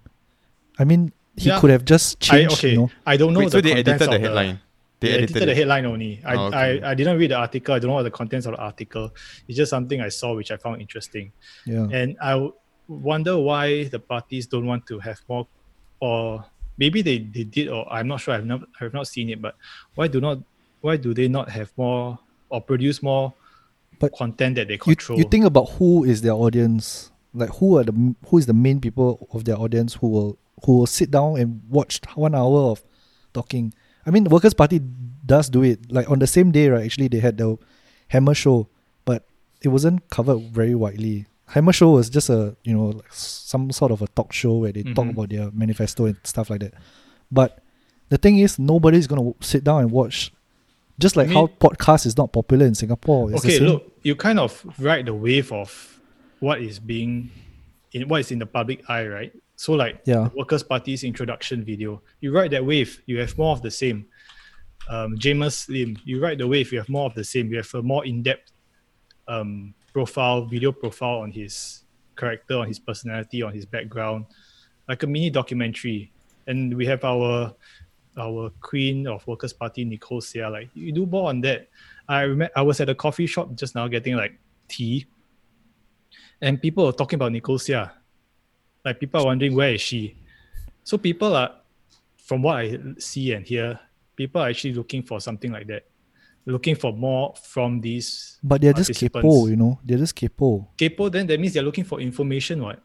i 0.80 0.86
mean 0.86 1.12
he 1.38 1.50
Yeah. 1.50 1.60
could 1.60 1.70
have 1.70 1.86
just 1.86 2.20
changed. 2.20 2.34
I, 2.34 2.56
changed 2.56 2.60
okay. 2.60 2.72
you 2.72 2.78
know 2.78 2.92
I 3.06 3.18
don't 3.18 3.34
know 3.34 3.40
Wait, 3.40 3.46
the 3.46 3.52
so 3.52 3.62
they 3.62 3.74
contents 3.76 3.90
edited 3.90 4.10
the 4.12 4.16
of 4.16 4.22
headline. 4.22 4.60
They, 5.02 5.08
They 5.10 5.14
edited, 5.18 5.36
edited 5.38 5.50
the 5.50 5.56
headline 5.56 5.86
only. 5.86 6.22
I, 6.26 6.36
Oh, 6.36 6.46
okay. 6.48 6.58
I 6.82 6.92
I 6.92 6.94
didn't 6.96 7.18
read 7.20 7.32
the 7.32 7.36
article. 7.36 7.76
I 7.76 7.80
don't 7.80 7.90
know 7.90 7.96
what 7.96 8.04
the 8.04 8.12
contents 8.12 8.46
of 8.48 8.54
the 8.54 8.60
article. 8.60 9.14
It's 9.48 9.58
just 9.58 9.70
something 9.70 10.00
I 10.02 10.10
saw 10.10 10.34
which 10.36 10.52
I 10.52 10.58
found 10.58 10.82
interesting. 10.82 11.32
yeah 11.66 11.88
And 11.92 12.16
I 12.22 12.32
w- 12.32 12.54
wonder 12.88 13.38
why 13.38 13.86
the 13.86 14.00
parties 14.00 14.48
don't 14.48 14.66
want 14.66 14.86
to 14.88 15.00
have 15.00 15.20
more, 15.28 15.48
or 16.00 16.46
maybe 16.78 17.02
they, 17.02 17.18
they 17.20 17.44
did, 17.44 17.68
or 17.70 17.82
I'm 17.92 18.08
not 18.08 18.22
sure. 18.22 18.34
I've 18.34 18.46
not 18.46 18.62
I've 18.80 18.94
not 18.94 19.08
seen 19.08 19.30
it, 19.30 19.42
but 19.42 19.56
why 19.96 20.08
do 20.08 20.22
not 20.22 20.40
why 20.82 20.96
do 20.98 21.14
they 21.14 21.28
not 21.28 21.50
have 21.50 21.72
more 21.78 22.18
or 22.50 22.62
produce 22.62 23.02
more 23.04 23.34
But 24.00 24.14
content 24.14 24.56
that 24.56 24.68
they 24.68 24.76
you, 24.76 24.80
control? 24.96 25.18
you 25.20 25.26
think 25.26 25.46
about 25.46 25.66
who 25.78 26.04
is 26.06 26.22
their 26.22 26.34
audience 26.34 27.12
like 27.36 27.50
who 27.58 27.78
are 27.78 27.84
the 27.84 28.16
who 28.28 28.38
is 28.38 28.46
the 28.46 28.54
main 28.54 28.80
people 28.82 29.28
of 29.34 29.46
their 29.46 29.58
audience 29.58 29.94
who 29.96 30.08
will 30.10 30.38
who 30.66 30.78
will 30.80 30.88
sit 30.88 31.12
down 31.12 31.38
and 31.38 31.62
watch 31.70 32.00
one 32.16 32.34
hour 32.36 32.72
of 32.72 32.84
talking? 33.34 33.74
I 34.06 34.12
mean 34.12 34.24
the 34.24 34.30
workers 34.30 34.54
party 34.54 34.80
does 35.26 35.50
do 35.50 35.64
it. 35.64 35.92
Like 35.92 36.10
on 36.10 36.20
the 36.20 36.28
same 36.28 36.52
day 36.52 36.70
right 36.70 36.86
actually 36.86 37.08
they 37.10 37.20
had 37.20 37.38
the 37.38 37.58
hammer 38.08 38.34
show 38.34 38.68
but 39.04 39.26
it 39.62 39.68
wasn't 39.70 40.10
covered 40.10 40.40
very 40.52 40.76
widely. 40.76 41.26
Hammer 41.48 41.74
show 41.74 41.92
was 41.92 42.10
just 42.10 42.30
a 42.30 42.56
you 42.64 42.74
know 42.76 42.86
like 42.88 43.12
some 43.14 43.72
sort 43.72 43.92
of 43.92 44.02
a 44.02 44.08
talk 44.08 44.34
show 44.34 44.58
where 44.58 44.72
they 44.72 44.84
talk 44.84 45.06
Mhm. 45.06 45.12
about 45.12 45.30
their 45.30 45.52
manifesto 45.52 46.06
and 46.06 46.18
stuff 46.24 46.50
like 46.50 46.62
that. 46.62 46.74
But 47.32 47.62
the 48.10 48.18
thing 48.18 48.40
is 48.40 48.58
nobody's 48.58 49.08
gonna 49.08 49.34
sit 49.42 49.64
down 49.64 49.82
and 49.82 49.92
watch. 49.92 50.32
Just 50.98 51.16
like 51.18 51.28
I 51.30 51.34
how 51.34 51.48
podcast 51.48 52.06
is 52.06 52.16
not 52.18 52.32
popular 52.32 52.66
in 52.66 52.74
singapore. 52.74 53.32
Okay, 53.34 53.60
look, 53.60 53.92
you 54.04 54.16
kind 54.16 54.40
of 54.40 54.64
ride 54.80 55.08
the 55.08 55.14
wave 55.14 55.52
of 55.52 55.95
what 56.46 56.62
is 56.62 56.78
being 56.78 57.32
in 57.94 58.08
what 58.08 58.20
is 58.20 58.30
in 58.32 58.38
the 58.38 58.46
public 58.46 58.88
eye, 58.88 59.08
right? 59.08 59.34
So 59.56 59.74
like 59.74 60.02
Yeah. 60.06 60.30
Workers' 60.36 60.62
Party's 60.62 61.04
introduction 61.04 61.66
video, 61.66 62.04
you 62.22 62.32
ride 62.32 62.52
that 62.52 62.64
wave, 62.64 63.02
you 63.08 63.20
have 63.20 63.36
more 63.36 63.54
of 63.54 63.62
the 63.64 63.72
same. 63.72 64.06
Um, 64.88 65.18
Jamus 65.18 65.68
Lim, 65.70 65.98
you 66.06 66.22
ride 66.22 66.38
the 66.38 66.48
wave, 66.48 66.72
you 66.72 66.78
have 66.78 66.90
more 66.90 67.08
of 67.10 67.16
the 67.16 67.24
same. 67.24 67.50
You 67.50 67.58
have 67.58 67.74
a 67.74 67.82
more 67.82 68.06
in-depth 68.06 68.52
um, 69.28 69.74
profile, 69.92 70.46
video 70.46 70.72
profile 70.72 71.22
on 71.26 71.32
his 71.32 71.84
character, 72.16 72.60
on 72.60 72.68
his 72.68 72.78
personality, 72.78 73.42
on 73.42 73.52
his 73.52 73.66
background, 73.66 74.26
like 74.88 75.02
a 75.02 75.08
mini 75.08 75.32
documentary. 75.32 76.12
And 76.46 76.78
we 76.78 76.86
have 76.86 77.04
our 77.04 77.56
our 78.18 78.52
queen 78.62 79.08
of 79.08 79.26
Workers' 79.26 79.54
Party, 79.54 79.84
Nicole 79.84 80.22
Seah. 80.22 80.52
Like 80.52 80.70
you 80.76 80.92
do 80.92 81.08
more 81.08 81.30
on 81.30 81.42
that. 81.42 81.70
I 82.08 82.22
remember 82.22 82.54
I 82.56 82.62
was 82.62 82.80
at 82.82 82.90
a 82.90 82.96
coffee 82.96 83.26
shop 83.26 83.56
just 83.56 83.74
now 83.74 83.88
getting 83.88 84.16
like 84.16 84.38
tea, 84.68 85.08
and 86.42 86.62
people 86.62 86.88
are 86.88 86.92
talking 86.94 87.18
about 87.18 87.32
Nicole 87.32 87.58
Seah. 87.58 87.92
Like 88.84 89.00
people 89.00 89.22
are 89.22 89.26
wondering 89.26 89.56
where 89.56 89.74
is 89.74 89.82
she. 89.82 90.16
So 90.84 90.98
people 90.98 91.36
are, 91.36 91.52
from 92.18 92.44
what 92.44 92.58
I 92.58 92.78
see 93.00 93.34
and 93.34 93.46
hear, 93.46 93.80
people 94.16 94.42
are 94.42 94.50
actually 94.50 94.74
looking 94.74 95.02
for 95.02 95.20
something 95.20 95.52
like 95.52 95.68
that, 95.68 95.86
looking 96.46 96.76
for 96.76 96.94
more 96.94 97.34
from 97.42 97.82
these. 97.82 98.38
But 98.44 98.62
they're 98.62 98.74
just 98.74 98.92
kepo, 98.92 99.50
you 99.50 99.56
know. 99.56 99.80
They're 99.84 99.98
just 99.98 100.16
kepo. 100.16 100.68
Kepo, 100.78 101.12
then 101.12 101.28
that 101.28 101.40
means 101.40 101.54
they're 101.54 101.64
looking 101.64 101.84
for 101.84 102.00
information, 102.00 102.62
what? 102.62 102.80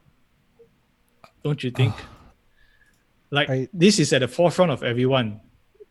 Don't 1.42 1.62
you 1.62 1.70
think? 1.70 1.94
like 3.30 3.51
I- 3.51 3.68
this 3.72 3.98
is 3.98 4.12
at 4.12 4.20
the 4.20 4.28
forefront 4.28 4.72
of 4.72 4.82
everyone. 4.82 5.40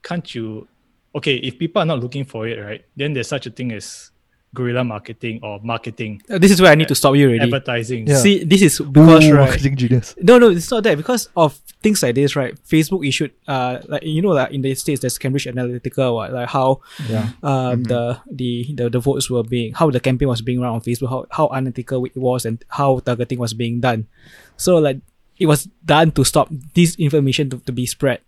Can't 0.02 0.34
you? 0.34 0.68
Okay, 1.14 1.36
if 1.36 1.58
people 1.60 1.82
are 1.82 1.86
not 1.86 2.00
looking 2.00 2.24
for 2.24 2.48
it, 2.48 2.60
right? 2.60 2.86
Then 2.96 3.14
there's 3.14 3.28
such 3.28 3.46
a 3.48 3.50
thing 3.50 3.72
as 3.72 4.12
guerrilla 4.54 4.84
marketing 4.84 5.40
or 5.44 5.60
marketing, 5.64 6.22
Uh, 6.30 6.38
This 6.40 6.52
is 6.52 6.62
where 6.62 6.72
I 6.72 6.76
need 6.76 6.88
to 6.88 6.96
stop 6.96 7.16
you 7.16 7.28
already. 7.30 7.44
advertising. 7.44 8.08
Yeah. 8.08 8.18
See, 8.18 8.44
this 8.44 8.62
is 8.62 8.80
because 8.80 9.26
Ooh, 9.26 9.34
right. 9.36 9.46
marketing 9.50 9.76
genius. 9.78 10.16
No, 10.22 10.40
no, 10.40 10.50
it's 10.50 10.72
not 10.72 10.84
that 10.84 10.98
because 10.98 11.30
of 11.38 11.54
things 11.84 12.02
like 12.02 12.16
this, 12.16 12.36
right? 12.36 12.56
Facebook 12.68 13.06
issued, 13.08 13.32
uh, 13.48 13.80
like 13.88 14.04
you 14.04 14.22
know, 14.22 14.30
like 14.34 14.52
in 14.52 14.62
the 14.62 14.74
states, 14.76 15.02
there's 15.02 15.18
Cambridge 15.18 15.46
Analytica, 15.46 16.14
what, 16.14 16.34
like 16.34 16.50
how 16.50 16.82
Yeah. 17.08 17.30
um 17.44 17.84
the, 17.84 18.18
the 18.32 18.74
the 18.74 18.90
the 18.90 19.00
votes 19.00 19.30
were 19.30 19.44
being, 19.44 19.74
how 19.74 19.92
the 19.92 20.00
campaign 20.00 20.28
was 20.28 20.42
being 20.42 20.60
run 20.60 20.74
on 20.74 20.82
Facebook, 20.82 21.10
how 21.10 21.26
how 21.30 21.48
unethical 21.54 22.04
it 22.06 22.18
was, 22.18 22.46
and 22.46 22.58
how 22.70 23.00
targeting 23.06 23.38
was 23.40 23.54
being 23.54 23.80
done. 23.82 24.08
So 24.58 24.78
like 24.78 24.98
it 25.38 25.46
was 25.46 25.70
done 25.86 26.12
to 26.18 26.24
stop 26.26 26.50
this 26.74 26.96
information 27.00 27.50
to, 27.52 27.60
to 27.64 27.72
be 27.72 27.86
spread. 27.86 28.20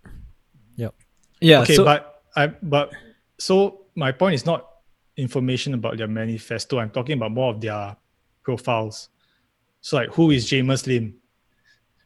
Yep. 0.77 0.93
Yeah. 1.41 1.61
okay, 1.65 1.75
so, 1.75 1.83
but 1.83 2.21
I 2.37 2.47
but 2.61 2.93
so 3.37 3.81
my 3.95 4.13
point 4.13 4.35
is 4.35 4.45
not 4.45 4.70
information 5.17 5.73
about 5.73 5.97
their 5.97 6.07
manifesto. 6.07 6.79
I'm 6.79 6.89
talking 6.89 7.17
about 7.17 7.31
more 7.31 7.53
of 7.53 7.61
their 7.61 7.95
profiles. 8.43 9.09
So 9.81 9.97
like 9.97 10.09
who 10.09 10.31
is 10.31 10.45
Jamus 10.49 10.87
Lim? 10.87 11.15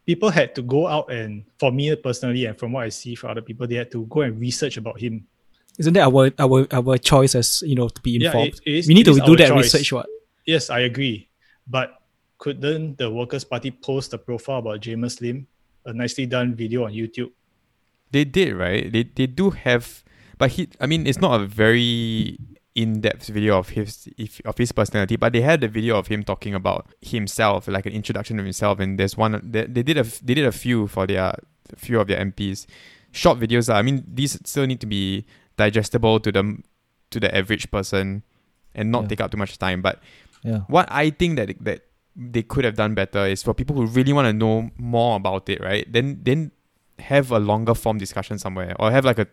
People 0.05 0.29
had 0.29 0.53
to 0.55 0.61
go 0.61 0.87
out 0.87 1.11
and 1.11 1.43
for 1.59 1.71
me 1.71 1.95
personally 1.95 2.45
and 2.45 2.57
from 2.57 2.73
what 2.73 2.85
I 2.85 2.89
see 2.89 3.15
for 3.15 3.27
other 3.27 3.41
people, 3.41 3.67
they 3.67 3.75
had 3.75 3.91
to 3.91 4.05
go 4.05 4.21
and 4.21 4.39
research 4.39 4.77
about 4.77 4.99
him. 4.99 5.25
isn't 5.77 5.93
that 5.93 6.07
our 6.07 6.31
our 6.39 6.65
our 6.71 6.97
choice 6.97 7.35
as 7.35 7.61
you 7.65 7.75
know 7.75 7.89
to 7.89 8.01
be 8.01 8.11
Yeah, 8.11 8.27
informed? 8.27 8.47
it- 8.53 8.61
it 8.65 8.73
is- 8.79 8.87
we 8.87 8.93
need 8.93 9.05
to 9.05 9.13
do 9.19 9.35
that 9.35 9.49
choice. 9.49 9.73
research. 9.73 9.91
What? 9.91 10.07
Yes, 10.45 10.69
I 10.69 10.81
agree. 10.81 11.27
But 11.67 11.99
couldn't 12.37 12.97
the 12.97 13.09
Workers' 13.11 13.43
Party 13.43 13.71
post 13.71 14.13
a 14.13 14.17
profile 14.17 14.59
about 14.59 14.79
Jamus 14.81 15.19
Lim, 15.21 15.47
a 15.85 15.91
nicely 15.91 16.25
done 16.27 16.55
video 16.55 16.85
on 16.85 16.93
YouTube? 16.93 17.31
They 18.11 18.23
did, 18.23 18.53
right? 18.55 18.87
They 18.91 19.03
they 19.03 19.27
do 19.27 19.49
have, 19.51 20.03
but 20.37 20.51
he. 20.51 20.69
I 20.79 20.85
mean, 20.85 21.07
it's 21.07 21.19
not 21.19 21.41
a 21.41 21.45
very 21.45 22.37
in-depth 22.75 23.27
video 23.27 23.57
of 23.57 23.69
his 23.69 24.07
if, 24.17 24.41
of 24.45 24.57
his 24.57 24.71
personality, 24.73 25.15
but 25.15 25.31
they 25.33 25.41
had 25.41 25.63
a 25.63 25.67
video 25.67 25.97
of 25.97 26.07
him 26.07 26.23
talking 26.23 26.53
about 26.53 26.87
himself, 27.01 27.67
like 27.69 27.85
an 27.85 27.93
introduction 27.93 28.37
of 28.37 28.45
himself. 28.45 28.79
And 28.79 28.99
there's 28.99 29.15
one 29.17 29.39
they, 29.43 29.65
they 29.65 29.81
did 29.83 29.97
a 29.97 30.03
they 30.23 30.33
did 30.33 30.45
a 30.45 30.51
few 30.51 30.87
for 30.87 31.07
their 31.07 31.33
few 31.77 31.99
of 31.99 32.07
their 32.07 32.19
MPs, 32.23 32.65
short 33.11 33.39
videos. 33.39 33.73
I 33.73 33.81
mean, 33.81 34.03
these 34.07 34.33
still 34.45 34.65
need 34.67 34.81
to 34.81 34.87
be 34.87 35.25
digestible 35.57 36.19
to 36.19 36.31
the 36.31 36.57
to 37.11 37.19
the 37.19 37.33
average 37.35 37.71
person, 37.71 38.23
and 38.73 38.91
not 38.91 39.03
Yeah. 39.03 39.07
take 39.07 39.21
up 39.21 39.31
too 39.31 39.37
much 39.37 39.57
time. 39.57 39.81
But 39.81 40.01
Yeah. 40.43 40.59
what 40.67 40.87
I 40.91 41.11
think 41.11 41.37
that 41.37 41.55
that 41.63 41.81
they 42.15 42.43
could 42.43 42.65
have 42.65 42.75
done 42.75 42.93
better 42.93 43.25
is 43.25 43.41
for 43.43 43.53
people 43.53 43.75
who 43.77 43.85
really 43.87 44.11
want 44.13 44.25
to 44.27 44.33
know 44.33 44.69
more 44.77 45.15
about 45.15 45.47
it, 45.49 45.61
right? 45.61 45.89
Then 45.91 46.19
then 46.23 46.51
have 46.99 47.31
a 47.31 47.39
longer 47.39 47.73
form 47.73 47.97
discussion 47.99 48.37
somewhere, 48.37 48.75
or 48.79 48.91
have 48.91 49.05
like 49.05 49.19
a 49.19 49.27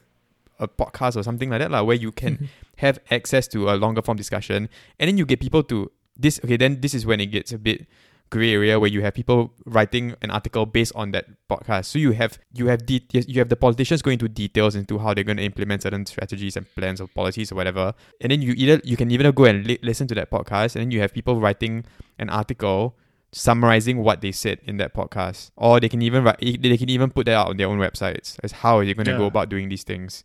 a 0.58 0.68
podcast 0.68 1.16
or 1.16 1.22
something 1.24 1.50
like 1.50 1.58
that, 1.58 1.70
like, 1.72 1.84
where 1.84 1.96
you 1.96 2.12
can 2.12 2.48
have 2.82 2.98
access 3.10 3.48
to 3.48 3.70
a 3.70 3.74
longer 3.74 4.02
form 4.02 4.16
discussion, 4.16 4.68
and 4.98 5.08
then 5.08 5.16
you 5.16 5.24
get 5.24 5.40
people 5.40 5.62
to 5.64 5.90
this. 6.16 6.40
Okay, 6.44 6.56
then 6.56 6.80
this 6.80 6.94
is 6.94 7.06
when 7.06 7.20
it 7.20 7.26
gets 7.26 7.52
a 7.52 7.58
bit 7.58 7.86
gray 8.32 8.52
area 8.54 8.80
where 8.80 8.88
you 8.88 9.02
have 9.02 9.12
people 9.12 9.52
writing 9.66 10.14
an 10.22 10.30
article 10.30 10.64
based 10.64 10.92
on 10.96 11.10
that 11.12 11.26
podcast. 11.50 11.84
So 11.84 11.98
you 11.98 12.12
have 12.12 12.38
you 12.52 12.66
have 12.66 12.84
de- 12.86 13.06
you 13.12 13.38
have 13.40 13.48
the 13.48 13.56
politicians 13.56 14.02
going 14.02 14.14
into 14.14 14.28
details 14.28 14.74
into 14.74 14.98
how 14.98 15.14
they're 15.14 15.24
going 15.24 15.36
to 15.36 15.44
implement 15.44 15.82
certain 15.82 16.06
strategies 16.06 16.56
and 16.56 16.66
plans 16.74 17.00
or 17.00 17.08
policies 17.08 17.52
or 17.52 17.56
whatever, 17.56 17.94
and 18.20 18.32
then 18.32 18.42
you 18.42 18.54
either 18.56 18.80
you 18.84 18.96
can 18.96 19.10
either 19.10 19.32
go 19.32 19.44
and 19.44 19.66
li- 19.66 19.78
listen 19.82 20.06
to 20.08 20.14
that 20.14 20.30
podcast, 20.30 20.76
and 20.76 20.82
then 20.82 20.90
you 20.90 21.00
have 21.00 21.12
people 21.12 21.40
writing 21.40 21.84
an 22.18 22.30
article 22.30 22.96
summarizing 23.34 23.98
what 23.98 24.20
they 24.20 24.32
said 24.32 24.58
in 24.64 24.76
that 24.76 24.92
podcast, 24.94 25.50
or 25.56 25.80
they 25.80 25.88
can 25.88 26.02
even 26.02 26.24
write 26.24 26.38
they 26.40 26.76
can 26.76 26.90
even 26.90 27.10
put 27.10 27.26
that 27.26 27.34
out 27.34 27.48
on 27.48 27.56
their 27.56 27.68
own 27.68 27.78
websites 27.78 28.36
as 28.42 28.52
how 28.52 28.76
are 28.78 28.82
you 28.82 28.94
going 28.94 29.06
to 29.06 29.16
go 29.16 29.26
about 29.26 29.48
doing 29.48 29.68
these 29.68 29.84
things 29.84 30.24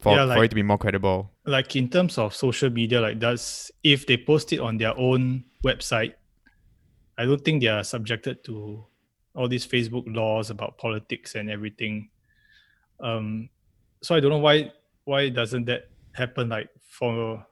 for 0.00 0.14
Yeah, 0.14 0.32
for 0.34 0.44
it 0.44 0.48
to 0.48 0.54
be 0.54 0.62
more 0.62 0.78
credible. 0.78 1.32
like 1.46 1.74
in 1.76 1.88
terms 1.88 2.18
of 2.18 2.34
social 2.34 2.70
media, 2.70 3.00
like 3.00 3.18
does 3.18 3.70
if 3.82 4.06
they 4.06 4.16
post 4.16 4.52
it 4.52 4.60
on 4.60 4.78
their 4.78 4.96
own 4.98 5.44
website, 5.64 6.14
I 7.16 7.24
don't 7.24 7.44
think 7.44 7.62
they 7.62 7.68
are 7.68 7.82
subjected 7.84 8.44
to 8.44 8.84
all 9.34 9.48
these 9.48 9.66
Facebook 9.66 10.04
laws 10.06 10.50
about 10.50 10.78
politics 10.78 11.34
and 11.34 11.50
everything. 11.50 12.10
Um, 13.00 13.48
so 14.02 14.14
I 14.14 14.20
don't 14.20 14.30
know 14.30 14.38
why 14.38 14.72
why 15.04 15.28
doesn't 15.30 15.64
that 15.66 15.88
happen? 16.12 16.48
Like 16.48 16.68
for 16.88 17.44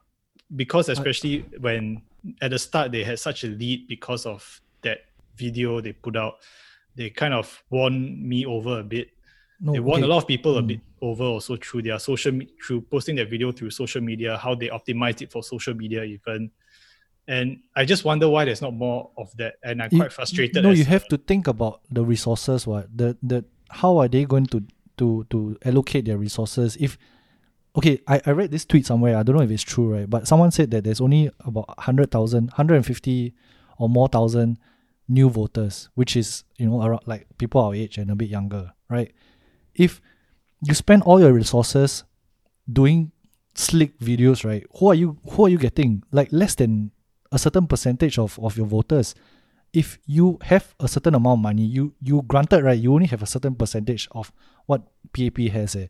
because 0.54 0.88
especially 0.88 1.44
when 1.60 2.02
at 2.42 2.50
the 2.50 2.58
start 2.58 2.92
they 2.92 3.02
had 3.02 3.18
such 3.18 3.44
a 3.44 3.48
lead 3.48 3.88
because 3.88 4.26
of 4.26 4.60
that 4.82 4.98
video 5.36 5.80
they 5.80 5.92
put 5.92 6.16
out, 6.16 6.34
they 6.94 7.10
kind 7.10 7.34
of 7.34 7.62
won 7.70 8.16
me 8.28 8.46
over 8.46 8.80
a 8.80 8.84
bit 8.84 9.08
No, 9.60 9.72
they 9.72 9.80
won 9.80 9.98
okay. 10.00 10.04
a 10.04 10.06
lot 10.08 10.18
of 10.18 10.26
people 10.26 10.58
a 10.58 10.62
Mm. 10.62 10.66
bit 10.68 10.80
over 11.00 11.24
also 11.24 11.56
through 11.56 11.82
their 11.82 11.98
social 11.98 12.32
me- 12.32 12.48
through 12.64 12.82
posting 12.82 13.16
their 13.16 13.26
video 13.26 13.52
through 13.52 13.70
social 13.70 14.00
media 14.02 14.36
how 14.36 14.54
they 14.54 14.68
optimized 14.68 15.22
it 15.22 15.30
for 15.32 15.42
social 15.42 15.74
media 15.74 16.04
even 16.04 16.50
and 17.28 17.58
I 17.74 17.84
just 17.84 18.04
wonder 18.04 18.28
why 18.28 18.44
there's 18.44 18.62
not 18.62 18.72
more 18.72 19.10
of 19.18 19.36
that, 19.36 19.54
and 19.64 19.82
I'm 19.82 19.88
You- 19.90 19.98
quite 19.98 20.12
frustrated. 20.12 20.62
No, 20.62 20.70
you 20.70 20.82
a- 20.82 20.86
have 20.86 21.08
to 21.08 21.16
think 21.18 21.48
about 21.48 21.80
the 21.90 22.04
resources. 22.04 22.66
What 22.68 22.96
the 22.96 23.16
the 23.22 23.44
how 23.70 23.98
are 23.98 24.06
they 24.08 24.24
going 24.24 24.46
to 24.46 24.62
to 24.98 25.26
to 25.30 25.56
allocate 25.64 26.04
their 26.04 26.18
resources? 26.18 26.76
If 26.78 26.96
okay, 27.76 28.00
I, 28.06 28.20
I 28.26 28.30
read 28.30 28.52
this 28.52 28.64
tweet 28.64 28.86
somewhere. 28.86 29.16
I 29.16 29.22
don't 29.24 29.34
know 29.36 29.42
if 29.42 29.50
it's 29.50 29.62
true, 29.64 29.92
right? 29.92 30.08
But 30.08 30.28
someone 30.28 30.50
said 30.52 30.70
that 30.70 30.84
there's 30.84 31.00
only 31.00 31.30
about 31.40 31.66
100,000, 31.76 32.44
150 32.56 33.34
or 33.78 33.88
more 33.88 34.06
thousand 34.08 34.58
new 35.08 35.28
voters, 35.28 35.88
which 35.96 36.16
is 36.16 36.44
you 36.58 36.66
know 36.68 36.80
around 36.82 37.02
like 37.06 37.26
people 37.38 37.60
our 37.60 37.74
age 37.74 37.98
and 37.98 38.08
a 38.10 38.14
bit 38.14 38.28
younger, 38.30 38.72
right? 38.88 39.12
If 39.76 40.00
you 40.62 40.74
spend 40.74 41.02
all 41.02 41.20
your 41.20 41.32
resources 41.32 42.04
doing 42.70 43.12
slick 43.54 43.98
videos, 43.98 44.44
right? 44.44 44.64
Who 44.78 44.88
are 44.88 44.94
you? 44.94 45.18
Who 45.30 45.46
are 45.46 45.48
you 45.48 45.58
getting? 45.58 46.02
Like 46.12 46.28
less 46.32 46.54
than 46.54 46.90
a 47.32 47.38
certain 47.38 47.66
percentage 47.66 48.18
of, 48.18 48.38
of 48.38 48.56
your 48.56 48.66
voters. 48.66 49.14
If 49.72 49.98
you 50.06 50.38
have 50.42 50.74
a 50.80 50.88
certain 50.88 51.14
amount 51.14 51.38
of 51.38 51.42
money, 51.42 51.64
you 51.64 51.94
you 52.00 52.22
granted 52.22 52.64
right, 52.64 52.78
you 52.78 52.94
only 52.94 53.06
have 53.06 53.22
a 53.22 53.26
certain 53.26 53.54
percentage 53.54 54.08
of 54.12 54.32
what 54.66 54.82
PAP 55.12 55.38
has. 55.52 55.76
Eh. 55.76 55.86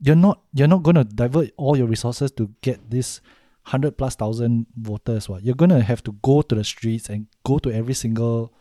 You're 0.00 0.16
not 0.16 0.42
you're 0.52 0.68
not 0.68 0.82
gonna 0.82 1.04
divert 1.04 1.50
all 1.56 1.76
your 1.76 1.86
resources 1.86 2.30
to 2.32 2.50
get 2.62 2.90
this 2.90 3.20
hundred 3.64 3.98
plus 3.98 4.14
thousand 4.14 4.66
voters. 4.76 5.28
What 5.28 5.44
you're 5.44 5.54
gonna 5.54 5.82
have 5.82 6.02
to 6.04 6.12
go 6.22 6.42
to 6.42 6.54
the 6.54 6.64
streets 6.64 7.08
and 7.08 7.26
go 7.44 7.58
to 7.58 7.72
every 7.72 7.94
single 7.94 8.52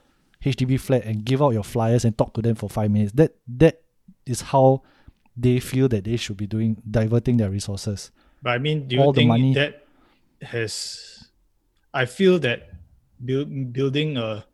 HDB 0.44 0.80
flat 0.80 1.06
and 1.06 1.24
give 1.24 1.42
out 1.42 1.52
your 1.52 1.64
flyers 1.64 2.04
and 2.04 2.18
talk 2.18 2.34
to 2.34 2.42
them 2.42 2.56
for 2.56 2.70
five 2.70 2.92
minutes. 2.92 3.14
That 3.14 3.36
that 3.48 3.83
is 4.26 4.42
how 4.42 4.82
they 5.36 5.60
feel 5.60 5.88
that 5.90 6.04
they 6.06 6.16
should 6.18 6.38
be 6.38 6.48
doing 6.48 6.82
diverting 6.90 7.38
their 7.38 7.50
resources. 7.50 8.12
But 8.42 8.52
I 8.52 8.58
mean, 8.60 8.88
do 8.88 8.96
you 8.96 9.02
all 9.02 9.14
the 9.14 9.22
think 9.22 9.28
money- 9.30 9.54
that 9.56 9.86
has? 10.42 11.30
I 11.94 12.06
feel 12.06 12.40
that 12.40 12.70
build, 13.24 13.74
building 13.74 14.18
a 14.18 14.46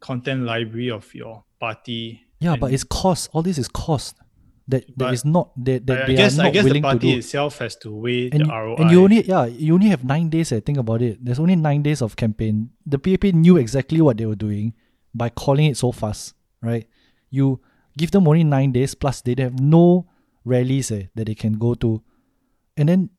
content 0.00 0.42
library 0.42 0.90
of 0.90 1.14
your 1.14 1.44
party. 1.60 2.22
Yeah, 2.40 2.56
but 2.56 2.72
it's 2.72 2.84
cost. 2.84 3.30
All 3.32 3.42
this 3.42 3.58
is 3.58 3.68
cost. 3.68 4.16
That 4.68 4.84
that 4.88 4.98
But 4.98 5.14
is 5.14 5.24
not 5.24 5.52
that, 5.64 5.86
that 5.86 6.00
I, 6.00 6.02
I 6.02 6.06
they 6.08 6.14
guess 6.16 6.38
are 6.38 6.42
I 6.42 6.44
not 6.46 6.52
guess 6.52 6.64
the 6.64 6.72
to 6.74 6.80
party 6.80 7.12
do. 7.12 7.18
itself 7.18 7.58
has 7.58 7.76
to 7.76 7.94
weigh 7.94 8.30
And, 8.32 8.46
the 8.46 8.52
ROI. 8.52 8.76
and 8.82 8.90
you 8.90 9.02
only 9.04 9.22
yeah 9.24 9.46
you 9.46 9.74
only 9.74 9.86
have 9.88 10.02
nine 10.02 10.28
days. 10.28 10.52
I 10.52 10.58
think 10.60 10.76
about 10.78 11.02
it. 11.02 11.24
There's 11.24 11.38
only 11.38 11.54
nine 11.54 11.82
days 11.82 12.02
of 12.02 12.16
campaign. 12.16 12.70
The 12.84 12.98
PAP 12.98 13.32
knew 13.32 13.56
exactly 13.58 14.00
what 14.00 14.16
they 14.18 14.26
were 14.26 14.34
doing 14.34 14.74
by 15.14 15.28
calling 15.28 15.66
it 15.66 15.76
so 15.76 15.92
fast, 15.92 16.34
right? 16.60 16.84
You 17.30 17.60
give 17.96 18.10
them 18.10 18.28
only 18.28 18.44
nine 18.44 18.72
days 18.72 18.94
plus 18.94 19.22
they 19.22 19.34
have 19.38 19.58
no 19.60 20.06
rallies 20.44 20.90
eh, 20.90 21.04
that 21.14 21.26
they 21.26 21.34
can 21.34 21.54
go 21.54 21.74
to, 21.74 22.02
and 22.76 22.88
then 22.88 23.10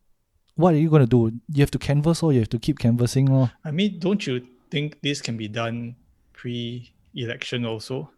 what 0.56 0.74
are 0.74 0.78
you 0.78 0.90
gonna 0.90 1.06
do? 1.06 1.32
You 1.54 1.62
have 1.62 1.72
to 1.72 1.80
canvass 1.80 2.24
or 2.24 2.34
you 2.34 2.40
have 2.40 2.50
to 2.50 2.60
keep 2.60 2.80
canvassing 2.80 3.30
or 3.30 3.52
I 3.64 3.72
mean, 3.72 4.00
don't 4.00 4.26
you 4.26 4.46
think 4.70 5.02
this 5.02 5.22
can 5.22 5.38
be 5.38 5.48
done 5.48 5.96
pre-election 6.34 7.66
also? 7.66 8.10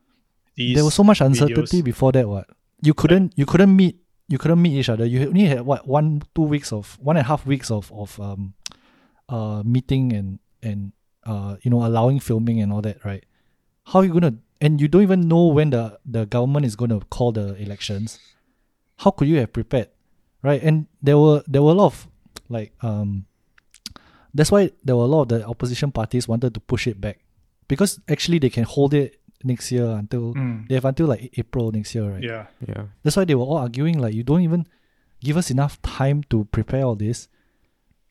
These 0.55 0.75
there 0.75 0.85
was 0.85 0.93
so 0.93 1.03
much 1.03 1.21
uncertainty 1.21 1.81
videos. 1.81 1.83
before 1.83 2.11
that. 2.13 2.27
What 2.27 2.49
you 2.81 2.93
couldn't 2.93 3.33
you 3.35 3.45
couldn't 3.45 3.75
meet 3.75 3.99
you 4.27 4.37
couldn't 4.37 4.61
meet 4.61 4.73
each 4.73 4.89
other. 4.89 5.05
You 5.05 5.27
only 5.27 5.45
had 5.45 5.61
what 5.61 5.87
one 5.87 6.21
two 6.35 6.43
weeks 6.43 6.71
of 6.71 6.97
one 7.01 7.17
and 7.17 7.25
a 7.25 7.27
half 7.27 7.45
weeks 7.45 7.71
of 7.71 7.91
of 7.91 8.19
um 8.19 8.53
uh 9.27 9.63
meeting 9.65 10.13
and 10.13 10.39
and 10.63 10.93
uh 11.25 11.57
you 11.61 11.71
know 11.71 11.85
allowing 11.85 12.19
filming 12.19 12.61
and 12.61 12.71
all 12.71 12.81
that. 12.81 13.03
Right? 13.03 13.23
How 13.85 13.99
are 13.99 14.05
you 14.05 14.13
gonna 14.13 14.35
and 14.61 14.81
you 14.81 14.87
don't 14.87 15.03
even 15.03 15.27
know 15.27 15.47
when 15.47 15.69
the 15.71 15.99
the 16.05 16.25
government 16.25 16.65
is 16.65 16.75
gonna 16.75 16.99
call 17.09 17.31
the 17.31 17.55
elections. 17.55 18.19
How 18.97 19.11
could 19.11 19.27
you 19.27 19.37
have 19.37 19.53
prepared? 19.53 19.89
Right? 20.41 20.61
And 20.61 20.87
there 21.01 21.17
were 21.17 21.43
there 21.47 21.61
were 21.61 21.71
a 21.71 21.75
lot 21.75 21.87
of 21.87 22.07
like 22.49 22.73
um 22.81 23.25
that's 24.33 24.51
why 24.51 24.71
there 24.83 24.95
were 24.95 25.03
a 25.03 25.07
lot 25.07 25.23
of 25.23 25.27
the 25.29 25.47
opposition 25.47 25.91
parties 25.91 26.27
wanted 26.27 26.53
to 26.53 26.59
push 26.59 26.87
it 26.87 27.01
back 27.01 27.19
because 27.67 27.99
actually 28.07 28.39
they 28.39 28.49
can 28.49 28.63
hold 28.63 28.93
it 28.93 29.19
next 29.43 29.71
year 29.71 29.85
until 29.85 30.33
Mm, 30.33 30.67
they 30.67 30.75
have 30.75 30.85
until 30.85 31.07
like 31.07 31.31
April 31.37 31.71
next 31.71 31.95
year, 31.95 32.09
right? 32.11 32.23
yeah. 32.23 32.47
Yeah. 32.67 32.83
That's 33.03 33.15
why 33.17 33.25
they 33.25 33.35
were 33.35 33.45
all 33.45 33.57
arguing 33.57 33.97
like 33.99 34.13
you 34.13 34.23
don't 34.23 34.41
even 34.41 34.67
give 35.21 35.37
us 35.37 35.49
enough 35.51 35.81
time 35.81 36.23
to 36.29 36.45
prepare 36.51 36.83
all 36.83 36.95
this. 36.95 37.27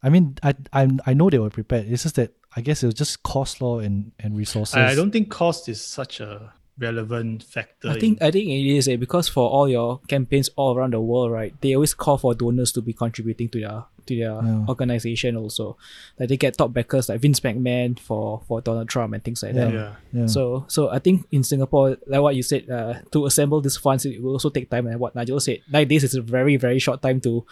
I 0.03 0.09
mean, 0.11 0.37
I 0.43 0.55
I 0.73 0.89
I 1.07 1.13
know 1.15 1.29
they 1.31 1.39
were 1.39 1.51
prepared. 1.51 1.87
It's 1.89 2.03
just 2.05 2.17
that 2.17 2.33
I 2.59 2.61
guess 2.67 2.83
it 2.83 2.87
was 2.87 2.95
just 3.05 3.23
cost 3.23 3.61
law 3.63 3.79
and 3.87 3.97
and 4.23 4.37
resources. 4.37 4.75
I, 4.77 4.91
I 4.93 4.95
don't 4.99 5.13
think 5.17 5.31
cost 5.31 5.69
is 5.69 5.81
such 5.99 6.15
a 6.21 6.53
relevant 6.79 7.43
factor. 7.43 7.89
I 7.91 7.99
think 7.99 8.21
in, 8.21 8.27
I 8.27 8.31
think 8.31 8.47
it 8.49 8.67
is 8.79 8.87
eh, 8.89 8.97
because 8.97 9.27
for 9.29 9.49
all 9.51 9.69
your 9.69 9.99
campaigns 10.09 10.49
all 10.57 10.77
around 10.77 10.93
the 10.95 11.01
world, 11.01 11.31
right? 11.33 11.53
They 11.61 11.75
always 11.75 11.95
call 11.95 12.19
for 12.19 12.35
donors 12.35 12.73
to 12.73 12.81
be 12.83 12.93
contributing 12.93 13.49
to 13.55 13.61
their 13.61 13.83
to 14.07 14.17
their 14.17 14.35
Yeah. 14.49 14.65
organization 14.73 15.37
also. 15.37 15.77
Like 16.19 16.29
they 16.31 16.37
get 16.45 16.57
top 16.57 16.73
backers 16.73 17.09
like 17.09 17.21
Vince 17.21 17.41
McMahon 17.41 17.99
for 17.99 18.43
for 18.49 18.61
Donald 18.61 18.89
Trump 18.89 19.13
and 19.15 19.23
things 19.23 19.43
like 19.43 19.55
Yeah. 19.55 19.65
that. 19.65 19.75
yeah. 19.75 19.93
yeah. 20.13 20.27
So 20.27 20.65
so 20.69 20.89
I 20.91 20.99
think 20.99 21.27
in 21.31 21.43
Singapore, 21.45 21.97
like 22.07 22.23
what 22.23 22.37
you 22.37 22.43
said, 22.43 22.71
uh, 22.71 22.95
to 23.13 23.27
assemble 23.27 23.61
these 23.61 23.77
funds 23.77 24.07
it 24.07 24.23
will 24.23 24.33
also 24.39 24.51
take 24.51 24.71
time. 24.71 24.87
And 24.87 24.99
what 25.01 25.15
Nigel 25.15 25.41
said, 25.41 25.59
nine 25.71 25.89
days 25.89 26.05
is 26.05 26.15
a 26.15 26.23
very 26.23 26.57
very 26.57 26.79
short 26.79 27.03
time 27.03 27.21
to 27.27 27.45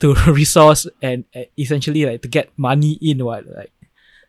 to 0.00 0.14
resource 0.40 0.86
and 1.02 1.24
uh, 1.36 1.42
essentially 1.58 2.06
like 2.06 2.22
to 2.22 2.28
get 2.28 2.48
money 2.56 2.92
in. 3.02 3.24
What 3.24 3.44
like 3.46 3.72
it's- 3.74 3.79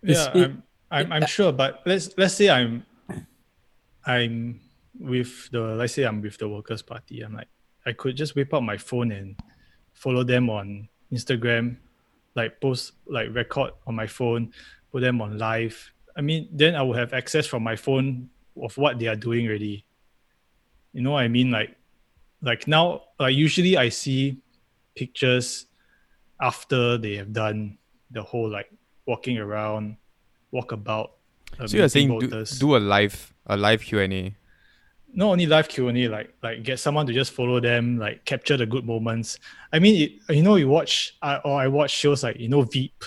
yeah, 0.03 0.31
it- 0.33 0.51
I'm, 0.51 0.63
I'm, 0.91 1.11
I'm 1.11 1.23
uh, 1.23 1.25
sure. 1.25 1.51
But 1.51 1.81
let's 1.85 2.09
let's 2.17 2.35
say 2.35 2.49
I'm, 2.49 2.85
I'm 4.05 4.59
with 4.99 5.49
the 5.51 5.61
let's 5.61 5.93
say 5.93 6.03
I'm 6.03 6.21
with 6.21 6.37
the 6.37 6.49
Workers' 6.49 6.81
Party. 6.81 7.21
I'm 7.21 7.33
like 7.33 7.47
I 7.85 7.93
could 7.93 8.15
just 8.15 8.35
whip 8.35 8.53
out 8.53 8.63
my 8.63 8.77
phone 8.77 9.11
and 9.11 9.35
follow 9.93 10.23
them 10.23 10.49
on 10.49 10.87
Instagram, 11.11 11.77
like 12.35 12.59
post 12.61 12.93
like 13.07 13.33
record 13.33 13.71
on 13.87 13.95
my 13.95 14.07
phone, 14.07 14.53
put 14.91 15.01
them 15.01 15.21
on 15.21 15.37
live. 15.37 15.93
I 16.15 16.21
mean, 16.21 16.49
then 16.51 16.75
I 16.75 16.81
will 16.81 16.93
have 16.93 17.13
access 17.13 17.47
from 17.47 17.63
my 17.63 17.75
phone 17.75 18.29
of 18.61 18.77
what 18.77 18.99
they 18.99 19.07
are 19.07 19.15
doing 19.15 19.47
already. 19.47 19.85
You 20.93 21.01
know 21.01 21.11
what 21.11 21.23
I 21.23 21.29
mean? 21.29 21.51
Like, 21.51 21.77
like 22.41 22.67
now, 22.67 23.03
like 23.17 23.33
usually 23.35 23.77
I 23.77 23.89
see 23.89 24.37
pictures 24.93 25.67
after 26.41 26.97
they 26.97 27.15
have 27.15 27.31
done 27.31 27.77
the 28.11 28.21
whole 28.21 28.49
like 28.49 28.69
walking 29.05 29.37
around, 29.37 29.97
walk 30.51 30.71
about. 30.71 31.13
uh, 31.59 31.67
So 31.67 31.77
you're 31.77 31.89
saying 31.89 32.19
do, 32.19 32.45
do 32.59 32.75
a 32.75 32.79
live 32.79 33.33
a 33.47 33.57
live 33.57 33.81
Q 33.81 33.99
and 33.99 34.13
A. 34.13 34.35
not 35.13 35.27
only 35.31 35.45
live 35.45 35.67
Q 35.67 35.87
and 35.89 35.97
A, 35.97 36.07
like 36.07 36.33
like 36.43 36.63
get 36.63 36.79
someone 36.79 37.05
to 37.07 37.13
just 37.13 37.31
follow 37.33 37.59
them, 37.59 37.97
like 37.97 38.23
capture 38.25 38.57
the 38.57 38.65
good 38.65 38.85
moments. 38.85 39.37
I 39.73 39.79
mean, 39.79 39.95
it, 40.27 40.35
you 40.35 40.43
know, 40.43 40.55
you 40.55 40.67
watch 40.67 41.15
uh, 41.21 41.39
or 41.43 41.59
I 41.59 41.67
watch 41.67 41.91
shows 41.91 42.23
like 42.23 42.37
you 42.39 42.49
know 42.49 42.61
Veep 42.63 43.03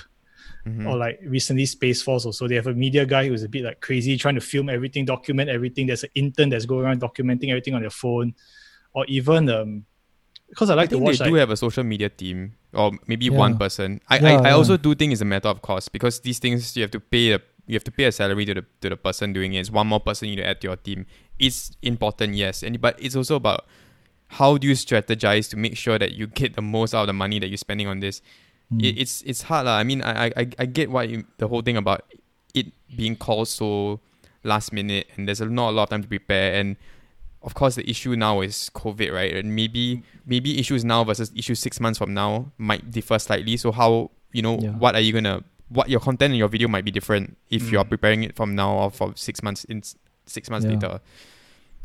Mhm. 0.66 0.88
or 0.88 0.96
like 0.96 1.20
recently 1.26 1.66
Space 1.66 2.00
Force. 2.00 2.24
Also, 2.24 2.48
they 2.48 2.54
have 2.54 2.66
a 2.68 2.72
media 2.72 3.04
guy 3.04 3.28
who's 3.28 3.42
a 3.42 3.48
bit 3.50 3.64
like 3.64 3.82
crazy, 3.82 4.16
trying 4.16 4.34
to 4.36 4.40
film 4.40 4.70
everything, 4.70 5.04
document 5.04 5.50
everything. 5.50 5.86
There's 5.86 6.04
an 6.04 6.10
intern 6.14 6.48
that's 6.48 6.64
going 6.64 6.86
around 6.86 7.02
documenting 7.02 7.50
everything 7.50 7.74
on 7.74 7.82
their 7.82 7.90
phone, 7.90 8.34
or 8.94 9.04
even 9.06 9.50
um, 9.50 9.84
because 10.48 10.70
I 10.70 10.74
I 10.74 10.76
like 10.76 10.88
to 10.90 10.96
think 10.96 11.04
watch 11.06 11.18
they 11.18 11.24
like 11.24 11.32
do 11.32 11.36
have 11.36 11.50
a 11.50 11.56
social 11.56 11.84
media 11.84 12.08
team 12.08 12.54
or 12.72 12.92
maybe 13.06 13.26
Yeah. 13.26 13.38
one 13.38 13.58
person. 13.58 14.00
I, 14.08 14.18
Yeah, 14.18 14.28
I, 14.28 14.32
I 14.34 14.48
yeah. 14.48 14.54
also 14.54 14.76
do 14.76 14.94
think 14.94 15.12
it's 15.12 15.20
a 15.22 15.24
matter 15.24 15.48
of 15.48 15.62
cost 15.62 15.92
because 15.92 16.20
these 16.20 16.38
things 16.38 16.76
you 16.76 16.82
have 16.82 16.90
to 16.92 17.00
pay 17.00 17.32
a 17.32 17.40
you 17.66 17.74
have 17.74 17.84
to 17.84 17.90
pay 17.90 18.04
a 18.04 18.12
salary 18.12 18.44
to 18.44 18.54
the 18.54 18.64
to 18.82 18.88
the 18.90 18.96
person 18.96 19.32
doing 19.32 19.54
it. 19.54 19.60
It's 19.60 19.70
one 19.70 19.86
more 19.86 20.00
person 20.00 20.28
you 20.28 20.36
need 20.36 20.42
to 20.42 20.48
add 20.48 20.60
to 20.60 20.68
your 20.68 20.76
team. 20.76 21.06
It's 21.38 21.72
important, 21.82 22.34
yes, 22.34 22.62
and 22.62 22.80
but 22.80 22.94
it's 23.00 23.16
also 23.16 23.36
about 23.36 23.64
how 24.28 24.58
do 24.58 24.66
you 24.66 24.74
strategize 24.74 25.48
to 25.50 25.56
make 25.56 25.76
sure 25.76 25.98
that 25.98 26.12
you 26.12 26.26
get 26.26 26.54
the 26.56 26.62
most 26.62 26.94
out 26.94 27.02
of 27.02 27.06
the 27.08 27.12
money 27.12 27.38
that 27.38 27.48
you're 27.48 27.56
spending 27.56 27.86
on 27.88 28.00
this. 28.00 28.20
Mm. 28.72 28.82
It, 28.84 28.98
it's 29.00 29.22
it's 29.22 29.42
hard 29.42 29.66
lah. 29.66 29.78
I 29.78 29.84
mean, 29.84 30.02
I 30.02 30.26
I 30.36 30.44
I 30.58 30.66
get 30.66 30.90
why 30.90 31.04
you, 31.04 31.24
the 31.38 31.48
whole 31.48 31.62
thing 31.62 31.76
about 31.76 32.04
it 32.54 32.66
being 32.94 33.16
called 33.16 33.48
so 33.48 34.00
last 34.44 34.72
minute 34.72 35.08
and 35.16 35.26
there's 35.26 35.40
not 35.40 35.70
a 35.70 35.72
lot 35.72 35.84
of 35.84 35.88
time 35.88 36.02
to 36.02 36.08
prepare 36.08 36.54
and 36.60 36.76
of 37.44 37.54
course 37.54 37.74
the 37.76 37.88
issue 37.88 38.16
now 38.16 38.40
is 38.40 38.70
COVID, 38.74 39.12
right? 39.12 39.34
And 39.36 39.54
maybe 39.54 40.02
maybe 40.26 40.58
issues 40.58 40.84
now 40.84 41.04
versus 41.04 41.30
issues 41.36 41.60
six 41.60 41.78
months 41.78 41.98
from 41.98 42.12
now 42.14 42.50
might 42.58 42.90
differ 42.90 43.18
slightly. 43.18 43.56
So 43.56 43.70
how 43.72 44.10
you 44.32 44.42
know 44.42 44.58
Yeah. 44.58 44.70
what 44.72 44.94
are 44.96 45.00
you 45.00 45.12
gonna 45.12 45.44
what 45.68 45.88
your 45.88 46.00
content 46.00 46.32
in 46.32 46.38
your 46.38 46.48
video 46.48 46.68
might 46.68 46.84
be 46.84 46.90
different 46.90 47.36
if 47.50 47.70
you're 47.72 47.84
Mm. 47.84 47.88
preparing 47.88 48.22
it 48.22 48.36
from 48.36 48.54
now 48.54 48.72
or 48.76 48.90
for 48.90 49.12
six 49.16 49.42
months 49.42 49.64
in 49.64 49.82
six 50.26 50.48
months 50.50 50.64
Yeah. 50.66 50.72
later. 50.74 51.00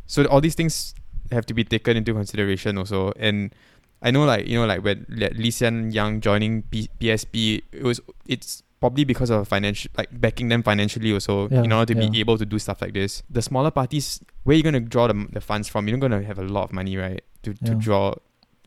So 0.07 0.25
all 0.25 0.41
these 0.41 0.55
things 0.55 0.93
have 1.31 1.45
to 1.45 1.53
be 1.53 1.63
taken 1.63 1.95
into 1.97 2.13
consideration 2.13 2.77
also. 2.77 3.11
And 3.17 3.53
I 4.01 4.11
know 4.11 4.25
like 4.25 4.47
you 4.47 4.55
know 4.59 4.65
like 4.65 4.83
when 4.83 5.05
Lee 5.09 5.51
Hsien 5.51 5.91
Yang 5.91 6.21
joining 6.21 6.63
P- 6.63 6.89
PSP, 6.99 7.61
it 7.71 7.83
was 7.83 7.99
it's 8.27 8.63
probably 8.79 9.03
because 9.03 9.29
of 9.29 9.47
financial 9.47 9.91
like 9.97 10.09
backing 10.21 10.47
them 10.49 10.63
financially 10.63 11.11
also 11.13 11.49
Yeah, 11.49 11.63
in 11.63 11.71
order 11.71 11.93
to 11.93 11.99
yeah. 12.01 12.09
be 12.09 12.19
able 12.19 12.37
to 12.37 12.45
do 12.45 12.57
stuff 12.59 12.81
like 12.81 12.93
this. 12.93 13.23
The 13.29 13.41
smaller 13.41 13.71
parties, 13.71 14.21
where 14.43 14.55
you 14.55 14.63
gonna 14.63 14.79
draw 14.79 15.07
the, 15.07 15.27
the 15.31 15.41
funds 15.41 15.67
from? 15.67 15.87
You're 15.87 15.97
not 15.97 16.09
gonna 16.09 16.23
have 16.23 16.39
a 16.39 16.43
lot 16.43 16.63
of 16.65 16.73
money, 16.73 16.95
right? 16.97 17.21
To 17.43 17.53
to 17.53 17.75
draw 17.75 18.15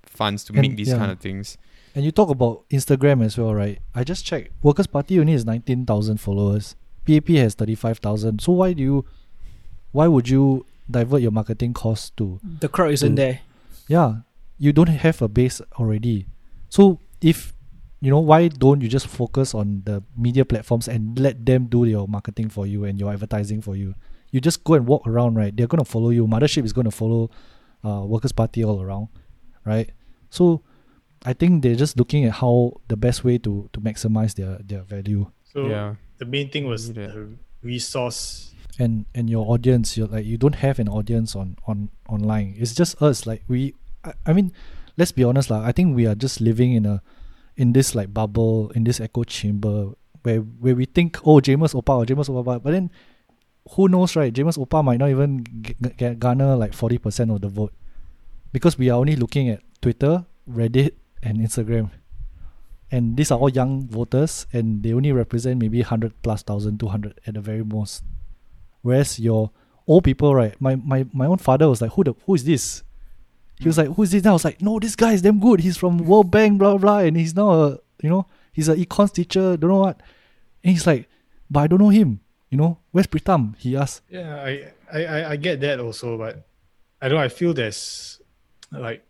funds 0.05 0.45
to 0.45 0.53
And- 0.53 0.63
make 0.63 0.77
these 0.77 0.89
yeah. 0.89 0.99
kind 0.99 1.11
of 1.13 1.21
things. 1.21 1.57
And 1.95 2.05
you 2.05 2.11
talk 2.11 2.31
about 2.31 2.65
Instagram 2.71 3.23
as 3.25 3.37
well, 3.37 3.55
right? 3.55 3.79
I 3.95 4.03
just 4.05 4.25
checked. 4.25 4.51
Workers' 4.63 4.87
Party 4.87 5.21
only 5.21 5.33
has 5.35 5.45
nineteen 5.45 5.85
thousand 5.85 6.19
followers. 6.21 6.75
PAP 7.07 7.29
has 7.37 7.55
thirty 7.55 7.75
five 7.75 7.99
thousand. 7.99 8.41
So 8.41 8.53
why 8.53 8.73
do 8.73 8.83
you 8.83 9.05
why 9.93 10.09
would 10.09 10.29
you 10.29 10.65
divert 10.91 11.21
your 11.21 11.31
marketing 11.33 11.73
costs 11.75 12.11
to 12.17 12.41
the 12.61 12.69
crowd 12.69 12.93
isn't 12.93 13.13
Mm. 13.13 13.17
there. 13.17 13.41
yeah, 13.89 14.15
you 14.59 14.73
don't 14.73 14.89
have 14.89 15.21
a 15.23 15.29
base 15.29 15.61
already. 15.79 16.27
So 16.71 16.99
if 17.21 17.53
you 18.03 18.11
know, 18.11 18.19
why 18.19 18.49
don't 18.51 18.83
you 18.83 18.89
just 18.91 19.07
focus 19.07 19.55
on 19.55 19.83
the 19.87 20.03
media 20.19 20.43
platforms 20.45 20.89
and 20.91 21.15
let 21.23 21.47
them 21.47 21.71
do 21.71 21.87
your 21.87 22.11
marketing 22.11 22.51
for 22.51 22.67
you 22.67 22.83
and 22.85 22.99
your 22.99 23.13
advertising 23.15 23.63
for 23.63 23.77
you? 23.79 23.95
You 24.35 24.41
just 24.43 24.65
go 24.67 24.75
and 24.75 24.87
walk 24.91 25.07
around, 25.07 25.37
right? 25.39 25.55
They're 25.55 25.71
gonna 25.71 25.87
follow 25.87 26.11
you. 26.11 26.27
Mothership 26.27 26.65
is 26.67 26.73
gonna 26.75 26.91
follow 26.91 27.31
uh, 27.87 28.03
Workers' 28.03 28.33
Party 28.35 28.65
all 28.67 28.83
around, 28.83 29.07
right? 29.65 29.87
So 30.35 30.63
I 31.23 31.33
think 31.33 31.63
they're 31.63 31.79
just 31.79 31.95
looking 31.97 32.25
at 32.27 32.43
how 32.43 32.81
the 32.91 32.97
best 32.99 33.23
way 33.23 33.39
to 33.47 33.71
to 33.73 33.79
maximize 33.81 34.35
their 34.35 34.59
their 34.67 34.83
value 34.83 35.31
So 35.47 35.69
yeah. 35.71 35.95
the 36.19 36.27
main 36.27 36.51
thing 36.51 36.67
was 36.67 36.91
Yeah. 36.91 37.07
the 37.15 37.39
resource. 37.63 38.49
and 38.81 39.05
and 39.15 39.29
your 39.29 39.45
audience. 39.53 39.97
You're 40.01 40.09
like 40.09 40.25
you 40.27 40.39
don't 40.41 40.57
have 40.65 40.81
an 40.83 40.89
audience 40.89 41.37
on 41.37 41.55
on 41.71 41.91
online. 42.09 42.57
It's 42.59 42.75
just 42.75 42.99
us. 43.05 43.27
Like 43.31 43.45
we, 43.47 43.75
I, 44.03 44.13
I 44.27 44.33
mean, 44.33 44.51
let's 44.97 45.13
be 45.13 45.23
honest, 45.29 45.51
lah. 45.53 45.61
I 45.63 45.73
think 45.77 45.95
we 45.95 46.09
are 46.09 46.17
just 46.17 46.41
living 46.41 46.73
in 46.73 46.89
a 46.89 47.05
in 47.57 47.73
this 47.73 47.95
like 47.95 48.13
bubble 48.13 48.71
in 48.75 48.85
this 48.85 49.01
echo 49.01 49.25
chamber 49.25 49.93
where 50.23 50.39
where 50.41 50.75
we 50.75 50.85
think 50.85 51.19
oh 51.27 51.41
Jamus 51.41 51.75
Oppa 51.75 51.99
or 51.99 52.05
Jamus 52.07 52.29
Oppa, 52.29 52.63
but 52.63 52.71
then 52.71 52.91
who 53.71 53.89
knows, 53.89 54.17
right? 54.17 54.33
Jamus 54.33 54.59
Oppa 54.59 54.83
might 54.85 54.99
not 54.99 55.11
even 55.11 55.45
g- 55.63 55.75
g- 55.97 56.15
garner 56.15 56.57
like 56.57 56.75
forty 56.75 56.99
percent 56.99 57.31
of 57.31 57.41
the 57.41 57.49
vote 57.49 57.73
because 58.53 58.79
we 58.79 58.91
are 58.91 58.99
only 58.99 59.17
looking 59.17 59.49
at 59.49 59.63
Twitter, 59.81 60.25
Reddit, 60.49 60.93
and 61.23 61.39
Instagram. 61.39 61.91
And 62.91 63.17
these 63.17 63.31
are 63.31 63.39
all 63.39 63.49
young 63.49 63.89
voters, 63.89 64.47
and 64.53 64.83
they 64.83 64.93
only 64.93 65.13
represent 65.13 65.59
maybe 65.59 65.79
100 65.81 66.13
plus 66.23 66.43
thousand, 66.43 66.79
200 66.79 67.21
at 67.27 67.33
the 67.35 67.41
very 67.41 67.65
most. 67.65 68.05
Whereas 68.83 69.19
your 69.19 69.51
old 69.87 70.05
people, 70.05 70.35
right? 70.35 70.55
My 70.61 70.77
my 70.77 71.07
my 71.13 71.27
own 71.27 71.39
father 71.39 71.69
was 71.69 71.81
like, 71.81 71.93
who 71.93 72.05
the 72.05 72.15
who 72.27 72.35
is 72.35 72.45
this? 72.45 72.83
He 73.63 73.69
was 73.69 73.79
like, 73.79 73.89
who 73.95 74.03
is 74.03 74.11
this? 74.11 74.23
And 74.23 74.31
I 74.31 74.33
was 74.33 74.45
like, 74.45 74.61
no, 74.61 74.79
this 74.81 74.97
guy 74.97 75.13
is 75.13 75.23
damn 75.23 75.39
good. 75.39 75.61
He's 75.61 75.77
from 75.77 75.99
World 75.99 76.31
Bank, 76.33 76.59
blah 76.59 76.77
blah, 76.77 76.99
and 76.99 77.17
he's 77.17 77.35
now 77.37 77.51
a 77.53 77.79
you 78.03 78.11
know 78.11 78.27
he's 78.53 78.69
an 78.69 78.77
econs 78.77 79.13
teacher, 79.13 79.57
don't 79.57 79.71
know 79.71 79.79
what. 79.79 80.01
And 80.65 80.73
he's 80.73 80.87
like, 80.87 81.09
but 81.51 81.61
I 81.61 81.67
don't 81.69 81.79
know 81.81 81.91
him. 81.91 82.21
You 82.51 82.59
know, 82.59 82.79
where's 82.91 83.07
Pritam? 83.07 83.57
He 83.59 83.77
asked. 83.77 84.03
Yeah, 84.11 84.35
I, 84.37 84.73
I, 84.93 85.25
I, 85.31 85.37
get 85.37 85.61
that 85.61 85.81
also, 85.81 86.19
but 86.19 86.47
I 87.01 87.09
don't. 87.09 87.19
I 87.21 87.29
feel 87.29 87.55
there's 87.55 88.21
like 88.73 89.05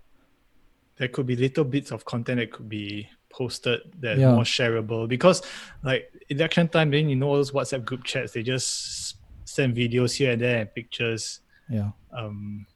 there 0.97 1.09
could 1.09 1.27
be 1.27 1.35
little 1.35 1.65
bits 1.65 1.91
of 1.91 2.05
content 2.05 2.39
that 2.39 2.53
could 2.53 2.69
be 2.69 3.09
posted 3.31 3.81
that 4.01 4.19
Yeah. 4.19 4.35
more 4.35 4.45
shareable 4.45 5.09
because 5.09 5.43
like 5.83 6.13
election 6.29 6.69
time, 6.69 6.91
then 6.91 7.09
you 7.09 7.17
know 7.17 7.29
all 7.29 7.37
those 7.37 7.53
WhatsApp 7.53 7.85
group 7.85 8.05
chats, 8.05 8.33
they 8.33 8.43
just 8.43 9.17
send 9.45 9.75
videos 9.75 10.15
here 10.15 10.33
and 10.33 10.41
there 10.43 10.61
and 10.61 10.75
pictures. 10.75 11.41
Yeah, 11.71 11.91
Um, 12.13 12.67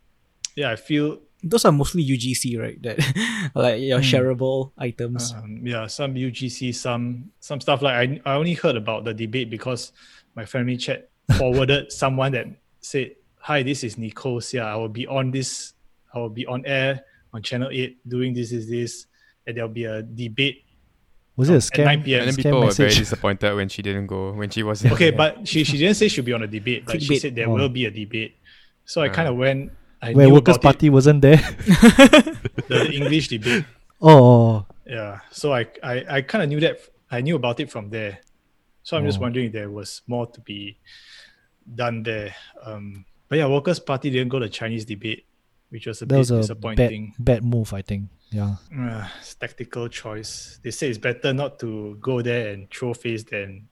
yeah, 0.56 0.70
I 0.70 0.76
feel 0.76 1.20
Those 1.42 1.64
are 1.64 1.72
mostly 1.72 2.04
UGC, 2.04 2.58
right? 2.58 2.80
That 2.82 2.98
like 3.54 3.80
your 3.82 3.98
Hmm. 4.00 4.04
shareable 4.04 4.72
items. 4.78 5.32
um, 5.36 5.60
yeah 5.66 5.86
some 5.86 6.14
UGC, 6.14 6.74
some 6.74 7.30
some 7.40 7.60
stuff 7.60 7.82
like 7.82 7.94
I 7.94 8.20
I 8.24 8.34
only 8.36 8.54
heard 8.54 8.76
about 8.76 9.04
the 9.04 9.12
debate 9.14 9.50
because 9.50 9.92
my 10.34 10.44
family 10.44 10.76
chat 10.76 11.08
forwarded 11.38 11.92
someone 11.92 12.32
that 12.32 12.46
said, 12.80 13.16
"Hi, 13.38 13.62
this 13.62 13.84
is 13.84 13.98
Nicole. 13.98 14.40
Yeah, 14.52 14.64
I 14.66 14.76
will 14.76 14.88
be 14.88 15.06
on 15.06 15.30
this. 15.30 15.74
I 16.14 16.18
will 16.18 16.30
be 16.32 16.46
on 16.46 16.64
air 16.64 17.02
on 17.34 17.42
Channel 17.42 17.68
Eight 17.70 17.98
doing 18.08 18.32
this, 18.32 18.50
is 18.52 18.68
this, 18.68 19.06
and 19.46 19.56
there'll 19.56 19.68
be 19.70 19.84
a 19.84 20.02
debate." 20.02 20.62
was 21.36 21.50
it 21.50 21.52
a 21.52 21.56
At 21.56 21.62
scam? 21.68 21.84
9 21.84 22.02
p.m. 22.02 22.20
And 22.20 22.28
then 22.28 22.34
scam 22.34 22.42
people 22.48 22.60
were 22.64 22.72
very 22.72 22.94
disappointed 22.96 23.52
when 23.54 23.68
she 23.68 23.82
didn't 23.82 24.06
go, 24.06 24.32
when 24.32 24.48
she 24.48 24.62
wasn't. 24.62 24.94
Okay, 24.94 25.10
there. 25.12 25.18
but 25.20 25.46
she 25.46 25.64
she 25.64 25.76
didn't 25.76 25.96
say 26.00 26.08
she'll 26.08 26.24
be 26.24 26.32
on 26.32 26.40
a 26.42 26.46
debate. 26.48 26.88
Like 26.88 27.02
she 27.02 27.18
said 27.20 27.36
there 27.36 27.44
Oh. 27.46 27.52
will 27.60 27.68
be 27.68 27.84
a 27.84 27.90
debate. 27.90 28.36
So 28.86 29.02
I 29.02 29.08
Ah. 29.08 29.12
kind 29.12 29.28
of 29.28 29.36
went. 29.36 29.70
I 30.06 30.12
Where 30.12 30.28
Workers' 30.30 30.58
Party 30.58 30.90
wasn't 30.90 31.22
there. 31.22 31.36
the 32.68 32.90
English 32.92 33.28
debate. 33.28 33.64
oh, 34.00 34.66
Yeah. 34.86 35.20
So 35.30 35.52
I 35.52 35.66
I, 35.82 36.04
I 36.08 36.20
kind 36.22 36.42
of 36.44 36.48
knew 36.48 36.60
that 36.60 36.78
I 37.10 37.20
knew 37.20 37.36
about 37.36 37.60
it 37.60 37.70
from 37.70 37.90
there. 37.90 38.18
So 38.82 38.96
I'm 38.96 39.04
just 39.06 39.18
Oh. 39.18 39.22
wondering 39.22 39.46
if 39.46 39.52
there 39.52 39.70
was 39.70 40.02
more 40.06 40.26
to 40.26 40.40
be 40.40 40.78
done 41.74 42.02
there. 42.02 42.34
Um, 42.64 43.04
but 43.28 43.38
yeah, 43.38 43.46
Workers' 43.46 43.80
Party 43.80 44.10
didn't 44.10 44.28
go 44.28 44.38
to 44.38 44.48
Chinese 44.48 44.84
debate, 44.84 45.26
which 45.70 45.86
was 45.86 46.02
a 46.02 46.06
that 46.06 46.14
bit 46.14 46.18
was 46.18 46.30
a 46.30 46.34
bad 46.54 46.76
disappointing. 46.76 47.14
bad 47.18 47.42
move. 47.44 47.72
I 47.72 47.82
think. 47.82 48.10
Yeah. 48.30 48.56
Uh, 48.76 49.06
tactical 49.38 49.88
choice. 49.88 50.58
They 50.62 50.70
say 50.70 50.88
it's 50.88 50.98
better 50.98 51.32
not 51.32 51.58
to 51.60 51.96
go 52.00 52.22
there 52.22 52.52
and 52.52 52.70
throw 52.70 52.94
face 52.94 53.24
than. 53.24 53.68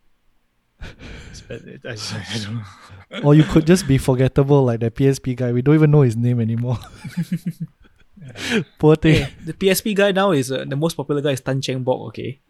or 3.23 3.35
you 3.35 3.45
could 3.45 3.67
just 3.67 3.87
be 3.87 3.99
forgettable 3.99 4.65
like 4.65 4.81
that 4.81 4.95
PSP 4.95 5.37
guy. 5.37 5.53
We 5.53 5.63
don't 5.63 5.75
even 5.75 5.91
know 5.91 6.03
his 6.03 6.17
name 6.17 6.41
anymore. 6.41 6.79
Poor 8.79 8.97
thing. 8.97 9.17
Yeah, 9.21 9.29
the 9.45 9.53
PSP 9.53 9.95
guy 9.95 10.13
now 10.13 10.31
is 10.33 10.51
uh, 10.51 10.65
the 10.67 10.77
most 10.77 10.97
popular 10.97 11.21
guy 11.21 11.33
is 11.33 11.41
Tan 11.41 11.61
Cheng 11.61 11.83
Bok. 11.83 12.09
Okay, 12.09 12.41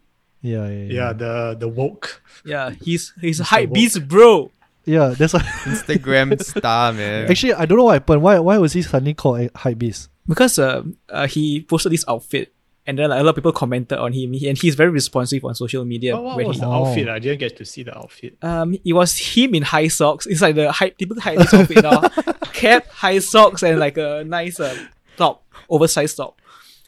Yeah, 0.41 0.67
yeah, 0.67 0.71
Yeah, 0.71 0.93
yeah. 0.93 1.13
the 1.13 1.55
the 1.59 1.67
woke. 1.67 2.21
yeah, 2.45 2.71
he's 2.81 3.13
he's 3.19 3.39
a 3.39 3.43
Mr. 3.43 3.47
hype 3.47 3.69
Woke. 3.69 3.73
beast, 3.75 4.07
bro. 4.07 4.51
Yeah, 4.85 5.09
that's 5.17 5.33
why. 5.33 5.39
Instagram 5.65 6.41
star, 6.41 6.93
man. 6.93 7.29
Actually, 7.29 7.53
I 7.55 7.65
don't 7.65 7.77
know 7.77 7.85
what 7.85 7.93
happened. 7.93 8.21
Why 8.21 8.39
why 8.39 8.57
was 8.57 8.73
he 8.73 8.81
suddenly 8.83 9.13
called 9.15 9.41
a 9.41 9.49
hype 9.57 9.79
beast? 9.79 10.09
Because 10.27 10.57
uh, 10.57 10.83
uh, 11.09 11.27
he 11.27 11.61
posted 11.61 11.91
this 11.91 12.05
outfit, 12.07 12.53
and 12.87 12.97
then 12.99 13.09
like, 13.09 13.19
a 13.19 13.23
lot 13.23 13.29
of 13.31 13.35
people 13.35 13.51
commented 13.51 13.97
on 13.97 14.13
him, 14.13 14.33
and 14.33 14.57
he's 14.57 14.75
very 14.75 14.89
responsive 14.91 15.43
on 15.45 15.55
social 15.55 15.83
media. 15.85 16.15
Oh, 16.17 16.21
what 16.21 16.37
when 16.37 16.47
was 16.47 16.57
he, 16.57 16.61
the 16.61 16.67
Oh. 16.67 16.85
outfit? 16.85 17.09
I 17.09 17.19
didn't 17.19 17.39
get 17.39 17.57
to 17.57 17.65
see 17.65 17.83
the 17.83 17.97
outfit. 17.97 18.37
um, 18.43 18.77
it 18.85 18.93
was 18.93 19.17
him 19.17 19.55
in 19.55 19.63
high 19.63 19.87
socks. 19.87 20.25
It's 20.25 20.41
like 20.41 20.55
the 20.55 20.71
hype 20.71 20.97
typical 20.97 21.21
hype 21.21 21.39
beast 21.39 21.53
outfit 21.53 21.83
now. 21.83 22.01
Cap, 22.53 22.87
high 22.87 23.19
socks, 23.19 23.63
and 23.63 23.79
like 23.79 23.97
a 23.97 24.23
nice 24.25 24.59
uh, 24.59 24.77
top, 25.17 25.43
oversized 25.69 26.17
top, 26.17 26.39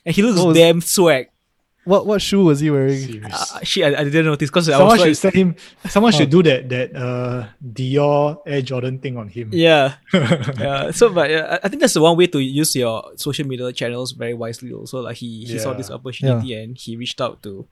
and 0.06 0.16
he 0.16 0.22
looks 0.22 0.38
What 0.40 0.48
was- 0.50 0.58
damn 0.58 0.82
swag. 0.82 1.30
What 1.88 2.04
what 2.04 2.20
shoe 2.20 2.44
was 2.44 2.60
he 2.60 2.68
wearing? 2.68 3.00
Serious. 3.00 3.32
Uh, 3.32 3.64
shit, 3.64 3.88
I, 3.88 4.02
I 4.02 4.04
didn't 4.04 4.28
notice 4.28 4.52
because 4.52 4.68
I 4.68 4.84
was 4.84 5.00
should 5.00 5.08
like, 5.08 5.16
send 5.16 5.36
him. 5.36 5.50
Someone 5.88 6.12
should 6.12 6.28
do 6.30 6.44
that 6.44 6.68
that 6.68 6.92
uh 6.92 7.48
Dior 7.64 8.44
Air 8.44 8.60
Jordan 8.62 9.00
thing 9.00 9.16
on 9.16 9.32
him. 9.32 9.56
yeah, 9.56 9.96
yeah. 10.60 10.92
So, 10.92 11.08
but 11.08 11.32
uh, 11.32 11.56
I- 11.56 11.60
I 11.64 11.68
think 11.72 11.80
that's 11.80 11.96
the 11.96 12.04
one 12.04 12.18
way 12.20 12.28
to 12.28 12.40
use 12.44 12.76
your 12.76 13.16
social 13.16 13.48
media 13.48 13.72
channels 13.72 14.12
very 14.12 14.36
wisely. 14.36 14.76
Also, 14.76 15.00
like 15.00 15.16
he 15.16 15.48
he 15.48 15.56
saw 15.58 15.72
this 15.72 15.88
opportunity 15.88 16.54
and 16.60 16.76
he 16.78 17.00
reached 17.00 17.24
out 17.24 17.40
to. 17.48 17.64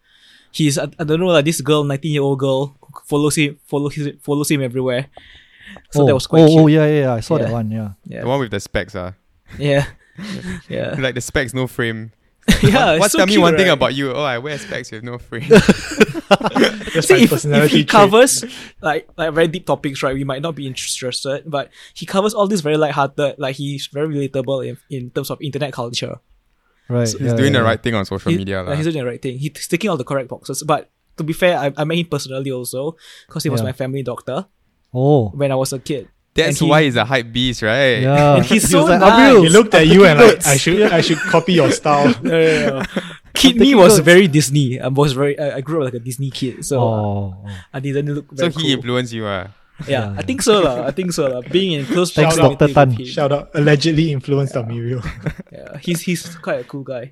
He's 0.55 0.79
I, 0.79 0.87
I 0.95 1.03
don't 1.03 1.19
know 1.19 1.27
like 1.35 1.43
this 1.43 1.59
girl, 1.59 1.83
nineteen 1.83 2.15
year 2.15 2.23
old 2.23 2.39
girl, 2.39 2.71
follows 3.03 3.35
him 3.35 3.59
follows 3.67 3.99
him 3.99 4.15
follows 4.23 4.47
him 4.47 4.63
everywhere. 4.63 5.11
So 5.91 6.03
oh, 6.03 6.05
that 6.07 6.15
was 6.15 6.23
quite 6.27 6.43
oh, 6.43 6.47
cute. 6.47 6.61
oh 6.63 6.67
yeah, 6.71 6.85
yeah, 6.87 6.99
yeah. 7.11 7.13
I 7.13 7.19
saw 7.19 7.35
that 7.37 7.51
one. 7.51 7.67
Yeah. 7.67 7.99
yeah, 8.07 8.21
The 8.23 8.27
one 8.31 8.39
with 8.39 8.51
the 8.51 8.63
specs, 8.63 8.95
ah. 8.95 9.11
yeah, 9.59 9.91
yeah. 10.71 10.95
Like 10.95 11.15
the 11.15 11.21
specs, 11.21 11.51
no 11.53 11.67
frame. 11.67 12.14
yeah, 12.61 12.97
what, 12.99 13.05
it's 13.05 13.11
so 13.13 13.17
tell 13.19 13.25
me 13.27 13.33
cute, 13.33 13.41
one 13.41 13.57
thing 13.57 13.69
about 13.69 13.95
you? 13.95 14.13
Oh, 14.13 14.21
I 14.23 14.37
wear 14.37 14.57
specs 14.59 14.91
with 14.91 15.03
no 15.03 15.17
frame. 15.17 15.49
That's 15.49 17.07
See, 17.07 17.15
if, 17.15 17.23
if 17.23 17.29
personality 17.31 17.77
he 17.77 17.83
trait. 17.83 17.89
covers 17.89 18.45
like 18.81 19.09
like 19.17 19.33
very 19.33 19.47
deep 19.47 19.65
topics, 19.65 20.03
right, 20.03 20.13
we 20.13 20.23
might 20.23 20.41
not 20.41 20.55
be 20.55 20.67
interested, 20.67 21.43
but 21.45 21.69
he 21.93 22.05
covers 22.05 22.33
all 22.33 22.47
this 22.47 22.61
very 22.61 22.77
lighthearted, 22.77 23.35
like 23.39 23.55
he's 23.55 23.87
very 23.87 24.07
relatable 24.13 24.67
in, 24.67 24.77
in 24.89 25.09
terms 25.09 25.29
of 25.29 25.41
internet 25.41 25.73
culture. 25.73 26.19
Right. 26.87 27.07
So 27.07 27.17
yeah, 27.17 27.23
He's 27.25 27.33
doing 27.33 27.53
yeah, 27.53 27.59
the 27.59 27.65
right 27.65 27.81
thing 27.81 27.95
on 27.95 28.05
social 28.05 28.31
He- 28.31 28.37
media, 28.37 28.61
yeah, 28.61 28.69
lah. 28.69 28.75
he's 28.75 28.85
doing 28.85 28.97
the 29.03 29.05
right 29.09 29.21
thing. 29.21 29.39
He's 29.39 29.67
ticking 29.67 29.89
all 29.89 29.97
the 29.97 30.03
correct 30.03 30.29
boxes. 30.29 30.61
But 30.63 30.89
to 31.17 31.23
be 31.23 31.33
fair, 31.33 31.57
I, 31.57 31.73
I 31.75 31.83
met 31.83 31.97
him 31.97 32.05
personally 32.05 32.51
also 32.51 32.95
because 33.27 33.41
he 33.43 33.49
was 33.49 33.61
Yeah. 33.61 33.65
my 33.65 33.73
family 33.73 34.03
doctor 34.03 34.45
Oh. 34.93 35.29
when 35.29 35.51
I 35.51 35.55
was 35.55 35.73
a 35.73 35.79
kid. 35.79 36.09
That's 36.35 36.59
he- 36.59 36.67
why 36.67 36.83
he's 36.83 36.95
a 36.99 37.05
hype 37.05 37.31
beast, 37.31 37.61
right? 37.63 38.03
Yeah. 38.03 38.35
And 38.37 38.45
he's 38.45 38.63
He 38.63 38.75
so 38.75 38.81
was 38.83 38.89
like, 38.89 38.99
nice. 38.99 39.41
He 39.41 39.49
looked 39.49 39.73
at 39.73 39.87
you 39.87 40.05
and 40.05 40.19
like. 40.19 40.45
I 40.45 40.57
should 40.57 40.81
I 40.91 40.99
should 41.01 41.19
copy 41.31 41.53
your 41.53 41.71
style. 41.71 42.11
Yeah, 42.23 42.39
yeah, 42.39 42.59
yeah. 42.83 43.01
Kid 43.35 43.55
me 43.59 43.75
was 43.75 43.99
notes. 43.99 44.05
very 44.05 44.27
Disney. 44.27 44.79
I 44.79 44.87
was 44.87 45.11
very. 45.11 45.35
I, 45.39 45.57
I 45.57 45.61
grew 45.61 45.79
up 45.83 45.91
like 45.91 45.99
a 45.99 46.03
Disney 46.03 46.31
kid, 46.31 46.63
so 46.63 46.79
uh, 46.79 46.83
Oh. 46.83 47.23
I 47.73 47.79
didn't 47.83 48.07
look 48.13 48.31
So 48.35 48.47
he 48.47 48.55
cool. 48.55 48.79
influenced 48.79 49.11
you, 49.11 49.27
ah. 49.27 49.51
Yeah, 49.83 50.15
Yeah, 50.15 50.19
I 50.19 50.23
think 50.23 50.39
so, 50.41 50.63
lah. 50.63 50.87
I 50.87 50.91
think 50.95 51.11
so, 51.11 51.27
lah. 51.27 51.41
Being 51.51 51.75
in 51.75 51.83
close 51.83 52.15
Thanks, 52.15 52.39
proximity 52.39 52.71
Dr. 52.71 52.95
Tan. 52.95 53.05
Shout 53.05 53.31
out 53.35 53.51
allegedly 53.51 54.11
influenced 54.15 54.55
Amiriel. 54.55 55.03
Yeah, 55.51 55.75
he's 55.83 55.99
he's 56.07 56.23
quite 56.39 56.63
a 56.63 56.67
cool 56.67 56.83
guy. 56.87 57.11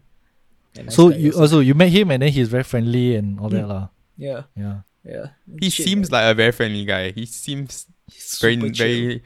And 0.79 0.87
nice 0.87 0.95
So 0.95 1.11
guy 1.11 1.19
you 1.19 1.31
also. 1.35 1.59
also 1.59 1.59
you 1.59 1.75
met 1.75 1.91
him 1.91 2.07
and 2.11 2.23
then 2.23 2.31
he's 2.31 2.47
very 2.47 2.63
friendly 2.63 3.15
and 3.19 3.35
all 3.39 3.51
that 3.51 3.67
Mm. 3.67 3.71
lah. 3.71 3.83
yeah 4.15 4.47
Yeah. 4.55 4.87
yeah. 5.03 5.35
He 5.59 5.67
Shit, 5.69 5.85
seems 5.91 6.07
man. 6.07 6.23
like 6.23 6.31
a 6.31 6.35
very 6.39 6.55
friendly 6.55 6.87
guy. 6.87 7.11
He 7.11 7.27
seems 7.27 7.83
He's 8.11 8.37
very, 8.41 8.55
super 8.55 8.69
chill. 8.73 8.87
very, 8.87 9.23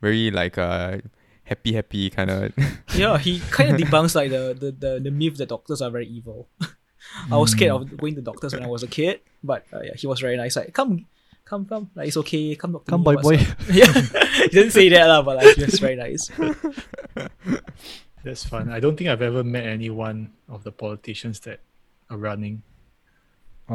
very 0.00 0.30
like 0.30 0.58
uh, 0.58 0.98
happy, 1.44 1.72
happy 1.74 2.10
kind 2.10 2.30
of. 2.30 2.52
yeah. 2.94 3.18
He 3.18 3.40
kind 3.50 3.70
of 3.74 3.80
debunks 3.80 4.14
like 4.14 4.30
the, 4.30 4.54
the 4.58 4.70
the 4.72 5.00
the 5.00 5.10
myth 5.10 5.36
that 5.38 5.48
doctors 5.48 5.80
are 5.82 5.90
very 5.90 6.06
evil. 6.06 6.48
I 7.30 7.36
was 7.36 7.52
scared 7.52 7.72
of 7.72 7.96
going 7.96 8.14
to 8.16 8.20
doctors 8.20 8.52
when 8.52 8.64
I 8.64 8.66
was 8.66 8.82
a 8.82 8.88
kid, 8.88 9.20
but 9.42 9.64
uh, 9.72 9.80
yeah, 9.82 9.94
he 9.96 10.06
was 10.06 10.20
very 10.20 10.36
nice. 10.36 10.56
Like, 10.56 10.74
come, 10.74 11.06
come, 11.44 11.64
come. 11.64 11.88
Like, 11.94 12.08
it's 12.08 12.16
okay. 12.18 12.56
Come, 12.56 12.72
talk 12.72 12.86
Come, 12.86 13.00
me, 13.00 13.14
boy, 13.14 13.22
boy. 13.22 13.38
Yeah, 13.70 13.92
he 13.94 14.48
didn't 14.48 14.72
say 14.72 14.88
that, 14.90 15.06
lah, 15.06 15.22
but 15.22 15.36
like, 15.38 15.54
he 15.54 15.64
was 15.64 15.78
very 15.78 15.94
nice. 15.94 16.28
That's 18.24 18.44
fun. 18.44 18.70
I 18.70 18.80
don't 18.80 18.96
think 18.96 19.08
I've 19.08 19.22
ever 19.22 19.44
met 19.44 19.64
anyone 19.64 20.32
of 20.48 20.64
the 20.64 20.72
politicians 20.72 21.40
that 21.46 21.60
are 22.10 22.18
running 22.18 22.62
Uh, 23.70 23.74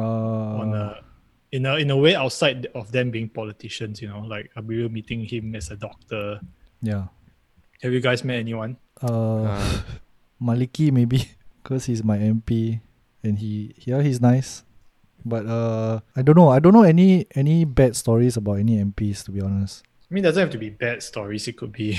on 0.60 0.74
a 0.74 1.00
in 1.52 1.66
a 1.66 1.76
in 1.76 1.90
a 1.90 1.96
way 1.96 2.14
outside 2.16 2.66
of 2.74 2.90
them 2.92 3.10
being 3.10 3.28
politicians. 3.28 4.00
You 4.02 4.08
know, 4.08 4.20
like 4.20 4.50
Abiru 4.56 4.90
meeting 4.90 5.24
him 5.24 5.54
as 5.54 5.70
a 5.70 5.76
doctor. 5.76 6.40
yeah. 6.82 7.06
Have 7.82 7.92
you 7.92 8.00
guys 8.00 8.22
met 8.24 8.38
anyone? 8.38 8.76
Uh, 9.02 9.42
Uh, 9.42 9.80
Maliki 10.42 10.90
maybe 10.92 11.28
because 11.62 11.86
he's 11.86 12.02
my 12.02 12.18
MP 12.18 12.80
and 13.22 13.38
he 13.38 13.74
yeah 13.86 14.02
he's 14.02 14.20
nice, 14.20 14.64
but 15.24 15.46
uh 15.46 16.00
I 16.16 16.22
don't 16.22 16.36
know 16.36 16.48
I 16.50 16.58
don't 16.58 16.72
know 16.74 16.82
any 16.86 17.26
any 17.34 17.64
bad 17.64 17.94
stories 17.96 18.36
about 18.36 18.58
any 18.58 18.78
MPs 18.82 19.24
to 19.26 19.30
be 19.30 19.40
honest. 19.40 19.82
I 20.10 20.14
mean, 20.14 20.24
it 20.24 20.28
doesn't 20.28 20.40
have 20.42 20.50
to 20.50 20.58
be 20.58 20.70
bad 20.70 21.02
stories. 21.02 21.46
It 21.48 21.56
could 21.56 21.72
be 21.72 21.98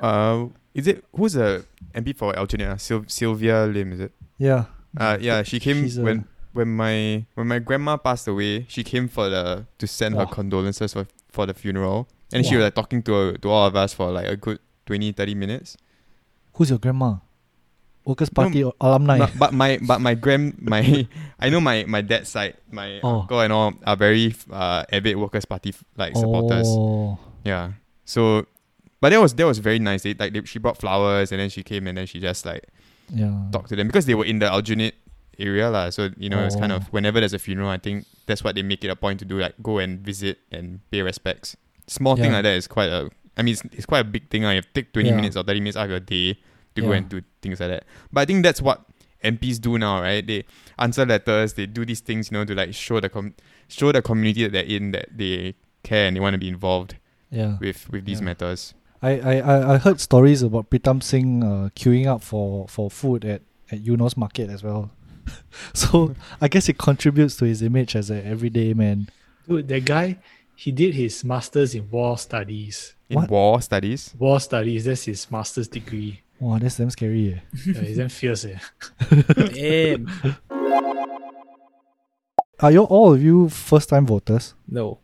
Uh, 0.00 0.46
is 0.74 0.86
it 0.88 1.04
who's 1.12 1.32
the 1.34 1.64
MP 1.94 2.16
for 2.16 2.32
Aljunied? 2.34 2.80
Syl- 2.80 3.04
Sylvia 3.08 3.66
Lim, 3.66 3.92
is 3.92 4.00
it? 4.00 4.12
Yeah, 4.38 4.64
Uh, 4.96 5.16
yeah, 5.20 5.42
she 5.44 5.60
came 5.60 5.82
She's 5.82 5.98
a- 5.98 6.02
when 6.02 6.24
when 6.52 6.76
my 6.76 7.24
when 7.34 7.46
my 7.48 7.58
grandma 7.58 7.96
passed 7.96 8.26
away. 8.28 8.66
She 8.68 8.82
came 8.84 9.08
for 9.08 9.28
the 9.28 9.66
to 9.78 9.86
send 9.86 10.14
her 10.16 10.26
condolences 10.26 10.92
for 10.92 11.06
for 11.28 11.46
the 11.46 11.54
funeral, 11.54 12.08
and 12.32 12.44
she 12.44 12.56
was 12.56 12.64
like 12.64 12.74
talking 12.74 13.02
to 13.04 13.36
to 13.38 13.48
all 13.50 13.66
of 13.66 13.76
us 13.76 13.92
for 13.92 14.10
like 14.10 14.26
a 14.26 14.36
good 14.36 14.58
20, 14.86 15.12
30 15.12 15.34
minutes. 15.34 15.76
who's 16.54 16.70
your 16.70 16.78
grandma? 16.78 17.16
Workers' 18.04 18.30
Party 18.30 18.64
or 18.64 18.72
alumni. 18.80 19.18
But, 19.18 19.38
but 19.38 19.52
my 19.52 19.78
but 19.86 20.00
my 20.00 20.14
grand 20.14 20.56
my 20.62 21.06
I 21.38 21.50
know 21.50 21.60
my 21.60 21.84
my 21.84 22.00
dad's 22.00 22.30
side, 22.30 22.56
my 22.72 23.00
Oh. 23.02 23.20
uncle 23.20 23.40
and 23.40 23.52
all 23.52 23.74
are 23.84 23.96
very 23.96 24.34
uh 24.50 24.84
avid 24.90 25.16
workers 25.18 25.44
party 25.44 25.74
like 25.96 26.16
supporters. 26.16 26.66
Oh, 26.70 27.18
Yeah. 27.44 27.72
So, 28.06 28.46
but 29.02 29.10
that 29.10 29.20
was 29.20 29.34
that 29.34 29.44
was 29.44 29.58
very 29.58 29.78
nice. 29.78 30.04
They, 30.04 30.14
like 30.14 30.32
they, 30.32 30.42
she 30.44 30.58
brought 30.58 30.78
flowers 30.78 31.32
and 31.32 31.38
then 31.40 31.50
she 31.50 31.62
came 31.62 31.86
and 31.86 31.98
then 31.98 32.06
she 32.06 32.18
just 32.18 32.46
like 32.46 32.64
yeah. 33.12 33.44
talked 33.52 33.68
to 33.68 33.76
them 33.76 33.86
because 33.88 34.06
they 34.06 34.14
were 34.14 34.24
in 34.24 34.38
the 34.38 34.46
Aljunied 34.46 34.92
area 35.38 35.70
lah. 35.70 35.90
So 35.90 36.10
you 36.18 36.28
know 36.28 36.44
it's 36.44 36.56
kind 36.56 36.72
Oh. 36.72 36.76
of 36.76 36.88
whenever 36.92 37.20
there's 37.20 37.32
a 37.34 37.38
funeral, 37.38 37.68
I 37.70 37.78
think 37.78 38.06
that's 38.26 38.42
what 38.44 38.54
they 38.54 38.62
make 38.62 38.84
it 38.84 38.88
a 38.90 38.96
point 38.96 39.18
to 39.20 39.24
do. 39.24 39.38
Like 39.38 39.54
go 39.62 39.78
and 39.78 40.00
visit 40.00 40.38
and 40.52 40.80
pay 40.90 41.02
respects. 41.02 41.56
Small 41.86 42.16
thing 42.16 42.32
like 42.32 42.42
that 42.42 42.56
is 42.56 42.66
quite 42.66 42.90
a. 42.90 43.08
I 43.36 43.42
mean, 43.42 43.52
it's, 43.54 43.62
it's 43.72 43.86
quite 43.86 44.00
a 44.00 44.04
big 44.04 44.28
thing. 44.30 44.42
lah. 44.42 44.50
You 44.50 44.56
have 44.56 44.66
to 44.66 44.72
take 44.82 44.92
twenty 44.92 45.08
Yeah. 45.10 45.16
minutes 45.16 45.36
or 45.36 45.42
thirty 45.44 45.60
minutes 45.60 45.76
out 45.76 45.84
of 45.84 45.90
your 45.90 46.00
day 46.00 46.38
to 46.74 46.82
go 46.82 46.92
and 46.92 47.08
do 47.08 47.22
things 47.40 47.60
like 47.60 47.70
that. 47.70 47.84
But 48.12 48.20
I 48.22 48.24
think 48.26 48.42
that's 48.42 48.60
what 48.60 48.84
MPs 49.24 49.58
do 49.60 49.78
now, 49.78 50.00
right? 50.02 50.24
They 50.26 50.44
answer 50.78 51.06
letters. 51.06 51.54
They 51.54 51.66
do 51.66 51.84
these 51.84 52.00
things, 52.00 52.30
you 52.30 52.38
know, 52.38 52.44
to 52.44 52.54
like 52.54 52.74
show 52.74 53.00
the 53.00 53.08
com- 53.08 53.34
show 53.68 53.90
the 53.92 54.02
community 54.02 54.42
that 54.44 54.52
they're 54.52 54.64
in 54.76 54.90
that 54.92 55.08
they 55.16 55.54
care 55.82 56.06
and 56.06 56.16
they 56.16 56.20
want 56.20 56.34
to 56.34 56.38
be 56.38 56.48
involved 56.48 56.96
Yeah. 57.30 57.56
with 57.60 57.88
with 57.90 58.04
these 58.04 58.20
Yeah. 58.20 58.26
matters. 58.34 58.74
I, 59.00 59.10
I, 59.22 59.74
I 59.74 59.78
heard 59.78 60.00
stories 60.00 60.42
about 60.42 60.70
Pritam 60.70 61.00
Singh 61.00 61.44
uh, 61.44 61.68
queuing 61.76 62.06
up 62.06 62.20
for, 62.20 62.66
for 62.66 62.90
food 62.90 63.24
at, 63.24 63.42
at 63.70 63.78
Eunos 63.78 64.16
Market 64.16 64.50
as 64.50 64.64
well. 64.64 64.90
so 65.74 66.14
I 66.40 66.48
guess 66.48 66.68
it 66.68 66.78
contributes 66.78 67.36
to 67.36 67.44
his 67.44 67.62
image 67.62 67.96
as 67.96 68.10
an 68.10 68.26
everyday 68.26 68.74
man. 68.74 69.08
dude. 69.48 69.68
That 69.68 69.84
guy, 69.84 70.18
he 70.56 70.72
did 70.72 70.94
his 70.94 71.24
masters 71.24 71.74
in 71.74 71.90
war 71.90 72.18
studies. 72.18 72.94
In 73.08 73.16
What? 73.16 73.30
war 73.30 73.62
studies, 73.62 74.14
War 74.18 74.38
studies. 74.40 74.84
That's 74.84 75.04
his 75.04 75.30
master's 75.30 75.68
degree. 75.68 76.20
Wow, 76.40 76.58
that's 76.58 76.76
damn 76.76 76.90
scary. 76.90 77.34
Eh. 77.34 77.40
Yeah, 77.66 77.80
he's 77.82 77.96
damn 77.96 78.08
fierce. 78.08 78.44
Eh. 78.44 78.58
Damn. 79.34 80.36
Are 82.60 82.72
you 82.72 82.82
all 82.84 83.14
of 83.14 83.22
you 83.22 83.48
first 83.48 83.88
time 83.88 84.04
voters? 84.06 84.54
No. 84.66 84.98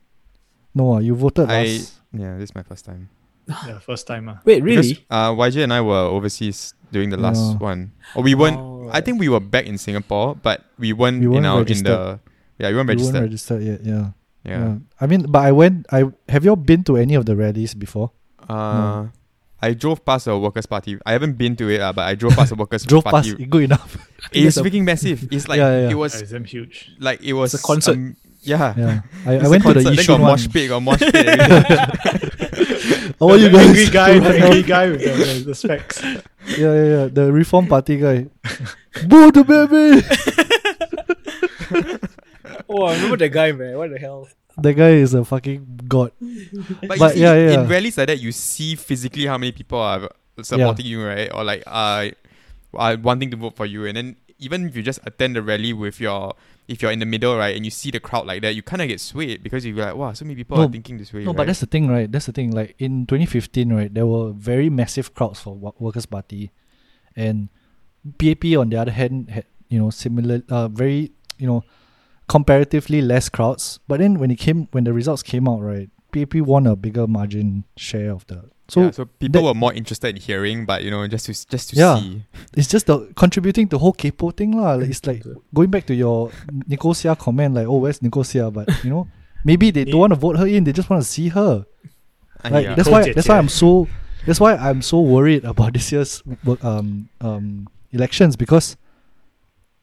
No, 0.75 0.95
uh, 0.95 0.99
you 0.99 1.15
voted 1.15 1.49
I 1.51 1.65
last. 1.65 1.95
yeah, 2.13 2.35
this 2.37 2.51
is 2.51 2.55
my 2.55 2.63
first 2.65 2.85
time. 2.85 3.09
Yeah, 3.49 3.79
first 3.85 4.07
time. 4.07 4.29
Uh. 4.29 4.37
Wait, 4.45 4.63
really? 4.63 4.95
Because, 4.95 5.05
uh, 5.11 5.33
YJ 5.33 5.65
and 5.65 5.73
I 5.73 5.81
were 5.81 5.95
overseas 6.09 6.75
during 6.93 7.11
the 7.11 7.17
last 7.17 7.41
Yeah. 7.53 7.59
one. 7.59 7.93
Or 8.15 8.23
we 8.23 8.35
weren't. 8.35 8.57
Oh, 8.59 8.89
I 8.93 9.01
think 9.01 9.19
we 9.21 9.29
were 9.29 9.41
back 9.41 9.67
in 9.67 9.79
Singapore, 9.79 10.37
but 10.37 10.65
we 10.79 10.93
weren't, 10.93 11.21
We 11.21 11.29
weren't 11.29 11.47
our 11.47 11.59
in 11.61 11.65
registered. 11.65 11.87
the. 11.87 12.21
Yeah, 12.59 12.69
we 12.71 12.75
weren't 12.77 12.89
You 12.89 12.95
registered. 12.95 13.15
weren't 13.15 13.25
registered 13.25 13.63
yet, 13.63 13.81
yeah. 13.85 14.11
yeah. 14.45 14.77
I 15.01 15.07
mean, 15.07 15.27
but 15.29 15.41
I 15.43 15.53
went. 15.53 15.87
I 15.91 16.05
have 16.29 16.45
you 16.45 16.51
all 16.51 16.57
been 16.61 16.85
to 16.85 16.97
any 16.97 17.15
of 17.15 17.27
the 17.27 17.35
rallies 17.35 17.75
before? 17.75 18.13
Uh, 18.49 19.09
I 19.61 19.73
drove 19.73 20.05
past 20.05 20.27
a 20.29 20.37
workers' 20.37 20.67
party. 20.67 20.99
I 21.07 21.13
haven't 21.13 21.35
been 21.41 21.57
to 21.57 21.69
it, 21.71 21.81
uh, 21.81 21.93
but 21.93 22.05
I 22.07 22.15
drove 22.15 22.37
past 22.37 22.53
a 22.53 22.55
workers' 22.55 22.85
Drove 22.87 23.05
past. 23.05 23.33
Good 23.49 23.65
enough. 23.65 23.97
It's 24.33 24.57
That's 24.57 24.63
freaking 24.67 24.85
massive. 24.85 25.29
It's 25.33 25.49
like 25.49 25.59
Yeah, 25.59 25.71
yeah, 25.71 25.79
yeah. 25.81 25.87
it 25.87 25.91
Yeah, 25.91 25.95
was 25.97 26.21
it's 26.21 26.31
damn 26.33 26.45
huge. 26.45 26.93
like 27.01 27.21
it 27.23 27.33
was 27.33 27.55
a 27.55 27.59
concert. 27.59 27.97
um, 27.97 28.17
yeah. 28.43 28.75
yeah, 28.77 29.01
I, 29.27 29.35
It's 29.35 29.45
I 29.45 29.47
a 29.47 29.51
went 29.51 29.63
to 29.65 29.73
the 29.75 29.81
Yishun 29.81 30.21
one. 30.21 30.31
mosh 30.33 30.49
pit, 30.53 30.69
got 30.69 30.81
mosh 30.81 31.01
pit. 31.01 32.34
Everything. 33.21 33.29
How 33.29 33.29
are 33.29 33.39
you 33.39 33.49
The 33.49 33.57
guys? 33.59 33.67
angry 33.67 33.87
guy, 33.91 34.19
the 34.19 34.21
doing? 34.31 34.43
angry 34.43 34.63
guy 34.75 34.91
with 34.91 35.01
the, 35.05 35.11
the, 35.13 35.45
the 35.47 35.55
specs. 35.55 36.03
Yeah, 36.03 36.19
yeah, 36.59 36.85
yeah. 36.85 37.07
The 37.07 37.33
Reform 37.33 37.67
Party 37.67 37.97
guy. 37.99 38.27
Boo 39.09 39.31
the 39.33 39.45
baby! 39.45 40.03
Oh, 42.69 42.85
I 42.85 42.95
remember 42.97 43.17
the 43.19 43.29
guy, 43.29 43.53
man. 43.53 43.77
What 43.77 43.91
the 43.91 43.99
hell? 43.99 44.29
That 44.59 44.75
guy 44.75 44.91
is 44.91 45.13
a 45.15 45.25
fucking 45.25 45.81
god. 45.87 46.13
But, 46.89 46.89
But 46.89 46.99
you 46.99 47.09
see, 47.11 47.21
yeah, 47.21 47.35
yeah. 47.35 47.61
in 47.61 47.69
rallies 47.69 47.99
like 47.99 48.07
that, 48.09 48.21
you 48.21 48.33
see 48.33 48.75
physically 48.75 49.27
how 49.27 49.37
many 49.39 49.53
people 49.53 49.79
are 49.79 50.09
supporting 50.43 50.87
you, 50.87 51.05
right? 51.05 51.29
Or 51.35 51.45
like 51.45 51.63
uh, 51.67 52.09
are 52.75 52.97
wanting 52.97 53.31
to 53.33 53.37
vote 53.37 53.57
for 53.57 53.67
you. 53.67 53.85
And 53.87 53.97
then 53.97 54.17
even 54.39 54.67
if 54.67 54.77
you 54.77 54.83
just 54.83 54.99
attend 55.05 55.37
the 55.37 55.43
rally 55.43 55.73
with 55.73 56.01
your, 56.01 56.35
if 56.67 56.81
you're 56.83 56.91
in 56.91 56.99
the 56.99 57.07
middle, 57.07 57.37
right, 57.37 57.55
and 57.55 57.65
you 57.65 57.71
see 57.71 57.91
the 57.91 58.01
crowd 58.01 58.27
like 58.27 58.43
that, 58.43 58.55
you 58.55 58.63
kind 58.63 58.81
of 58.83 58.89
get 58.89 59.01
swayed 59.01 59.43
because 59.43 59.67
you're 59.67 59.77
like, 59.77 59.95
wow, 59.97 60.13
so 60.13 60.25
many 60.25 60.35
people 60.37 60.57
No, 60.57 60.65
are 60.65 60.69
thinking 60.69 60.97
this 60.99 61.13
way. 61.13 61.21
No, 61.25 61.27
right? 61.31 61.37
but 61.37 61.47
that's 61.47 61.61
the 61.61 61.67
thing, 61.67 61.89
right? 61.89 62.11
That's 62.11 62.27
the 62.27 62.33
thing. 62.33 62.51
Like 62.53 62.75
in 62.79 63.07
2015, 63.07 63.73
right, 63.73 63.93
there 63.93 64.07
were 64.07 64.33
very 64.33 64.71
massive 64.71 65.15
crowds 65.15 65.41
for 65.41 65.55
Wo- 65.55 65.75
Workers' 65.79 66.07
Party, 66.07 66.51
and 67.17 67.49
PAP 68.19 68.45
on 68.59 68.71
the 68.71 68.77
other 68.77 68.93
hand 68.93 69.31
had 69.31 69.45
you 69.69 69.79
know 69.79 69.91
similar, 69.91 70.43
uh, 70.49 70.69
very 70.69 71.13
you 71.39 71.47
know 71.47 71.65
comparatively 72.29 73.03
less 73.03 73.29
crowds. 73.29 73.79
But 73.87 74.01
then 74.01 74.19
when 74.19 74.31
it 74.31 74.37
came, 74.37 74.69
when 74.73 74.85
the 74.85 74.93
results 74.93 75.23
came 75.23 75.47
out, 75.49 75.61
right, 75.61 75.91
PAP 76.13 76.35
won 76.37 76.67
a 76.67 76.77
bigger 76.77 77.07
margin 77.07 77.65
share 77.77 78.11
of 78.11 78.27
the. 78.27 78.51
So 78.69 78.81
yeah, 78.85 78.91
so 78.93 79.05
people 79.05 79.43
that- 79.43 79.45
were 79.47 79.55
more 79.55 79.73
interested 79.75 80.09
in 80.17 80.17
hearing, 80.21 80.65
but 80.65 80.83
you 80.85 80.91
know, 80.91 81.07
just 81.07 81.27
to 81.27 81.33
just 81.49 81.71
to 81.71 81.77
Yeah. 81.77 82.01
see. 82.01 82.25
it's 82.57 82.69
just 82.69 82.87
the 82.87 83.13
contributing 83.15 83.69
to 83.69 83.79
whole 83.79 83.93
Kepo 83.93 84.35
thing 84.35 84.57
lah. 84.57 84.75
Like, 84.81 84.89
it's 84.89 85.05
like 85.07 85.23
going 85.53 85.71
back 85.71 85.85
to 85.87 85.95
your 85.95 86.31
Nicole 86.67 86.95
Seah 86.95 87.19
comment, 87.19 87.55
like, 87.55 87.67
oh, 87.67 87.77
where's 87.79 88.01
Nicole 88.01 88.25
Seah? 88.25 88.51
But 88.53 88.69
you 88.83 88.89
know, 88.91 89.07
maybe 89.45 89.71
they 89.71 89.85
don't 89.85 90.01
want 90.01 90.13
to 90.13 90.19
vote 90.19 90.39
her 90.39 90.47
in. 90.47 90.65
They 90.65 90.73
just 90.73 90.89
want 90.89 91.03
to 91.03 91.09
see 91.09 91.29
her. 91.29 91.67
Uh, 92.43 92.49
Like 92.51 92.65
yeah. 92.65 92.75
that's 92.75 92.89
why 92.89 93.13
that's 93.13 93.29
why 93.29 93.37
I'm 93.37 93.49
so 93.53 93.87
that's 94.25 94.41
why 94.41 94.57
I'm 94.57 94.81
so 94.81 95.01
worried 95.01 95.45
about 95.45 95.73
this 95.77 95.93
year's 95.93 96.23
um 96.65 97.09
um 97.21 97.69
elections 97.93 98.37
because 98.37 98.77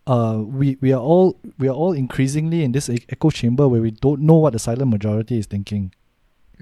uh 0.08 0.42
we 0.42 0.78
we 0.82 0.92
are 0.94 1.02
all 1.02 1.38
we 1.60 1.68
are 1.70 1.78
all 1.78 1.94
increasingly 1.94 2.64
in 2.64 2.72
this 2.74 2.90
echo 2.90 3.30
chamber 3.30 3.68
where 3.70 3.82
we 3.82 3.92
don't 3.92 4.22
know 4.22 4.36
what 4.42 4.54
the 4.54 4.60
silent 4.60 4.90
majority 4.90 5.38
is 5.38 5.46
thinking. 5.46 5.94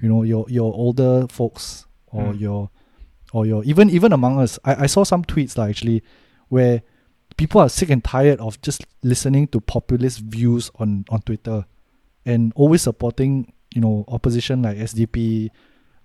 You 0.02 0.08
know, 0.08 0.22
your 0.22 0.44
your 0.48 0.72
older 0.74 1.26
folks 1.28 1.86
or 2.12 2.32
Hmm. 2.32 2.38
your 2.38 2.70
or 3.32 3.46
your 3.46 3.64
even 3.64 3.90
even 3.90 4.12
among 4.12 4.38
us. 4.40 4.58
I, 4.64 4.84
I 4.84 4.86
saw 4.86 5.04
some 5.04 5.24
tweets 5.24 5.56
like 5.56 5.70
actually 5.70 6.02
where 6.48 6.82
people 7.36 7.60
are 7.60 7.68
sick 7.68 7.90
and 7.90 8.02
tired 8.02 8.40
of 8.40 8.60
just 8.60 8.84
listening 9.02 9.46
to 9.48 9.60
populist 9.60 10.20
views 10.20 10.70
on 10.76 11.04
on 11.10 11.22
Twitter 11.22 11.64
and 12.26 12.52
always 12.56 12.82
supporting 12.82 13.52
you 13.74 13.80
know 13.80 14.04
opposition 14.08 14.62
like 14.62 14.76
SDP, 14.76 15.48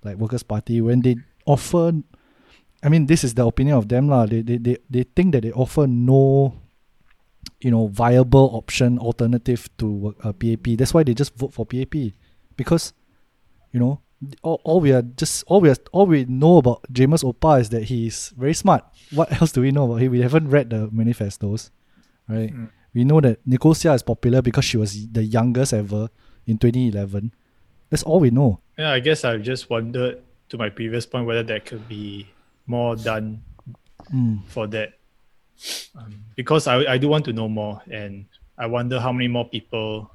like 0.04 0.18
Workers 0.18 0.44
Party 0.44 0.82
when 0.82 1.02
they 1.02 1.18
offer. 1.46 1.92
I 2.84 2.90
mean, 2.90 3.08
this 3.08 3.24
is 3.24 3.34
the 3.34 3.46
opinion 3.46 3.78
of 3.78 3.90
them 3.90 4.08
lah. 4.10 4.28
They, 4.28 4.42
they 4.42 4.58
they 4.58 4.78
they 4.90 5.04
think 5.16 5.34
that 5.34 5.42
they 5.42 5.52
offer 5.52 5.88
no, 5.88 6.54
you 7.62 7.72
know, 7.72 7.88
viable 7.88 8.52
option 8.54 9.00
alternative 9.00 9.68
to 9.80 10.14
uh, 10.22 10.34
PAP. 10.34 10.78
That's 10.78 10.94
why 10.94 11.02
they 11.02 11.16
just 11.16 11.34
vote 11.36 11.54
for 11.54 11.66
PAP 11.66 12.14
because, 12.56 12.94
you 13.74 13.80
know, 13.80 14.02
all, 14.42 14.62
all 14.64 14.80
we 14.80 14.92
are 14.92 15.02
just 15.02 15.44
all 15.48 15.62
we 15.62 15.70
are 15.70 15.76
all 15.92 16.06
we 16.06 16.26
know 16.26 16.58
about 16.58 16.84
Jamus 16.92 17.24
Oppa 17.24 17.60
is 17.62 17.70
that 17.70 17.84
he's 17.84 18.34
very 18.38 18.54
smart. 18.54 18.84
What 19.12 19.32
else 19.42 19.52
do 19.52 19.62
we 19.62 19.72
know 19.72 19.86
about 19.86 20.02
him? 20.02 20.12
We 20.12 20.22
haven't 20.22 20.50
read 20.50 20.70
the 20.70 20.90
manifestos, 20.92 21.72
right? 22.28 22.54
Mm. 22.54 22.70
We 22.94 23.04
know 23.04 23.20
that 23.22 23.40
Nicole 23.46 23.74
Seah 23.74 23.96
is 23.96 24.04
popular 24.04 24.42
because 24.42 24.64
she 24.66 24.78
was 24.78 25.08
the 25.12 25.24
youngest 25.24 25.74
ever 25.74 26.10
in 26.48 26.58
2011. 26.58 27.34
That's 27.90 28.04
all 28.04 28.20
we 28.20 28.32
know. 28.32 28.60
Yeah, 28.78 28.92
I 28.92 29.00
guess 29.00 29.26
I've 29.26 29.42
just 29.42 29.70
wondered 29.70 30.22
to 30.50 30.58
my 30.58 30.70
previous 30.70 31.06
point 31.06 31.26
whether 31.26 31.44
there 31.44 31.60
could 31.60 31.88
be 31.88 32.28
more 32.68 32.96
done 32.96 33.42
Mm. 34.14 34.46
for 34.48 34.68
that. 34.68 34.94
Um, 35.98 36.26
because 36.36 36.68
I, 36.68 36.94
I 36.94 36.98
do 37.00 37.08
want 37.08 37.26
to 37.26 37.34
know 37.34 37.48
more, 37.50 37.82
and 37.92 38.26
I 38.58 38.68
wonder 38.68 39.00
how 39.00 39.12
many 39.12 39.28
more 39.28 39.48
people 39.50 40.12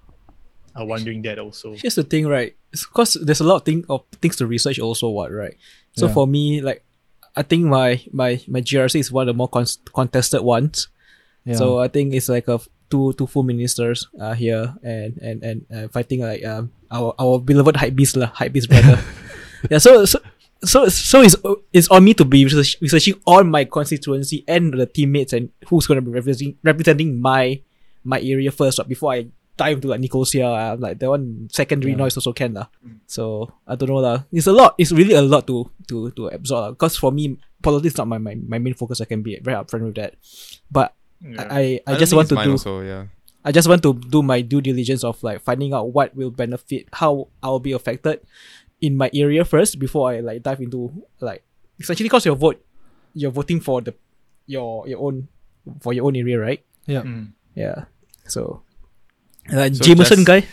are 0.74 0.86
wondering 0.86 1.22
that 1.22 1.38
also. 1.38 1.74
Here's 1.74 1.94
the 1.94 2.04
thing, 2.04 2.26
right? 2.26 2.56
Because 2.70 3.14
there's 3.14 3.40
a 3.40 3.44
lot 3.44 3.56
of, 3.56 3.64
thing, 3.64 3.84
of 3.88 4.04
things 4.22 4.36
to 4.36 4.46
research 4.46 4.78
also, 4.78 5.08
what, 5.08 5.32
right? 5.32 5.56
So 5.96 6.06
Yeah. 6.06 6.14
for 6.14 6.26
me, 6.26 6.60
like, 6.60 6.84
I 7.36 7.42
think 7.42 7.66
my 7.66 8.02
my 8.12 8.40
my 8.48 8.60
GRC 8.60 8.98
is 8.98 9.12
one 9.12 9.28
of 9.28 9.34
the 9.34 9.38
more 9.38 9.48
con- 9.48 9.66
contested 9.94 10.42
ones. 10.42 10.88
Yeah. 11.44 11.54
So 11.54 11.78
I 11.78 11.86
think 11.86 12.12
it's 12.12 12.28
like 12.28 12.48
a 12.48 12.58
two 12.90 13.12
two 13.14 13.26
full 13.26 13.44
ministers 13.44 14.08
uh, 14.18 14.34
here 14.34 14.74
and 14.82 15.16
and 15.18 15.42
and 15.42 15.58
uh, 15.70 15.86
fighting 15.88 16.20
like 16.26 16.44
um 16.44 16.72
our 16.90 17.14
our 17.22 17.38
beloved 17.38 17.76
hype 17.76 17.94
beast 17.94 18.16
lah, 18.16 18.34
hype 18.34 18.52
beast 18.52 18.68
brother. 18.68 18.98
yeah. 19.70 19.78
So 19.78 20.04
so. 20.04 20.18
So, 20.62 20.88
so 20.92 21.22
it's, 21.22 21.36
it's 21.72 21.88
on 21.88 22.04
me 22.04 22.12
to 22.12 22.24
be 22.26 22.44
research, 22.44 22.76
researching 22.82 23.14
all 23.24 23.42
my 23.44 23.64
constituency 23.64 24.44
and 24.46 24.74
the 24.74 24.84
teammates 24.84 25.32
and 25.32 25.48
who's 25.64 25.86
going 25.86 25.96
to 25.96 26.04
be 26.04 26.10
representing 26.12 26.58
representing 26.62 27.18
my 27.18 27.62
my 28.04 28.20
area 28.20 28.52
first 28.52 28.78
right, 28.78 28.86
before 28.86 29.14
I 29.14 29.28
dive 29.60 29.76
into 29.84 29.92
like 29.92 30.00
Nicole 30.00 30.24
Seah. 30.24 30.48
uh, 30.48 30.74
like 30.80 30.96
that 30.96 31.12
one 31.12 31.52
secondary 31.52 31.92
Yeah. 31.92 32.00
noise 32.00 32.16
also 32.16 32.32
can 32.32 32.56
lah. 32.56 32.72
So 33.04 33.52
I 33.68 33.76
don't 33.76 33.92
know 33.92 34.00
lah. 34.00 34.24
It's 34.32 34.48
a 34.48 34.56
lot. 34.56 34.80
It's 34.80 34.88
really 34.96 35.12
a 35.12 35.20
lot 35.20 35.44
to 35.52 35.68
to 35.92 36.08
to 36.16 36.32
absorb. 36.32 36.80
Because 36.80 36.96
for 36.96 37.12
me, 37.12 37.36
politics 37.60 37.92
is 37.92 38.00
not 38.00 38.08
my, 38.08 38.16
my 38.16 38.32
my 38.40 38.56
main 38.56 38.72
focus. 38.72 39.04
I 39.04 39.08
can 39.10 39.20
be 39.20 39.36
very 39.44 39.60
upfront 39.60 39.84
with 39.84 40.00
that. 40.00 40.16
But 40.72 40.96
Yeah. 41.20 41.52
I, 41.52 41.84
I, 41.84 41.92
don't 41.92 42.00
just 42.00 42.16
want 42.16 42.32
to 42.32 42.40
do 42.40 42.56
Also, 42.56 42.80
yeah. 42.80 43.04
I 43.44 43.52
just 43.52 43.68
want 43.68 43.84
to 43.84 43.92
do 43.92 44.24
my 44.24 44.40
due 44.40 44.64
diligence 44.64 45.04
of 45.04 45.20
like 45.20 45.44
finding 45.44 45.76
out 45.76 45.92
what 45.92 46.16
will 46.16 46.32
benefit, 46.32 46.88
how 46.96 47.28
I'll 47.44 47.60
be 47.60 47.76
affected 47.76 48.24
in 48.80 48.96
my 48.96 49.12
area 49.12 49.44
first 49.44 49.76
before 49.76 50.08
I 50.16 50.24
like 50.24 50.40
dive 50.40 50.64
into 50.64 50.88
like 51.20 51.44
essentially 51.76 52.08
because 52.08 52.24
your 52.24 52.40
vote, 52.40 52.64
you're 53.12 53.28
voting 53.36 53.60
for 53.60 53.84
the 53.84 53.92
your 54.48 54.88
your 54.88 55.04
own 55.04 55.28
for 55.84 55.92
your 55.92 56.08
own 56.08 56.16
area, 56.16 56.40
right? 56.40 56.64
Yeah. 56.88 57.04
Mm. 57.04 57.36
Yeah. 57.52 57.84
So, 58.24 58.64
uh, 59.52 59.68
So 59.72 59.84
Jameson 59.84 60.24
just- 60.24 60.26
guy. 60.26 60.46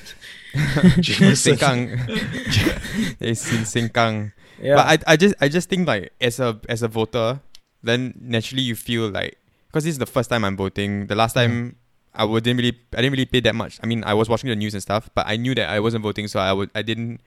Sengkang. 1.37 1.93
it's 3.19 3.51
in 3.51 3.61
Sengkang. 3.63 4.31
Yeah. 4.61 4.75
But 4.75 4.85
I, 5.07 5.13
I 5.13 5.17
just 5.17 5.35
I 5.41 5.49
just 5.49 5.69
think 5.69 5.87
like 5.87 6.13
as 6.19 6.39
a 6.39 6.59
as 6.69 6.81
a 6.81 6.87
voter, 6.87 7.39
then 7.83 8.13
naturally 8.19 8.63
you 8.63 8.75
feel 8.75 9.09
like 9.09 9.37
because 9.67 9.83
this 9.83 9.91
is 9.93 9.99
the 9.99 10.05
first 10.09 10.29
time 10.29 10.43
I'm 10.43 10.57
voting. 10.57 11.07
The 11.07 11.15
last 11.15 11.33
time 11.33 11.75
I 12.15 12.23
wouldn't 12.25 12.57
really 12.57 12.73
I 12.93 12.97
didn't 13.05 13.11
really 13.11 13.25
pay 13.29 13.39
that 13.41 13.53
much. 13.55 13.77
I 13.83 13.85
mean 13.85 14.03
I 14.03 14.13
was 14.15 14.29
watching 14.29 14.49
the 14.49 14.55
news 14.55 14.73
and 14.73 14.81
stuff, 14.81 15.09
but 15.13 15.27
I 15.27 15.37
knew 15.37 15.53
that 15.55 15.69
I 15.69 15.79
wasn't 15.79 16.01
voting, 16.03 16.27
so 16.27 16.39
I 16.39 16.53
would 16.53 16.71
I 16.73 16.81
didn't 16.81 17.21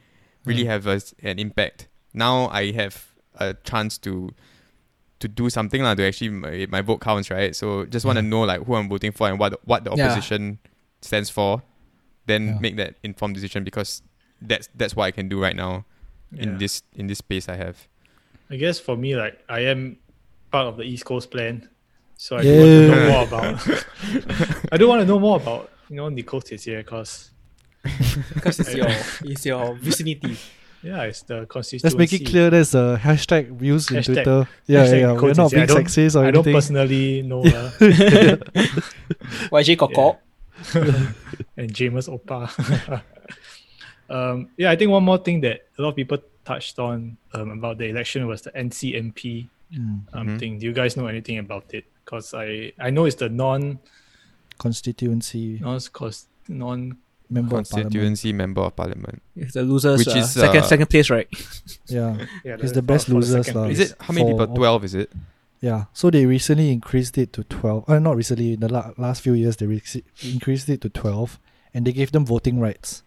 really 0.45 0.65
have 0.65 0.87
a, 0.89 1.01
an 1.23 1.39
impact. 1.39 1.87
Now 2.13 2.49
I 2.49 2.73
have 2.73 3.07
a 3.39 3.55
chance 3.63 3.97
to 3.99 4.31
to 5.21 5.29
do 5.29 5.51
something 5.51 5.83
lah 5.85 5.95
to 5.95 6.03
actually 6.03 6.31
my, 6.31 6.67
my 6.71 6.81
vote 6.81 6.99
counts 7.01 7.31
right. 7.31 7.55
So 7.55 7.85
just 7.85 8.05
want 8.07 8.19
to 8.19 8.25
Yeah. 8.25 8.31
know 8.31 8.43
like 8.43 8.65
who 8.67 8.75
I'm 8.75 8.89
voting 8.89 9.13
for 9.13 9.29
and 9.29 9.39
what 9.39 9.55
what 9.69 9.85
the 9.85 9.95
Yeah. 9.95 10.19
Opposition 11.01 11.07
stands 11.09 11.31
for, 11.31 11.63
then 12.27 12.47
Yeah. 12.47 12.59
make 12.61 12.77
that 12.77 12.95
informed 13.03 13.35
decision 13.35 13.65
because 13.65 14.03
that's 14.43 14.69
that's 14.75 14.95
what 14.97 15.05
I 15.05 15.11
can 15.11 15.29
do 15.29 15.41
right 15.43 15.57
now 15.57 15.85
Yeah. 16.33 16.43
in 16.43 16.59
this 16.59 16.83
in 16.97 17.07
this 17.07 17.19
space 17.19 17.49
I 17.49 17.57
have. 17.57 17.77
I 18.51 18.57
guess 18.57 18.81
for 18.81 18.97
me, 18.97 19.17
like 19.17 19.39
I 19.49 19.61
am 19.71 19.97
part 20.51 20.67
of 20.67 20.77
the 20.77 20.83
East 20.85 21.05
Coast 21.05 21.31
plan, 21.31 21.69
so 22.17 22.37
I 22.37 22.43
Yeah. 22.43 22.53
do 22.53 22.59
want 22.61 22.91
to 22.91 22.97
know 22.97 23.11
more 23.11 23.23
about. 23.25 23.69
I 24.73 24.77
do 24.77 24.89
want 24.89 25.01
to 25.03 25.07
know 25.07 25.19
more 25.21 25.37
about 25.37 25.71
you 25.89 25.97
know 25.97 26.09
Nicole 26.09 26.43
here 26.65 26.83
because 26.83 27.31
because 28.35 28.61
it's 28.61 28.75
your 28.75 28.89
it's 29.33 29.47
your 29.47 29.75
vicinity. 29.77 30.37
yeah, 30.83 31.03
it's 31.05 31.23
the 31.23 31.47
constituency. 31.47 31.87
Let's 31.87 31.97
make 31.97 32.13
it 32.13 32.25
clear 32.27 32.51
there's 32.51 32.75
a 32.75 32.99
hashtag 33.03 33.61
used 33.63 33.91
in 33.93 33.99
Hashtag- 33.99 34.05
Twitter. 34.25 34.49
Yeah, 34.67 34.85
hashtag 34.85 35.01
yeah. 35.01 35.13
We're 35.13 35.35
not 35.35 35.51
Tizia. 35.53 35.67
Being 35.67 35.69
sexist 35.87 36.17
or 36.17 36.25
I 36.25 36.31
don't 36.31 36.47
anything. 36.47 36.55
personally 36.55 37.23
know 37.23 37.43
her 37.45 37.73
YJ 39.53 39.77
Koko. 39.79 40.19
and 41.57 41.73
Jamus 41.73 42.09
Oppa. 42.09 42.49
um, 44.11 44.49
yeah, 44.57 44.71
I 44.71 44.77
think 44.77 44.91
one 44.91 45.05
more 45.05 45.19
thing 45.19 45.41
that 45.43 45.67
a 45.79 45.83
lot 45.83 45.91
of 45.91 45.97
people 45.97 46.19
touched 46.45 46.79
on 46.79 47.17
um, 47.35 47.51
about 47.53 47.79
the 47.79 47.87
election 47.87 48.27
was 48.27 48.43
the 48.43 48.51
NCMP 48.53 49.49
Mm, 49.71 50.03
um, 50.15 50.27
Mhm. 50.27 50.39
thing. 50.41 50.59
Do 50.59 50.67
you 50.67 50.73
guys 50.73 50.97
know 50.97 51.07
anything 51.07 51.39
about 51.39 51.73
it? 51.73 51.85
Because 52.05 52.35
I 52.35 52.73
I 52.75 52.91
know 52.91 53.05
it's 53.07 53.15
the 53.15 53.29
non 53.29 53.79
constituency 54.59 55.61
non 55.63 55.79
non 56.49 56.97
member 57.31 57.59
of 57.59 57.71
parliament. 57.71 57.93
Constituency 57.95 58.33
member 58.33 58.63
of 58.63 58.75
parliament. 58.75 59.23
It's 59.37 59.55
the 59.55 59.63
losers. 59.63 59.99
Which 60.01 60.09
uh, 60.17 60.19
is, 60.19 60.33
second 60.33 60.63
uh, 60.65 60.67
second 60.67 60.91
place, 60.91 61.09
right? 61.09 61.29
Yeah, 61.87 62.27
yeah, 62.45 62.57
It's 62.59 62.73
the 62.73 62.83
best 62.83 63.07
for- 63.07 63.13
for 63.13 63.21
the 63.23 63.27
losers 63.31 63.47
second 63.47 63.61
lah. 63.61 63.67
place. 63.69 63.79
Is 63.79 63.91
it 63.93 63.97
how 64.01 64.13
many 64.13 64.27
For- 64.27 64.39
people? 64.43 64.57
Twelve, 64.57 64.83
is 64.85 64.95
it? 64.99 65.13
Yeah. 65.61 65.85
So 65.93 66.11
they 66.11 66.27
recently 66.27 66.71
increased 66.73 67.17
it 67.19 67.33
to 67.35 67.45
twelve. 67.45 67.85
Uh, 67.89 67.99
not 67.99 68.17
recently. 68.17 68.55
In 68.55 68.61
the 68.61 68.73
la- 68.73 68.93
last 68.97 69.23
few 69.23 69.35
years, 69.35 69.57
they 69.57 69.67
re- 69.67 69.83
increased 70.23 70.69
it 70.69 70.81
to 70.83 70.89
twelve, 70.89 71.39
and 71.75 71.87
they 71.87 71.93
gave 71.93 72.13
them 72.13 72.25
voting 72.27 72.59
rights. 72.61 73.03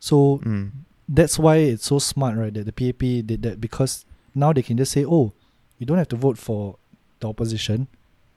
So 0.00 0.38
Mm. 0.44 0.70
that's 1.08 1.38
why 1.38 1.56
it's 1.56 1.86
so 1.86 1.98
smart, 1.98 2.36
right? 2.36 2.52
That 2.52 2.66
the 2.66 2.72
PAP 2.72 3.26
did 3.26 3.42
that 3.42 3.60
because 3.60 4.04
now 4.34 4.52
they 4.52 4.62
can 4.62 4.76
just 4.76 4.92
say, 4.92 5.04
"Oh, 5.04 5.32
you 5.78 5.86
don't 5.86 5.98
have 5.98 6.08
to 6.08 6.16
vote 6.16 6.38
for 6.38 6.76
the 7.20 7.28
opposition. 7.28 7.88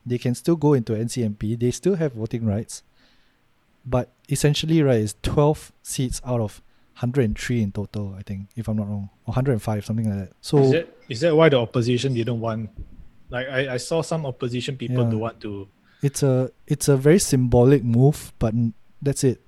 They 0.06 0.18
can 0.18 0.34
still 0.36 0.56
go 0.56 0.74
into 0.74 0.94
NCMP. 0.96 1.56
They 1.56 1.72
still 1.72 1.96
have 1.96 2.14
voting 2.14 2.46
rights, 2.46 2.84
but 3.86 4.12
essentially, 4.30 4.82
right, 4.82 5.02
it's 5.02 5.16
twelve 5.22 5.72
seats 5.84 6.22
out 6.26 6.40
of 6.42 6.62
103 7.02 7.62
in 7.62 7.72
total. 7.72 8.14
I 8.18 8.22
think, 8.24 8.48
if 8.56 8.68
I'm 8.68 8.78
not 8.78 8.88
wrong, 8.90 9.10
or 9.26 9.34
105, 9.34 9.86
something 9.86 10.10
like 10.10 10.20
that. 10.30 10.34
So 10.42 10.60
is 10.60 10.72
that 10.72 10.88
is 11.10 11.20
that 11.22 11.36
why 11.36 11.50
the 11.50 11.58
opposition 11.58 12.14
didn't 12.14 12.40
want? 12.40 12.70
Like 13.30 13.48
I, 13.48 13.74
I 13.74 13.78
saw 13.78 14.02
some 14.02 14.26
opposition 14.26 14.76
people 14.78 15.04
Yeah. 15.04 15.10
don't 15.12 15.20
want 15.20 15.40
to. 15.42 15.68
it's 16.02 16.24
a 16.24 16.52
it's 16.68 16.88
a 16.88 16.96
very 16.98 17.20
symbolic 17.20 17.84
move, 17.84 18.34
but 18.40 18.54
that's 19.02 19.24
it. 19.24 19.42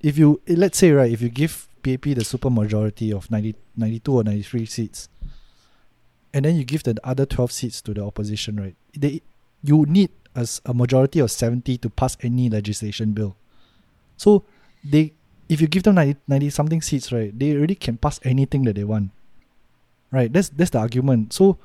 If 0.00 0.16
you 0.18 0.40
eh, 0.46 0.54
let's 0.56 0.78
say 0.78 0.90
right, 0.92 1.10
if 1.12 1.20
you 1.22 1.28
give 1.28 1.68
PAP 1.82 2.02
the 2.02 2.24
super 2.24 2.50
majority 2.50 3.12
of 3.12 3.30
90, 3.30 3.54
92 3.76 4.12
or 4.12 4.24
ninety 4.24 4.42
three 4.42 4.66
seats, 4.66 5.08
and 6.32 6.44
then 6.44 6.56
you 6.56 6.64
give 6.64 6.82
the 6.82 6.96
other 7.04 7.26
twelve 7.26 7.52
seats 7.52 7.80
to 7.82 7.94
the 7.94 8.04
opposition, 8.04 8.56
right? 8.60 8.74
They 8.96 9.22
you 9.62 9.84
need 9.86 10.10
as 10.34 10.60
a 10.64 10.72
majority 10.74 11.18
of 11.20 11.30
seventy 11.30 11.76
to 11.78 11.90
pass 11.90 12.16
any 12.22 12.48
legislation 12.48 13.12
bill. 13.12 13.36
So 14.16 14.44
they 14.84 15.12
if 15.48 15.60
you 15.60 15.66
give 15.66 15.82
them 15.82 15.96
90, 15.96 16.16
90 16.28 16.50
something 16.50 16.80
seats, 16.80 17.10
right, 17.10 17.36
they 17.36 17.56
already 17.56 17.74
can 17.74 17.96
pass 17.96 18.20
anything 18.22 18.62
that 18.64 18.76
they 18.76 18.84
want. 18.84 19.10
Right? 20.12 20.32
That's 20.32 20.48
that's 20.50 20.70
the 20.70 20.78
argument. 20.78 21.32
So 21.32 21.58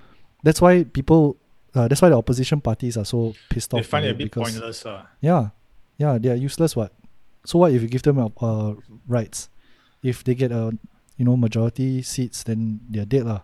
that's 0.44 0.60
why 0.62 0.84
people 0.84 1.38
uh, 1.76 1.88
that's 1.88 2.02
why 2.02 2.10
the 2.10 2.18
opposition 2.18 2.61
parties 2.61 2.97
are 2.97 3.06
so 3.06 3.34
pissed 3.49 3.72
They 3.72 3.80
off. 3.80 3.85
find 3.85 4.06
it 4.06 4.11
a 4.11 4.14
bit 4.14 4.31
because- 4.31 4.52
pointless. 4.52 4.85
Uh. 4.85 5.03
yeah, 5.22 5.49
yeah, 5.97 6.18
they 6.18 6.30
are 6.30 6.35
useless. 6.35 6.76
What? 6.76 6.93
So 7.45 7.60
what 7.60 7.72
if 7.73 7.81
you 7.81 7.88
give 7.88 8.02
them 8.03 8.18
uh, 8.19 8.30
uh 8.41 8.76
rights? 9.07 9.49
If 10.02 10.23
they 10.23 10.35
get 10.35 10.52
a 10.52 10.77
you 11.18 11.26
know 11.26 11.38
majority 11.38 12.02
seats, 12.02 12.43
then 12.43 12.80
they're 12.89 13.06
dead 13.06 13.26
lah. 13.26 13.41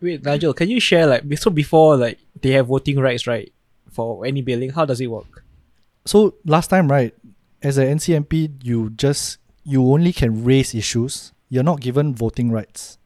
Wait, 0.00 0.24
Nigel, 0.24 0.54
can 0.54 0.70
you 0.70 0.80
share 0.80 1.06
like 1.06 1.24
so 1.38 1.50
before 1.50 1.96
like 1.96 2.18
they 2.40 2.52
have 2.52 2.66
voting 2.68 2.98
rights, 2.98 3.26
right? 3.26 3.52
For 3.90 4.24
any 4.24 4.40
billing, 4.40 4.70
how 4.70 4.84
does 4.84 5.00
it 5.00 5.08
work? 5.08 5.44
So 6.06 6.34
last 6.46 6.68
time, 6.68 6.90
right, 6.90 7.12
as 7.62 7.76
an 7.76 7.98
NCMP, 7.98 8.64
you 8.64 8.90
just 8.90 9.38
you 9.64 9.84
only 9.92 10.12
can 10.12 10.44
raise 10.44 10.74
issues. 10.74 11.32
You're 11.48 11.64
not 11.64 11.80
given 11.80 12.14
voting 12.14 12.50
rights. 12.50 12.98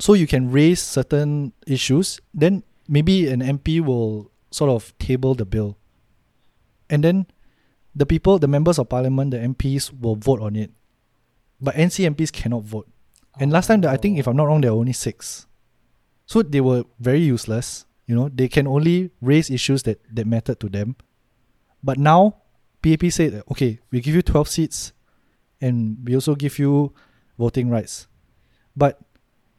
So 0.00 0.12
you 0.12 0.26
can 0.26 0.50
raise 0.50 0.82
certain 0.82 1.52
issues. 1.66 2.20
Then 2.34 2.64
maybe 2.88 3.28
an 3.28 3.40
MP 3.40 3.80
will 3.80 4.30
sort 4.50 4.70
of 4.70 4.96
table 4.98 5.34
the 5.34 5.44
bill, 5.44 5.76
and 6.90 7.02
then 7.02 7.26
the 7.94 8.06
people, 8.06 8.38
the 8.38 8.48
members 8.48 8.78
of 8.78 8.88
parliament, 8.88 9.30
the 9.30 9.38
MPs 9.38 9.92
will 10.00 10.16
vote 10.16 10.40
on 10.40 10.56
it. 10.56 10.70
But 11.60 11.76
NCMPs 11.76 12.32
cannot 12.32 12.64
vote. 12.64 12.88
And 13.38 13.52
last 13.52 13.68
time, 13.68 13.84
I 13.86 13.96
think 13.96 14.18
if 14.18 14.26
I'm 14.26 14.36
not 14.36 14.44
wrong, 14.44 14.60
there 14.60 14.72
were 14.72 14.80
only 14.80 14.92
six. 14.92 15.46
So 16.26 16.42
they 16.42 16.60
were 16.60 16.84
very 16.98 17.20
useless. 17.20 17.86
You 18.06 18.14
know, 18.14 18.28
they 18.28 18.48
can 18.48 18.66
only 18.66 19.10
raise 19.20 19.50
issues 19.50 19.82
that, 19.84 20.00
that 20.12 20.26
mattered 20.26 20.60
to 20.60 20.68
them. 20.68 20.96
But 21.82 21.98
now, 21.98 22.36
PAP 22.82 23.10
said, 23.10 23.42
okay, 23.50 23.78
we 23.90 24.00
give 24.00 24.14
you 24.14 24.22
12 24.22 24.48
seats 24.48 24.92
and 25.60 25.98
we 26.04 26.14
also 26.14 26.34
give 26.34 26.58
you 26.58 26.92
voting 27.38 27.70
rights. 27.70 28.06
But 28.76 29.00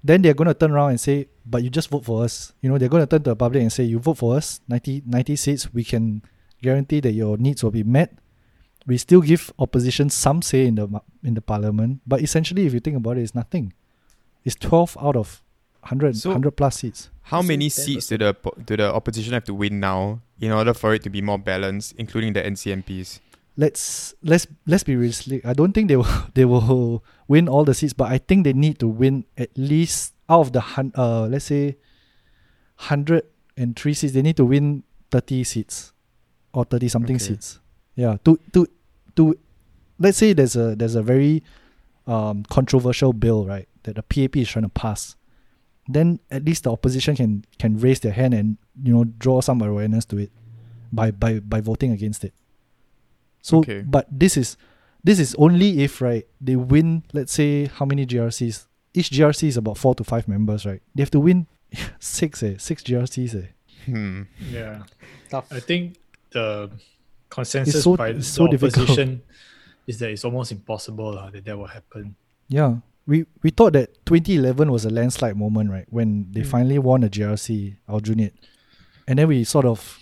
then 0.06 0.22
they're 0.22 0.36
going 0.36 0.48
to 0.48 0.54
turn 0.54 0.72
around 0.72 0.92
and 0.92 1.02
say, 1.02 1.28
but 1.46 1.64
you 1.64 1.70
just 1.72 1.90
vote 1.90 2.06
for 2.06 2.24
us. 2.24 2.54
You 2.62 2.70
know, 2.70 2.78
they're 2.78 2.90
going 2.90 3.02
to 3.02 3.08
turn 3.08 3.24
to 3.24 3.32
the 3.32 3.36
public 3.36 3.62
and 3.62 3.72
say, 3.74 3.84
you 3.84 3.98
vote 3.98 4.18
for 4.20 4.36
us, 4.38 4.60
90, 4.68 5.02
90 5.06 5.36
seats, 5.36 5.74
we 5.74 5.84
can 5.84 6.22
guarantee 6.62 7.00
that 7.00 7.12
your 7.14 7.38
needs 7.38 7.64
will 7.64 7.72
be 7.72 7.84
met. 7.84 8.14
We 8.86 8.98
still 8.98 9.22
give 9.22 9.52
opposition 9.58 10.12
some 10.12 10.44
say 10.44 10.68
in 10.68 10.76
the 10.76 10.88
in 11.24 11.34
the 11.34 11.42
parliament, 11.42 12.02
but 12.06 12.22
essentially, 12.22 12.68
if 12.68 12.74
you 12.76 12.80
think 12.80 12.98
about 12.98 13.18
it, 13.18 13.22
it's 13.24 13.34
nothing. 13.34 13.74
It's 14.44 14.56
12 14.58 14.96
out 15.02 15.16
of 15.16 15.42
100, 15.82 16.16
So- 16.18 16.30
100 16.30 16.52
plus 16.52 16.78
seats. 16.82 17.10
How 17.24 17.40
it 17.40 17.48
many 17.48 17.70
seats 17.70 18.06
do 18.06 18.20
the 18.20 18.36
do 18.64 18.78
the 18.78 18.94
opposition 18.94 19.34
have 19.34 19.44
to 19.46 19.56
win 19.56 19.80
now 19.80 20.22
in 20.40 20.52
order 20.52 20.76
for 20.76 20.94
it 20.94 21.02
to 21.02 21.10
be 21.10 21.22
more 21.24 21.40
balanced, 21.40 21.96
including 21.98 22.34
the 22.34 22.44
NCMPs? 22.46 23.20
Let's 23.58 24.14
let's 24.24 24.48
let's 24.66 24.84
be 24.84 24.96
realistic. 24.96 25.46
I 25.46 25.54
don't 25.54 25.74
think 25.74 25.88
they 25.88 25.96
will 25.96 26.08
they 26.34 26.46
will 26.46 27.04
win 27.28 27.48
all 27.48 27.64
the 27.66 27.74
seats, 27.74 27.94
but 27.94 28.12
I 28.12 28.18
think 28.18 28.44
they 28.44 28.54
need 28.54 28.80
to 28.80 28.88
win 28.88 29.26
at 29.38 29.50
least 29.58 30.14
out 30.30 30.42
of 30.42 30.54
the 30.54 30.62
hun- 30.62 30.94
uh 30.98 31.28
let's 31.28 31.46
say 31.46 31.78
hundred 32.76 33.24
and 33.58 33.76
three 33.78 33.94
seats. 33.94 34.14
They 34.14 34.22
need 34.22 34.38
to 34.38 34.46
win 34.46 34.84
thirty 35.12 35.44
seats 35.44 35.94
or 36.54 36.66
thirty 36.66 36.88
something 36.90 37.16
Okay. 37.16 37.26
seats. 37.26 37.60
Yeah. 37.96 38.18
To 38.26 38.40
to 38.54 38.68
to 39.16 39.38
let's 40.00 40.18
say 40.18 40.34
there's 40.34 40.56
a 40.56 40.76
there's 40.76 40.96
a 40.96 41.04
very 41.04 41.44
um 42.08 42.44
controversial 42.50 43.14
bill 43.14 43.46
right 43.46 43.68
that 43.84 43.96
the 43.96 44.04
PAP 44.04 44.36
is 44.38 44.50
trying 44.50 44.64
to 44.64 44.70
pass. 44.70 45.16
Then 45.88 46.20
at 46.32 46.44
least 46.44 46.64
the 46.64 46.72
opposition 46.72 47.16
can 47.16 47.46
can 47.60 47.78
raise 47.80 48.00
their 48.00 48.12
hand 48.12 48.34
and 48.34 48.58
you 48.84 48.92
know 48.94 49.04
draw 49.06 49.42
some 49.42 49.62
awareness 49.62 50.04
to 50.06 50.18
it 50.18 50.32
by 50.92 51.12
by 51.12 51.40
by 51.40 51.62
voting 51.62 51.92
against 51.92 52.24
it. 52.26 52.34
So, 53.46 53.60
Okay. 53.62 53.82
but 53.86 54.08
this 54.10 54.38
is 54.42 54.58
this 55.06 55.20
is 55.20 55.36
only 55.38 55.84
if 55.86 56.02
right 56.02 56.26
they 56.42 56.56
win. 56.58 57.04
Let's 57.14 57.32
say 57.34 57.66
how 57.70 57.86
many 57.86 58.06
GRCs? 58.10 58.66
Each 58.98 59.12
GRC 59.14 59.48
is 59.54 59.58
about 59.58 59.78
four 59.78 59.94
to 59.96 60.04
five 60.04 60.26
members, 60.28 60.66
right? 60.66 60.82
They 60.96 61.04
have 61.06 61.12
to 61.14 61.20
win 61.20 61.46
six, 62.00 62.42
eh? 62.42 62.56
Six 62.58 62.82
GRCs, 62.82 63.36
eh? 63.36 63.48
Hmm. 63.86 64.24
Yeah, 64.50 64.84
Tough. 65.30 65.46
I 65.52 65.60
think 65.60 65.98
the 66.32 66.72
consensus 67.30 67.84
so- 67.84 67.96
by 67.96 68.14
the 68.14 68.24
so 68.24 68.48
difficult. 68.48 68.98
is 69.88 70.00
that 70.00 70.10
it's 70.10 70.26
almost 70.26 70.52
impossible 70.52 71.14
lah, 71.14 71.30
that 71.30 71.46
that 71.46 71.54
will 71.58 71.68
happen. 71.70 72.16
Yeah. 72.50 72.82
We 73.06 73.26
we 73.46 73.52
thought 73.54 73.74
that 73.74 73.94
2011 74.10 74.72
was 74.72 74.86
a 74.86 74.90
landslide 74.90 75.38
moment, 75.38 75.70
right? 75.70 75.86
When 75.94 76.32
they 76.34 76.42
Mm. 76.42 76.48
finally 76.50 76.80
won 76.82 77.04
a 77.04 77.10
GRC, 77.10 77.78
Aljunied. 77.88 78.34
And 79.08 79.20
then 79.20 79.28
we 79.30 79.44
sort 79.46 79.66
of 79.70 80.00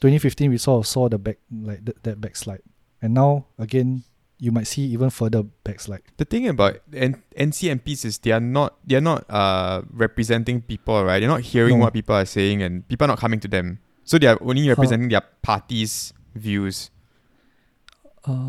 2015 0.00 0.50
we 0.50 0.58
sort 0.58 0.78
of 0.82 0.86
saw 0.86 1.08
the 1.08 1.18
back 1.18 1.38
like 1.50 1.84
th- 1.84 1.96
that 2.02 2.20
backslide, 2.20 2.62
and 3.02 3.14
now 3.14 3.46
again 3.58 4.04
you 4.38 4.52
might 4.52 4.66
see 4.70 4.82
even 4.94 5.10
further 5.10 5.42
backslide. 5.66 6.02
The 6.16 6.24
thing 6.24 6.46
about 6.46 6.78
N- 6.94 7.18
NCMPs 7.36 8.04
is 8.04 8.18
they 8.18 8.30
are 8.30 8.38
not 8.40 8.78
they 8.86 8.94
are 8.94 9.02
not 9.02 9.26
uh 9.28 9.82
representing 9.90 10.62
people, 10.62 11.02
right? 11.04 11.18
They're 11.18 11.28
not 11.28 11.42
hearing 11.42 11.78
No. 11.78 11.84
what 11.86 11.92
people 11.92 12.14
are 12.14 12.24
saying, 12.26 12.62
and 12.62 12.86
people 12.86 13.06
are 13.06 13.12
not 13.14 13.18
coming 13.18 13.40
to 13.40 13.48
them. 13.48 13.80
So 14.04 14.16
they 14.18 14.26
are 14.30 14.38
only 14.40 14.68
representing 14.68 15.08
their 15.10 15.22
party's 15.42 16.14
views 16.34 16.90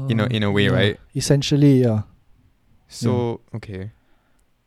in 0.09 0.19
a 0.19 0.25
in 0.27 0.43
a 0.43 0.51
way, 0.51 0.65
Yeah, 0.69 0.75
right? 0.77 0.95
Essentially, 1.15 1.81
yeah. 1.81 2.03
So 2.87 3.41
okay, 3.55 3.91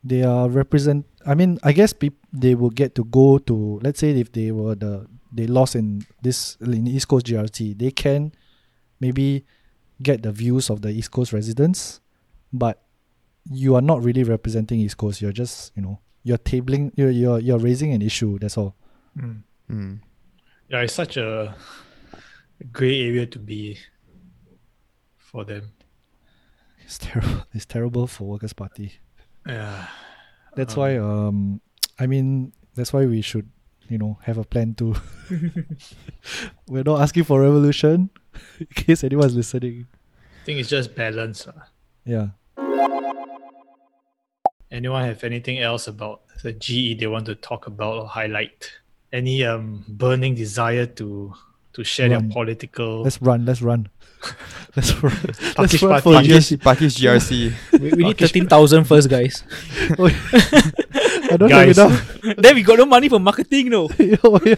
they 0.03 0.23
are 0.23 0.49
represent 0.49 1.05
i 1.25 1.31
mean 1.35 1.55
i 1.63 1.71
guess 1.71 1.93
peop- 1.95 2.19
they 2.35 2.55
will 2.55 2.69
get 2.71 2.95
to 2.95 3.03
go 3.07 3.37
to 3.39 3.79
let's 3.83 3.99
say 4.03 4.11
if 4.11 4.31
they 4.35 4.51
were 4.51 4.75
the 4.75 5.07
they 5.33 5.47
lost 5.47 5.75
in 5.75 6.05
this 6.21 6.57
in 6.61 6.87
east 6.87 7.07
coast 7.07 7.25
GRC 7.25 7.77
they 7.77 7.91
can 7.91 8.31
maybe 8.99 9.45
get 10.01 10.21
the 10.23 10.31
views 10.31 10.69
of 10.69 10.81
the 10.81 10.89
east 10.89 11.11
coast 11.11 11.33
residents 11.33 11.99
but 12.51 12.83
you 13.49 13.75
are 13.75 13.81
not 13.81 14.03
really 14.03 14.23
representing 14.23 14.79
east 14.79 14.97
coast 14.97 15.21
you're 15.21 15.31
just 15.31 15.71
you 15.75 15.81
know 15.81 15.99
you're 16.23 16.37
tabling 16.37 16.91
you're 16.95 17.09
you're, 17.11 17.39
you're 17.39 17.59
raising 17.59 17.91
an 17.93 18.01
issue 18.01 18.37
that's 18.39 18.57
all 18.57 18.75
Mm. 19.17 19.43
mm. 19.69 19.99
Yeah, 20.69 20.81
it's 20.81 20.93
such 20.93 21.17
a 21.17 21.55
gray 22.71 23.01
area 23.01 23.25
to 23.27 23.37
be 23.39 23.77
for 25.17 25.43
them. 25.45 25.71
it's 26.83 26.97
terrible 26.97 27.43
it's 27.53 27.65
terrible 27.65 28.07
for 28.07 28.27
workers 28.27 28.53
party 28.53 28.93
Yeah. 29.47 29.87
that's 30.55 30.73
Um, 30.75 30.79
why 30.81 30.97
um 30.97 31.61
i 31.99 32.07
mean 32.07 32.53
that's 32.75 32.91
why 32.93 33.05
we 33.05 33.21
should 33.21 33.49
you 33.89 33.97
know 33.97 34.17
have 34.23 34.37
a 34.37 34.43
plan 34.43 34.73
too 34.73 34.95
we're 36.67 36.83
not 36.83 37.01
asking 37.01 37.23
for 37.23 37.41
revolution 37.41 38.09
in 38.59 38.67
case 38.73 39.03
anyone's 39.03 39.35
listening 39.35 39.87
I 40.41 40.45
think 40.45 40.59
it's 40.59 40.69
just 40.69 40.95
balance. 40.95 41.47
lah. 41.47 41.63
yeah 42.05 42.27
Anyone 44.71 45.05
have 45.05 45.23
anything 45.23 45.59
else 45.59 45.85
about 45.87 46.21
the 46.41 46.51
GE 46.51 46.97
they 46.99 47.05
want 47.05 47.27
to 47.27 47.35
talk 47.35 47.67
about 47.67 47.93
or 47.93 48.07
highlight? 48.07 48.71
Any 49.13 49.45
um 49.45 49.85
burning 49.87 50.33
desire 50.33 50.87
to 50.97 51.31
to 51.73 51.83
share 51.83 52.09
Run. 52.09 52.25
their 52.25 52.33
political 52.33 53.03
Let's 53.03 53.21
run. 53.21 53.45
Let's 53.45 53.61
run. 53.61 53.87
let's 54.75 54.89
run. 55.03 55.13
let's 55.29 55.53
Puckish 55.53 55.81
run 55.83 56.01
party. 56.01 56.01
for 56.01 56.13
Pakis, 56.17 56.49
GRC. 56.49 56.57
Pakis 56.57 56.93
GRC. 56.97 57.31
We, 57.79 57.91
we 57.93 58.03
need 58.09 58.17
Okay. 58.17 58.25
13,000 58.25 58.83
first, 58.85 59.09
guys. 59.13 59.43
I 61.33 61.37
don't 61.37 61.49
Guys. 61.49 61.77
have 61.77 61.89
enough. 61.91 62.37
then 62.45 62.53
we 62.55 62.61
got 62.63 62.77
no 62.77 62.85
money 62.85 63.09
for 63.09 63.19
marketing, 63.19 63.69
no. 63.69 63.89
oh, 64.23 64.39
yeah. 64.45 64.55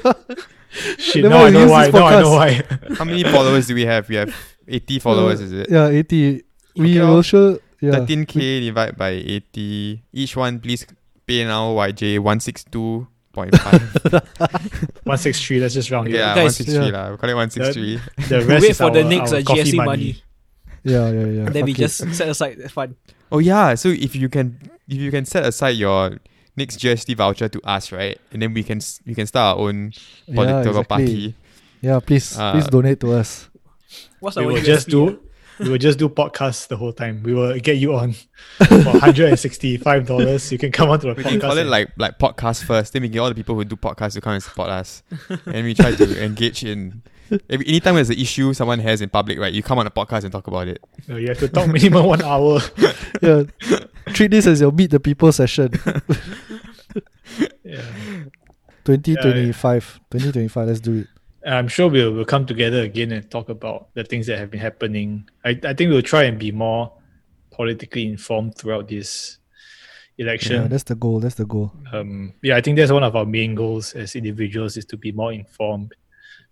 shit. 0.99 1.23
Never 1.23 1.29
Now 1.29 1.39
I 1.39 1.43
mind, 1.43 1.53
know 1.55 1.61
use 1.61 1.71
why. 1.71 1.85
this 1.85 1.93
Now 1.95 2.05
I 2.05 2.21
know 2.21 2.31
why. 2.35 2.61
How 2.97 3.05
many 3.05 3.23
followers 3.23 3.67
do 3.67 3.75
we 3.75 3.85
have? 3.85 4.09
We 4.09 4.15
have 4.15 4.35
80 4.67 4.99
followers, 4.99 5.39
is 5.41 5.51
it? 5.53 5.69
Yeah, 5.71 5.87
80. 5.87 6.43
We 6.75 6.91
Okay, 6.91 6.99
will 6.99 7.13
lor. 7.13 7.23
show. 7.23 7.59
Yeah. 7.79 7.91
13k 8.03 8.61
divided 8.67 8.97
by 8.97 9.09
80. 9.09 10.03
Each 10.11 10.35
one, 10.35 10.59
please 10.59 10.85
pay 11.27 11.45
now 11.45 11.71
YJ 11.75 12.19
162.5. 12.19 13.07
One 15.05 15.17
six 15.17 15.41
three. 15.45 15.59
Let's 15.59 15.73
just 15.73 15.91
round 15.91 16.07
okay, 16.07 16.17
it. 16.17 16.19
yeah, 16.19 16.31
up. 16.31 16.35
Guys, 16.37 16.59
163 16.59 16.85
yeah. 16.85 16.91
lah. 16.91 17.11
We 17.11 17.17
call 17.17 17.29
it 17.29 17.35
163. 17.35 17.99
The 18.27 18.37
We 18.39 18.45
rest 18.45 18.61
wait 18.63 18.71
is 18.71 18.77
for 18.77 18.89
the 18.91 19.03
our- 19.03 19.09
next 19.09 19.33
our 19.33 19.39
uh, 19.39 19.43
coffee 19.43 19.63
GSC 19.63 19.75
money. 19.75 19.85
money. 19.85 20.23
Yeah, 20.85 21.09
yeah, 21.09 21.25
yeah. 21.25 21.49
then 21.49 21.65
we 21.65 21.73
Fuck 21.73 21.79
just 21.89 21.97
set 22.13 22.29
aside 22.29 22.57
the 22.61 22.69
fund. 22.69 22.95
Oh 23.31 23.39
yeah, 23.39 23.73
so 23.75 23.89
if 23.89 24.15
you 24.15 24.29
can 24.29 24.59
if 24.87 24.97
you 25.01 25.09
can 25.11 25.25
set 25.25 25.43
aside 25.45 25.77
your 25.81 26.17
next 26.55 26.79
GST 26.79 27.15
voucher 27.17 27.49
to 27.49 27.61
us, 27.63 27.91
right? 27.91 28.17
And 28.31 28.41
then 28.41 28.53
we 28.53 28.63
can 28.63 28.79
we 29.05 29.13
can 29.15 29.27
start 29.27 29.57
our 29.57 29.63
own 29.67 29.91
Yeah, 30.27 30.35
political 30.35 30.79
exactly. 30.81 30.83
party. 31.05 31.35
Yeah, 31.81 31.99
please, 31.99 32.37
Uh, 32.37 32.53
please 32.53 32.67
donate 32.67 32.99
to 33.01 33.13
us. 33.13 33.49
What's 34.19 34.35
We 34.37 34.45
will 34.45 34.55
USP, 34.55 34.65
just 34.65 34.87
do. 34.89 35.19
We 35.59 35.69
will 35.69 35.77
just 35.77 35.97
do 35.99 36.09
podcasts 36.09 36.67
the 36.67 36.75
whole 36.75 36.91
time. 36.91 37.23
We 37.23 37.33
will 37.33 37.57
get 37.59 37.77
you 37.77 37.95
on 37.95 38.13
for 38.57 38.65
hundred 38.99 39.29
and 39.29 39.39
sixty-five 39.39 40.05
dollars. 40.05 40.51
You 40.51 40.57
can 40.57 40.71
come 40.71 40.89
on 40.89 40.99
to 40.99 41.07
the 41.07 41.13
We 41.13 41.23
podcast. 41.23 41.29
can 41.29 41.39
call 41.39 41.57
it 41.57 41.65
like 41.67 41.89
like 41.97 42.19
podcast 42.19 42.65
first. 42.65 42.91
Then 42.91 43.03
we 43.03 43.07
get 43.09 43.19
all 43.19 43.29
the 43.29 43.35
people 43.35 43.55
who 43.55 43.63
do 43.63 43.75
podcasts 43.77 44.13
to 44.13 44.21
come 44.21 44.33
and 44.33 44.43
support 44.43 44.69
us, 44.69 45.03
and 45.45 45.63
we 45.63 45.73
try 45.73 45.95
to 45.95 46.23
engage 46.23 46.63
in. 46.65 47.01
Every, 47.49 47.65
anytime 47.67 47.95
there's 47.95 48.09
an 48.09 48.17
issue 48.19 48.53
someone 48.53 48.79
has 48.79 49.01
in 49.01 49.09
public, 49.09 49.39
right? 49.39 49.53
You 49.53 49.63
come 49.63 49.79
on 49.79 49.87
a 49.87 49.91
podcast 49.91 50.23
and 50.23 50.31
talk 50.31 50.47
about 50.47 50.67
it. 50.67 50.79
No, 51.07 51.17
you 51.17 51.27
have 51.29 51.39
to 51.39 51.47
talk 51.47 51.67
minimum 51.67 52.05
one 52.05 52.21
hour. 52.21 52.59
Yeah. 53.21 53.43
Treat 54.07 54.31
this 54.31 54.45
as 54.45 54.59
your 54.61 54.71
meet 54.71 54.91
the 54.91 54.99
people 54.99 55.31
session. 55.31 55.71
Yeah. 57.63 57.81
2025. 58.83 59.99
2025. 60.11 60.67
Let's 60.67 60.79
do 60.79 60.99
it. 60.99 61.07
I'm 61.49 61.67
sure 61.67 61.89
we'll, 61.89 62.11
we'll 62.13 62.25
come 62.25 62.45
together 62.45 62.81
again 62.81 63.11
and 63.11 63.29
talk 63.29 63.49
about 63.49 63.89
the 63.93 64.03
things 64.03 64.27
that 64.27 64.37
have 64.39 64.51
been 64.51 64.59
happening. 64.59 65.29
I, 65.43 65.59
I 65.63 65.73
think 65.73 65.91
we'll 65.91 66.01
try 66.01 66.23
and 66.23 66.37
be 66.39 66.51
more 66.51 66.91
politically 67.51 68.07
informed 68.07 68.57
throughout 68.57 68.87
this 68.87 69.37
Yeah, 70.17 70.25
election. 70.25 70.69
that's 70.69 70.83
the 70.83 70.95
goal. 70.95 71.19
That's 71.19 71.35
the 71.35 71.45
goal. 71.45 71.71
um, 71.93 72.33
yeah, 72.41 72.57
I 72.57 72.61
think 72.61 72.77
that's 72.77 72.91
one 72.91 73.03
of 73.03 73.15
our 73.15 73.25
main 73.25 73.55
goals 73.55 73.93
as 73.93 74.15
individuals 74.15 74.75
is 74.77 74.85
to 74.85 74.97
be 74.97 75.11
more 75.11 75.31
informed, 75.33 75.93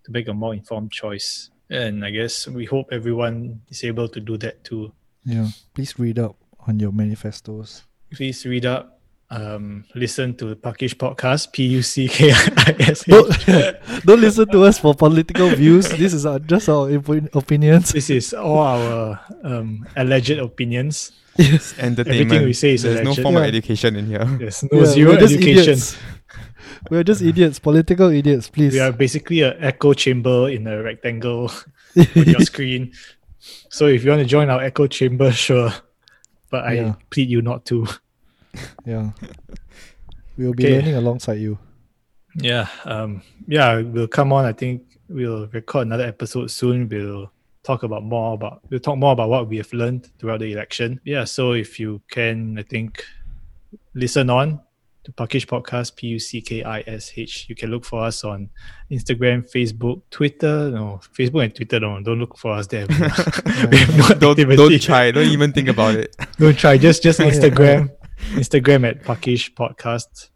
to 0.04 0.12
make 0.12 0.28
a 0.28 0.34
more 0.34 0.54
informed 0.54 0.92
choice. 0.92 1.50
And 1.70 2.04
I 2.04 2.10
guess 2.10 2.46
we 2.46 2.64
hope 2.66 2.88
everyone 2.92 3.62
is 3.70 3.84
able 3.84 4.08
to 4.08 4.20
do 4.20 4.36
that 4.38 4.62
too. 4.64 4.92
Yeah. 5.24 5.48
Please 5.74 5.98
read 5.98 6.18
up 6.18 6.36
on 6.66 6.78
your 6.78 6.92
manifestos. 6.92 7.82
Please 8.12 8.44
read 8.44 8.66
up, 8.66 9.00
um, 9.30 9.84
listen 9.94 10.36
to 10.36 10.44
the 10.52 10.56
Puckish 10.56 10.94
podcast, 10.94 11.52
P 11.52 11.64
U 11.66 11.82
C 11.82 12.06
K 12.06 12.30
I 12.32 12.76
S 12.78 13.04
Don't, 13.08 13.32
H. 13.48 13.74
don't 14.04 14.20
listen 14.20 14.46
to 14.50 14.62
us 14.64 14.78
for 14.78 14.94
political 14.94 15.48
views. 15.50 15.88
This 15.88 16.12
is 16.12 16.26
our, 16.26 16.38
just 16.38 16.68
our 16.68 16.90
opinions. 17.32 17.92
This 17.92 18.10
is 18.10 18.34
all 18.34 18.58
our 18.60 19.20
um, 19.42 19.88
alleged 19.96 20.38
opinions. 20.38 21.12
Yes. 21.36 21.74
Entertainment. 21.78 22.30
Everything 22.30 22.46
we 22.46 22.52
say 22.52 22.74
is 22.74 22.82
There's 22.82 23.00
no 23.00 23.10
alleged. 23.10 23.22
form 23.22 23.36
of 23.36 23.42
Yeah. 23.42 23.48
education 23.48 23.96
in 23.96 24.06
here. 24.06 24.24
There's 24.24 24.62
no 24.62 24.78
Yeah, 24.78 24.84
zero 24.86 25.12
education. 25.16 25.58
idiots. 25.74 25.96
We're 26.90 27.02
just 27.04 27.22
idiots, 27.22 27.58
political 27.58 28.08
idiots, 28.10 28.48
please. 28.50 28.72
We 28.74 28.80
are 28.80 28.92
basically 28.92 29.40
an 29.42 29.56
echo 29.58 29.94
chamber 29.94 30.48
in 30.50 30.66
a 30.66 30.82
rectangle 30.82 31.50
on 31.96 32.24
your 32.26 32.40
screen. 32.40 32.92
So 33.70 33.86
if 33.86 34.04
you 34.04 34.10
want 34.10 34.22
to 34.22 34.28
join 34.28 34.50
our 34.50 34.60
echo 34.62 34.86
chamber, 34.86 35.32
sure. 35.46 35.70
But 36.50 36.64
I 36.64 36.72
Yeah. 36.74 36.94
plead 37.10 37.30
you 37.30 37.42
not 37.42 37.64
to. 37.66 37.86
yeah. 38.86 39.10
We 40.36 40.46
will 40.46 40.54
be 40.54 40.66
Okay. 40.66 40.76
learning 40.76 40.94
alongside 40.96 41.40
you. 41.40 41.58
Yeah. 42.36 42.68
Um 42.84 43.22
yeah, 43.46 43.80
we'll 43.80 44.08
come 44.08 44.32
on. 44.32 44.44
I 44.44 44.52
think 44.52 44.82
we'll 45.08 45.46
record 45.48 45.86
another 45.86 46.04
episode 46.04 46.50
soon. 46.50 46.88
We'll 46.88 47.30
talk 47.62 47.82
about 47.82 48.02
more 48.04 48.34
about 48.34 48.60
we'll 48.70 48.80
talk 48.80 48.98
more 48.98 49.12
about 49.12 49.30
what 49.30 49.48
we 49.48 49.56
have 49.56 49.72
learned 49.72 50.10
throughout 50.18 50.40
the 50.40 50.52
election. 50.52 51.00
Yeah, 51.04 51.24
so 51.24 51.52
if 51.52 51.80
you 51.80 52.02
can, 52.10 52.58
I 52.58 52.62
think 52.62 53.04
listen 53.94 54.28
on 54.30 54.60
to 55.04 55.12
Puckish 55.12 55.46
Podcast, 55.46 55.96
P 55.96 56.08
U 56.08 56.18
C 56.18 56.40
K 56.40 56.62
I 56.62 56.82
S 56.86 57.12
H. 57.16 57.46
You 57.48 57.54
can 57.54 57.70
look 57.70 57.84
for 57.84 58.02
us 58.02 58.24
on 58.24 58.48
Instagram, 58.90 59.50
Facebook, 59.50 60.02
Twitter. 60.10 60.70
No, 60.70 61.00
Facebook 61.16 61.44
and 61.44 61.54
Twitter, 61.54 61.80
no, 61.80 62.00
don't 62.02 62.18
look 62.18 62.36
for 62.36 62.52
us 62.52 62.66
there. 62.66 62.86
no 62.88 64.08
don't 64.18 64.30
activity. 64.32 64.56
don't 64.56 64.82
try. 64.82 65.10
Don't 65.10 65.26
even 65.26 65.52
think 65.52 65.68
about 65.68 65.94
it. 65.94 66.16
Don't 66.38 66.58
try. 66.58 66.78
Just 66.78 67.02
just. 67.02 67.20
Instagram, 67.20 67.90
Instagram 68.32 68.88
at 68.88 69.02
Puckish 69.02 69.54
Podcast. 69.54 70.30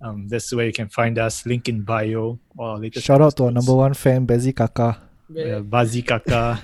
Um, 0.00 0.28
that's 0.28 0.52
where 0.54 0.66
you 0.66 0.72
can 0.72 0.88
find 0.88 1.18
us. 1.18 1.46
Link 1.46 1.68
in 1.68 1.82
bio. 1.82 2.38
Or 2.56 2.70
our 2.70 2.78
latest 2.78 3.06
Shout 3.06 3.20
out 3.20 3.36
to 3.36 3.44
our 3.44 3.50
number 3.50 3.74
one 3.74 3.94
fan, 3.94 4.26
Bezzy 4.26 4.54
Kaka. 4.54 5.00
Yeah, 5.30 5.60
Bazi 5.60 6.06
Kaka. 6.06 6.62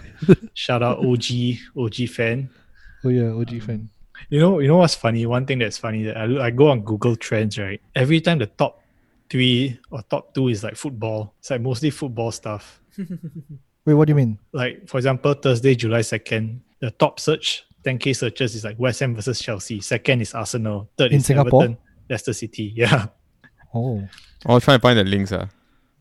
Shout 0.54 0.82
out 0.82 0.98
OG 0.98 1.26
OG 1.76 2.08
fan. 2.08 2.50
Oh 3.04 3.10
yeah, 3.10 3.30
OG 3.32 3.62
fan. 3.62 3.90
You 4.28 4.40
know, 4.40 4.58
you 4.60 4.68
know 4.68 4.78
what's 4.78 4.94
funny? 4.94 5.26
One 5.26 5.46
thing 5.46 5.58
that's 5.58 5.78
funny 5.78 6.04
that 6.04 6.16
I, 6.16 6.46
I 6.46 6.50
go 6.50 6.70
on 6.70 6.82
Google 6.82 7.16
Trends, 7.16 7.58
right? 7.58 7.80
Every 7.94 8.20
time 8.20 8.38
the 8.38 8.46
top 8.46 8.80
three 9.30 9.78
or 9.90 10.02
top 10.02 10.34
two 10.34 10.48
is 10.48 10.62
like 10.62 10.76
football. 10.76 11.34
It's 11.40 11.50
like 11.50 11.60
mostly 11.60 11.90
football 11.90 12.30
stuff. 12.32 12.80
Wait, 13.86 13.94
what 13.94 14.06
do 14.06 14.12
you 14.12 14.16
mean? 14.16 14.38
Like 14.52 14.88
for 14.88 14.98
example, 14.98 15.34
Thursday, 15.34 15.74
July 15.74 16.02
second, 16.02 16.62
the 16.80 16.90
top 16.90 17.20
search 17.20 17.64
10k 17.84 18.16
searches 18.16 18.54
is 18.54 18.64
like 18.64 18.78
West 18.78 19.00
Ham 19.00 19.14
versus 19.14 19.40
Chelsea. 19.40 19.80
Second 19.80 20.22
is 20.22 20.34
Arsenal. 20.34 20.88
Third 20.96 21.12
In 21.12 21.18
is 21.18 21.26
Singapore? 21.26 21.64
Everton, 21.64 21.78
Leicester 22.08 22.32
City. 22.32 22.72
Yeah. 22.76 23.06
Oh, 23.74 24.06
I'll 24.46 24.60
try 24.60 24.74
and 24.74 24.82
find 24.82 24.98
the 24.98 25.04
links. 25.04 25.32
Uh. 25.32 25.48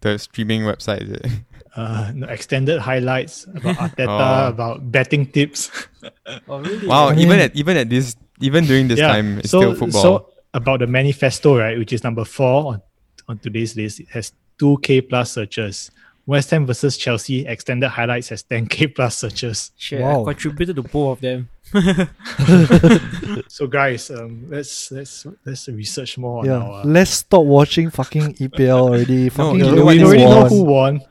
The 0.01 0.19
streaming 0.19 0.61
website 0.61 1.01
is 1.01 1.11
it? 1.11 1.25
Uh, 1.75 2.11
no, 2.13 2.27
extended 2.27 2.79
highlights 2.79 3.45
about 3.45 3.75
Arteta, 3.97 4.45
Oh. 4.45 4.47
about 4.49 4.91
betting 4.91 5.25
tips. 5.25 5.71
Oh, 6.47 6.59
really? 6.59 6.85
Wow, 6.85 7.07
I 7.09 7.15
even 7.15 7.39
at 7.39 7.55
even 7.55 7.77
at 7.77 7.89
this 7.89 8.15
even 8.41 8.65
during 8.65 8.89
this 8.89 8.99
time, 8.99 9.39
it's 9.39 9.49
so, 9.51 9.59
still 9.61 9.75
football. 9.75 10.01
So 10.01 10.29
about 10.53 10.79
the 10.81 10.87
manifesto, 10.87 11.57
right, 11.57 11.77
which 11.77 11.93
is 11.93 12.03
number 12.03 12.25
four 12.25 12.73
on, 12.73 12.81
on 13.29 13.37
today's 13.39 13.75
list, 13.77 14.01
it 14.01 14.09
has 14.09 14.33
2k 14.59 15.07
plus 15.07 15.31
searches. 15.31 15.91
West 16.25 16.51
Ham 16.51 16.65
versus 16.65 16.97
Chelsea 16.97 17.45
extended 17.47 17.87
highlights 17.89 18.29
has 18.29 18.43
10k 18.43 18.93
plus 18.95 19.17
searches. 19.17 19.71
Shit, 19.77 20.01
Wow. 20.01 20.21
I 20.21 20.33
contributed 20.33 20.75
to 20.75 20.83
both 20.83 21.17
of 21.17 21.21
them. 21.21 21.49
So 23.47 23.67
guys, 23.67 24.09
um, 24.11 24.45
let's 24.49 24.91
let's 24.91 25.25
let's 25.45 25.67
research 25.69 26.17
more 26.17 26.39
on 26.39 26.45
yeah. 26.45 26.57
our. 26.57 26.83
Let's 26.85 27.11
stop 27.11 27.45
watching 27.45 27.89
fucking 27.89 28.35
EPL 28.35 28.79
already. 28.91 29.29
Fucking 29.29 29.59
you 29.59 29.65
we 29.65 29.71
know 29.75 29.85
what 29.85 29.95
we 29.95 30.01
is 30.01 30.03
already 30.03 30.23
know 30.25 30.45
who 30.45 30.63
won. 30.63 31.01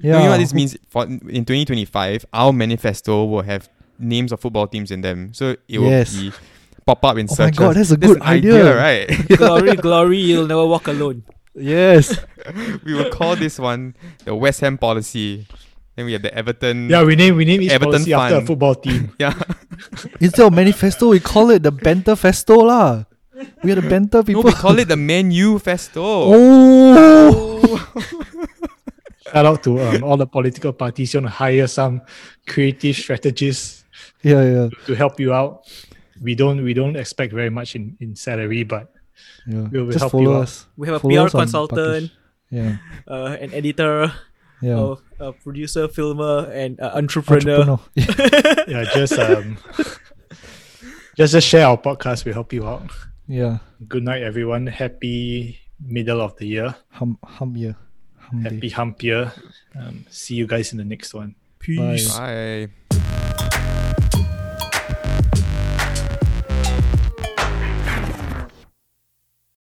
You 0.00 0.12
know 0.12 0.22
Yeah. 0.22 0.28
what 0.30 0.38
this 0.38 0.54
means? 0.54 0.76
For 0.88 1.04
in 1.04 1.44
2025, 1.44 2.24
our 2.32 2.52
manifesto 2.52 3.24
will 3.24 3.42
have 3.42 3.68
names 3.98 4.30
of 4.32 4.40
football 4.40 4.66
teams 4.68 4.90
in 4.90 5.00
them. 5.02 5.34
So 5.34 5.56
it 5.66 5.78
will 5.78 5.90
Yes. 5.90 6.14
be 6.14 6.32
pop 6.86 7.04
up 7.04 7.18
in 7.18 7.26
search. 7.28 7.58
Oh 7.58 7.62
my. 7.62 7.66
God, 7.68 7.76
that's 7.76 7.90
a 7.90 7.96
That's 7.96 8.12
good 8.14 8.22
an 8.22 8.28
idea. 8.28 8.76
right? 8.76 9.06
glory, 9.36 9.74
glory, 9.76 10.18
you'll 10.18 10.46
never 10.46 10.64
walk 10.66 10.86
alone. 10.86 11.24
Yes. 11.54 12.14
we 12.86 12.94
will 12.94 13.10
call 13.10 13.34
this 13.34 13.58
one 13.58 13.96
the 14.24 14.34
West 14.34 14.60
Ham 14.60 14.78
policy. 14.78 15.46
Then 15.96 16.06
we 16.06 16.12
have 16.14 16.22
the 16.22 16.30
Everton. 16.32 16.86
Yeah, 16.88 17.02
we 17.02 17.16
name 17.18 17.34
we 17.34 17.44
name 17.44 17.60
each 17.62 17.72
Everton 17.74 18.06
policy 18.06 18.12
after 18.14 18.36
a 18.36 18.46
football 18.46 18.76
team. 18.78 19.10
Yeah. 19.18 19.34
Instead 20.22 20.46
of 20.46 20.52
manifesto, 20.54 21.08
we 21.10 21.18
call 21.18 21.50
it 21.50 21.64
the 21.66 21.72
Banter 21.74 22.14
Festo 22.14 22.62
lah. 22.62 23.02
We 23.66 23.72
are 23.74 23.80
the 23.82 23.88
Banter 23.90 24.18
No, 24.18 24.22
people. 24.22 24.42
we 24.46 24.52
call 24.54 24.78
it 24.78 24.86
the 24.86 24.96
Man 24.96 25.32
U 25.34 25.58
Festo. 25.58 26.30
Oh. 26.30 27.58
Shout 29.32 29.46
out 29.46 29.62
to 29.64 29.80
um, 29.80 30.04
all 30.04 30.16
the 30.16 30.26
political 30.26 30.72
parties. 30.72 31.12
You 31.14 31.20
want 31.20 31.32
to 31.32 31.36
hire 31.36 31.66
some 31.66 32.02
creative 32.46 32.96
strategists 32.96 33.84
Yeah, 34.22 34.42
yeah, 34.44 34.68
to 34.86 34.94
help 34.94 35.20
you 35.20 35.32
out. 35.32 35.66
We 36.20 36.34
don't 36.34 36.62
we 36.64 36.74
don't 36.74 36.96
expect 36.96 37.32
very 37.32 37.50
much 37.50 37.76
in, 37.76 37.96
in 38.00 38.16
salary, 38.16 38.64
but 38.64 38.92
yeah. 39.46 39.66
We 39.70 39.82
will 39.82 39.90
Just 39.92 40.00
help 40.00 40.12
you 40.14 40.26
follow 40.26 40.42
out. 40.42 40.66
We 40.76 40.86
have 40.88 40.96
a 40.96 41.00
Follow 41.00 41.26
PR 41.26 41.30
consultant, 41.30 42.10
Yeah, 42.50 42.76
uh, 43.06 43.36
an 43.40 43.52
editor, 43.54 44.12
yeah. 44.62 44.94
a, 45.20 45.28
a 45.28 45.32
producer, 45.32 45.88
filmer, 45.88 46.50
and 46.52 46.78
uh, 46.80 46.92
entrepreneur. 46.94 47.78
Entrepreneur. 47.96 48.64
yeah, 48.68 48.84
just 48.94 49.18
um 49.18 49.58
just 51.16 51.32
just 51.32 51.46
share 51.46 51.66
our 51.66 51.78
podcast. 51.78 52.24
We 52.24 52.32
help 52.32 52.52
you 52.52 52.66
out. 52.66 52.90
yeah. 53.26 53.58
Good 53.88 54.02
night, 54.04 54.22
everyone. 54.22 54.66
Happy 54.66 55.58
middle 55.80 56.20
of 56.20 56.36
the 56.36 56.46
year. 56.46 56.74
Hum, 56.90 57.18
hum 57.24 57.56
year. 57.56 57.76
Happy 58.42 58.70
Hampier. 58.70 59.32
Um, 59.78 60.04
see 60.10 60.34
you 60.34 60.46
guys 60.46 60.72
in 60.72 60.78
the 60.78 60.84
next 60.84 61.14
one. 61.14 61.34
Peace. 61.58 62.16
Bye. 62.16 62.68
Bye. 62.90 63.47